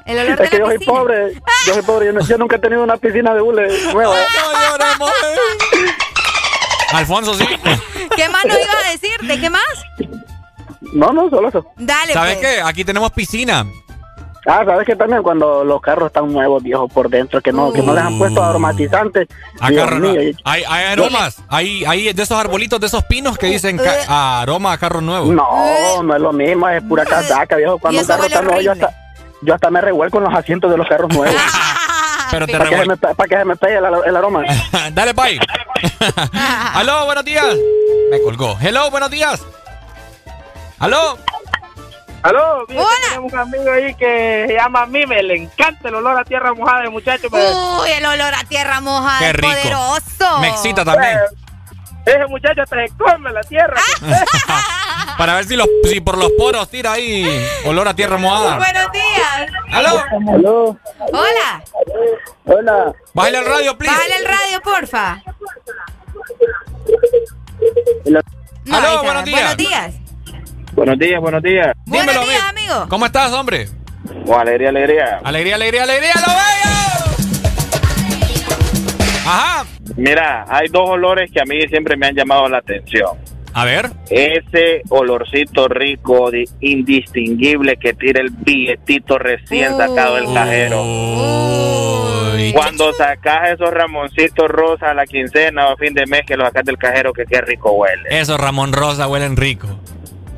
[0.06, 1.32] El olor Es de que yo soy pobre,
[1.66, 4.14] yo soy pobre, yo, no- yo nunca he tenido una piscina de hule nueva.
[4.14, 5.10] No lloremos.
[6.92, 7.46] Alfonso, sí.
[8.16, 9.18] ¿Qué más nos ibas a decir?
[9.22, 9.62] ¿De qué más?
[10.92, 11.66] No, no, solo eso.
[11.76, 12.46] Dale, ¿Sabes pues.
[12.56, 12.62] qué?
[12.62, 13.66] Aquí tenemos piscina.
[14.46, 15.22] Ah, ¿sabes qué también?
[15.22, 18.42] Cuando los carros están nuevos, viejos, por dentro, que no, que no les han puesto
[18.44, 19.26] aromatizantes.
[19.60, 20.22] A Dios carro mío, nuevo.
[20.30, 21.42] y- Hay, hay aromas.
[21.48, 25.00] Hay, hay de esos arbolitos, de esos pinos que dicen ca- a aroma a carro
[25.00, 25.32] nuevo.
[25.32, 27.78] No, no es lo mismo, es pura casaca, viejo.
[27.78, 28.90] Cuando eso carro está nuevo, yo hasta,
[29.42, 31.34] yo hasta me revuelco en los asientos de los carros nuevos.
[32.30, 34.42] Pero te para, que se me, para que se me pegue el, el aroma.
[34.92, 35.40] Dale, bye.
[36.74, 37.56] Aló, buenos días.
[38.10, 38.56] Me colgó.
[38.60, 39.42] Hello, buenos días.
[40.78, 41.18] Aló.
[42.26, 42.90] Aló, mira, Hola.
[43.08, 46.82] tenemos un amigo ahí que se llama Mime, le encanta el olor a tierra mojada
[46.82, 47.28] de muchacho.
[47.30, 49.48] Uy, el olor a tierra mojada Qué es rico.
[49.48, 50.40] poderoso.
[50.40, 51.18] Me excita también.
[52.04, 53.80] ese muchacho se come la tierra.
[55.18, 57.24] Para ver si, los, si por los poros tira ahí
[57.64, 58.56] olor a tierra mojada.
[58.56, 59.50] Buenos días.
[59.72, 60.02] Aló.
[60.34, 60.76] Aló,
[61.12, 61.64] Hola.
[62.44, 62.92] hola.
[63.14, 63.94] Bájale el radio, please.
[63.96, 65.22] Bájale el radio, porfa.
[68.04, 68.22] Hola.
[68.64, 69.40] No, Aló, buenos días.
[69.40, 69.94] Buenos días.
[70.76, 71.72] Buenos días, buenos días.
[71.86, 72.72] Dímelo, buenos días, amigo.
[72.74, 72.88] amigo.
[72.88, 73.68] ¿Cómo estás, hombre?
[74.26, 75.20] Oh, alegría, alegría.
[75.24, 76.76] Alegría, alegría, alegría, lo bello.
[79.26, 79.64] Ajá.
[79.96, 83.10] Mira, hay dos olores que a mí siempre me han llamado la atención.
[83.54, 83.90] A ver.
[84.10, 90.82] Ese olorcito rico, de- indistinguible que tira el billetito recién sacado del cajero.
[90.82, 92.52] Uy.
[92.52, 96.46] Cuando sacas esos ramoncitos rosas a la quincena o a fin de mes que los
[96.48, 98.02] sacas del cajero, que qué rico huele.
[98.10, 99.66] Eso, Ramón Rosa, huelen rico.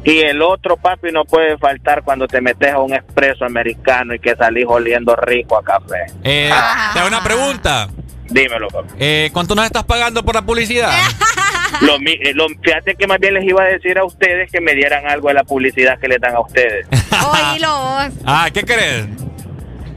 [0.04, 4.18] Y el otro, papi, no puede faltar cuando te metes a un expreso americano y
[4.18, 6.06] que salís oliendo rico a café.
[6.24, 6.50] Eh,
[6.92, 7.88] te hago una pregunta.
[8.30, 8.88] Dímelo, papi.
[8.98, 10.90] Eh, ¿Cuánto nos estás pagando por la publicidad?
[11.82, 14.60] Lo, mi- eh, lo- fíjate que más bien les iba a decir a ustedes que
[14.60, 16.86] me dieran algo de la publicidad que les dan a ustedes.
[17.52, 18.08] Oílo vos.
[18.24, 19.04] Ah, ¿qué crees?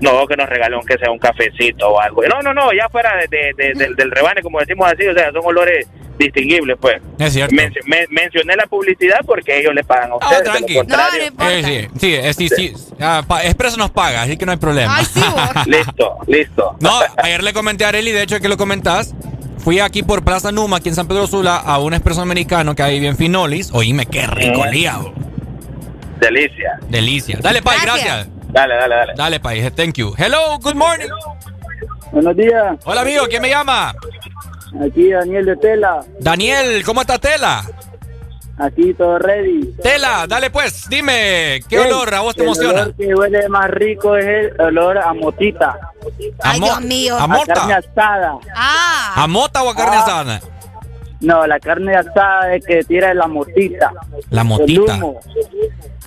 [0.02, 2.24] No, que nos regalen aunque sea un cafecito o algo.
[2.24, 5.14] No, no, no, ya fuera de, de- de- del, del rebane, como decimos así, o
[5.14, 7.02] sea, son olores distinguibles, pues.
[7.20, 7.56] Es cierto.
[7.56, 10.40] Men- men- mencioné la publicidad porque ellos le pagan a Ah, ustedes.
[10.40, 10.76] de lo tranqui.
[10.76, 12.94] contrario- Eh, sí, sí, sí, sí.
[13.00, 15.00] Ah, pa- Expreso nos paga, así que no hay problema.
[15.68, 16.76] listo, listo.
[16.80, 19.14] No, ayer le comenté a Areli, de hecho que lo comentás.
[19.60, 22.82] Fui aquí por Plaza Numa, aquí en San Pedro Sula, a un expreso americano que
[22.82, 23.70] hay bien finolis.
[23.74, 24.70] Oíme, qué rico Mm.
[24.72, 25.14] liado.
[26.20, 26.80] Delicia.
[26.90, 27.38] Delicia.
[27.42, 28.28] Dale, Pai, gracias.
[28.52, 29.14] Dale, dale, dale.
[29.16, 30.14] Dale, Pai, thank you.
[30.18, 31.10] Hello, good morning.
[32.12, 32.78] Buenos días.
[32.86, 33.94] Hola, amigo, ¿quién me llama?
[34.86, 36.04] Aquí Daniel de Tela.
[36.20, 37.64] Daniel, ¿cómo está Tela?
[38.58, 39.74] Aquí todo ready.
[39.82, 42.82] Tela, dale pues, dime, ¿qué Ey, olor a vos te el emociona?
[42.84, 45.80] olor que huele más rico es el olor a motita.
[46.44, 47.18] Ay, Dios mío.
[47.18, 47.54] ¿A mota?
[47.54, 48.34] carne asada.
[48.56, 49.14] Ah.
[49.24, 50.04] ¿A mota o a carne Ah.
[50.04, 50.42] asada?
[51.22, 53.92] No, la carne asada es que tira la motita.
[54.32, 54.96] La El motita.
[54.96, 55.20] humo.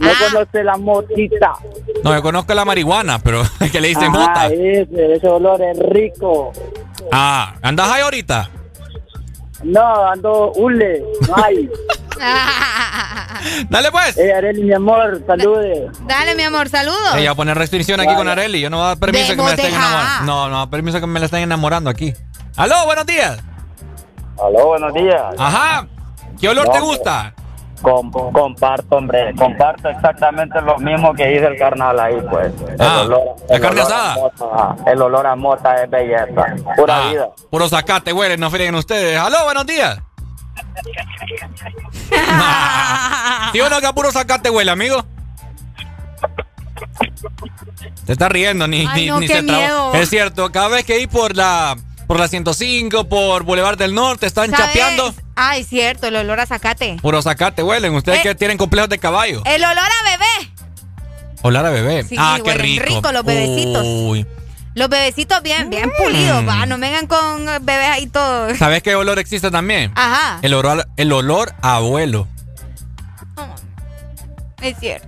[0.01, 0.15] No Ah.
[0.31, 1.53] conoce la motita.
[2.03, 4.47] No, yo conozco la marihuana, pero que le dicen Ah, mota.
[4.49, 6.53] ese, ese olor es rico.
[7.13, 8.51] Ah, ¿andas ahí ahorita?
[9.63, 11.71] No, ando hule, no hay.
[13.71, 14.17] Dale pues.
[14.19, 15.91] Eh, Areli, mi amor, salude.
[16.07, 17.15] Dale, mi amor, saludos.
[17.17, 18.61] Ella va a poner restricción aquí con Areli.
[18.61, 20.25] Yo no voy a dar permiso que me la estén enamorando.
[20.25, 22.13] No, no permiso que me la estén enamorando aquí.
[22.57, 23.39] Aló, buenos días.
[24.43, 25.23] Aló, buenos días.
[25.39, 25.87] Ajá.
[26.41, 27.35] ¿Qué olor No, te gusta?
[27.83, 32.53] Com- comparto, hombre, comparto exactamente lo mismo que dice el carnal ahí, pues.
[32.69, 34.15] El Ah, olor, ¿la el carne olor a asada?
[34.15, 37.29] mota, el olor a mota es belleza, pura Ah, vida.
[37.51, 39.19] Puro zacate, huele, no fríen ustedes.
[39.19, 39.99] Aló, buenos días.
[43.53, 45.05] ¿Sí o no que a puro zacate huele, amigo?
[48.07, 49.59] Te está riendo, ni, Ay, ni, no, ni qué se traba.
[49.63, 49.95] miedo.
[49.95, 51.77] Es cierto, cada vez que ir por la
[52.07, 54.67] por la 105, por Boulevard del Norte, están ¿Sabes?
[54.67, 55.15] chapeando.
[55.37, 56.97] Ay, cierto, el olor a zacate.
[57.03, 57.95] Puro zacate huelen.
[57.95, 58.23] Ustedes Eh.
[58.23, 59.43] que tienen complejos de caballo.
[59.47, 60.53] El olor a bebé.
[61.43, 62.05] Olor a bebé.
[62.05, 62.85] Sí, ah, qué rico.
[62.87, 63.83] rico los bebecitos.
[63.85, 64.27] Uy.
[64.75, 66.67] Los bebecitos bien, bien pulidos, va.
[66.67, 68.57] No vengan con bebés ahí todos.
[68.59, 69.93] ¿Sabes qué olor existe también?
[69.95, 70.39] Ajá.
[70.43, 72.27] El olor, el olor a abuelo.
[74.61, 75.07] Es cierto.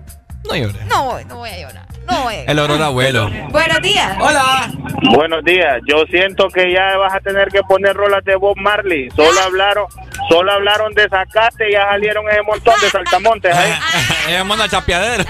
[0.49, 0.87] No llores.
[0.87, 1.86] No no voy a llorar.
[2.07, 3.31] No a El olor abuelo.
[3.51, 4.17] Buenos días.
[4.21, 4.71] Hola.
[5.15, 5.81] Buenos días.
[5.87, 9.09] Yo siento que ya vas a tener que poner rolas de Bob Marley.
[9.15, 9.87] Solo hablaron,
[10.29, 13.73] solo hablaron de Zacate y ya salieron ese montón de saltamontes ahí.
[14.71, 15.25] Chapeadera.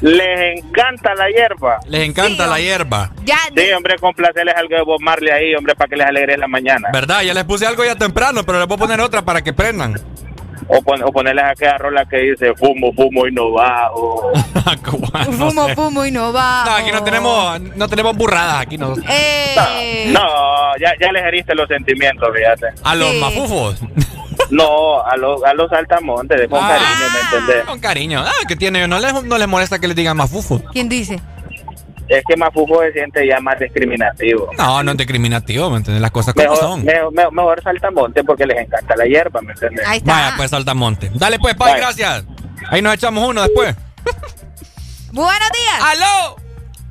[0.00, 1.78] Les encanta la hierba.
[1.86, 3.10] Les encanta la hierba.
[3.24, 3.38] Ya.
[3.56, 6.88] Sí, hombre, complacerles algo de Bob Marley ahí, hombre, para que les alegre la mañana.
[6.92, 7.22] ¿Verdad?
[7.22, 9.94] Ya les puse algo ya temprano, pero les voy a poner otra para que prendan.
[10.68, 14.32] O, pon- o ponerles aquella rola que dice fumo, fumo y no bajo.
[15.32, 16.64] Fumo, fumo y no va.
[16.64, 18.94] No, aquí no tenemos, no tenemos burradas aquí no.
[19.08, 20.10] Eh.
[20.12, 20.20] No,
[20.80, 22.66] ya, ya les heriste los sentimientos, fíjate.
[22.84, 23.80] A los mafufos.
[24.50, 26.68] No, a los, a los saltamontes, de con Ah.
[26.68, 27.64] cariño, ¿me entendés?
[27.64, 28.22] Con cariño.
[28.26, 30.60] Ah, que tiene, no les, no les molesta que les digan mafufo.
[30.72, 31.18] ¿Quién dice?
[32.12, 34.50] Es que Mafufo se siente ya más discriminativo.
[34.58, 36.02] No, no es discriminativo, ¿me entiendes?
[36.02, 36.84] Las cosas como Mejor, son.
[36.84, 39.82] mejor, mejor- mejor saltamonte porque les encanta la hierba, ¿me entiendes?
[40.04, 41.10] Vaya, pues saltamonte.
[41.14, 42.26] Dale pues, Pai, gracias.
[42.68, 43.74] Ahí nos echamos uno después.
[45.12, 45.80] Buenos días.
[45.80, 46.36] ¡Aló!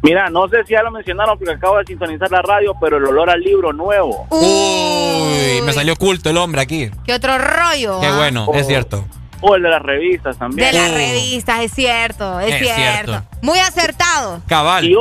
[0.01, 3.06] Mira, no sé si ya lo mencionaron porque acabo de sintonizar la radio, pero el
[3.06, 4.25] olor al libro nuevo.
[4.32, 6.90] Uy, me salió culto el hombre aquí.
[7.06, 8.00] ¿Qué otro rollo?
[8.00, 8.17] Qué ah?
[8.17, 9.06] bueno, es cierto.
[9.42, 10.72] O el de las revistas también.
[10.72, 13.11] De las revistas, es cierto, es, Es cierto.
[13.11, 13.24] cierto.
[13.42, 14.42] Muy acertado.
[14.48, 14.86] Cabal.
[14.86, 14.95] Y,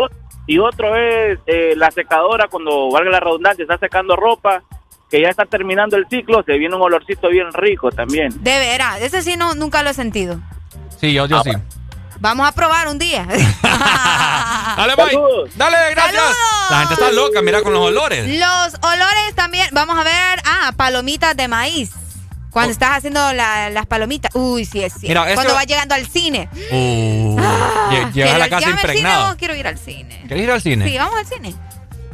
[0.46, 4.62] y otro es eh, la secadora, cuando valga la redundancia, está secando ropa,
[5.10, 8.30] que ya está terminando el ciclo, se viene un olorcito bien rico también.
[8.42, 10.40] De veras, ese sí no, nunca lo he sentido.
[11.00, 11.50] Sí, yo, yo sí.
[12.20, 13.26] Vamos a probar un día.
[14.76, 15.50] Dale, bye.
[15.56, 16.22] Dale, gracias.
[16.70, 18.28] La gente está loca, mira con los olores.
[18.28, 21.92] Los olores también, vamos a ver, ah, palomitas de maíz.
[22.50, 24.34] Cuando estás haciendo la- las palomitas.
[24.34, 25.08] Uy, sí es cierto.
[25.22, 26.48] Mira, Cuando vas llegando al cine.
[26.72, 29.26] Uh, Ah, llegas a la casa al cine, impregnado.
[29.28, 30.24] vos, quiero ir al cine.
[30.28, 30.88] ¿Querés ir al cine?
[30.88, 31.54] Sí, vamos al cine.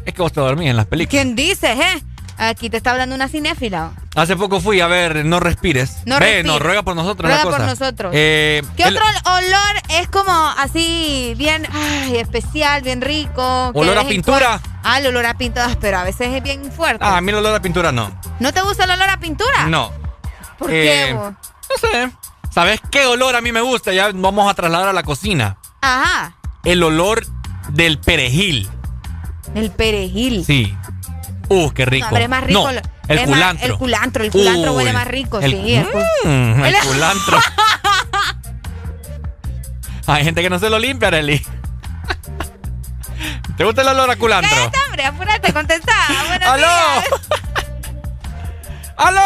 [0.05, 1.11] Es que vos te dormís en las películas.
[1.11, 2.03] ¿Quién dice, eh?
[2.39, 3.93] Aquí te está hablando una cinéfila.
[4.15, 5.97] Hace poco fui a ver No Respires.
[6.05, 6.45] No Ve, Respires.
[6.45, 7.31] no, ruega por nosotros.
[7.31, 7.57] Ruega la cosa.
[7.57, 8.13] por nosotros.
[8.15, 13.71] Eh, ¿Qué el- otro olor es como así, bien ay, especial, bien rico?
[13.73, 14.61] Olor a pintura.
[14.85, 17.03] Ah, el olor a pintura, pero a veces es bien fuerte.
[17.03, 18.13] Ah, a mí el olor a pintura no.
[18.39, 19.67] ¿No te gusta el olor a pintura?
[19.69, 19.91] No.
[20.59, 21.13] ¿Por Eh, qué?
[21.15, 21.33] vos?
[21.33, 22.11] No sé.
[22.53, 23.93] ¿Sabes qué olor a mí me gusta?
[23.93, 25.59] Ya vamos a trasladar a la cocina.
[25.83, 27.27] Ajá, El olor
[27.69, 28.69] del perejil.
[29.55, 30.45] el perejil.
[30.45, 30.75] Sí.
[31.49, 32.07] Uh, qué rico.
[32.07, 32.63] No, pero es más rico.
[32.63, 32.83] No, el
[33.19, 33.67] más- culantro.
[33.67, 35.75] el culantro, el culantro huele más rico, el- sí.
[35.75, 35.87] El,
[36.25, 37.39] Mm, el El- culantro.
[40.09, 41.45] Hay gente que no se lo limpia, Arely.
[43.57, 44.51] ¿Te gusta el olor a culantro?
[44.55, 45.93] Cállate, hombre, apúrate, contesta.
[46.47, 46.67] ¡Aló!
[46.67, 47.05] días.
[48.97, 49.21] ¡Aló!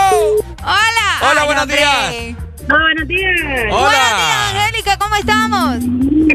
[0.63, 1.31] Hola.
[1.31, 1.77] Hola, Ay, buenos hombre.
[1.77, 2.37] días.
[2.69, 3.41] buenos días.
[3.71, 3.81] Hola.
[3.81, 5.77] Buenos días, Angélica, ¿cómo estamos?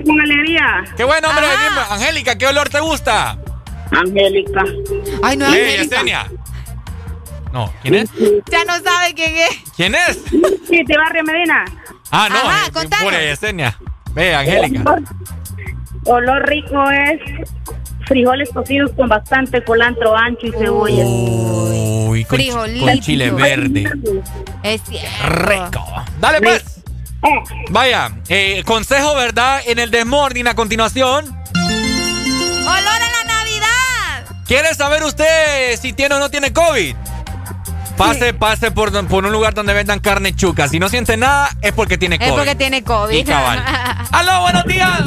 [0.05, 0.83] Con alegría.
[0.95, 1.45] Qué buen hombre.
[1.89, 3.37] Angélica, ¿qué olor te gusta?
[3.91, 4.63] Angélica.
[5.23, 5.83] Ay, no, Hey, Angélica.
[5.95, 6.31] Yesenia.
[7.51, 8.09] No, ¿quién es?
[8.51, 9.71] Ya no sabe quién es.
[9.75, 10.19] ¿Quién es?
[10.69, 11.63] Sí, te Barrio Medina.
[12.11, 13.05] Ah, no, Ajá, eh, contanos.
[13.05, 13.77] pura Yesenia.
[14.13, 14.83] Ve, Angélica.
[16.05, 17.21] Olor rico es
[18.05, 21.03] frijoles cocidos con bastante colantro ancho y cebolla.
[21.05, 22.85] Uy, con, Frijolito.
[22.85, 23.91] con chile verde.
[24.63, 25.27] Es cierto.
[25.27, 25.85] Rico.
[26.19, 26.81] Dale, pues.
[27.69, 29.61] Vaya, eh, consejo, ¿verdad?
[29.65, 31.25] En el Desmorning a continuación.
[31.55, 34.35] ¡Olor a la Navidad!
[34.45, 36.95] ¿Quiere saber usted si tiene o no tiene COVID?
[37.97, 40.67] Pase, pase por, por un lugar donde vendan carne chuca.
[40.67, 42.29] Si no siente nada, es porque tiene COVID.
[42.29, 43.15] Es porque tiene COVID.
[43.15, 43.63] Y cabal.
[44.11, 45.01] ¡Aló, buenos días!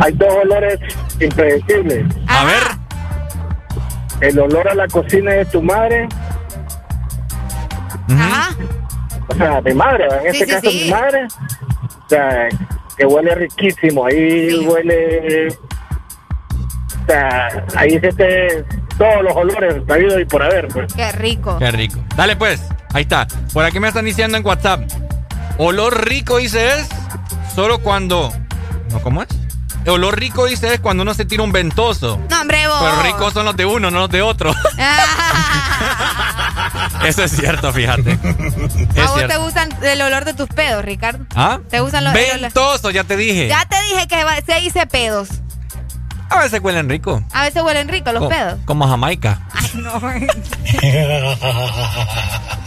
[0.00, 0.78] Hay dos olores
[1.20, 2.04] impredecibles.
[2.26, 2.62] A ver.
[4.20, 6.08] El olor a la cocina de tu madre.
[8.10, 8.54] Ajá.
[9.28, 10.84] O sea, mi madre, en Sí, este sí, caso sí.
[10.84, 11.26] mi madre.
[11.26, 12.48] O sea,
[12.96, 14.06] que huele riquísimo.
[14.06, 15.48] Ahí huele.
[15.48, 18.64] O sea, ahí se te.
[18.96, 20.92] Todos los olores habido y por haber, pues.
[20.94, 21.58] Qué rico.
[21.58, 21.98] Qué rico.
[22.16, 23.26] Dale pues, ahí está.
[23.52, 24.82] Por aquí me están diciendo en WhatsApp.
[25.58, 26.88] Olor rico dice es
[27.54, 28.32] solo cuando...
[28.90, 29.28] ¿No cómo es?
[29.86, 32.20] Olor rico dice es cuando uno se tira un ventoso.
[32.30, 32.78] No, hombre, vos.
[32.80, 34.54] Pero ricos son los de uno, no los de otro.
[37.04, 38.12] Eso es cierto, fíjate.
[38.94, 41.24] Es ¿A vos te gustan el olor de tus pedos, Ricardo?
[41.34, 41.58] ¿Ah?
[41.68, 43.48] ¿Te gustan los Ventoso, ya te dije.
[43.48, 45.28] Ya te dije que se dice pedos.
[46.30, 47.22] A veces huelen rico.
[47.32, 48.58] A veces huelen ricos los Co- pedos.
[48.64, 49.40] Como Jamaica.
[49.52, 49.92] Ay, no.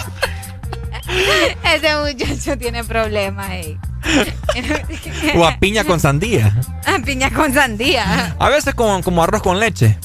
[1.76, 3.77] Ese muchacho tiene problemas, ey.
[5.36, 6.56] o a piña con sandía.
[6.86, 8.36] Ah, Piña con sandía.
[8.40, 9.98] A veces como, como arroz con leche.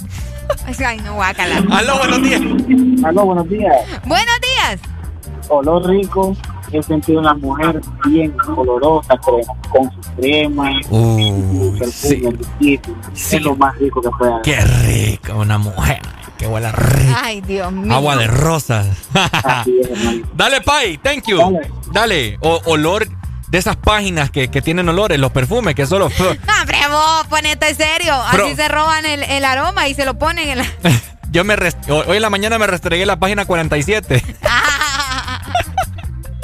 [0.84, 1.62] Ay, no, guácala.
[1.70, 2.40] Aló, buenos días.
[3.04, 3.76] Aló, buenos días.
[4.04, 4.80] Buenos días.
[5.48, 6.36] Olor rico.
[6.72, 12.38] He sentido una mujer bien olorosa, con, con su crema, Uy, perfume.
[12.60, 12.80] Sí.
[13.36, 14.42] Es lo más rico que puede haber.
[14.42, 16.00] Qué rico, una mujer.
[16.42, 17.14] Que huele rico.
[17.22, 17.94] Ay, Dios mío.
[17.94, 18.86] Agua de rosas.
[20.34, 21.60] Dale, Pai, thank you.
[21.92, 22.36] Dale.
[22.40, 23.06] O- olor
[23.46, 26.08] de esas páginas que, que tienen olores, los perfumes, que solo.
[26.18, 26.24] No,
[26.60, 28.12] hombre, vos, ponete serio.
[28.32, 28.46] Bro.
[28.46, 30.64] Así se roban el, el aroma y se lo ponen en la...
[31.30, 34.16] Yo me rest- hoy en la mañana me restregué la página 47.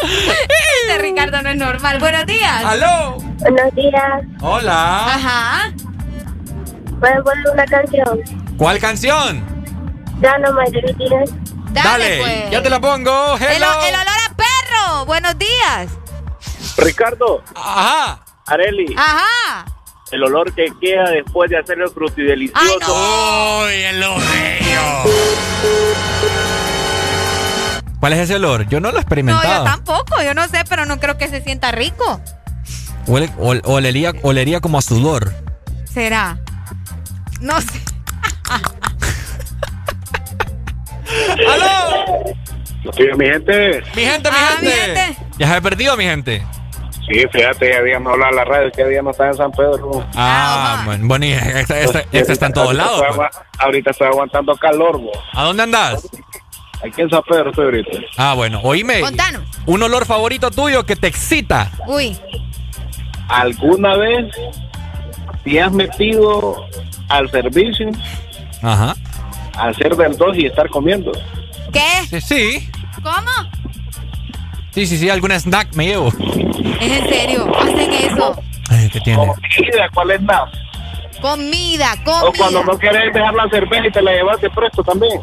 [0.01, 1.99] Este Ricardo no es normal.
[1.99, 2.65] Buenos días.
[2.65, 3.17] Aló.
[3.17, 4.23] Buenos días.
[4.41, 5.15] Hola.
[5.15, 5.73] Ajá.
[7.01, 8.21] ¿Puedes poner una canción?
[8.57, 9.58] ¿Cuál canción?
[10.21, 10.63] No
[10.99, 11.31] digas.
[11.73, 12.51] Dale, pues.
[12.51, 13.37] ya te la pongo.
[13.37, 13.67] El, Hello.
[13.87, 15.07] el olor a perro.
[15.07, 15.91] Buenos días.
[16.77, 17.43] Ricardo.
[17.55, 18.21] Ajá.
[18.47, 18.95] Areli.
[18.97, 19.65] Ajá.
[20.11, 23.65] El olor que queda después de hacer el frutidelicioso.
[23.65, 24.83] Uy, el bello.
[28.01, 28.67] ¿Cuál es ese olor?
[28.69, 29.65] Yo no lo he No, experimentado.
[29.65, 30.23] yo tampoco.
[30.23, 32.21] Yo no sé, pero no creo que se sienta rico.
[33.07, 35.33] Huele- ol- olería, olería como a sudor.
[35.93, 36.39] ¿Será?
[37.41, 37.81] No sé.
[41.53, 42.35] ¡Aló!
[43.17, 43.83] Mi gente.
[43.95, 44.65] Mi gente, mi Ah, gente.
[44.65, 45.17] mi gente.
[45.39, 46.43] Ya se ha perdido, mi gente.
[47.07, 50.05] Sí, fíjate, ya habíamos hablado en la radio que día no está en San Pedro.
[50.15, 53.03] Ah, bueno, bueno, y esta, esta- esta está en todos lados.
[53.17, 53.29] pues.
[53.59, 55.13] Ahorita estoy aguantando calor, bo.
[55.33, 56.07] ¿A dónde andas?
[56.85, 57.91] Aquí en San Pedro estoy ahorita.
[58.19, 59.01] Ah, bueno, oíme.
[59.01, 59.43] Contanos.
[59.67, 61.71] Un olor favorito tuyo que te excita.
[61.87, 62.17] Uy.
[63.29, 64.27] ¿Alguna vez
[65.45, 66.67] te has metido
[67.09, 67.91] al servicio
[68.63, 68.95] Ajá.
[69.61, 71.13] Hacer del dos y estar comiendo?
[71.73, 72.21] ¿Qué?
[72.21, 72.69] Sí.
[73.03, 73.51] ¿Cómo?
[74.71, 76.09] Sí, sí, sí, algún snack me llevo.
[76.09, 77.51] Es en serio.
[77.59, 78.41] Hacen eso.
[78.71, 79.19] Ay, ¿Qué tiene?
[79.27, 80.51] Comida, ¿cuál es más?
[81.21, 82.73] Comida, O cuando comida.
[82.73, 85.21] no querés dejar la cerveza y te la llevas de presto también.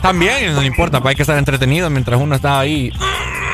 [0.00, 2.92] También, no importa, pues hay que estar entretenido mientras uno está ahí.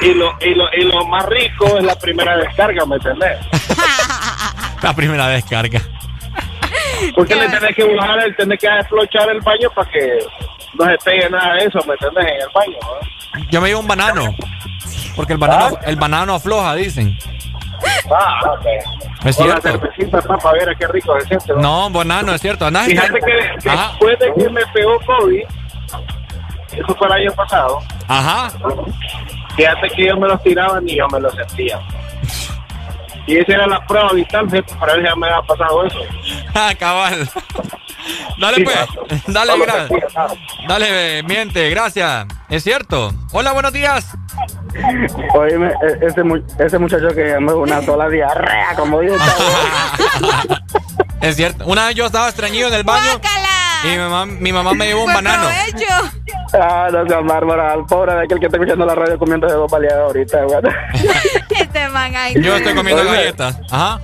[0.02, 3.38] Y lo, y lo, y lo más rico es la primera descarga, ¿me entendés?
[4.82, 5.80] La primera descarga.
[7.14, 10.18] Porque le tenés que bajar, el, tenés que aflochar el baño para que
[10.74, 12.26] no se pegue nada de eso, ¿me entendés?
[12.26, 13.40] En el baño, ¿no?
[13.50, 14.34] Yo me llevo un banano.
[15.16, 17.16] Porque el banano, el banano afloja, dicen.
[18.10, 18.66] Ah, ok.
[19.24, 19.80] Es Con la cierto.
[19.80, 21.52] cervecita, para ver a qué rico se siente.
[21.54, 21.60] ¿no?
[21.60, 22.66] No, banano, es cierto.
[22.66, 25.42] Andás Fíjate que, después de que me pegó COVID,
[26.72, 28.50] eso fue el año pasado, Ajá.
[29.56, 31.80] fíjate que yo me los tiraba ni yo me los sentía.
[33.28, 34.48] Y esa era la prueba vital
[34.80, 35.98] para ver si ya me había pasado eso.
[36.54, 37.28] Ah, cabal.
[38.40, 38.76] Dale Sí, pues.
[38.76, 39.06] claro.
[39.28, 40.38] Dale, gracias.
[40.66, 42.26] Dale, eh, miente, gracias.
[42.48, 43.12] Es cierto.
[43.32, 44.16] Hola, buenos días.
[45.34, 46.22] Oíme, e- ese,
[46.58, 49.16] ese muchacho que llama una sola diarrea, como dice
[51.20, 51.64] Es cierto.
[51.66, 53.20] Una vez yo estaba estreñido en el baño.
[53.84, 55.48] Y mi mamá, mi mamá me llevó un banano.
[56.54, 59.52] Ah, no seas bárbara, al pobre de aquel que está escuchando la radio comiendo de
[59.54, 60.58] dos baleadas ahorita, güey.
[61.68, 62.34] Este man ahí.
[62.42, 63.10] Yo estoy comiendo Oye.
[63.12, 63.58] galletas.
[63.70, 64.00] Ajá.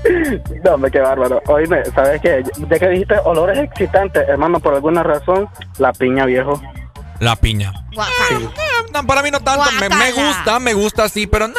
[0.65, 1.43] No, qué bárbaro.
[1.47, 2.43] Oíme, ¿sabes qué?
[2.71, 6.61] Ya que dijiste olores excitantes, hermano, por alguna razón, la piña, viejo.
[7.21, 7.73] La piña.
[7.93, 8.49] Eh,
[8.93, 9.65] no, para mí no tanto.
[9.81, 11.55] Me, me gusta, me gusta sí, pero no.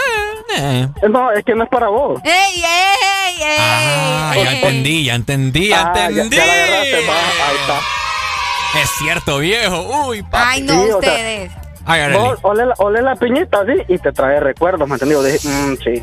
[1.09, 2.21] No, es que no es para vos.
[2.23, 2.31] ¡Ey,
[2.63, 3.57] ey, ey!
[3.59, 6.35] Ah, ya entendí, ya entendí, ya Ah, ya- entendí.
[6.37, 8.79] ya la agarraste, ahí está.
[8.81, 10.05] Es cierto, viejo.
[10.07, 10.37] Uy, papi.
[10.45, 11.51] Ay, no, Sí, o sea, ustedes.
[11.85, 12.13] Ay.
[12.13, 15.21] Vos la, ole la piñita así y te trae recuerdos, ¿me entendido?
[15.23, 16.01] Dije, mm, sí.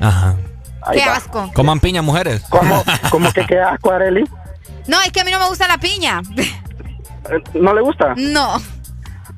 [0.00, 0.34] Ajá.
[0.82, 1.16] Ahí Qué va.
[1.16, 1.50] asco.
[1.54, 2.42] Coman piña, mujeres.
[2.50, 4.24] ¿Cómo, cómo que qué asco, Arely?
[4.86, 6.20] No, es que a mí no me gusta la piña.
[7.54, 8.14] ¿No le gusta?
[8.16, 8.60] No.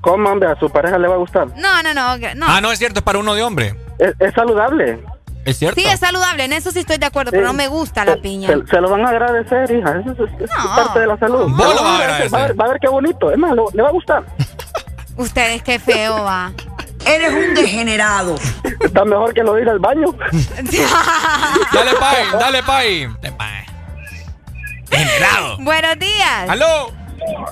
[0.00, 0.48] ¿Cómo, hombre?
[0.50, 1.48] A su pareja le va a gustar.
[1.56, 2.16] No, no, no.
[2.34, 2.46] no.
[2.48, 3.74] Ah, no, es cierto, es para uno de hombre.
[3.98, 5.00] Es, es saludable.
[5.44, 5.80] Es cierto.
[5.80, 7.46] Sí, es saludable, en eso sí estoy de acuerdo, pero Sí.
[7.46, 8.48] no me gusta la piña.
[8.48, 10.00] Se, se lo van a agradecer, hija.
[10.00, 10.74] Eso es, es No.
[10.74, 11.48] parte de la salud.
[11.50, 12.34] Vos lo vas a Va a ver, agradecer.
[12.34, 13.30] va a ver, va a ver qué bonito.
[13.30, 14.24] Es más, lo- le va a gustar.
[15.16, 16.52] Ustedes, qué feo va.
[17.06, 18.36] Eres un degenerado.
[18.80, 20.06] Está mejor que lo ir al baño.
[21.72, 23.08] Dale, pay, dale, pay.
[24.90, 25.58] Degenerado.
[25.60, 26.48] Buenos días.
[26.48, 26.92] ¡Aló!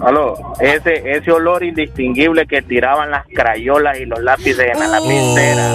[0.04, 5.70] Aló, ese, ese olor indistinguible que tiraban las crayolas y los lápices en la lapicera.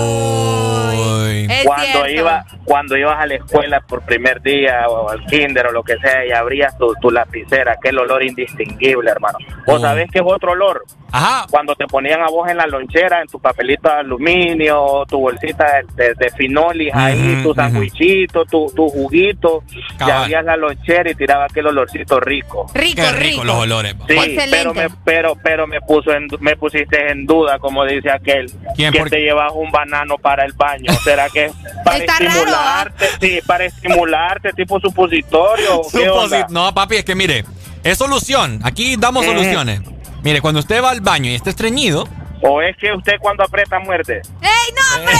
[1.17, 2.09] Es Cuando cierto.
[2.09, 5.97] iba, cuando ibas a la escuela por primer día o al kinder o lo que
[5.97, 9.37] sea y abrías tu, tu lapicera, aquel olor indistinguible, hermano.
[9.65, 10.83] ¿Vos sabés qué es otro olor?
[11.11, 11.45] Ajá.
[11.49, 15.81] Cuando te ponían a vos en la lonchera, en tu papelito de aluminio, tu bolsita
[15.95, 20.23] de, de, de finolis ahí, tu sandwichito, tu, tu juguito, y Cabal.
[20.23, 22.67] abrías la lonchera y tiraba aquel olorcito rico.
[22.75, 23.95] Rico, Qué rico los olores.
[24.07, 24.49] Sí, Excelente.
[24.51, 28.91] pero me, pero, pero me puso en, me pusiste en duda, como dice aquel, ¿Quién?
[28.93, 30.91] que ¿Por te llevas un banano para el baño.
[31.03, 31.51] ¿Será que
[31.83, 33.05] para Está raro, estimularte?
[33.21, 35.81] Sí, para estimularte, tipo supositorio.
[35.81, 36.47] ¿o qué onda?
[36.49, 37.45] No, papi, es que mire,
[37.83, 38.59] es solución.
[38.63, 39.33] Aquí damos Ujú.
[39.33, 39.81] soluciones.
[40.23, 42.07] Mire, cuando usted va al baño y está estreñido,
[42.41, 44.21] ¿O es que usted cuando aprieta muerde?
[44.41, 45.13] ¡Ey, no, hombre!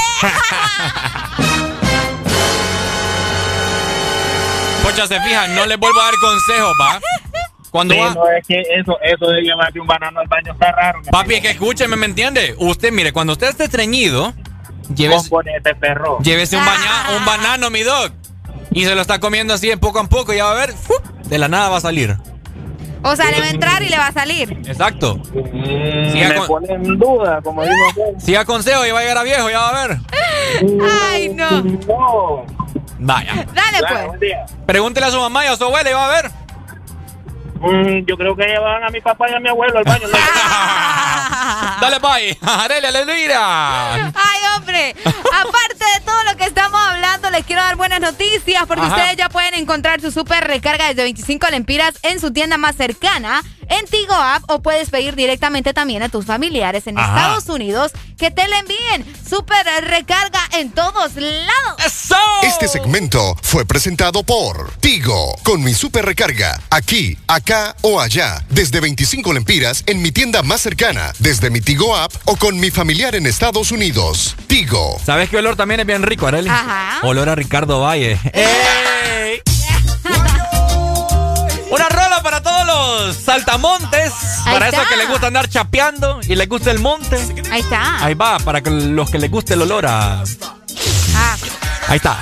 [4.83, 6.99] pocha, se fija, no les vuelvo a dar consejos, ¿va?
[7.72, 8.14] Cuando Sí, va...
[8.14, 11.01] no, es que eso, eso de llevarse un banano al baño está raro.
[11.11, 12.56] Papi, es que escúcheme, ¿me entiende?
[12.58, 14.33] Usted, mire, cuando usted esté estreñido,
[14.95, 16.18] llévese, este perro.
[16.22, 18.11] llévese un, baña- un banano, mi dog.
[18.72, 21.03] Y se lo está comiendo así de poco a poco, ya va a ver, ¡fup!
[21.26, 22.18] de la nada va a salir.
[23.01, 24.51] O sea, le va a entrar y le va a salir.
[24.68, 25.16] Exacto.
[25.34, 28.22] Mm, Siga me con- pone en duda, como digo aquel.
[28.22, 29.98] Siga consejo y va a llegar a viejo, ya va a ver.
[31.11, 31.61] Ay, no.
[31.61, 32.45] No.
[33.00, 33.45] Vaya.
[33.56, 34.32] Dale, Claro, pues.
[34.66, 36.32] Pregúntele a su mamá y a su abuela y va a ver.
[37.59, 40.07] Mm, yo creo que llevan a mi papá y a mi abuelo al baño.
[40.07, 40.17] ¿no?
[41.81, 42.38] Dale, bye.
[42.49, 43.93] Arele, aleluya.
[43.95, 44.95] Ay, hombre.
[45.05, 48.95] Aparte de todo lo que estamos hablando, les quiero dar buenas noticias porque Ajá.
[48.95, 53.41] ustedes ya pueden encontrar su super recarga desde 25 lempiras en su tienda más cercana,
[53.69, 57.07] en Tigo App, o puedes pedir directamente también a tus familiares en Ajá.
[57.07, 59.05] Estados Unidos que te la envíen.
[59.27, 61.85] Super recarga en todos lados.
[61.85, 62.15] ¡Eso!
[62.41, 67.17] Este segmento fue presentado por Tigo, con mi super recarga, aquí,
[67.49, 72.13] acá o allá, desde 25 lempiras en mi tienda más cercana, desde mi Tigo app
[72.25, 74.35] o con mi familiar en Estados Unidos.
[74.45, 75.01] Tigo.
[75.03, 76.47] ¿Sabes qué olor también es bien rico, Arely?
[76.47, 76.99] Ajá.
[77.01, 78.19] Olor a Ricardo Valle.
[78.33, 79.41] ¡Ey!
[81.71, 84.13] Una rola para todos los saltamontes.
[84.45, 84.93] Ahí para esos está.
[84.93, 87.17] que les gusta andar chapeando y les gusta el monte.
[87.51, 88.05] Ahí está.
[88.05, 90.23] Ahí va, para que los que les guste el olor a.
[91.15, 91.37] Ah.
[91.87, 92.19] Ahí está.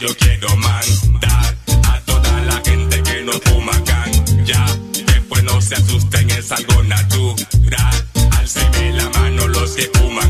[0.00, 4.44] yo quiero mandar a toda la gente que no fuma can.
[4.44, 4.64] Ya,
[5.06, 8.06] después no se asusten, es algo natural.
[8.38, 10.27] Alceme la mano los que fuman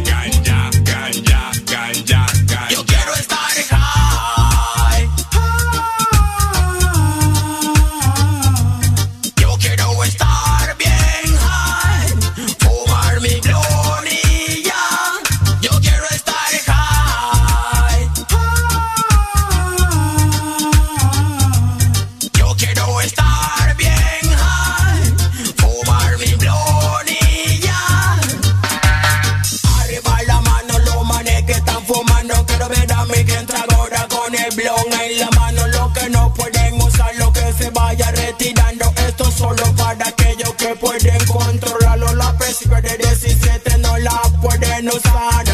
[39.48, 42.14] solo para aquellos que pueden controlarlo.
[42.14, 45.47] La presión de 17 no la pueden usar.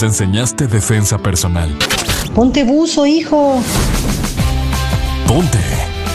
[0.00, 1.76] Nos enseñaste defensa personal.
[2.34, 3.62] Ponte buzo, hijo.
[5.28, 5.58] Ponte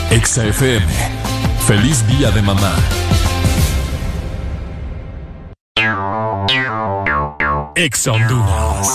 [0.09, 0.88] Exa FM.
[1.67, 2.73] Feliz día de mamá.
[7.75, 8.89] Exa Honduras.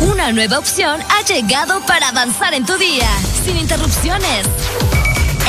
[0.00, 3.08] Una nueva opción ha llegado para avanzar en tu día,
[3.44, 4.48] sin interrupciones.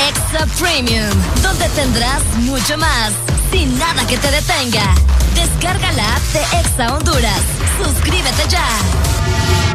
[0.09, 1.09] Extra Premium,
[1.41, 3.13] donde tendrás mucho más,
[3.53, 4.95] sin nada que te detenga.
[5.35, 7.41] Descarga la app de Exa Honduras.
[7.77, 8.67] Suscríbete ya.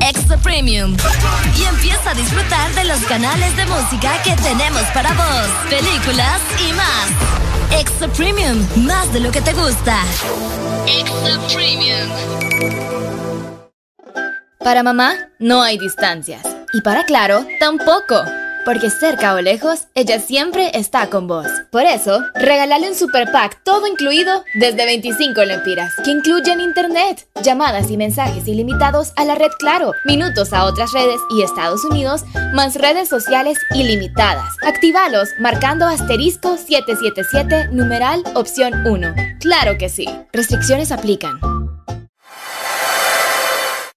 [0.09, 0.97] Extra Premium.
[1.57, 6.73] Y empieza a disfrutar de los canales de música que tenemos para vos, películas y
[6.73, 7.81] más.
[7.81, 10.03] Extra Premium, más de lo que te gusta.
[10.87, 12.09] Extra Premium.
[14.59, 16.43] Para mamá no hay distancias.
[16.73, 18.25] Y para Claro, tampoco.
[18.65, 21.47] Porque cerca o lejos, ella siempre está con vos.
[21.71, 27.93] Por eso, regálale un super pack todo incluido desde 25 lempiras, que incluyen internet, llamadas
[27.93, 32.25] y mensajes ilimitados a la red Claro, minutos a otras redes y Estados Unidos,
[32.55, 34.53] más redes sociales ilimitadas.
[34.67, 39.15] Actívalos marcando asterisco 777 numeral opción 1.
[39.39, 40.07] Claro que sí.
[40.33, 41.39] Restricciones aplican.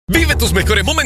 [0.07, 1.00] Vive tus mejores momentos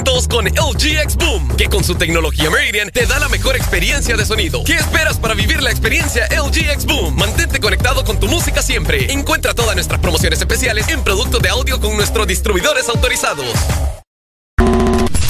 [0.46, 4.26] con LG X Boom, que con su tecnología Meridian te da la mejor experiencia de
[4.26, 4.64] sonido.
[4.64, 7.16] ¿Qué esperas para vivir la experiencia LG X Boom?
[7.16, 9.12] Mantente conectado con tu música siempre.
[9.12, 13.48] Encuentra todas nuestras promociones especiales en productos de audio con nuestros distribuidores autorizados.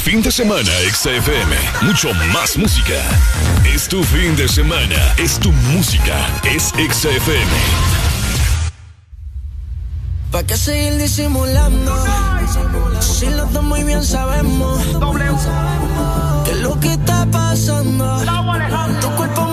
[0.03, 1.56] Fin de semana, XFM.
[1.82, 2.95] Mucho más música.
[3.66, 5.16] Es tu fin de semana.
[5.18, 6.16] Es tu música.
[6.44, 7.52] Es XFM.
[10.32, 12.34] ¿Pa' qué seguir disimulando?
[12.99, 14.80] Si los dos muy bien sabemos
[16.45, 18.19] Que es lo que está pasando
[19.01, 19.44] Tu cuerpo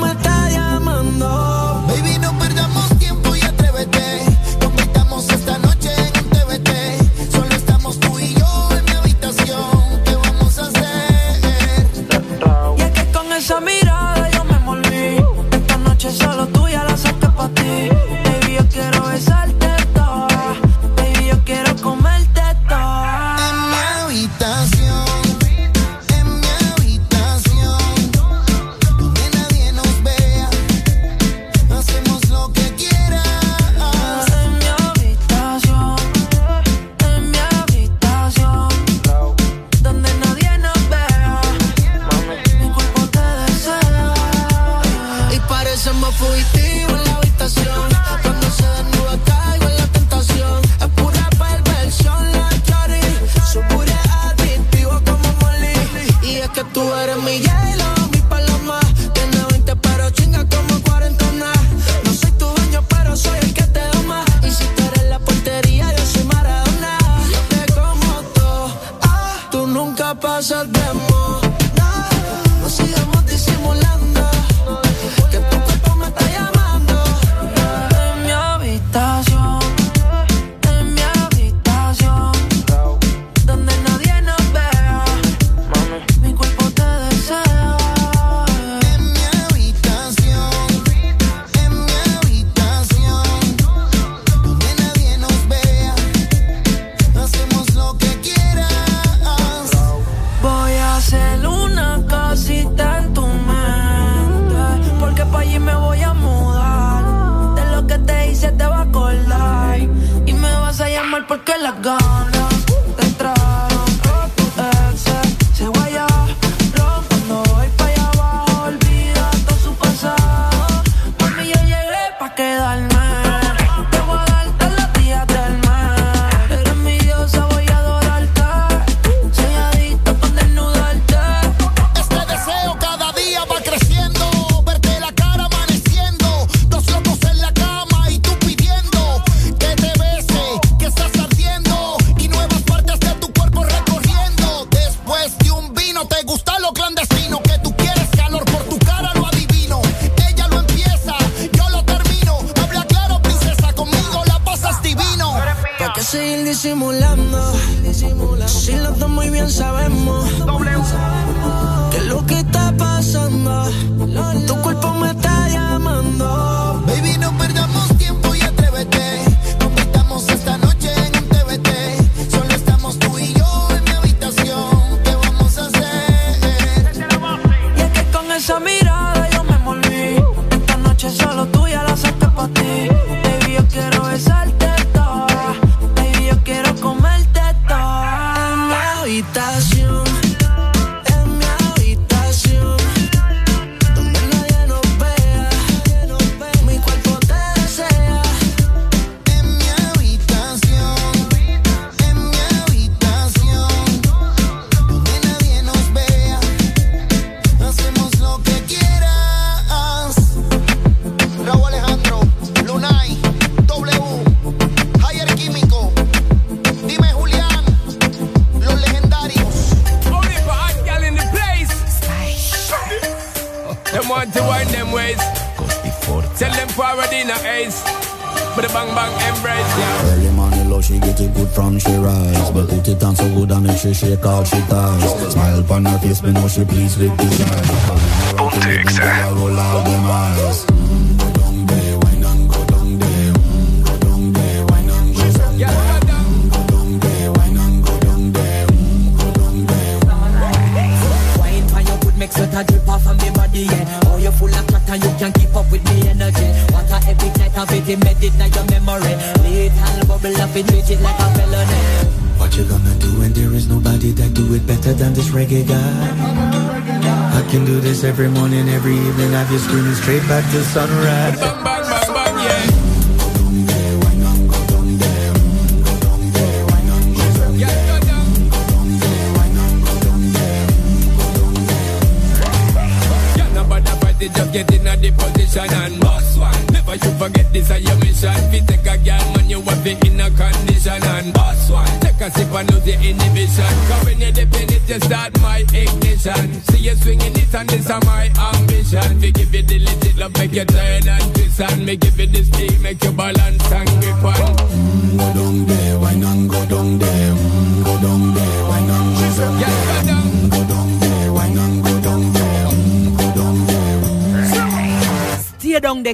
[270.52, 271.01] the sunrise.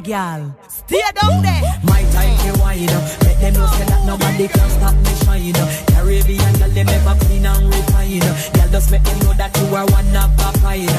[0.01, 0.55] the girl.
[0.69, 1.63] Stay down there.
[1.85, 3.03] My time to wind up.
[3.23, 5.69] Let them know say that nobody can stop me shine up.
[5.89, 8.37] Caribbean girl, they never clean and refine up.
[8.55, 10.98] Girl, just make them know that you are one of a kind.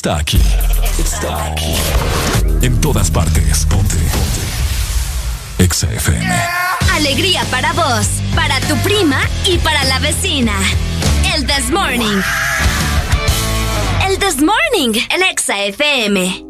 [0.00, 0.40] está aquí.
[0.98, 1.74] Está aquí.
[2.62, 3.66] En todas partes.
[3.66, 3.96] Ponte.
[3.96, 5.62] Ponte.
[5.62, 6.26] Exa FM.
[6.94, 10.54] Alegría para vos, para tu prima y para la vecina.
[11.34, 12.22] El This Morning.
[14.08, 14.98] El This Morning.
[15.10, 16.49] El Exa FM.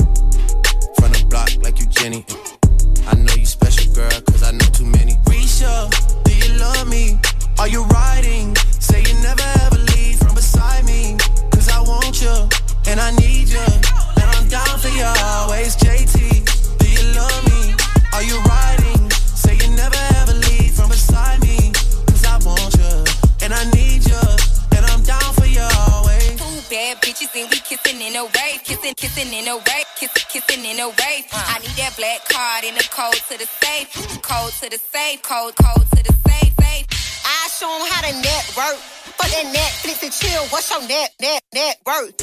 [33.41, 36.85] the safe, code to the safe, code, code to the safe, safe.
[37.25, 38.77] I show them how to network.
[39.17, 42.17] but that Netflix and chill, what's your net, net, net worth?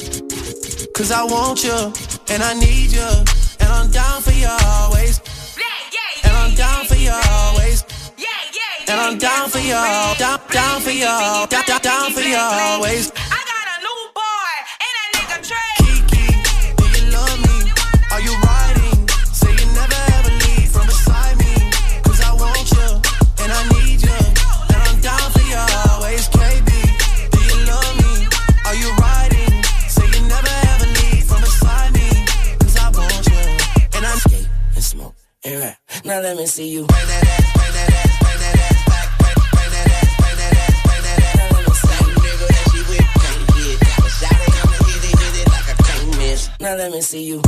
[0.93, 1.75] Cause I want you,
[2.31, 3.09] and I need you,
[3.59, 5.19] and I'm down for you always.
[6.23, 7.83] And I'm down for you always.
[8.87, 9.75] And I'm down for you,
[10.17, 13.11] down, down for you, down, down for you always.
[36.47, 36.87] See you.
[36.87, 39.09] That ass, that ass, that ass back.
[39.21, 39.37] That
[39.93, 41.45] ass, that ass, that ass.
[41.45, 42.17] Now let me see you.
[42.25, 43.77] nigga that she with can't get.
[44.17, 44.57] Shot it,
[45.51, 45.69] like.
[46.59, 47.41] Now let me see you.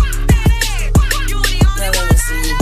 [1.76, 2.61] Now let me see you.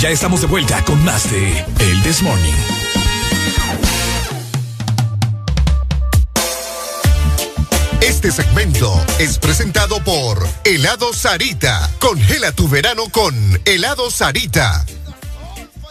[0.00, 2.54] Ya estamos de vuelta con más de El This Morning.
[8.00, 11.90] Este segmento es presentado por Helado Sarita.
[11.98, 13.34] Congela tu verano con
[13.66, 14.86] Helado Sarita.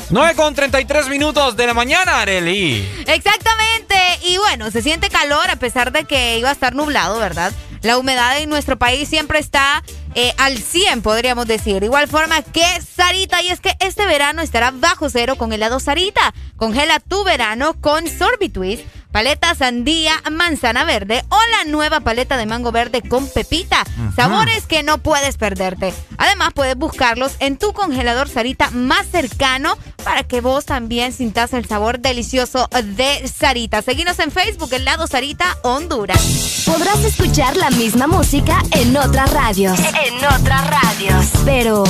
[0.10, 2.90] 9 con 33 minutos de la mañana, Areli.
[3.06, 3.96] Exactamente.
[4.24, 7.54] Y bueno, se siente calor a pesar de que iba a estar nublado, ¿verdad?
[7.84, 9.84] La humedad en nuestro país siempre está
[10.16, 11.84] eh, al 100, podríamos decir.
[11.84, 13.42] Igual forma que Sarita.
[13.42, 16.34] Y es que este verano estará bajo cero con helado Sarita.
[16.58, 22.72] Congela tu verano con Sorbitwist, paleta sandía, manzana verde o la nueva paleta de mango
[22.72, 23.84] verde con pepita.
[24.16, 25.94] Sabores que no puedes perderte.
[26.18, 31.66] Además, puedes buscarlos en tu congelador Sarita más cercano para que vos también sintas el
[31.66, 33.82] sabor delicioso de Sarita.
[33.82, 36.64] Seguinos en Facebook, helado Sarita Honduras.
[36.66, 39.80] Podrás escuchar la misma música en otras radios.
[39.80, 41.26] En otras radios.
[41.46, 41.84] Pero,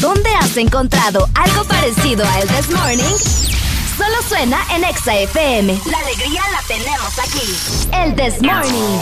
[0.00, 3.61] ¿dónde has encontrado algo parecido a El This Morning?
[4.04, 5.80] Solo suena en Exa FM.
[5.88, 7.86] La alegría la tenemos aquí.
[7.92, 8.98] El This Morning.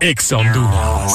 [0.00, 1.12] Ex Honduras.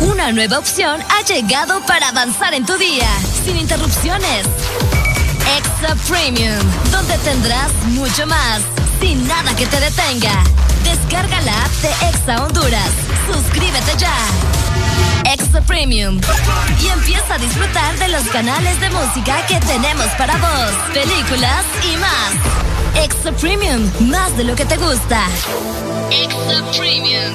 [0.00, 3.08] Una nueva opción ha llegado para avanzar en tu día,
[3.44, 4.46] sin interrupciones.
[5.56, 6.58] Extra Premium,
[6.90, 8.62] donde tendrás mucho más,
[9.00, 10.42] sin nada que te detenga.
[10.82, 12.90] Descarga la app de Exa Honduras.
[13.32, 14.63] Suscríbete ya.
[15.34, 16.20] Extra Premium.
[16.80, 21.96] Y empieza a disfrutar de los canales de música que tenemos para vos, películas y
[21.96, 23.04] más.
[23.04, 25.26] Extra Premium, más de lo que te gusta.
[26.12, 27.34] Extra Premium.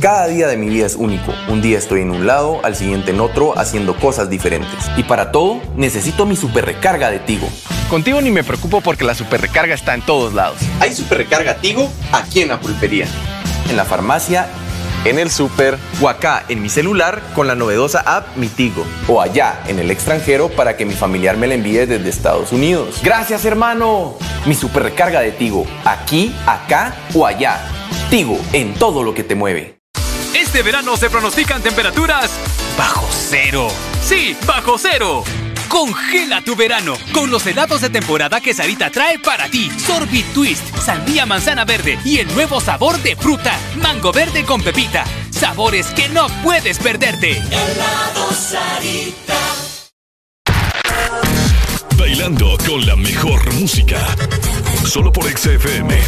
[0.00, 1.34] Cada día de mi vida es único.
[1.48, 4.88] Un día estoy en un lado, al siguiente en otro, haciendo cosas diferentes.
[4.96, 7.48] Y para todo, necesito mi super recarga de Tigo.
[7.90, 10.58] Contigo ni me preocupo porque la super recarga está en todos lados.
[10.78, 13.08] Hay super recarga Tigo aquí en la pulpería,
[13.68, 14.48] en la farmacia,
[15.08, 18.84] en el super o acá en mi celular con la novedosa app Mi Tigo.
[19.08, 23.00] O allá en el extranjero para que mi familiar me la envíe desde Estados Unidos.
[23.02, 24.16] Gracias hermano.
[24.44, 27.60] Mi super recarga de Tigo, aquí, acá o allá.
[28.10, 29.78] Tigo en todo lo que te mueve.
[30.34, 32.30] Este verano se pronostican temperaturas
[32.76, 33.68] bajo cero.
[34.02, 35.24] Sí, bajo cero.
[35.68, 39.70] Congela tu verano con los helados de temporada que Sarita trae para ti.
[39.86, 45.04] Sorbit Twist, sandía manzana verde y el nuevo sabor de fruta, mango verde con pepita.
[45.30, 47.32] Sabores que no puedes perderte.
[47.32, 49.38] Helado Sarita.
[51.96, 53.98] Bailando con la mejor música.
[54.84, 55.98] Solo por XFM.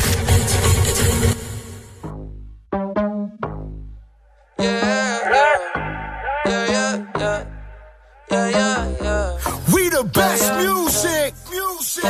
[10.03, 11.35] The best music.
[11.51, 12.05] Music.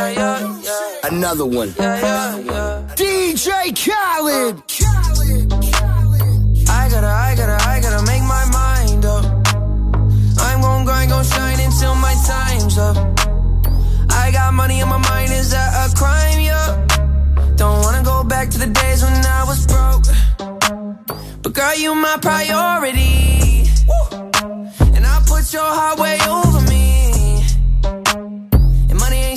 [1.10, 1.70] Another one.
[3.00, 4.62] DJ Khaled.
[6.68, 9.24] I gotta, I gotta, I gotta make my mind up.
[10.38, 12.96] I'm gon' grind, gon' shine until my time's up.
[14.10, 16.40] I got money on my mind, is that a crime?
[16.40, 16.86] Yeah.
[17.56, 20.04] Don't wanna go back to the days when I was broke.
[21.42, 23.66] But girl, you my priority.
[24.94, 26.49] And I put your heart way over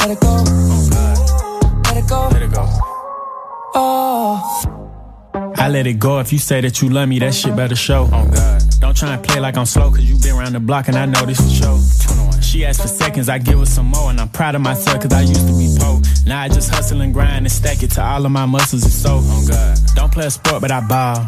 [0.00, 0.34] Let it go.
[2.32, 2.66] Let it go.
[3.74, 5.52] Oh.
[5.56, 8.08] I let it go if you say that you love me, that shit better show.
[8.10, 8.62] Oh God.
[8.80, 11.04] Don't try and play like I'm slow, cause you been around the block and I
[11.04, 12.29] know this for show.
[12.50, 15.12] She asked for seconds, I give her some more, and I'm proud of myself cause
[15.12, 16.02] I used to be poor.
[16.26, 18.92] Now I just hustle and grind and stack it to all of my muscles and
[18.92, 19.20] so.
[19.22, 19.78] Oh God.
[19.94, 21.24] Don't play a sport, but I ball.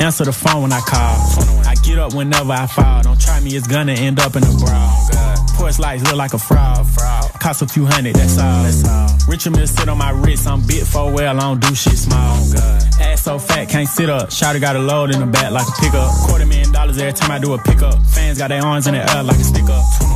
[0.00, 1.14] Answer the phone when I call.
[1.70, 3.00] I get up whenever I fall.
[3.02, 4.90] Don't try me, it's gonna end up in a brawl.
[5.14, 6.84] Oh, Porch lights look like a fraud.
[7.38, 8.64] Cost a few hundred, that's all.
[8.64, 9.08] That's all.
[9.28, 10.48] Richard Mill sit on my wrist.
[10.48, 12.42] I'm bit for well, I don't do shit small.
[12.42, 14.30] Oh, Ass so fat, can't sit up.
[14.30, 16.10] Shotty got a load in the back like a pickup.
[16.26, 18.02] Quarter million dollars every time I do a pickup.
[18.06, 20.15] Fans got their arms in the air like a sticker.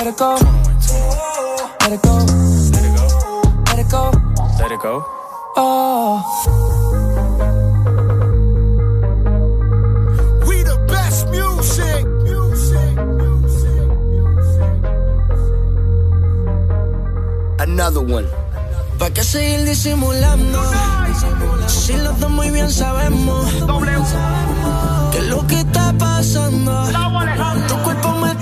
[0.00, 0.34] Let it go.
[1.82, 2.14] Let it go.
[3.66, 4.10] Let it go.
[4.58, 5.04] Let it go.
[5.56, 6.24] Oh.
[10.48, 12.06] We the best music.
[17.58, 18.26] Another one.
[18.98, 20.62] ¿Para qué seguir disimulando?
[21.66, 23.52] Si los dos muy bien sabemos
[25.12, 26.84] que lo que está pasando.
[27.68, 28.34] Tu cuerpo me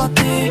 [0.00, 0.49] pa' ti.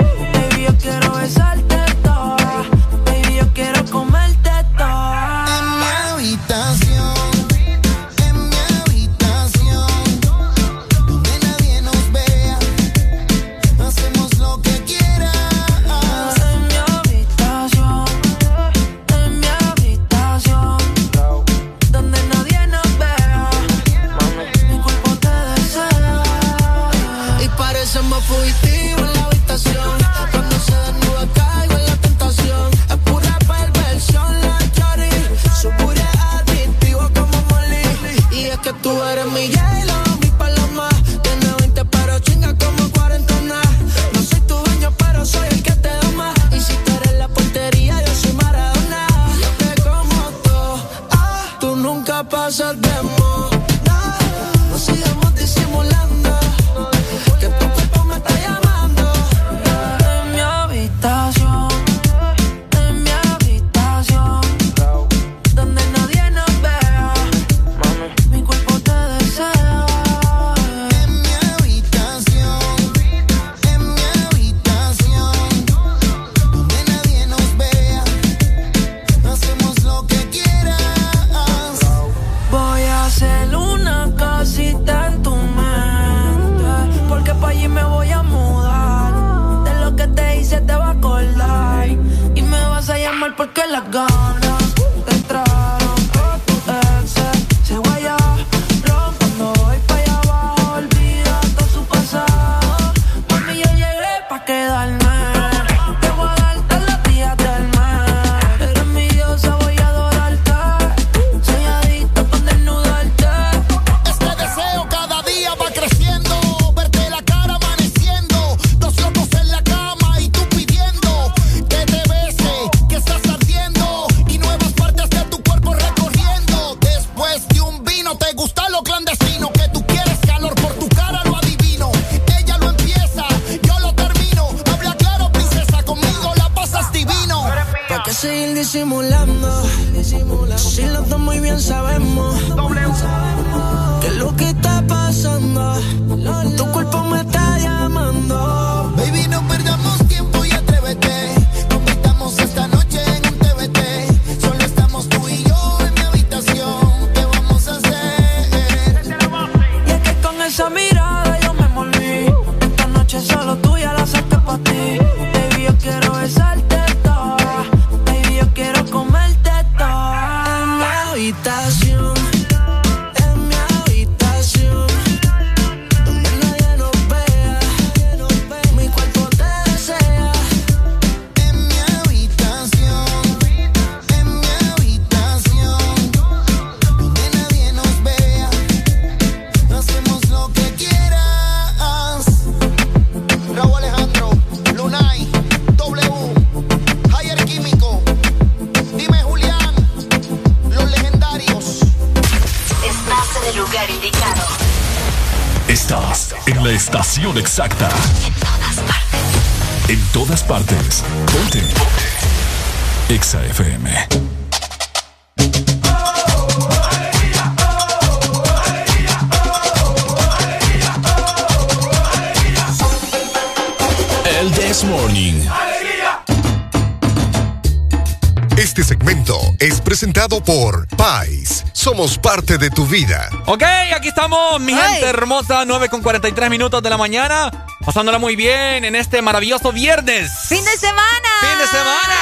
[231.99, 233.27] Somos parte de tu vida.
[233.45, 233.61] Ok,
[233.93, 237.51] aquí estamos, mi gente hermosa, 9 con 43 minutos de la mañana.
[237.85, 240.31] Pasándola muy bien en este maravilloso viernes.
[240.47, 241.29] ¡Fin de semana!
[241.41, 242.15] ¡Fin de semana!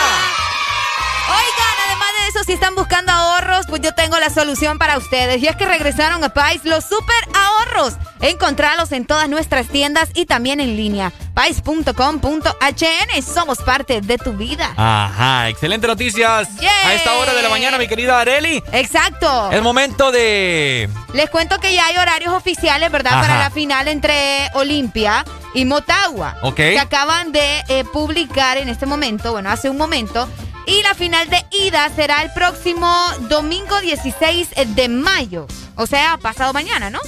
[1.29, 5.43] Oigan, además de eso, si están buscando ahorros, pues yo tengo la solución para ustedes.
[5.43, 7.97] Y es que regresaron a Pais los super ahorros.
[8.21, 11.13] Encontralos en todas nuestras tiendas y también en línea.
[11.37, 13.21] Pais.com.hn.
[13.21, 14.73] Somos parte de tu vida.
[14.75, 16.49] Ajá, excelente noticias.
[16.83, 18.63] A esta hora de la mañana, mi querida Areli.
[18.71, 19.51] Exacto.
[19.51, 20.89] Es momento de.
[21.13, 23.13] Les cuento que ya hay horarios oficiales, ¿verdad?
[23.13, 23.21] Ajá.
[23.21, 26.37] Para la final entre Olimpia y Motagua.
[26.41, 26.55] Ok.
[26.55, 30.27] Que acaban de eh, publicar en este momento, bueno, hace un momento.
[30.65, 32.91] Y la final de ida será el próximo
[33.29, 35.45] domingo 16 de mayo.
[35.75, 36.99] O sea, pasado mañana, ¿no?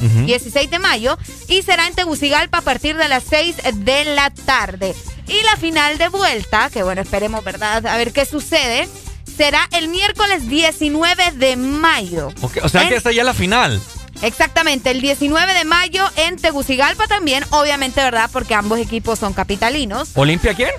[0.00, 1.18] 16 de mayo.
[1.48, 4.94] Y será en Tegucigalpa a partir de las 6 de la tarde.
[5.28, 7.84] Y la final de vuelta, que bueno, esperemos, ¿verdad?
[7.86, 8.88] A ver qué sucede.
[9.36, 12.32] Será el miércoles 19 de mayo.
[12.62, 13.80] O sea En- que esta ya es la final.
[14.22, 18.30] Exactamente, el 19 de mayo en Tegucigalpa también, obviamente, ¿verdad?
[18.32, 20.08] Porque ambos equipos son capitalinos.
[20.14, 20.70] ¿Olimpia quién?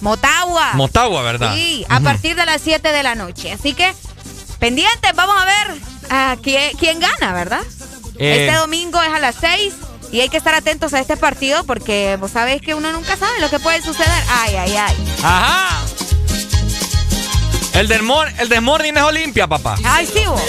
[0.00, 0.72] Motagua.
[0.74, 1.54] Motagua, ¿verdad?
[1.54, 3.52] Sí, a partir de las 7 de la noche.
[3.52, 3.92] Así que,
[4.60, 5.80] pendientes, vamos a ver
[6.10, 7.60] a quién, quién gana, ¿verdad?
[8.20, 9.74] Eh, Este domingo es a las 6
[10.12, 13.40] y hay que estar atentos a este partido porque vos sabéis que uno nunca sabe
[13.40, 14.22] lo que puede suceder.
[14.28, 14.96] Ay, ay, ay.
[15.22, 15.78] Ajá.
[17.72, 19.76] El del, mor el del morning es Olimpia, papá.
[19.84, 20.40] Ay, sí, vos.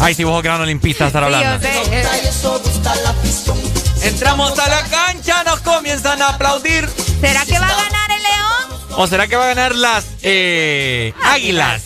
[0.00, 1.66] Ay, si vos gran olimpista estar Sí, yo hablando.
[1.66, 1.74] sé.
[4.08, 6.88] Entramos a la cancha, nos comienzan a aplaudir.
[7.20, 8.80] ¿Será que va a ganar el León?
[8.96, 11.82] ¿O será que va a ganar las eh, águilas?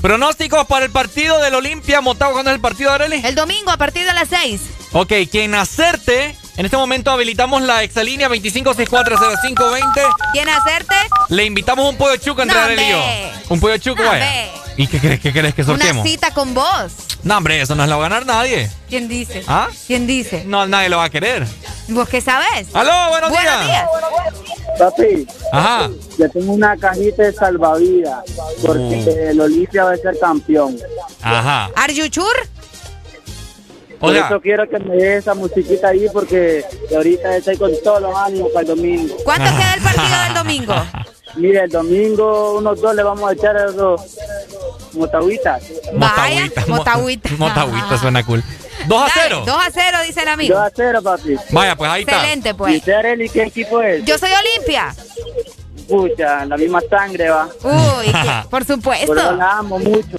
[0.00, 2.34] Pronósticos para el partido del Olimpia Motagua.
[2.34, 3.20] ¿Cuándo es el partido, Arely?
[3.24, 4.60] El domingo a partir de las 6.
[4.92, 6.36] Ok, quien acerte.
[6.56, 10.02] En este momento habilitamos la exalínea 25640520.
[10.32, 10.94] ¿Quién hacerte?
[11.28, 13.02] Le invitamos un pollo chuco entre No, Arely y yo.
[13.50, 14.24] Un pollo chuco, No, vaya.
[14.24, 14.50] hombre.
[14.78, 16.02] ¿Y qué crees, qué crees que sorteemos?
[16.02, 16.92] Una cita con vos.
[17.24, 18.70] No, hombre, eso no se lo va a ganar nadie.
[18.88, 19.42] ¿Quién dice?
[19.48, 19.66] ¿Ah?
[19.88, 20.44] ¿Quién dice?
[20.46, 21.44] No, nadie lo va a querer.
[21.88, 22.68] ¿Vos qué sabes?
[22.72, 23.84] ¡Aló, buenos, Buenos días!
[24.78, 25.90] Papi, Ajá.
[26.16, 28.22] le tengo una cajita de salvavidas
[28.64, 30.78] porque el Olimpia va a ser campeón.
[31.22, 31.70] Ajá.
[31.74, 32.48] ¿Are you sure?
[33.98, 38.16] Por eso quiero que me dé esa musiquita ahí porque ahorita estoy con todos los
[38.16, 39.16] ánimos para el domingo.
[39.24, 40.74] ¿Cuánto queda el partido del domingo?
[41.36, 43.66] Mire, el domingo unos dos le vamos a echar a.
[43.66, 43.98] Vaya,
[44.92, 45.58] Motagüita.
[46.66, 47.30] motagüita.
[47.36, 48.42] Motagüita suena cool.
[48.86, 49.42] 2 a Dale, 0.
[49.46, 50.54] 2 a 0, dice el amigo.
[50.54, 51.36] 2 a 0, papi.
[51.50, 52.16] Vaya, pues ahí está.
[52.16, 52.74] Excelente, pues.
[52.74, 54.04] ¿Y usted, Arely, qué equipo es?
[54.04, 54.94] Yo soy Olimpia.
[55.88, 57.48] Pucha, la misma sangre va.
[57.62, 58.12] Uy,
[58.50, 59.06] por supuesto.
[59.06, 60.16] Por eso la amo mucho.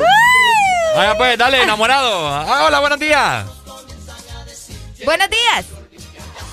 [0.95, 2.27] Vaya, pues, dale, enamorado.
[2.27, 3.45] Ah, hola, buenos días.
[5.05, 5.65] Buenos días.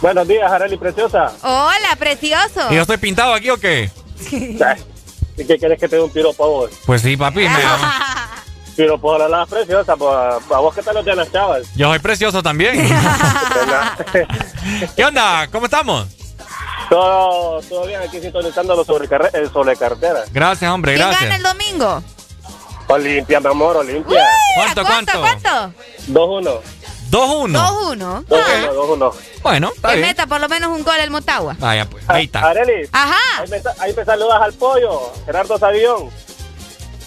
[0.00, 1.32] Buenos días, Arely Preciosa.
[1.42, 2.70] Hola, precioso.
[2.70, 3.90] ¿Y yo estoy pintado aquí o qué?
[4.30, 6.70] ¿Y qué quieres que te dé un piropo a vos?
[6.86, 7.40] Pues sí, papi.
[7.40, 7.48] me-
[8.76, 11.62] Piropo a la la preciosa, pues a vos qué tal los de las chavas.
[11.74, 12.74] yo soy precioso también.
[14.96, 15.46] ¿Qué onda?
[15.52, 16.06] ¿Cómo estamos?
[16.88, 20.24] todo, todo bien aquí sintonizando los sobrecarre- el sobrecarretera.
[20.32, 21.30] Gracias, hombre, ¿Quién gracias.
[21.30, 22.02] gana el domingo?
[22.88, 24.24] Olimpia, mi amor, Olimpia.
[24.54, 25.50] ¿Cuánto, ¿A cuánto, cuánto?
[25.50, 25.82] cuánto?
[26.12, 26.60] 2-1.
[27.10, 27.52] 2-1.
[27.52, 28.24] 2-1.
[28.26, 29.14] 2-1, 2-1.
[29.42, 30.08] Bueno, está Que bien.
[30.08, 31.56] meta por lo menos un gol el Motagua.
[31.58, 32.40] Vaya, pues, ahí está.
[32.40, 33.16] Arely, Ajá.
[33.42, 36.10] ahí me, ahí me saludas al pollo, Gerardo Sabión,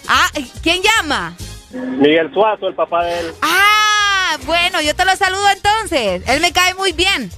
[0.08, 0.28] Ah,
[0.64, 1.36] ¿quién llama?
[1.72, 3.34] Miguel Suazo, el papá de él.
[3.44, 6.24] Ah, bueno, yo te lo saludo entonces.
[6.28, 7.32] Él me cae muy bien.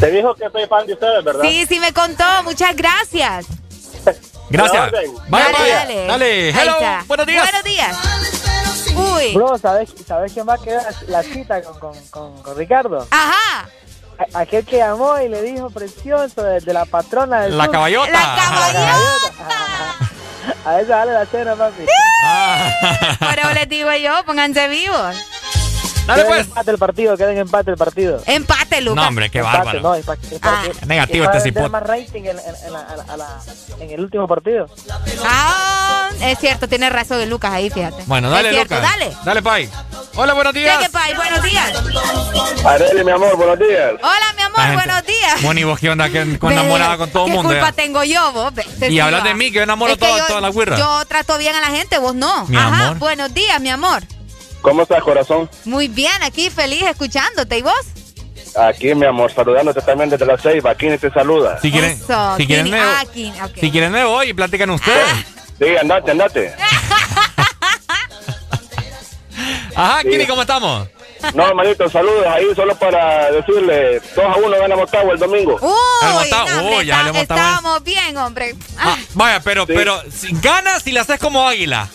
[0.00, 1.42] Te dijo que soy fan de ustedes, ¿verdad?
[1.44, 2.24] Sí, sí me contó.
[2.42, 3.46] Muchas gracias.
[4.48, 4.90] Gracias.
[5.28, 5.74] Vaya, dale, vaya.
[5.76, 6.06] dale.
[6.06, 6.48] Dale.
[6.50, 6.76] Hello.
[7.06, 7.44] Buenos días.
[7.44, 8.39] Buenos días.
[9.16, 9.34] Uy.
[9.34, 13.06] Bro, ¿sabes, ¿sabes quién va a quedar la cita con, con, con, con Ricardo?
[13.10, 13.68] Ajá.
[14.34, 17.72] A- aquel que llamó y le dijo precioso de, de la patrona del La sur.
[17.72, 18.10] caballota.
[18.10, 18.96] La caballota.
[20.64, 21.84] A esa vale la cena, papi.
[22.22, 23.16] Ah.
[23.18, 25.16] Por eso les digo yo, pónganse vivos.
[26.06, 26.40] Dale, pues.
[26.46, 28.20] empate el partido, queden empate el partido.
[28.26, 28.96] Empate, Lucas.
[29.02, 29.80] No, hombre, qué Empate, bárbaro.
[29.80, 29.94] no,
[30.42, 30.62] Ah.
[30.86, 31.68] Negativo este cipote.
[31.68, 33.40] más rating en, en- en la- a la- a la-
[33.78, 34.66] en el último partido.
[35.24, 38.02] Ah, es cierto, tiene razón Lucas ahí, fíjate.
[38.06, 38.90] Bueno, dale, es cierto, Lucas.
[38.90, 39.12] Dale.
[39.24, 39.70] Dale, Pai.
[40.16, 40.78] Hola, buenos días.
[40.78, 41.72] Cheque, Pai, buenos días.
[42.64, 43.92] Arely, mi amor, buenos días.
[44.02, 45.42] Hola, mi amor, buenos días.
[45.42, 47.50] Moni, vos qué onda, que con enamorada con todo el ¿Qué mundo.
[47.52, 47.72] culpa ya?
[47.72, 48.52] tengo yo, vos?
[48.54, 50.76] Te Y hablas de mí, que yo enamoro Es que toda- yo- toda la guirra.
[50.76, 52.46] Yo trato bien a la gente, vos no.
[52.46, 52.98] Mi Ajá, amor.
[52.98, 54.02] buenos días, mi amor.
[54.62, 55.48] ¿Cómo estás, corazón?
[55.64, 57.58] Muy bien, aquí feliz escuchándote.
[57.58, 57.74] ¿Y vos?
[58.56, 60.74] Aquí, mi amor, saludándote también desde la ceiba.
[60.74, 61.58] Kini te saluda.
[61.60, 62.76] Si quieren, Eso, si quieren Kini.
[62.76, 63.52] me, Ah, Kini, ok.
[63.60, 65.06] si quieren me voy y platican ustedes.
[65.58, 66.54] Sí, andate, andate.
[69.76, 70.08] Ajá, Sí.
[70.10, 70.88] Kini, ¿cómo estamos?
[71.34, 75.58] No, hermanito, saludos ahí solo para decirle 2 a 1 gana Motagua el domingo.
[75.60, 75.68] Uy,
[76.02, 77.20] no, hombre, uy, ya le está- Motagua.
[77.20, 78.54] estábamos bien, hombre.
[78.78, 81.88] Ah, vaya, pero, pero, si ganas si la haces como águila.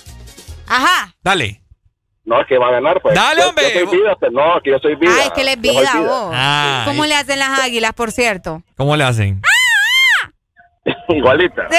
[0.68, 1.14] Ajá.
[1.24, 1.62] Dale.
[2.26, 3.14] No, es que va a ganar, pues.
[3.16, 3.72] Dale, Yo- hombre.
[3.74, 5.12] Yo soy vida, pero no, que yo soy vida.
[5.24, 6.32] Ay, que le es soy vida, vos.
[6.34, 8.64] Ah, ¿Cómo le hacen las águilas, por cierto?
[8.76, 9.42] ¿Cómo le hacen?
[11.10, 11.68] Igualita.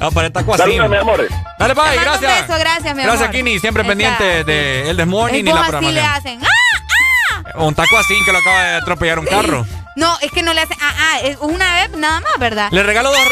[0.00, 0.42] No, para esta.
[0.56, 1.28] Saludos, mi amor.
[1.60, 2.48] Dale, bye, mando un gracias.
[2.48, 3.36] beso, gracias, mi Gracias, amor.
[3.36, 3.58] Kini.
[3.60, 6.06] Siempre pendiente de El Desmorning Es y la así le programación.
[6.06, 6.40] hacen.
[6.42, 7.58] ¡Ah!
[7.62, 9.64] Un taco así que lo acaba de atropellar un carro.
[9.94, 10.76] No, es que no le hacen.
[10.80, 12.68] Ah, ah, es una vez nada más, ¿verdad?
[12.72, 13.28] Le regalo dos.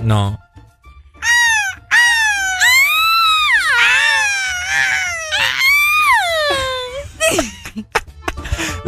[0.00, 0.40] No.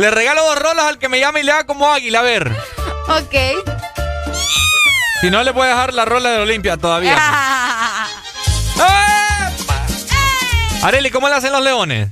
[0.01, 2.51] Le regalo dos rolas al que me llame y le haga como águila, a ver.
[3.07, 3.35] Ok.
[5.21, 7.19] Si no, le voy a dejar la rola de Olimpia todavía.
[10.83, 12.09] Areli, ¿cómo le hacen los leones?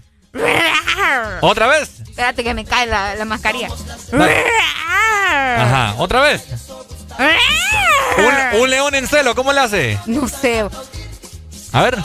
[1.40, 2.00] ¿Otra vez?
[2.00, 3.68] Espérate que me cae la, la mascarilla.
[5.30, 6.44] Ajá, ¿otra vez?
[8.18, 9.98] Un, un león en celo, ¿cómo le hace?
[10.04, 10.62] No sé.
[11.72, 11.96] A ver.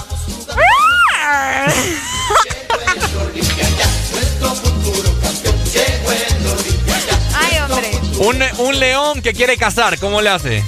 [8.19, 10.63] Un, un león que quiere cazar, ¿cómo le hace?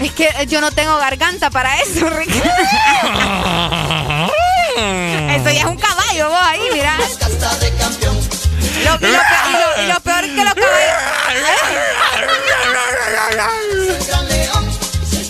[0.00, 2.50] Es que yo no tengo garganta para eso, Ricardo.
[4.76, 6.96] Eso ya es un caballo, vos ahí, mira.
[8.84, 11.02] Lo, y, lo, y lo- y lo peor que los caballos.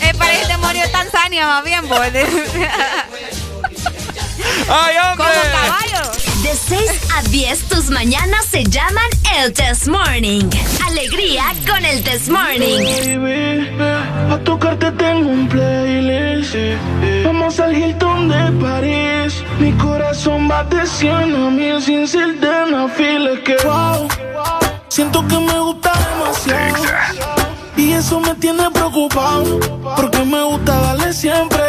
[0.03, 1.99] Eh, parece demonio de Tanzania, más bien, vos.
[2.01, 2.15] ¡Ay,
[4.99, 5.27] hombre!
[5.27, 6.13] Como caballo.
[6.43, 6.81] De 6
[7.17, 9.05] a 10, tus mañanas se llaman
[9.37, 10.49] el Test Morning.
[10.87, 12.81] Alegría con el Test Morning.
[14.31, 16.57] A tocarte tengo un playlist.
[17.27, 19.45] Vamos al Hilton de París.
[19.59, 23.33] Mi corazón va de 100 a mil sin ser de una fila.
[23.45, 23.57] Que
[24.89, 26.85] siento que me gusta demasiado.
[27.77, 29.61] Y eso me tiene preocupado.
[29.95, 31.63] Porque me gusta darle siempre.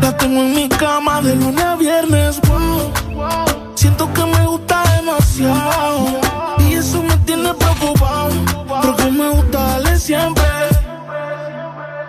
[0.00, 2.40] La tengo en mi cama de lunes a viernes.
[2.42, 3.51] Wow,
[3.82, 6.20] siento que me gusta demasiado.
[6.60, 8.30] Y eso me tiene preocupado.
[8.68, 10.44] Porque me gusta darle siempre.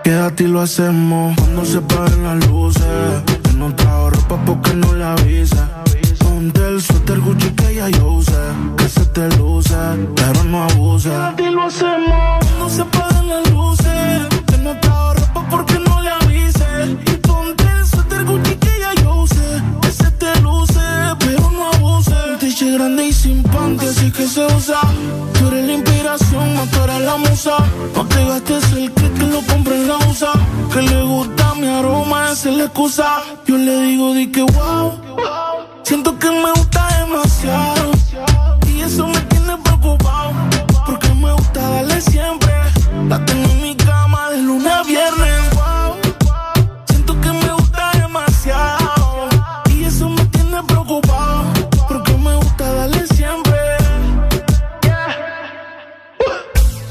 [0.03, 3.23] Quédate y lo hacemos cuando se paguen las luces.
[3.45, 5.67] Yo no trajo ropa porque no la avisa.
[6.19, 8.43] Ponte el suéter Gucci que ya yo usé.
[8.77, 9.75] Que se te luce,
[10.15, 11.09] pero no abuse.
[11.09, 14.32] Quédate y lo hacemos cuando se paguen las luces.
[22.73, 24.79] Grande y sin panty, así que se usa.
[25.33, 27.57] Tú eres la inspiración, no tú la musa.
[27.95, 30.33] No te gastes el que lo compré en la USA.
[30.71, 33.21] Que le gusta mi aroma, esa es la excusa.
[33.45, 34.91] Yo le digo, di que wow.
[35.83, 37.91] Siento que me gusta demasiado.
[38.67, 40.31] Y eso me tiene preocupado.
[40.85, 42.53] Porque me gusta darle siempre.
[43.07, 45.32] La tengo en mi cama de lunes a viernes.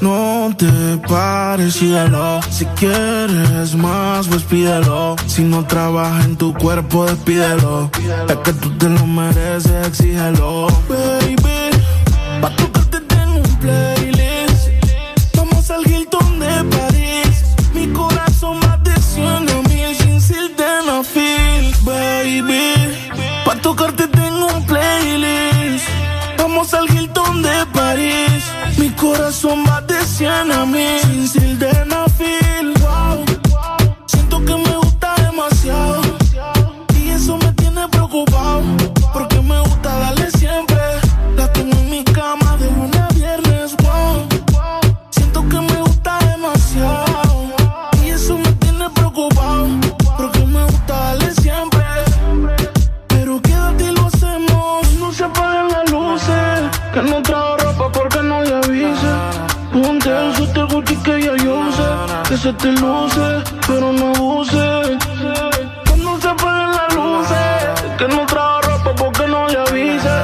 [0.03, 0.67] No te
[1.07, 2.41] pares, síguelo.
[2.49, 5.15] Si quieres más, pues pídelo.
[5.27, 7.89] Si no trabaja en tu cuerpo, despídelo.
[8.27, 10.67] Es que tú te lo mereces, exígelo.
[10.89, 11.69] Baby,
[12.41, 14.67] pa' tocarte tengo un playlist.
[15.37, 17.55] Vamos al Hilton de París.
[17.73, 21.73] Mi corazón va de 100 a mil sin sildenafil.
[21.85, 22.73] Baby,
[23.45, 24.12] pa' tocarte
[27.63, 28.43] de París.
[28.77, 32.67] Mi corazón va de 100 a mil sin sildenafil.
[32.67, 32.72] Wow.
[62.43, 64.97] Se te luce, pero no abuse.
[65.85, 67.95] Que no se apaguen las luces.
[67.97, 70.17] Que no trajo ropa porque no le avise.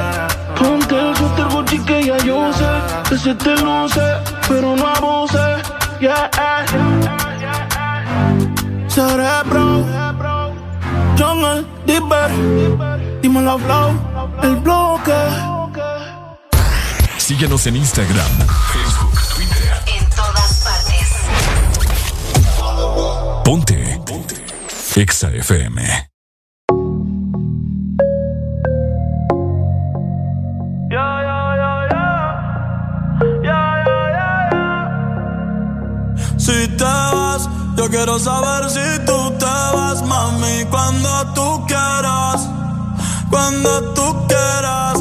[0.58, 2.72] Ponte el suéter Gucci que ya yo usé.
[3.08, 4.06] Que se te luce,
[4.46, 5.46] pero no abuse.
[6.00, 6.30] Yeah.
[8.88, 9.86] Cerebro.
[11.18, 12.30] Jungle, Dipper.
[13.22, 13.90] Dímelo flow,
[14.42, 15.20] el bloque.
[17.16, 18.32] Síguenos en Instagram,
[23.50, 24.00] Ponte.
[24.06, 24.36] Ponte.
[24.94, 25.82] Exa FM.
[36.36, 42.48] Si te vas, yo quiero saber si tú te vas, mami, cuando tú quieras,
[43.30, 44.99] cuando tú quieras,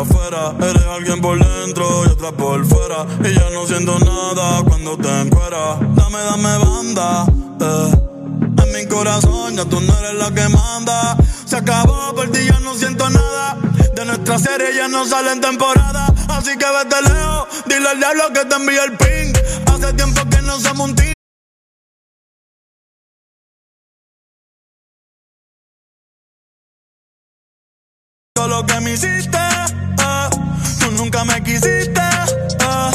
[0.00, 3.04] Eres alguien por dentro y otra por fuera.
[3.24, 5.80] Y ya no siento nada cuando te encueras.
[5.96, 7.26] Dame, dame banda.
[7.60, 8.62] eh.
[8.62, 11.16] En mi corazón ya tú no eres la que manda.
[11.44, 13.56] Se acabó, por ti ya no siento nada.
[13.96, 16.06] De nuestra serie ya no sale en temporada.
[16.28, 17.48] Así que vete lejos.
[17.66, 19.32] Dile al diablo que te envíe el ping.
[19.66, 21.12] Hace tiempo que no un team.
[28.34, 29.47] Todo lo que me hiciste,
[31.24, 32.00] me quisiste.
[32.60, 32.90] ah,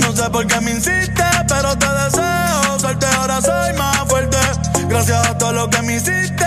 [0.00, 3.06] no sé por qué me insiste, pero te deseo suerte.
[3.06, 4.38] Ahora soy más fuerte.
[4.88, 6.46] Gracias a todo lo que me hiciste,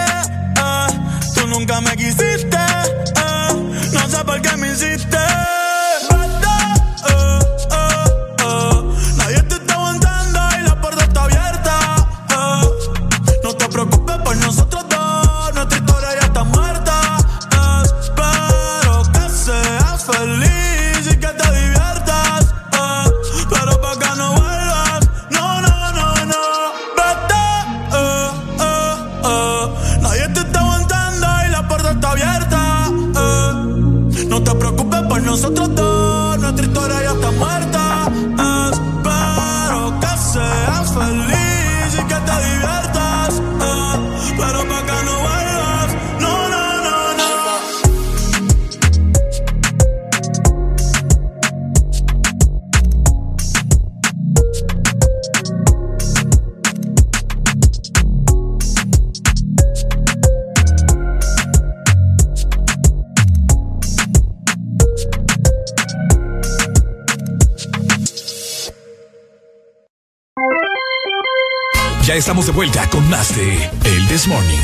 [0.57, 0.87] ah,
[1.35, 2.57] tú nunca me quisiste.
[3.15, 3.53] ah,
[3.93, 5.17] no sé por qué me insiste.
[9.31, 9.61] Vete,
[35.41, 35.90] nosotros dos,
[72.11, 74.59] Ya estamos de vuelta con más de El This Morning.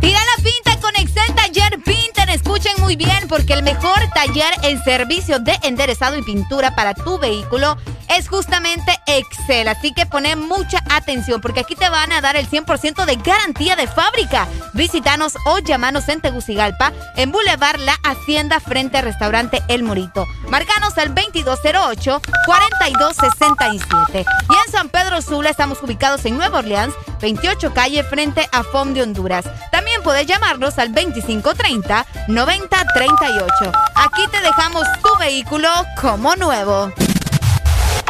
[0.00, 2.28] Tira la pinta con Excel Taller Pinter.
[2.30, 7.20] Escuchen muy bien porque el mejor taller en servicio de enderezado y pintura para tu
[7.20, 7.76] vehículo
[8.16, 9.68] es justamente Excel.
[9.68, 13.74] Así que pone mucha atención porque aquí te van a dar el 100% de garantía
[13.76, 14.46] de fábrica.
[14.74, 20.26] Visítanos o llamanos en Tegucigalpa, en Boulevard La Hacienda, frente al restaurante El Morito.
[20.48, 23.80] Márcanos al 2208-4267.
[24.14, 28.94] Y en San Pedro Sula estamos ubicados en Nueva Orleans, 28 calle frente a FOM
[28.94, 29.44] de Honduras.
[29.70, 33.72] También puedes llamarnos al 2530-9038.
[33.94, 35.68] Aquí te dejamos tu vehículo
[36.00, 36.90] como nuevo.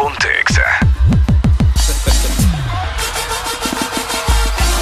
[0.02, 0.64] Ponte Exa.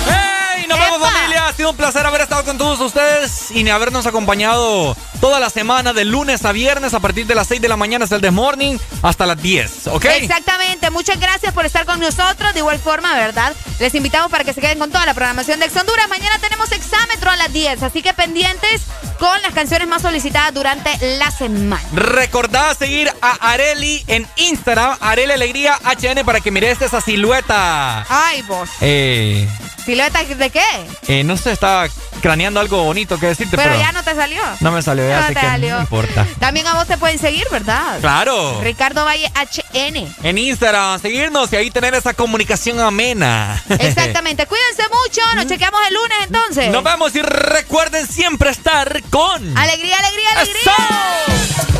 [0.06, 0.66] ¡Hey!
[0.66, 1.29] Nos familia.
[1.50, 5.92] Ha sido un placer haber estado con todos ustedes y habernos acompañado toda la semana
[5.92, 8.30] de lunes a viernes a partir de las 6 de la mañana es el The
[8.30, 10.04] Morning hasta las 10, ¿ok?
[10.04, 10.90] Exactamente.
[10.90, 12.52] Muchas gracias por estar con nosotros.
[12.54, 13.52] De igual forma, ¿verdad?
[13.80, 16.08] Les invitamos para que se queden con toda la programación de Ex Honduras.
[16.08, 18.82] Mañana tenemos exámetro a las 10, así que pendientes
[19.18, 21.82] con las canciones más solicitadas durante la semana.
[21.92, 28.06] Recordá seguir a Areli en Instagram, Areli Alegría HN para que mires esa silueta.
[28.08, 28.70] Ay, vos.
[28.80, 29.48] Eh,
[29.84, 30.62] ¿Silueta de qué?
[31.08, 31.88] eh, no sé, estaba
[32.20, 34.42] craneando algo bonito que decirte, Pero, pero, ya no te salió.
[34.60, 35.74] no me salió, ya No sé te que salió.
[35.76, 36.26] no importa.
[36.38, 37.98] También a vos te pueden seguir, ¿verdad?
[38.00, 38.60] Claro.
[38.62, 40.14] Ricardo Valle HN.
[40.22, 43.62] En Instagram, seguirnos y ahí tener esa comunicación amena.
[43.78, 44.46] Exactamente.
[44.48, 45.22] Cuídense mucho.
[45.34, 46.70] Nos chequeamos el lunes entonces.
[46.70, 51.79] Nos vemos y recuerden siempre estar con Alegría, alegría, alegría.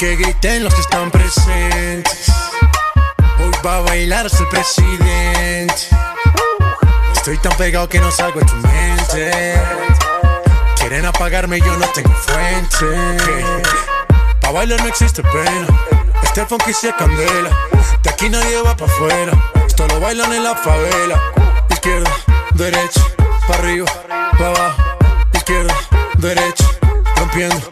[0.00, 2.32] que griten los que están presentes.
[3.38, 5.74] Hoy va a bailar hasta el presidente.
[7.14, 9.54] Estoy tan pegado que no salgo de tu mente.
[10.76, 13.44] Quieren apagarme, yo no tengo fuente.
[14.40, 15.66] Pa' bailar no existe pena.
[16.22, 17.50] Este funky sí es candela.
[18.02, 19.32] De aquí nadie va pa' afuera.
[19.66, 21.20] Esto lo bailan en la favela.
[21.68, 22.10] Izquierda,
[22.54, 23.02] derecha,
[23.46, 23.84] pa' arriba,
[24.38, 24.82] pa' abajo.
[25.34, 25.74] Izquierda,
[26.16, 26.64] derecha,
[27.16, 27.70] rompiendo.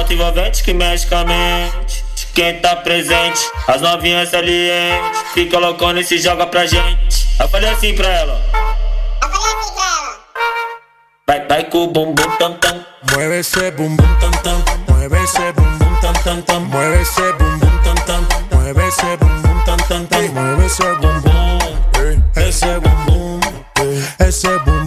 [0.00, 2.02] A flauta envolvente que mexe com a mente.
[2.34, 3.38] Quem tá presente,
[3.68, 5.20] as novinhas salientes.
[5.34, 7.28] Fica loucona e se joga pra gente.
[7.38, 8.40] Eu falei assim pra ela.
[11.26, 12.82] Vai, vai com o bumbum tam tam.
[13.12, 14.64] Mueve ese bum bum tam tam.
[14.88, 16.64] Mueve ese bum bum tam tam tam.
[16.64, 18.28] Mueve ese bum bum tam tam.
[18.52, 20.22] Mueve ese bum bum tam tam tam.
[20.32, 22.22] Mueve ese bum bum.
[22.36, 24.79] Ese bum bum.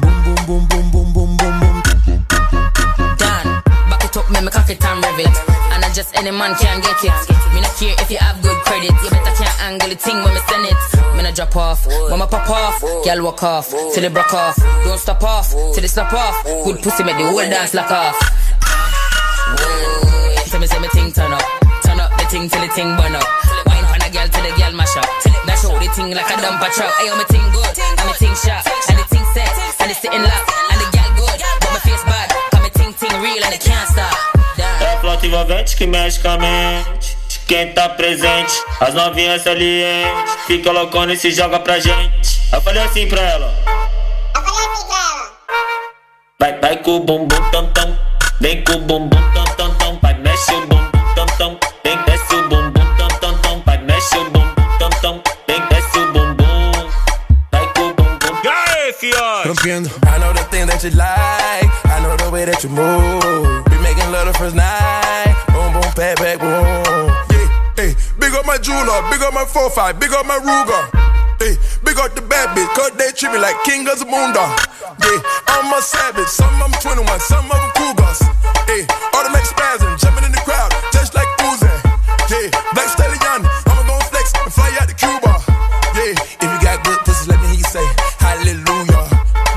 [5.20, 7.18] It and I just any man can get it.
[7.54, 8.94] Me not care if you have good credit.
[9.04, 10.78] You better can't angle the thing when me send it.
[11.18, 12.82] Me not drop off, when mama pop off.
[13.04, 14.56] Girl walk off, till it broke off.
[14.86, 16.44] Don't stop off, till it stop off.
[16.64, 18.18] Good pussy make the whole dance lock off.
[20.50, 21.42] Tell me say me ting turn up,
[21.82, 23.26] turn up the ting till the ting burn up.
[23.66, 25.10] Wine pan a girl till the girl mash up.
[25.50, 26.94] That show the ting like a dumper truck.
[27.02, 29.50] Ayo me ting good, and me ting sharp, and the ting set,
[29.82, 32.30] and the sitting lock, and the girl good, but my face bad.
[32.54, 34.33] Come me ting ting real and it can't stop.
[35.24, 37.18] Envolvente que mexe com a mente.
[37.48, 40.36] Quem tá presente, as novinhas salientes.
[40.46, 42.42] Fica loucona e se joga pra gente.
[42.52, 43.54] Eu falei assim pra ela.
[46.38, 47.98] Vai, vai com o bumbum tam tam.
[48.42, 50.00] Vem com o bumbum tam tam tam.
[50.02, 51.58] Vai, mexe o bumbum tam tam.
[51.86, 53.64] Vem, desce o bumbum tam tam tam.
[53.66, 55.24] Vai, mexe o bumbum tam tam.
[55.48, 56.72] Vem, desce o bumbum.
[57.50, 58.42] Vai com o bumbum.
[58.44, 59.48] E aí, fiote?
[59.48, 59.90] Rompiendo.
[60.06, 61.72] I know the thing that you like.
[61.86, 63.73] I know the way that you move.
[64.24, 65.36] Be the first night.
[65.52, 67.12] Boom, boom, back, back, boom.
[67.28, 67.44] Yeah,
[67.76, 70.84] hey, big up my jeweler, big up my 4-5, big up my Ruger.
[71.44, 74.48] Hey, big up the bad bitch, cause they treat me like king of the moondog.
[75.04, 75.20] Yeah,
[75.52, 78.24] I'm a savage, some of them 21, some of them cougars.
[78.64, 81.68] Hey, automatic spasm, jumping in the crowd, just like Uzi.
[82.32, 85.36] Yeah, Black Stallion, I'ma go flex and fly out to Cuba.
[86.00, 87.88] Yeah, if you got good pussy, let me hear you say
[88.24, 89.04] hallelujah.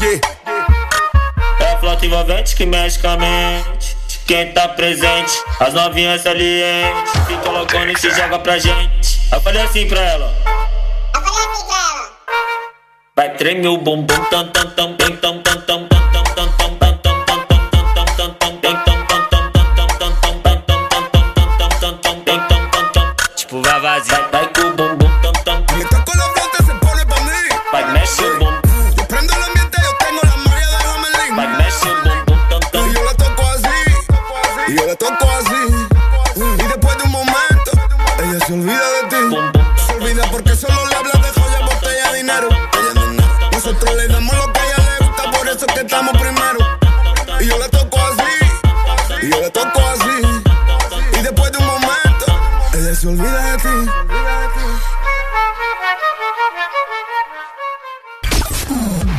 [0.02, 0.18] Yeah,
[1.62, 4.05] É a flauta envolvente que mexe com a mente.
[4.26, 5.32] quem tá presente.
[5.60, 9.20] As novinhas salientes se colocando e se joga pra gente.
[9.32, 10.34] Eu falei assim pra ela.
[11.14, 12.12] Eu falei assim pra ela.
[13.14, 15.55] Vai tremer o bumbum, tam, tam, tam, tam, tam, tam.
[38.56, 39.36] Olvida de ti.
[39.86, 42.48] Se olvida porque solo le hablas de joya, botella, dinero.
[43.52, 46.58] Nosotros le damos lo que a ella le gusta, por eso es que estamos primero.
[47.40, 51.18] Y yo la toco así, y yo la toco así.
[51.18, 52.26] Y después de un momento,
[52.74, 53.90] ella se olvida de ti.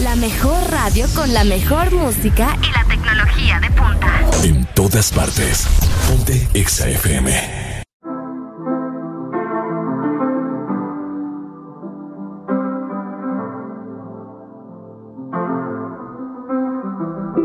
[0.00, 4.20] La mejor radio con la mejor música y la tecnología de punta.
[4.42, 5.66] En todas partes.
[6.08, 7.30] Ponte Exa FM.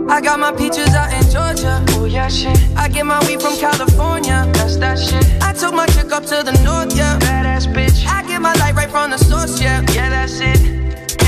[0.09, 1.83] I got my peaches out in Georgia.
[1.89, 2.57] Oh yeah, shit.
[2.75, 4.49] I get my weed from California.
[4.53, 5.23] That's that shit.
[5.43, 7.19] I took my chick up to the north, yeah.
[7.19, 8.07] Badass bitch.
[8.07, 9.83] I get my light right from the source, yeah.
[9.93, 10.59] Yeah, that's it.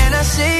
[0.00, 0.59] And I see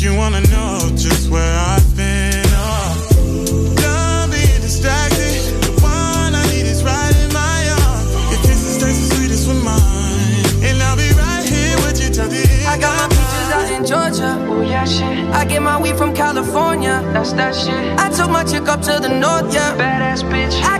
[0.00, 2.42] Don't you wanna know just where I've been.
[2.56, 3.74] Oh.
[3.76, 5.60] Done being distracted.
[5.60, 8.08] The one I need is right in my arms.
[8.32, 10.64] Your kisses taste the sweetest with mine.
[10.64, 12.66] And I'll be right here with you till the end.
[12.66, 14.40] I got my peaches out in Georgia.
[14.48, 15.28] Oh yeah, shit.
[15.34, 17.02] I get my weed from California.
[17.12, 17.98] That's that shit.
[18.00, 19.76] I took my chick up to the north, yeah.
[19.76, 20.56] Badass bitch.
[20.64, 20.79] I get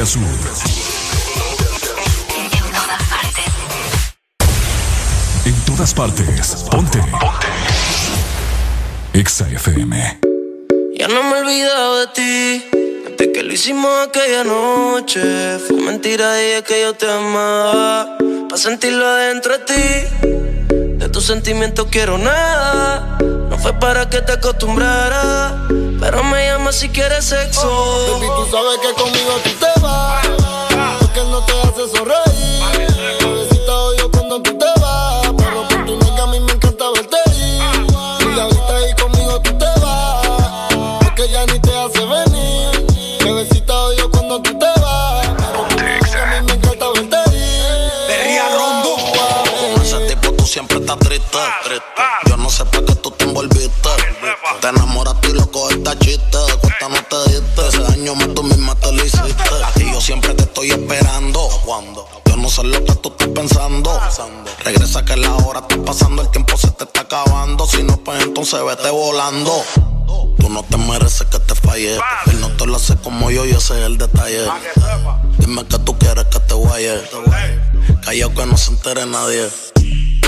[0.00, 0.22] Norte a sur.
[5.44, 6.66] En todas partes.
[6.70, 6.98] Ponte.
[6.98, 7.46] Ponte.
[10.94, 12.64] Ya no me he olvidado de ti.
[13.08, 15.58] Desde que lo hicimos aquella noche.
[15.66, 18.16] Fue mentira, dije que yo te amaba.
[18.48, 20.96] Pa' sentirlo adentro de ti.
[20.98, 23.18] De tus sentimientos quiero nada.
[23.20, 25.79] No fue para que te acostumbraras.
[26.00, 27.68] Pero me llama si quieres sexo.
[28.12, 30.26] Baby, tú sabes que conmigo tú te vas.
[31.00, 32.89] Porque él no te hace sonreír.
[64.64, 67.66] Regresa que la hora está pasando, el tiempo se te está acabando.
[67.66, 69.52] Si no, pues entonces vete volando.
[70.38, 71.96] Tú no te mereces que te falle.
[72.26, 74.46] Él no te lo hace como yo y ese es el detalle.
[75.38, 77.00] Dime que tú quieres que te guaye.
[78.04, 79.48] Callao que no se entere nadie.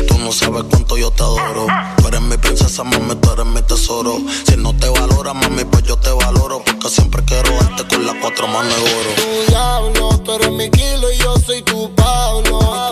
[0.08, 1.66] Tú no sabes cuánto yo te adoro.
[1.98, 4.18] Tú eres mi princesa, mami, tú eres mi tesoro.
[4.46, 6.62] Si no te valora, mami, pues yo te valoro.
[6.64, 9.10] Porque siempre quiero darte con las cuatro manos de oro.
[9.16, 12.91] Tu diablo, tú eres mi kilo y yo soy tu Pablo.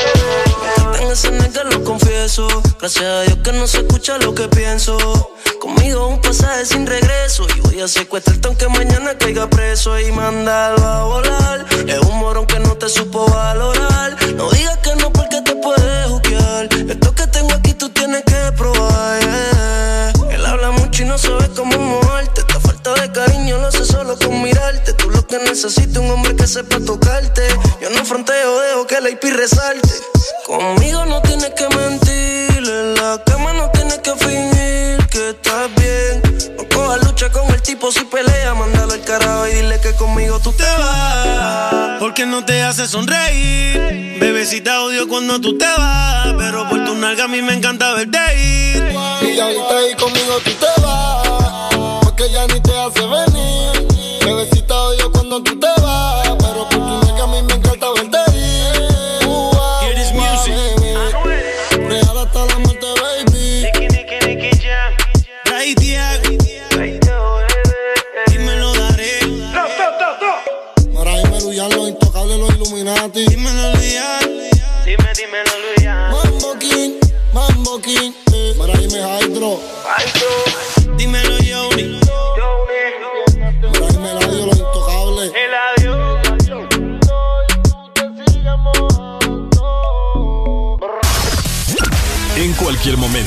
[1.11, 2.47] ese nigga lo confieso.
[2.79, 4.97] Gracias a Dios que no se escucha lo que pienso.
[5.59, 7.45] Conmigo un pasaje sin regreso.
[7.55, 9.99] Y voy a secuestrarte aunque mañana caiga preso.
[9.99, 11.65] Y mandarlo a volar.
[11.87, 14.15] Es un morón que no te supo valorar.
[14.35, 16.69] No digas que no porque te puedes juzgar.
[16.89, 19.19] Esto que tengo aquí tú tienes que probar.
[20.31, 22.41] Él habla mucho y no sabe cómo moverte.
[22.41, 24.41] Esta falta de cariño lo hace solo con
[25.31, 27.41] que necesitas un hombre que sepa tocarte.
[27.81, 29.89] Yo no fronteo, dejo que la IP resalte.
[30.45, 32.67] Conmigo no tienes que mentir.
[32.67, 36.21] En la cama no tienes que fingir que estás bien.
[36.57, 38.53] No cojas lucha con el tipo si pelea.
[38.55, 41.97] Mándalo al carajo y dile que conmigo tú te vas.
[41.99, 44.17] Porque no te hace sonreír.
[44.19, 46.33] Bebecita odio cuando tú te vas.
[46.37, 48.93] Pero por tu nalga a mí me encanta verte ir.
[49.21, 52.01] Y ahorita ahí conmigo tú te vas.
[52.03, 53.70] Porque ya ni te hace venir.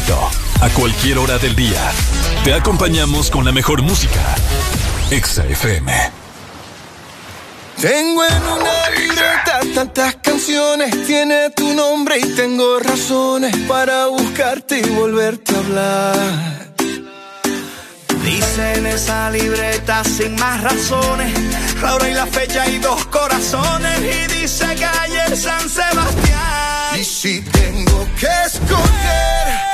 [0.05, 1.93] Momento, a cualquier hora del día,
[2.45, 4.21] te acompañamos con la mejor música.
[5.11, 5.93] Exa FM.
[7.81, 14.91] Tengo en una libreta tantas canciones, tiene tu nombre y tengo razones para buscarte y
[14.91, 16.75] volverte a hablar.
[18.23, 21.33] Dice en esa libreta sin más razones,
[21.83, 24.01] la hora y la fecha y dos corazones.
[24.01, 26.99] Y dice calle San Sebastián.
[26.99, 29.74] Y si tengo que escoger,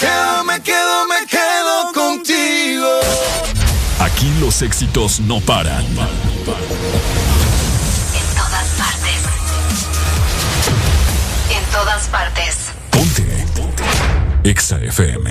[0.00, 2.88] quedo, me quedo, me quedo contigo.
[4.00, 5.84] Aquí los éxitos no paran.
[5.84, 5.96] En
[8.34, 9.20] todas partes.
[11.50, 12.56] En todas partes.
[14.42, 15.30] Exa FM.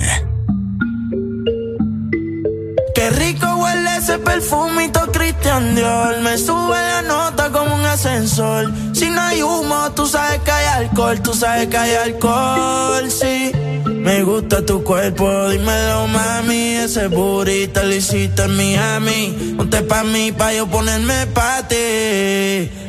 [2.94, 6.20] Qué rico huele ese perfumito Christian Dior.
[6.20, 8.70] Me sube la nota como un ascensor.
[8.94, 11.20] Si no hay humo, tú sabes que hay alcohol.
[11.20, 13.52] Tú sabes que hay alcohol, sí.
[14.00, 16.76] Me gusta tu cuerpo, dímelo mami.
[16.76, 19.54] Ese burrito lo hiciste en Miami.
[19.58, 21.76] Ponte pa' mí, pa' yo ponerme pa' ti.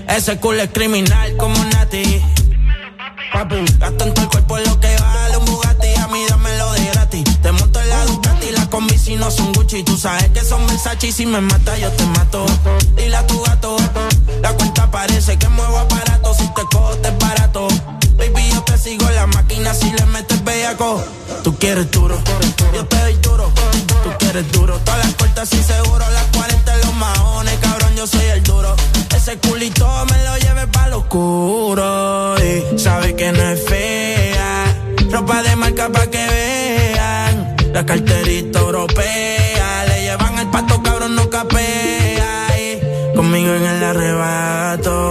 [0.07, 2.21] Ese culo es criminal como Nati.
[3.33, 5.93] Papi, gasto en el cuerpo lo que vale un Bugatti.
[6.01, 7.41] A mí dámelo de gratis.
[7.41, 9.83] Te monto en la Ducati, la combi si no son Gucci.
[9.83, 12.45] Tú sabes que son Versace y si me mata yo te mato.
[12.95, 13.75] Dile a tu gato,
[14.41, 16.20] la cuenta parece que muevo aparato.
[18.81, 21.03] Sigo en la máquina si le metes bellaco.
[21.43, 22.17] Tú quieres duro,
[22.73, 23.51] yo te doy duro.
[24.03, 26.03] Tú quieres duro, todas las puertas sin seguro.
[26.11, 28.75] Las 40 en los maones, cabrón, yo soy el duro.
[29.15, 32.35] Ese culito me lo lleve pa' lo oscuro.
[32.39, 34.65] Y sabe que no es fea.
[35.11, 37.55] Ropa de marca pa' que vean.
[37.73, 39.85] La carterita europea.
[39.87, 42.47] Le llevan el pato, cabrón, no capea.
[42.57, 45.10] Y conmigo en el arrebato.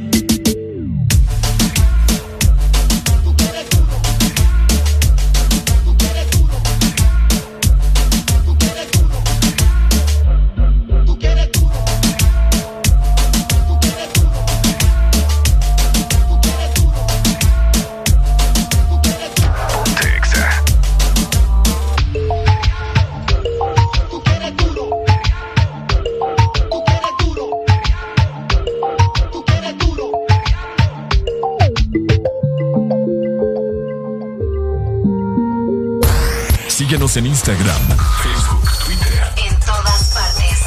[36.91, 37.81] Síguenos en Instagram,
[38.21, 39.23] Facebook, Twitter.
[39.47, 40.59] En todas partes.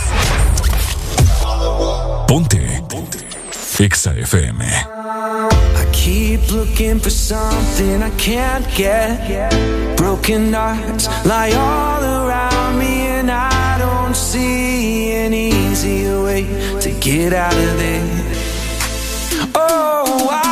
[2.26, 2.82] Ponte.
[2.88, 3.28] Ponte.
[3.78, 4.64] Exa FM.
[4.64, 9.52] I keep looking for something I can't get.
[9.98, 16.46] Broken hearts lie all around me, and I don't see an easier way
[16.80, 18.02] to get out of there.
[19.54, 20.43] Oh, I, I,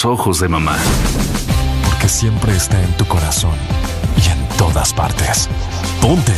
[0.00, 0.78] los ojos de mamá.
[1.84, 3.54] Porque siempre está en tu corazón
[4.16, 5.48] y en todas partes.
[6.00, 6.34] Ponte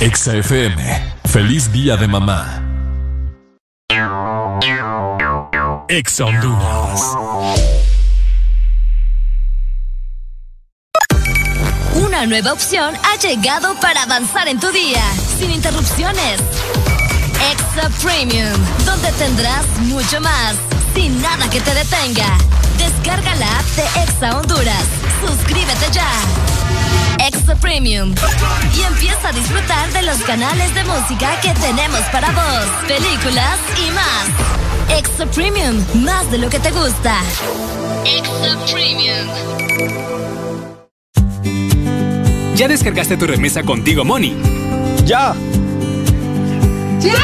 [0.00, 1.14] Exa FM.
[1.24, 2.62] Feliz día de mamá.
[5.88, 7.16] Exa Honduras.
[11.94, 15.02] Una nueva opción ha llegado para avanzar en tu día,
[15.38, 16.40] sin interrupciones.
[17.52, 20.56] Extra Premium, donde tendrás mucho más,
[20.94, 22.47] sin nada que te detenga.
[23.08, 24.84] Descarga la app de Exa Honduras.
[25.26, 26.10] Suscríbete ya.
[27.26, 28.14] Extra Premium.
[28.76, 33.90] Y empieza a disfrutar de los canales de música que tenemos para vos, películas y
[33.92, 34.98] más.
[34.98, 37.22] Extra Premium, más de lo que te gusta.
[38.04, 39.26] Extra Premium.
[42.56, 44.36] ¿Ya descargaste tu remesa contigo, Money?
[45.06, 45.34] ¡Ya!
[47.00, 47.14] ¡Ya!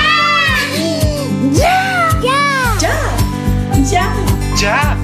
[1.53, 2.09] ¡Ya!
[2.81, 3.19] ¡Ya!
[3.85, 4.15] ¡Ya!
[4.57, 5.04] ¡Ya!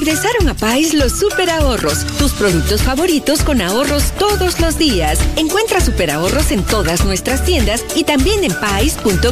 [0.00, 5.18] Regresaron a Pais los super ahorros, tus productos favoritos con ahorros todos los días.
[5.36, 9.24] Encuentra super ahorros en todas nuestras tiendas y también en pais.com.hn.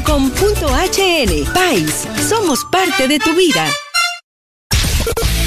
[1.55, 3.67] Pais, somos parte de tu vida.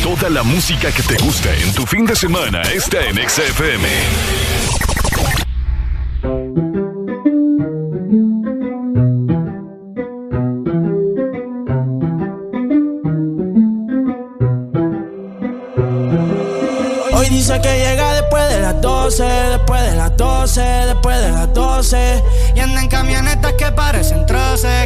[0.01, 3.43] Toda la música que te gusta en tu fin de semana está en Exa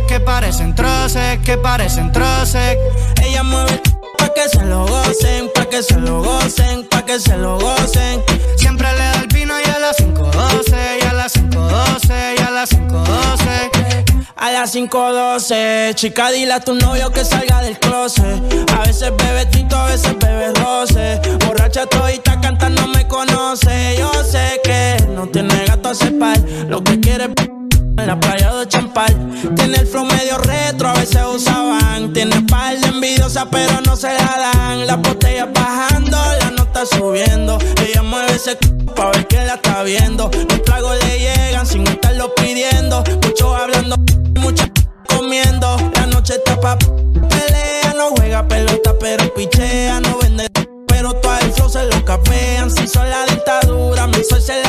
[0.08, 2.78] que parecen troces, que parecen troces.
[3.24, 3.82] Ella mueve
[4.16, 8.24] pa' que se lo gocen, pa' que se lo gocen, pa' que se lo gocen.
[8.58, 12.52] Siempre le da el vino y a las 5.12, y a las 5.12, y a
[12.52, 14.26] las 5.12.
[14.36, 18.70] A las 5.12, chica, dile a tu novio que salga del closet.
[18.72, 21.20] A veces bebe tito, a veces bebe roce.
[21.44, 23.96] Borracha todita cantando me conoce.
[23.98, 26.38] Yo sé que no tiene gato a cepar.
[26.68, 27.65] Lo que quiere es
[28.06, 29.14] la playa de Champal.
[29.56, 32.14] Tiene el flow medio retro, a veces usaban.
[32.14, 34.88] Tiene par de envidiosa, pero no se la dan.
[34.88, 37.58] Las botellas bajando, la nota subiendo.
[37.82, 40.30] Ella mueve ese c pa' ver que la está viendo.
[40.50, 43.04] Los tragos le llegan sin estarlo pidiendo.
[43.24, 43.96] Mucho hablando,
[44.40, 44.70] mucha
[45.08, 45.78] comiendo.
[45.96, 47.94] La noche está pa' pelea.
[47.98, 50.00] No juega pelota, pero pichea.
[50.02, 50.48] No vende,
[50.88, 52.70] pero todo el flow se lo capean.
[52.70, 54.65] Si son la dictadura, mi sol se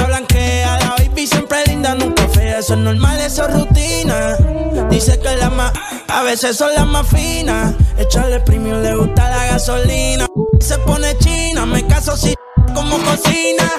[2.66, 4.36] Eso es normal, eso es rutina.
[4.90, 5.72] Dice que la más,
[6.08, 7.72] a veces son las más finas.
[7.96, 10.26] Echarle premium, le gusta la gasolina.
[10.58, 12.34] Se pone china, me caso si
[12.74, 13.70] como cocina.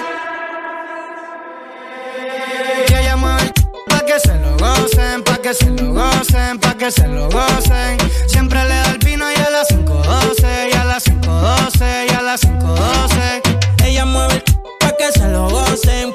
[3.18, 3.52] Mueve el
[3.90, 7.98] pa' que se lo gocen, pa' que se lo gocen, pa' que se lo gocen.
[8.26, 12.22] Siempre le da el vino y a las 5.12, y a las 5.12, y a
[12.22, 13.84] las 5.12.
[13.84, 14.42] Ella mueve el
[14.80, 16.14] pa' que se lo gocen,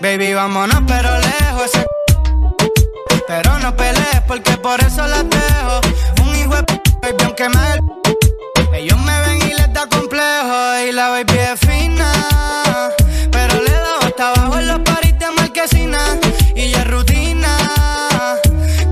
[0.00, 1.64] Baby, vámonos, pero lejos.
[1.64, 1.86] Ese
[3.26, 5.80] pero no pelees porque por eso las dejo.
[6.22, 7.80] Un hijo de p, baby, aunque me el
[8.74, 12.12] ellos me ven y les da complejo y la baby es fina.
[13.32, 15.98] Pero le da hasta abajo en los paris de marquesina.
[16.54, 17.56] Y ya es rutina.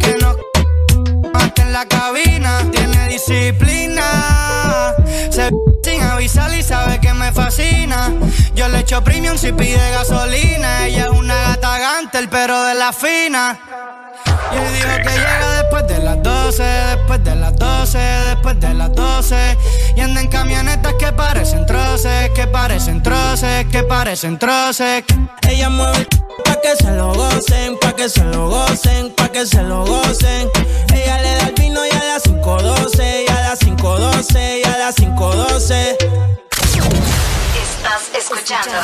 [0.01, 0.37] Que no
[1.33, 2.63] mate en la cabina.
[2.73, 3.86] Tiene disciplina.
[6.27, 8.13] Avisar y sabe que me fascina.
[8.57, 10.87] Yo le echo premium si pide gasolina.
[10.87, 13.57] Ella es una gata gantel, pero de la fina.
[14.53, 18.75] Y él dijo que llega después de las 12, después de las 12, después de
[18.75, 19.57] las 12.
[19.95, 25.05] Y anda en camionetas que parecen troces, que parecen troces, que parecen troces.
[25.49, 26.09] Ella mueve
[26.45, 30.51] pa' que se lo gocen, pa' que se lo gocen, pa' que se lo gocen.
[30.93, 33.41] Ella le da el vino y a las 5.12, y a
[33.87, 35.97] 5.12 y a las 5.12.
[37.63, 38.75] Estás escuchando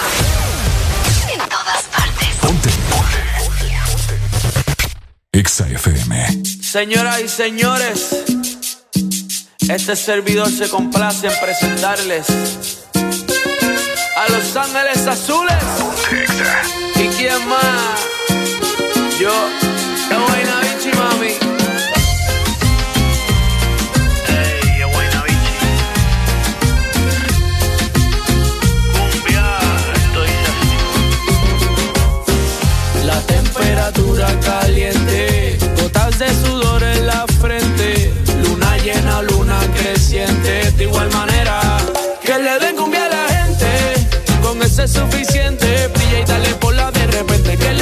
[1.33, 2.29] en todas partes.
[2.41, 3.19] Ponte, ponte.
[5.33, 6.45] Exa FM.
[6.63, 8.17] Señoras y señores,
[9.69, 12.27] este servidor se complace en presentarles
[14.17, 15.65] a Los Ángeles Azules.
[15.81, 16.27] Ponte,
[17.03, 18.01] ¿Y quién más?
[19.19, 19.62] Yo.
[41.11, 41.61] Manera
[42.25, 43.69] que le den cumbia a la gente,
[44.43, 47.82] con ese es suficiente, brilla y dale por la de repente, que le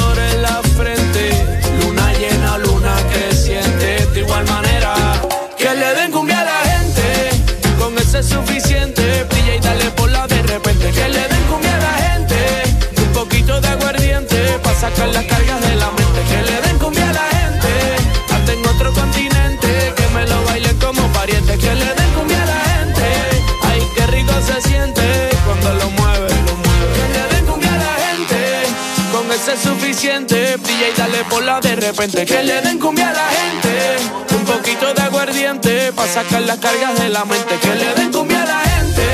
[30.89, 32.25] y dale por la de repente.
[32.25, 36.97] Que le den cumbia a la gente, un poquito de aguardiente, pa' sacar las cargas
[36.99, 37.55] de la mente.
[37.61, 39.05] Que le den cumbia a la gente,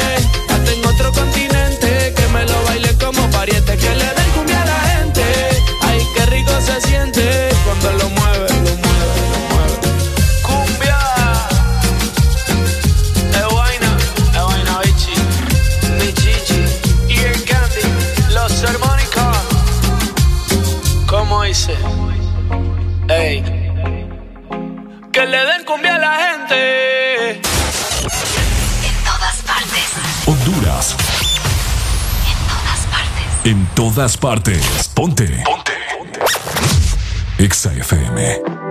[0.49, 3.77] hasta en otro continente, que me lo bailen como pariente.
[3.77, 4.16] Que le
[23.09, 23.41] Ey.
[25.13, 27.31] Que le den cumbia a la gente.
[27.31, 29.93] En todas partes.
[30.25, 30.95] Honduras.
[33.45, 34.87] En todas partes.
[34.93, 35.43] Ponte.
[35.45, 35.71] Ponte.
[37.37, 38.66] Exa FM.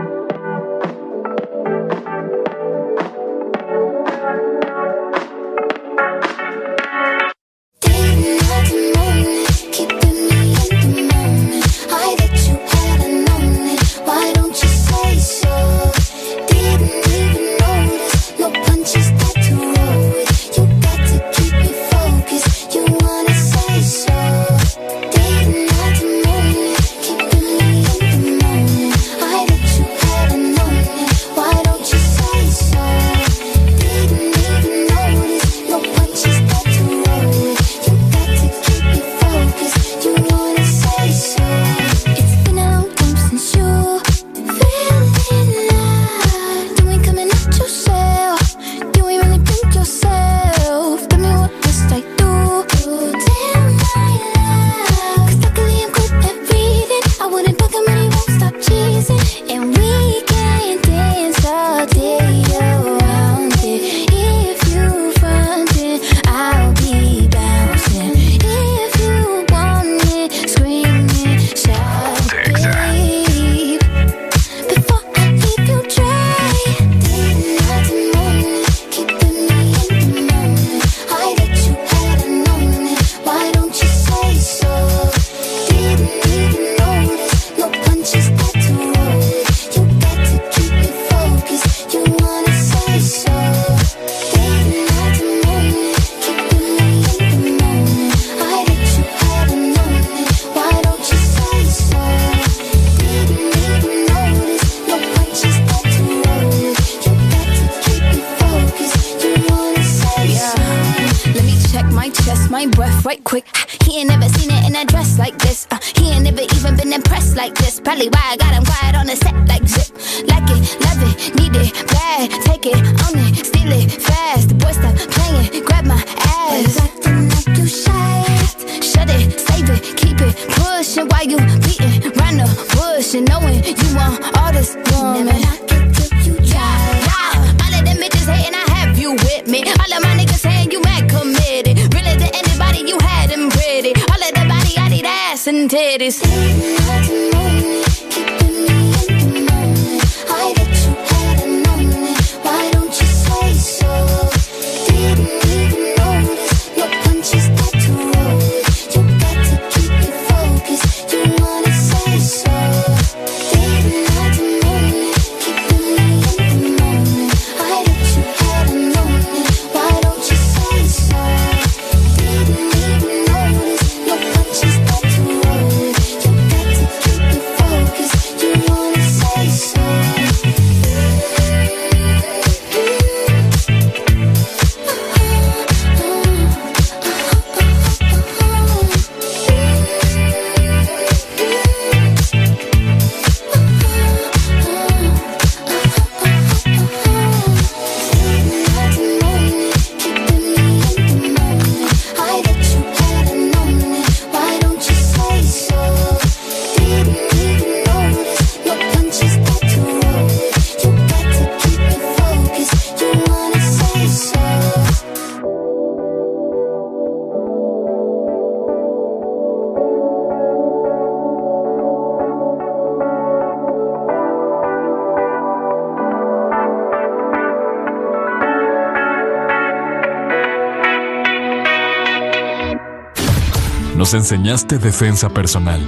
[234.16, 235.80] Enseñaste defensa personal.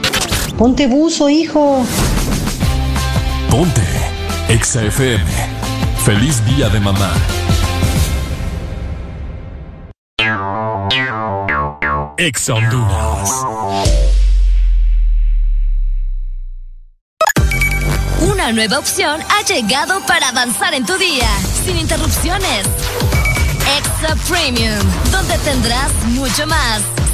[0.56, 1.84] Ponte buzo, hijo.
[3.50, 3.82] Ponte
[4.48, 5.24] Exa FM.
[6.04, 7.12] Feliz día de mamá.
[12.16, 13.30] Exa Honduras.
[18.22, 21.28] Una nueva opción ha llegado para avanzar en tu día,
[21.64, 22.66] sin interrupciones.
[23.76, 24.78] Extra Premium,
[25.12, 26.82] donde tendrás mucho más,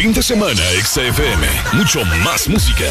[0.00, 1.46] Fin de semana, Exa FM.
[1.74, 2.86] Mucho más música.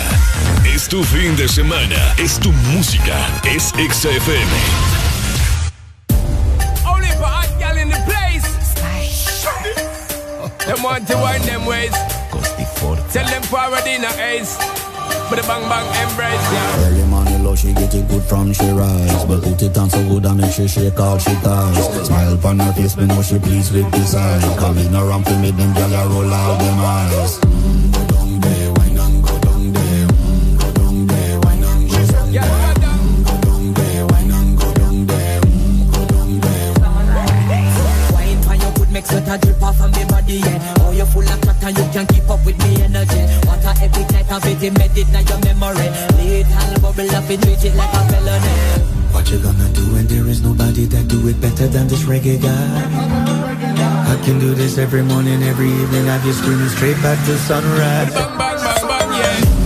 [0.63, 2.13] Es tu fin de semana.
[2.19, 3.15] Es tu música.
[3.43, 4.51] Es Exa FM.
[6.85, 8.45] Only for hot gal in the place.
[10.67, 11.93] them want to wind them ways.
[13.11, 14.55] Tell them forward in a ace.
[15.31, 17.28] But the bang bang embrace, yeah.
[17.49, 20.37] Early she get it good from she rise But put it on so good and
[20.39, 23.89] make she shake all she ties Smile upon her face, me know she pleased with
[23.91, 28.73] this eye Coming around for me, them gyal roll out them eyes Go down there,
[28.73, 32.45] wine and go down there Mm, Go down there, wine and go down there
[32.85, 32.93] and
[38.91, 40.75] make sweat a drip off of me body, yeah.
[40.79, 43.48] Oh, you full of chatter, you can't keep up with me energy
[44.29, 45.89] that fit it, embed it now your memory.
[46.21, 48.53] Little bubble up and treat it like a felony.
[49.11, 52.41] What you gonna do when there is nobody that do it better than this reggae
[52.41, 52.49] guy?
[54.13, 56.09] I can do this every morning, every evening.
[56.09, 58.13] I've you screaming straight back to sunrise.
[58.13, 59.59] Bang, bang, bang, bang, yeah.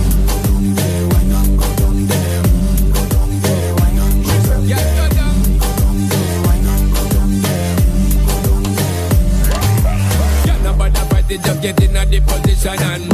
[11.34, 13.08] Just get in a the position and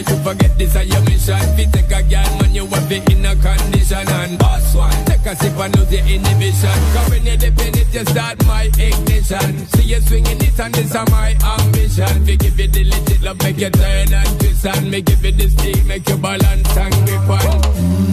[0.00, 1.38] Never you forget this is your mission.
[1.56, 5.04] Fi take a girl, man, you want be in a condition and boss one.
[5.04, 6.78] Take a sip and lose your inhibition.
[6.94, 9.66] Cause when you dip in it, you start my ignition.
[9.76, 12.24] See you swinging it and this is my ambition.
[12.24, 15.32] We give you the legit love, make you turn and twist and me give you
[15.32, 17.60] the steam, make you balance and grip on.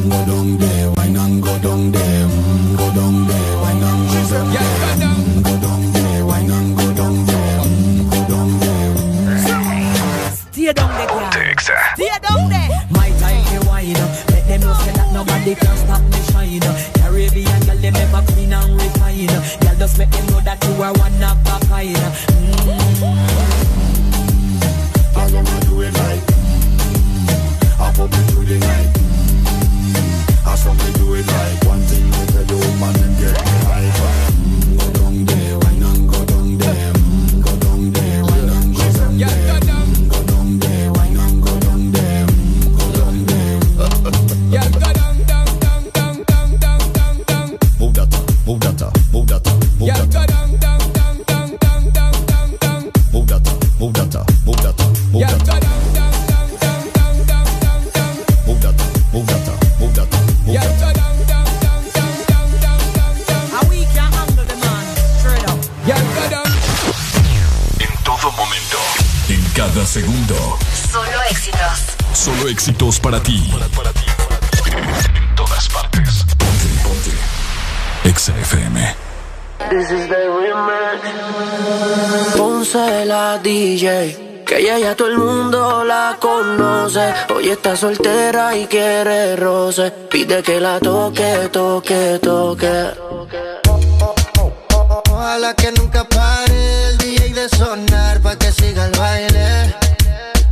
[0.10, 2.26] Go down there, wine and go down there.
[2.28, 5.07] Mm, Go down there, wine and go down there.
[5.07, 5.07] Mm,
[12.28, 12.70] Down there.
[12.92, 14.10] My time to wine up.
[14.32, 16.60] Let them know say that nobody can stop me shine.
[17.00, 19.28] Caribbean girl, them ever clean and refine.
[19.28, 22.27] Girl, just make them know that you are one of a kind.
[69.98, 70.36] Segundo.
[70.92, 71.78] Solo éxitos.
[72.14, 73.52] Solo éxitos para ti.
[73.52, 76.24] En todas partes.
[76.38, 77.12] Ponte, ponte.
[78.04, 78.78] Exa FM.
[79.72, 81.08] This is the remix.
[82.38, 84.44] Ponce la DJ.
[84.46, 87.14] Que ella ya todo el mundo la conoce.
[87.34, 89.90] Hoy está soltera y quiere roce.
[90.12, 92.92] Pide que la toque, toque, toque.
[95.10, 99.87] Ojalá que nunca pare el DJ de sonar pa' que siga el baile.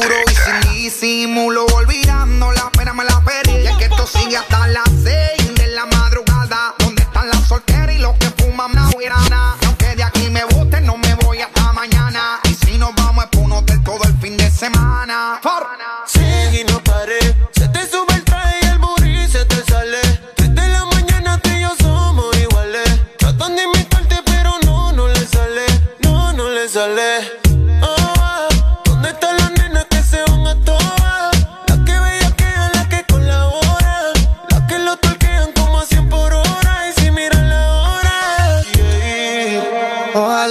[0.00, 1.66] puro y sin disimulo.
[1.66, 3.62] Olvidando la pena me la perdí.
[3.62, 6.74] Y es que esto sigue hasta las 6 de la madrugada.
[6.78, 8.90] ¿Dónde están las solteras y los que fuman na
[9.30, 9.56] nada?
[9.60, 12.40] Y aunque de aquí me boten, no me voy hasta mañana.
[12.44, 15.40] Y si nos vamos es por un hotel todo el fin de semana.
[15.42, 15.77] Sigue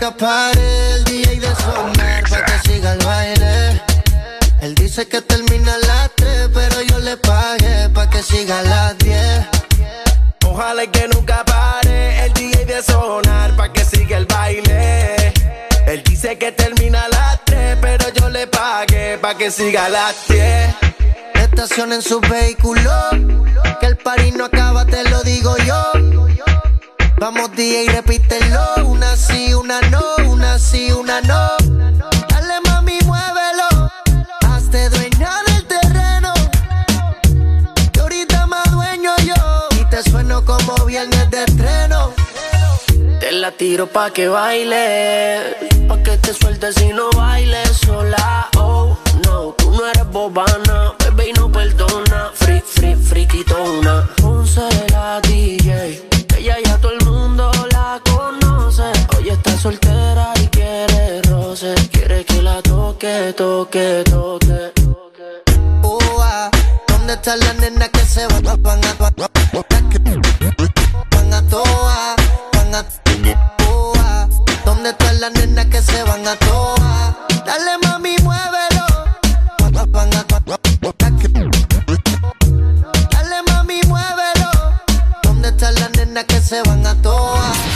[0.00, 3.82] nunca pare el DJ de sonar pa' que siga el baile.
[4.60, 8.62] Él dice que termina a las 3, pero yo le pagué pa' que siga a
[8.62, 9.46] las 10.
[10.46, 15.32] Ojalá que nunca pare el DJ de sonar pa' que siga el baile.
[15.86, 19.88] Él dice que termina a las 3, pero yo le pagué pa' que siga a
[19.88, 20.76] las 10.
[21.34, 22.92] Estacionen su vehículo,
[23.80, 26.07] que el party no acaba, te lo digo yo.
[27.20, 31.56] Vamos DJ, repítelo, una sí, una no, una sí, una no.
[32.28, 33.90] Dale mami, muévelo,
[34.46, 36.32] hazte dueña del terreno.
[37.92, 39.34] Que ahorita más dueño yo,
[39.80, 42.12] y te sueno como viernes de estreno.
[43.18, 45.56] Te la tiro pa' que baile,
[45.88, 48.48] pa' que te sueltes y no bailes sola.
[48.56, 52.30] Oh, no, tú no eres bobana, bebé y no perdona.
[52.34, 54.08] Free, free, friquitona.
[54.22, 56.07] Ponce la DJ,
[59.58, 64.72] Está soltera y quiere roce, quiere que la toque, toque, toque.
[65.82, 66.48] Oh, ah,
[66.86, 69.28] ¿Dónde están las nenas que se van, van a, van a,
[71.10, 72.14] van a toa,
[72.52, 72.84] van a?
[74.64, 77.16] ¿Dónde están las nenas que se van a toa?
[77.44, 78.86] Dale mami, muévelo.
[79.58, 80.24] Van a,
[83.10, 84.50] Dale mami, muévelo.
[85.24, 87.67] ¿Dónde están las nenas que se van a toa?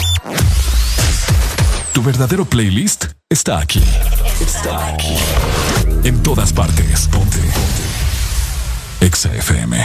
[2.04, 3.80] Verdadero playlist está aquí.
[4.40, 5.16] Está aquí.
[6.02, 7.06] En todas partes.
[7.06, 7.38] Ponte.
[7.38, 9.06] Ponte.
[9.06, 9.76] Exa FM.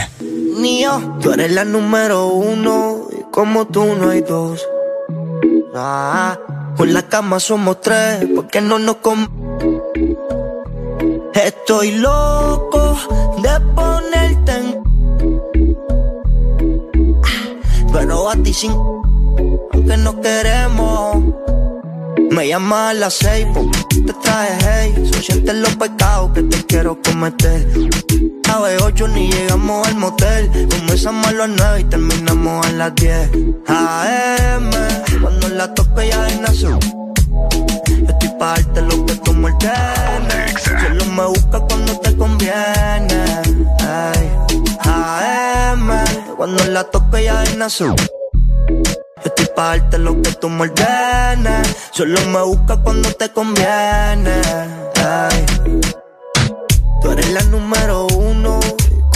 [0.56, 4.66] Mío, tú eres la número uno y como tú no hay dos.
[5.76, 6.36] Ah,
[6.78, 9.28] la cama somos tres, porque no nos com
[11.34, 12.98] Estoy loco
[13.42, 14.82] de ponerte en
[17.92, 21.22] Pero a ti sin aunque no queremos
[22.30, 25.10] me llamas a las seis, po, te traje hey.
[25.12, 27.66] So sientes los pecados que te quiero cometer.
[28.48, 30.50] A las ocho ni llegamos al motel.
[30.70, 33.30] Comenzamos a las nueve y terminamos a las diez.
[33.66, 34.70] AM,
[35.20, 41.04] cuando la toco ya de nació Yo estoy pa' darte lo que tú me Solo
[41.06, 43.24] me busca cuando te conviene.
[43.80, 44.30] Ay.
[44.80, 45.90] AM,
[46.36, 47.94] cuando la toco ya de nació
[49.24, 50.70] estoy pa' darte lo que tú me.
[51.92, 54.40] Solo me buscas cuando te conviene.
[57.00, 58.60] Tú eres la número uno,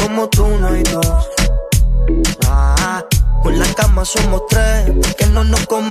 [0.01, 1.29] como tú no hay dos.
[2.47, 3.05] Ah,
[3.43, 5.89] con la cama somos tres, porque no nos com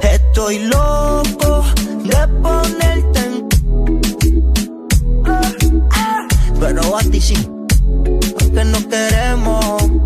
[0.00, 1.64] Estoy loco
[2.04, 3.48] de ponerte en.
[6.60, 7.48] Pero a ti sí,
[8.38, 10.03] porque no queremos.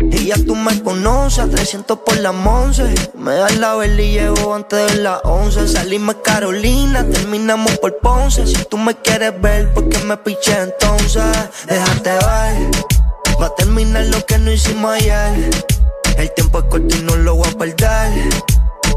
[0.00, 2.94] Y ya tú me conoces, 300 por la once.
[3.14, 5.68] Me das la vela y llego antes de las 11.
[5.68, 8.46] Salimos Carolina, terminamos por Ponce.
[8.46, 11.22] Si tú me quieres ver, ¿por qué me piché entonces?
[11.66, 12.70] Déjate ver,
[13.40, 15.50] va a terminar lo que no hicimos ayer.
[16.16, 18.30] El tiempo es corto y no lo voy a perder.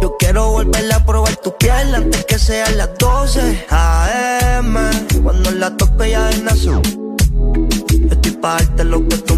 [0.02, 4.76] Yo quiero volver a probar tu piel antes que sean las 12 AM.
[5.22, 6.82] Cuando la toque ya de nació.
[6.82, 9.33] Yo estoy pa' darte lo que tú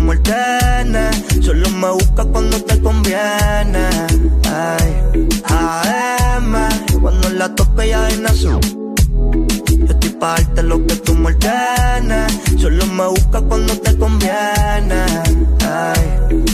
[1.41, 3.87] Solo me buscas cuando te conviene.
[4.51, 5.03] Ay,
[5.45, 6.53] AM,
[7.01, 8.59] cuando la toque ya de nació.
[8.61, 12.33] Yo estoy pa' darte lo que tú me ordenes.
[12.57, 15.05] Solo me buscas cuando te conviene.
[15.67, 16.45] Ay,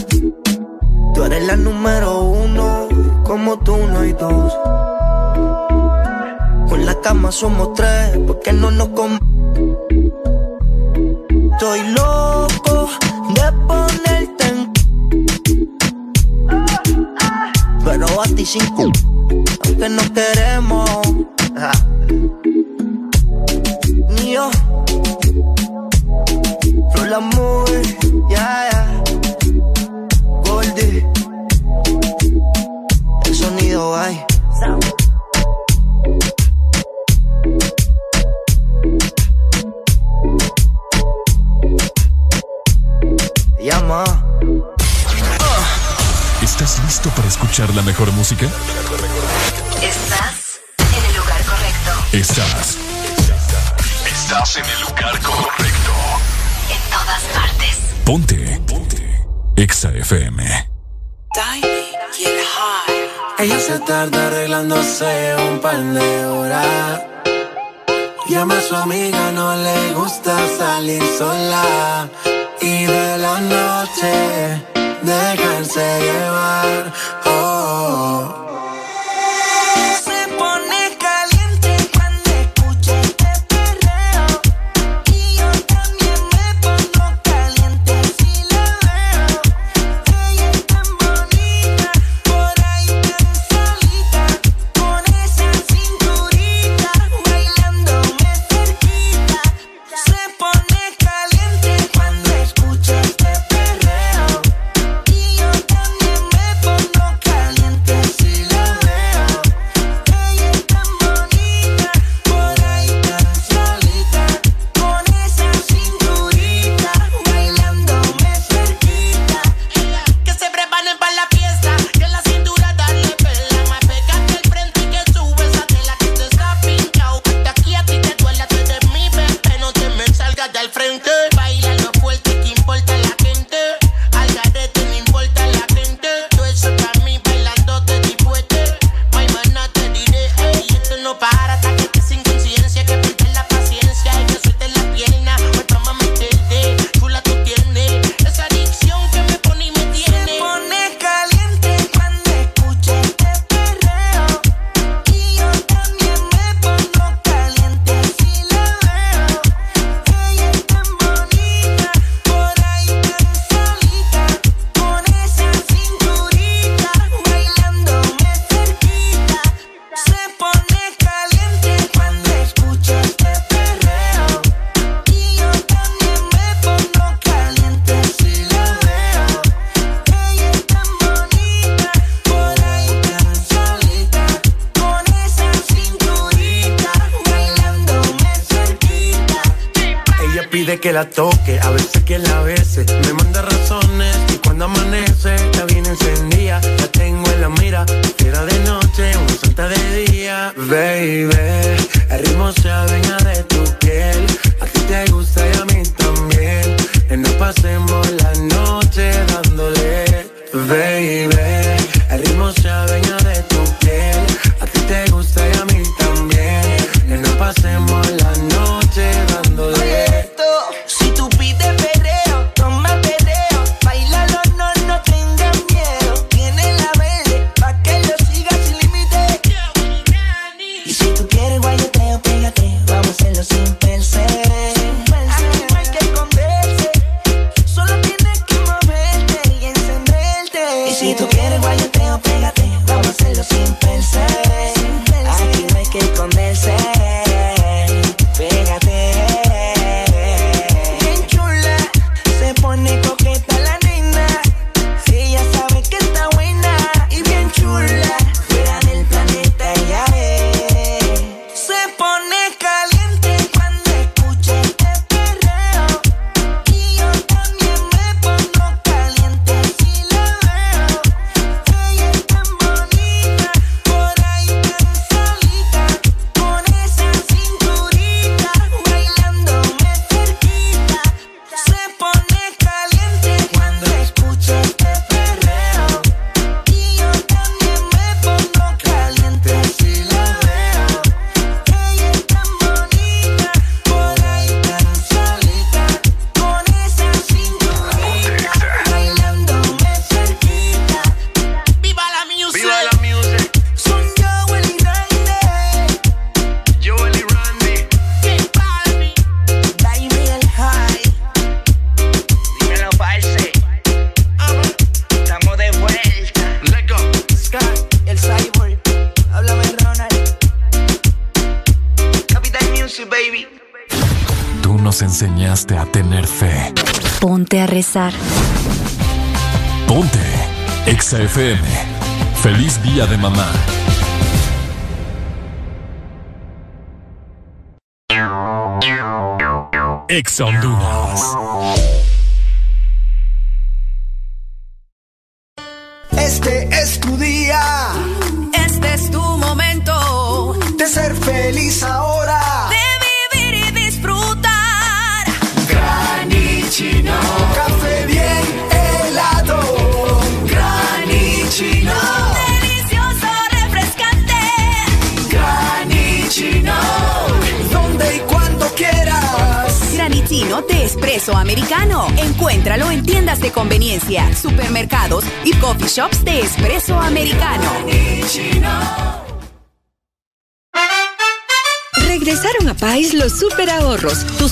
[1.14, 2.88] tú eres la número uno,
[3.24, 4.54] como tú no hay dos.
[6.70, 9.20] Con la cama somos tres, porque no nos com
[11.54, 12.31] Estoy loco
[13.34, 14.70] de ponerte
[17.84, 20.90] Pero a ti sin Aunque no queremos
[21.56, 21.72] Ajá.
[24.10, 24.50] Ni yo.
[27.20, 27.98] Movie
[28.30, 29.04] Ya, ya
[30.46, 31.06] Goldie
[33.26, 34.31] El sonido hay
[47.52, 48.46] escuchar la mejor música?
[49.82, 51.92] Estás en el lugar correcto.
[52.14, 52.78] Estás.
[54.06, 55.92] Estás en el lugar correcto.
[56.70, 57.78] En todas partes.
[58.06, 58.62] Ponte.
[58.66, 59.26] Ponte.
[59.58, 60.70] Exa FM.
[63.38, 67.02] Ella se tarda arreglándose un par de horas.
[68.30, 72.08] Llama a su amiga, no le gusta salir sola.
[72.62, 74.72] Y de la noche
[75.04, 76.94] dejarse llevar.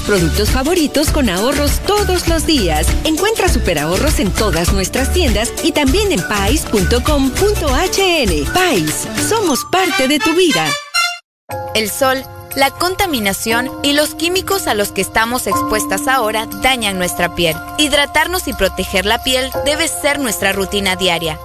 [0.09, 2.87] productos favoritos con ahorros todos los días.
[3.03, 7.03] Encuentra super ahorros en todas nuestras tiendas y también en pais.com.hn.
[8.51, 10.65] Pais, somos parte de tu vida.
[11.75, 12.23] El sol,
[12.55, 17.55] la contaminación y los químicos a los que estamos expuestas ahora dañan nuestra piel.
[17.77, 21.37] Hidratarnos y proteger la piel debe ser nuestra rutina diaria.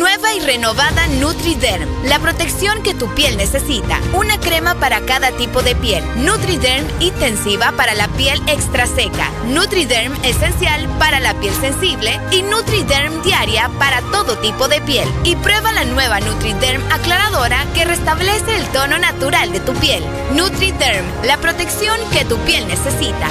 [0.00, 4.00] Nueva y renovada NutriDerm, la protección que tu piel necesita.
[4.14, 6.02] Una crema para cada tipo de piel.
[6.24, 9.30] NutriDerm intensiva para la piel extra seca.
[9.48, 15.06] NutriDerm esencial para la piel sensible y NutriDerm diaria para todo tipo de piel.
[15.22, 20.02] Y prueba la nueva NutriDerm aclaradora que restablece el tono natural de tu piel.
[20.32, 23.28] NutriDerm, la protección que tu piel necesita.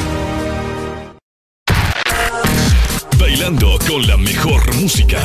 [3.17, 5.17] Bailando con la mejor música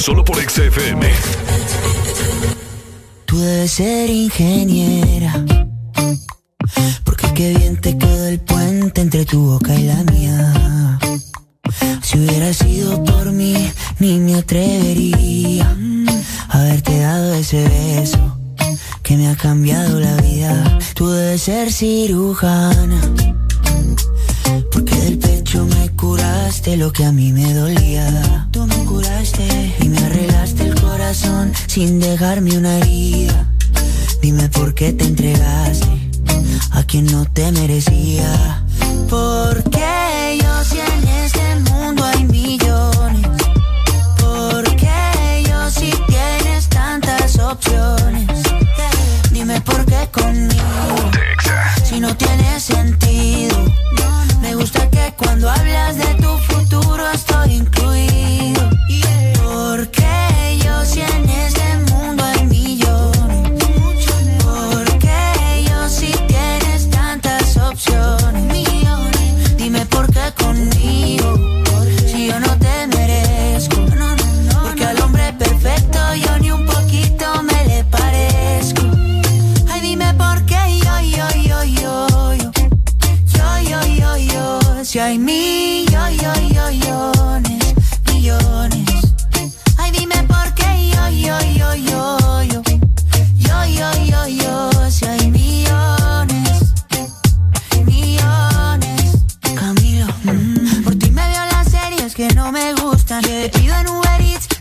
[0.00, 1.06] solo por XFM.
[3.26, 5.44] Tú debes ser ingeniera.
[7.04, 10.69] Porque qué bien te quedó el puente entre tu boca y la mía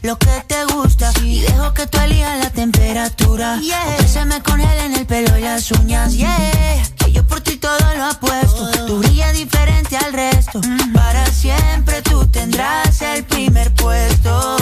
[0.03, 1.11] lo que te gusta.
[1.23, 3.59] Y dejo que tú elijas la temperatura.
[3.59, 3.97] Yeah.
[3.97, 6.13] Que se me congelen el pelo y las uñas.
[6.13, 6.83] Yeah.
[6.97, 8.63] Que yo por ti todo lo apuesto.
[8.63, 8.85] Oh.
[8.85, 10.59] Tu brilla diferente al resto.
[10.59, 10.93] Mm.
[10.93, 14.57] Para siempre tú tendrás el primer puesto.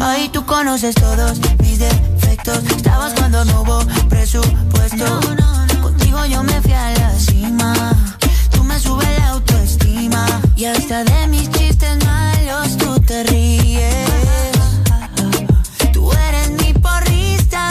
[0.00, 2.58] Ahí tú conoces todos mis defectos.
[2.76, 5.20] Estabas cuando no hubo presupuesto.
[5.80, 7.92] Contigo yo me fui a la cima.
[8.50, 10.26] Tú me subes la autoestima.
[10.56, 14.21] Y hasta de mis chistes malos tú te ríes.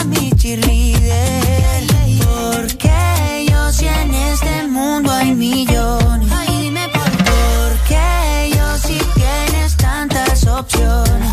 [0.04, 1.84] mi cheerleader.
[2.24, 6.28] Porque yo si en este mundo hay millones.
[6.32, 7.32] Ay, dime por qué.
[7.68, 11.30] Porque yo si tienes tantas opciones.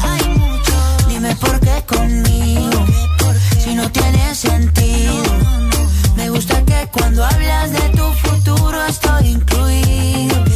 [1.07, 2.85] Dime por qué conmigo.
[3.63, 5.23] Si no tiene sentido.
[6.15, 10.48] Me gusta que cuando hablas de tu futuro estoy incluido.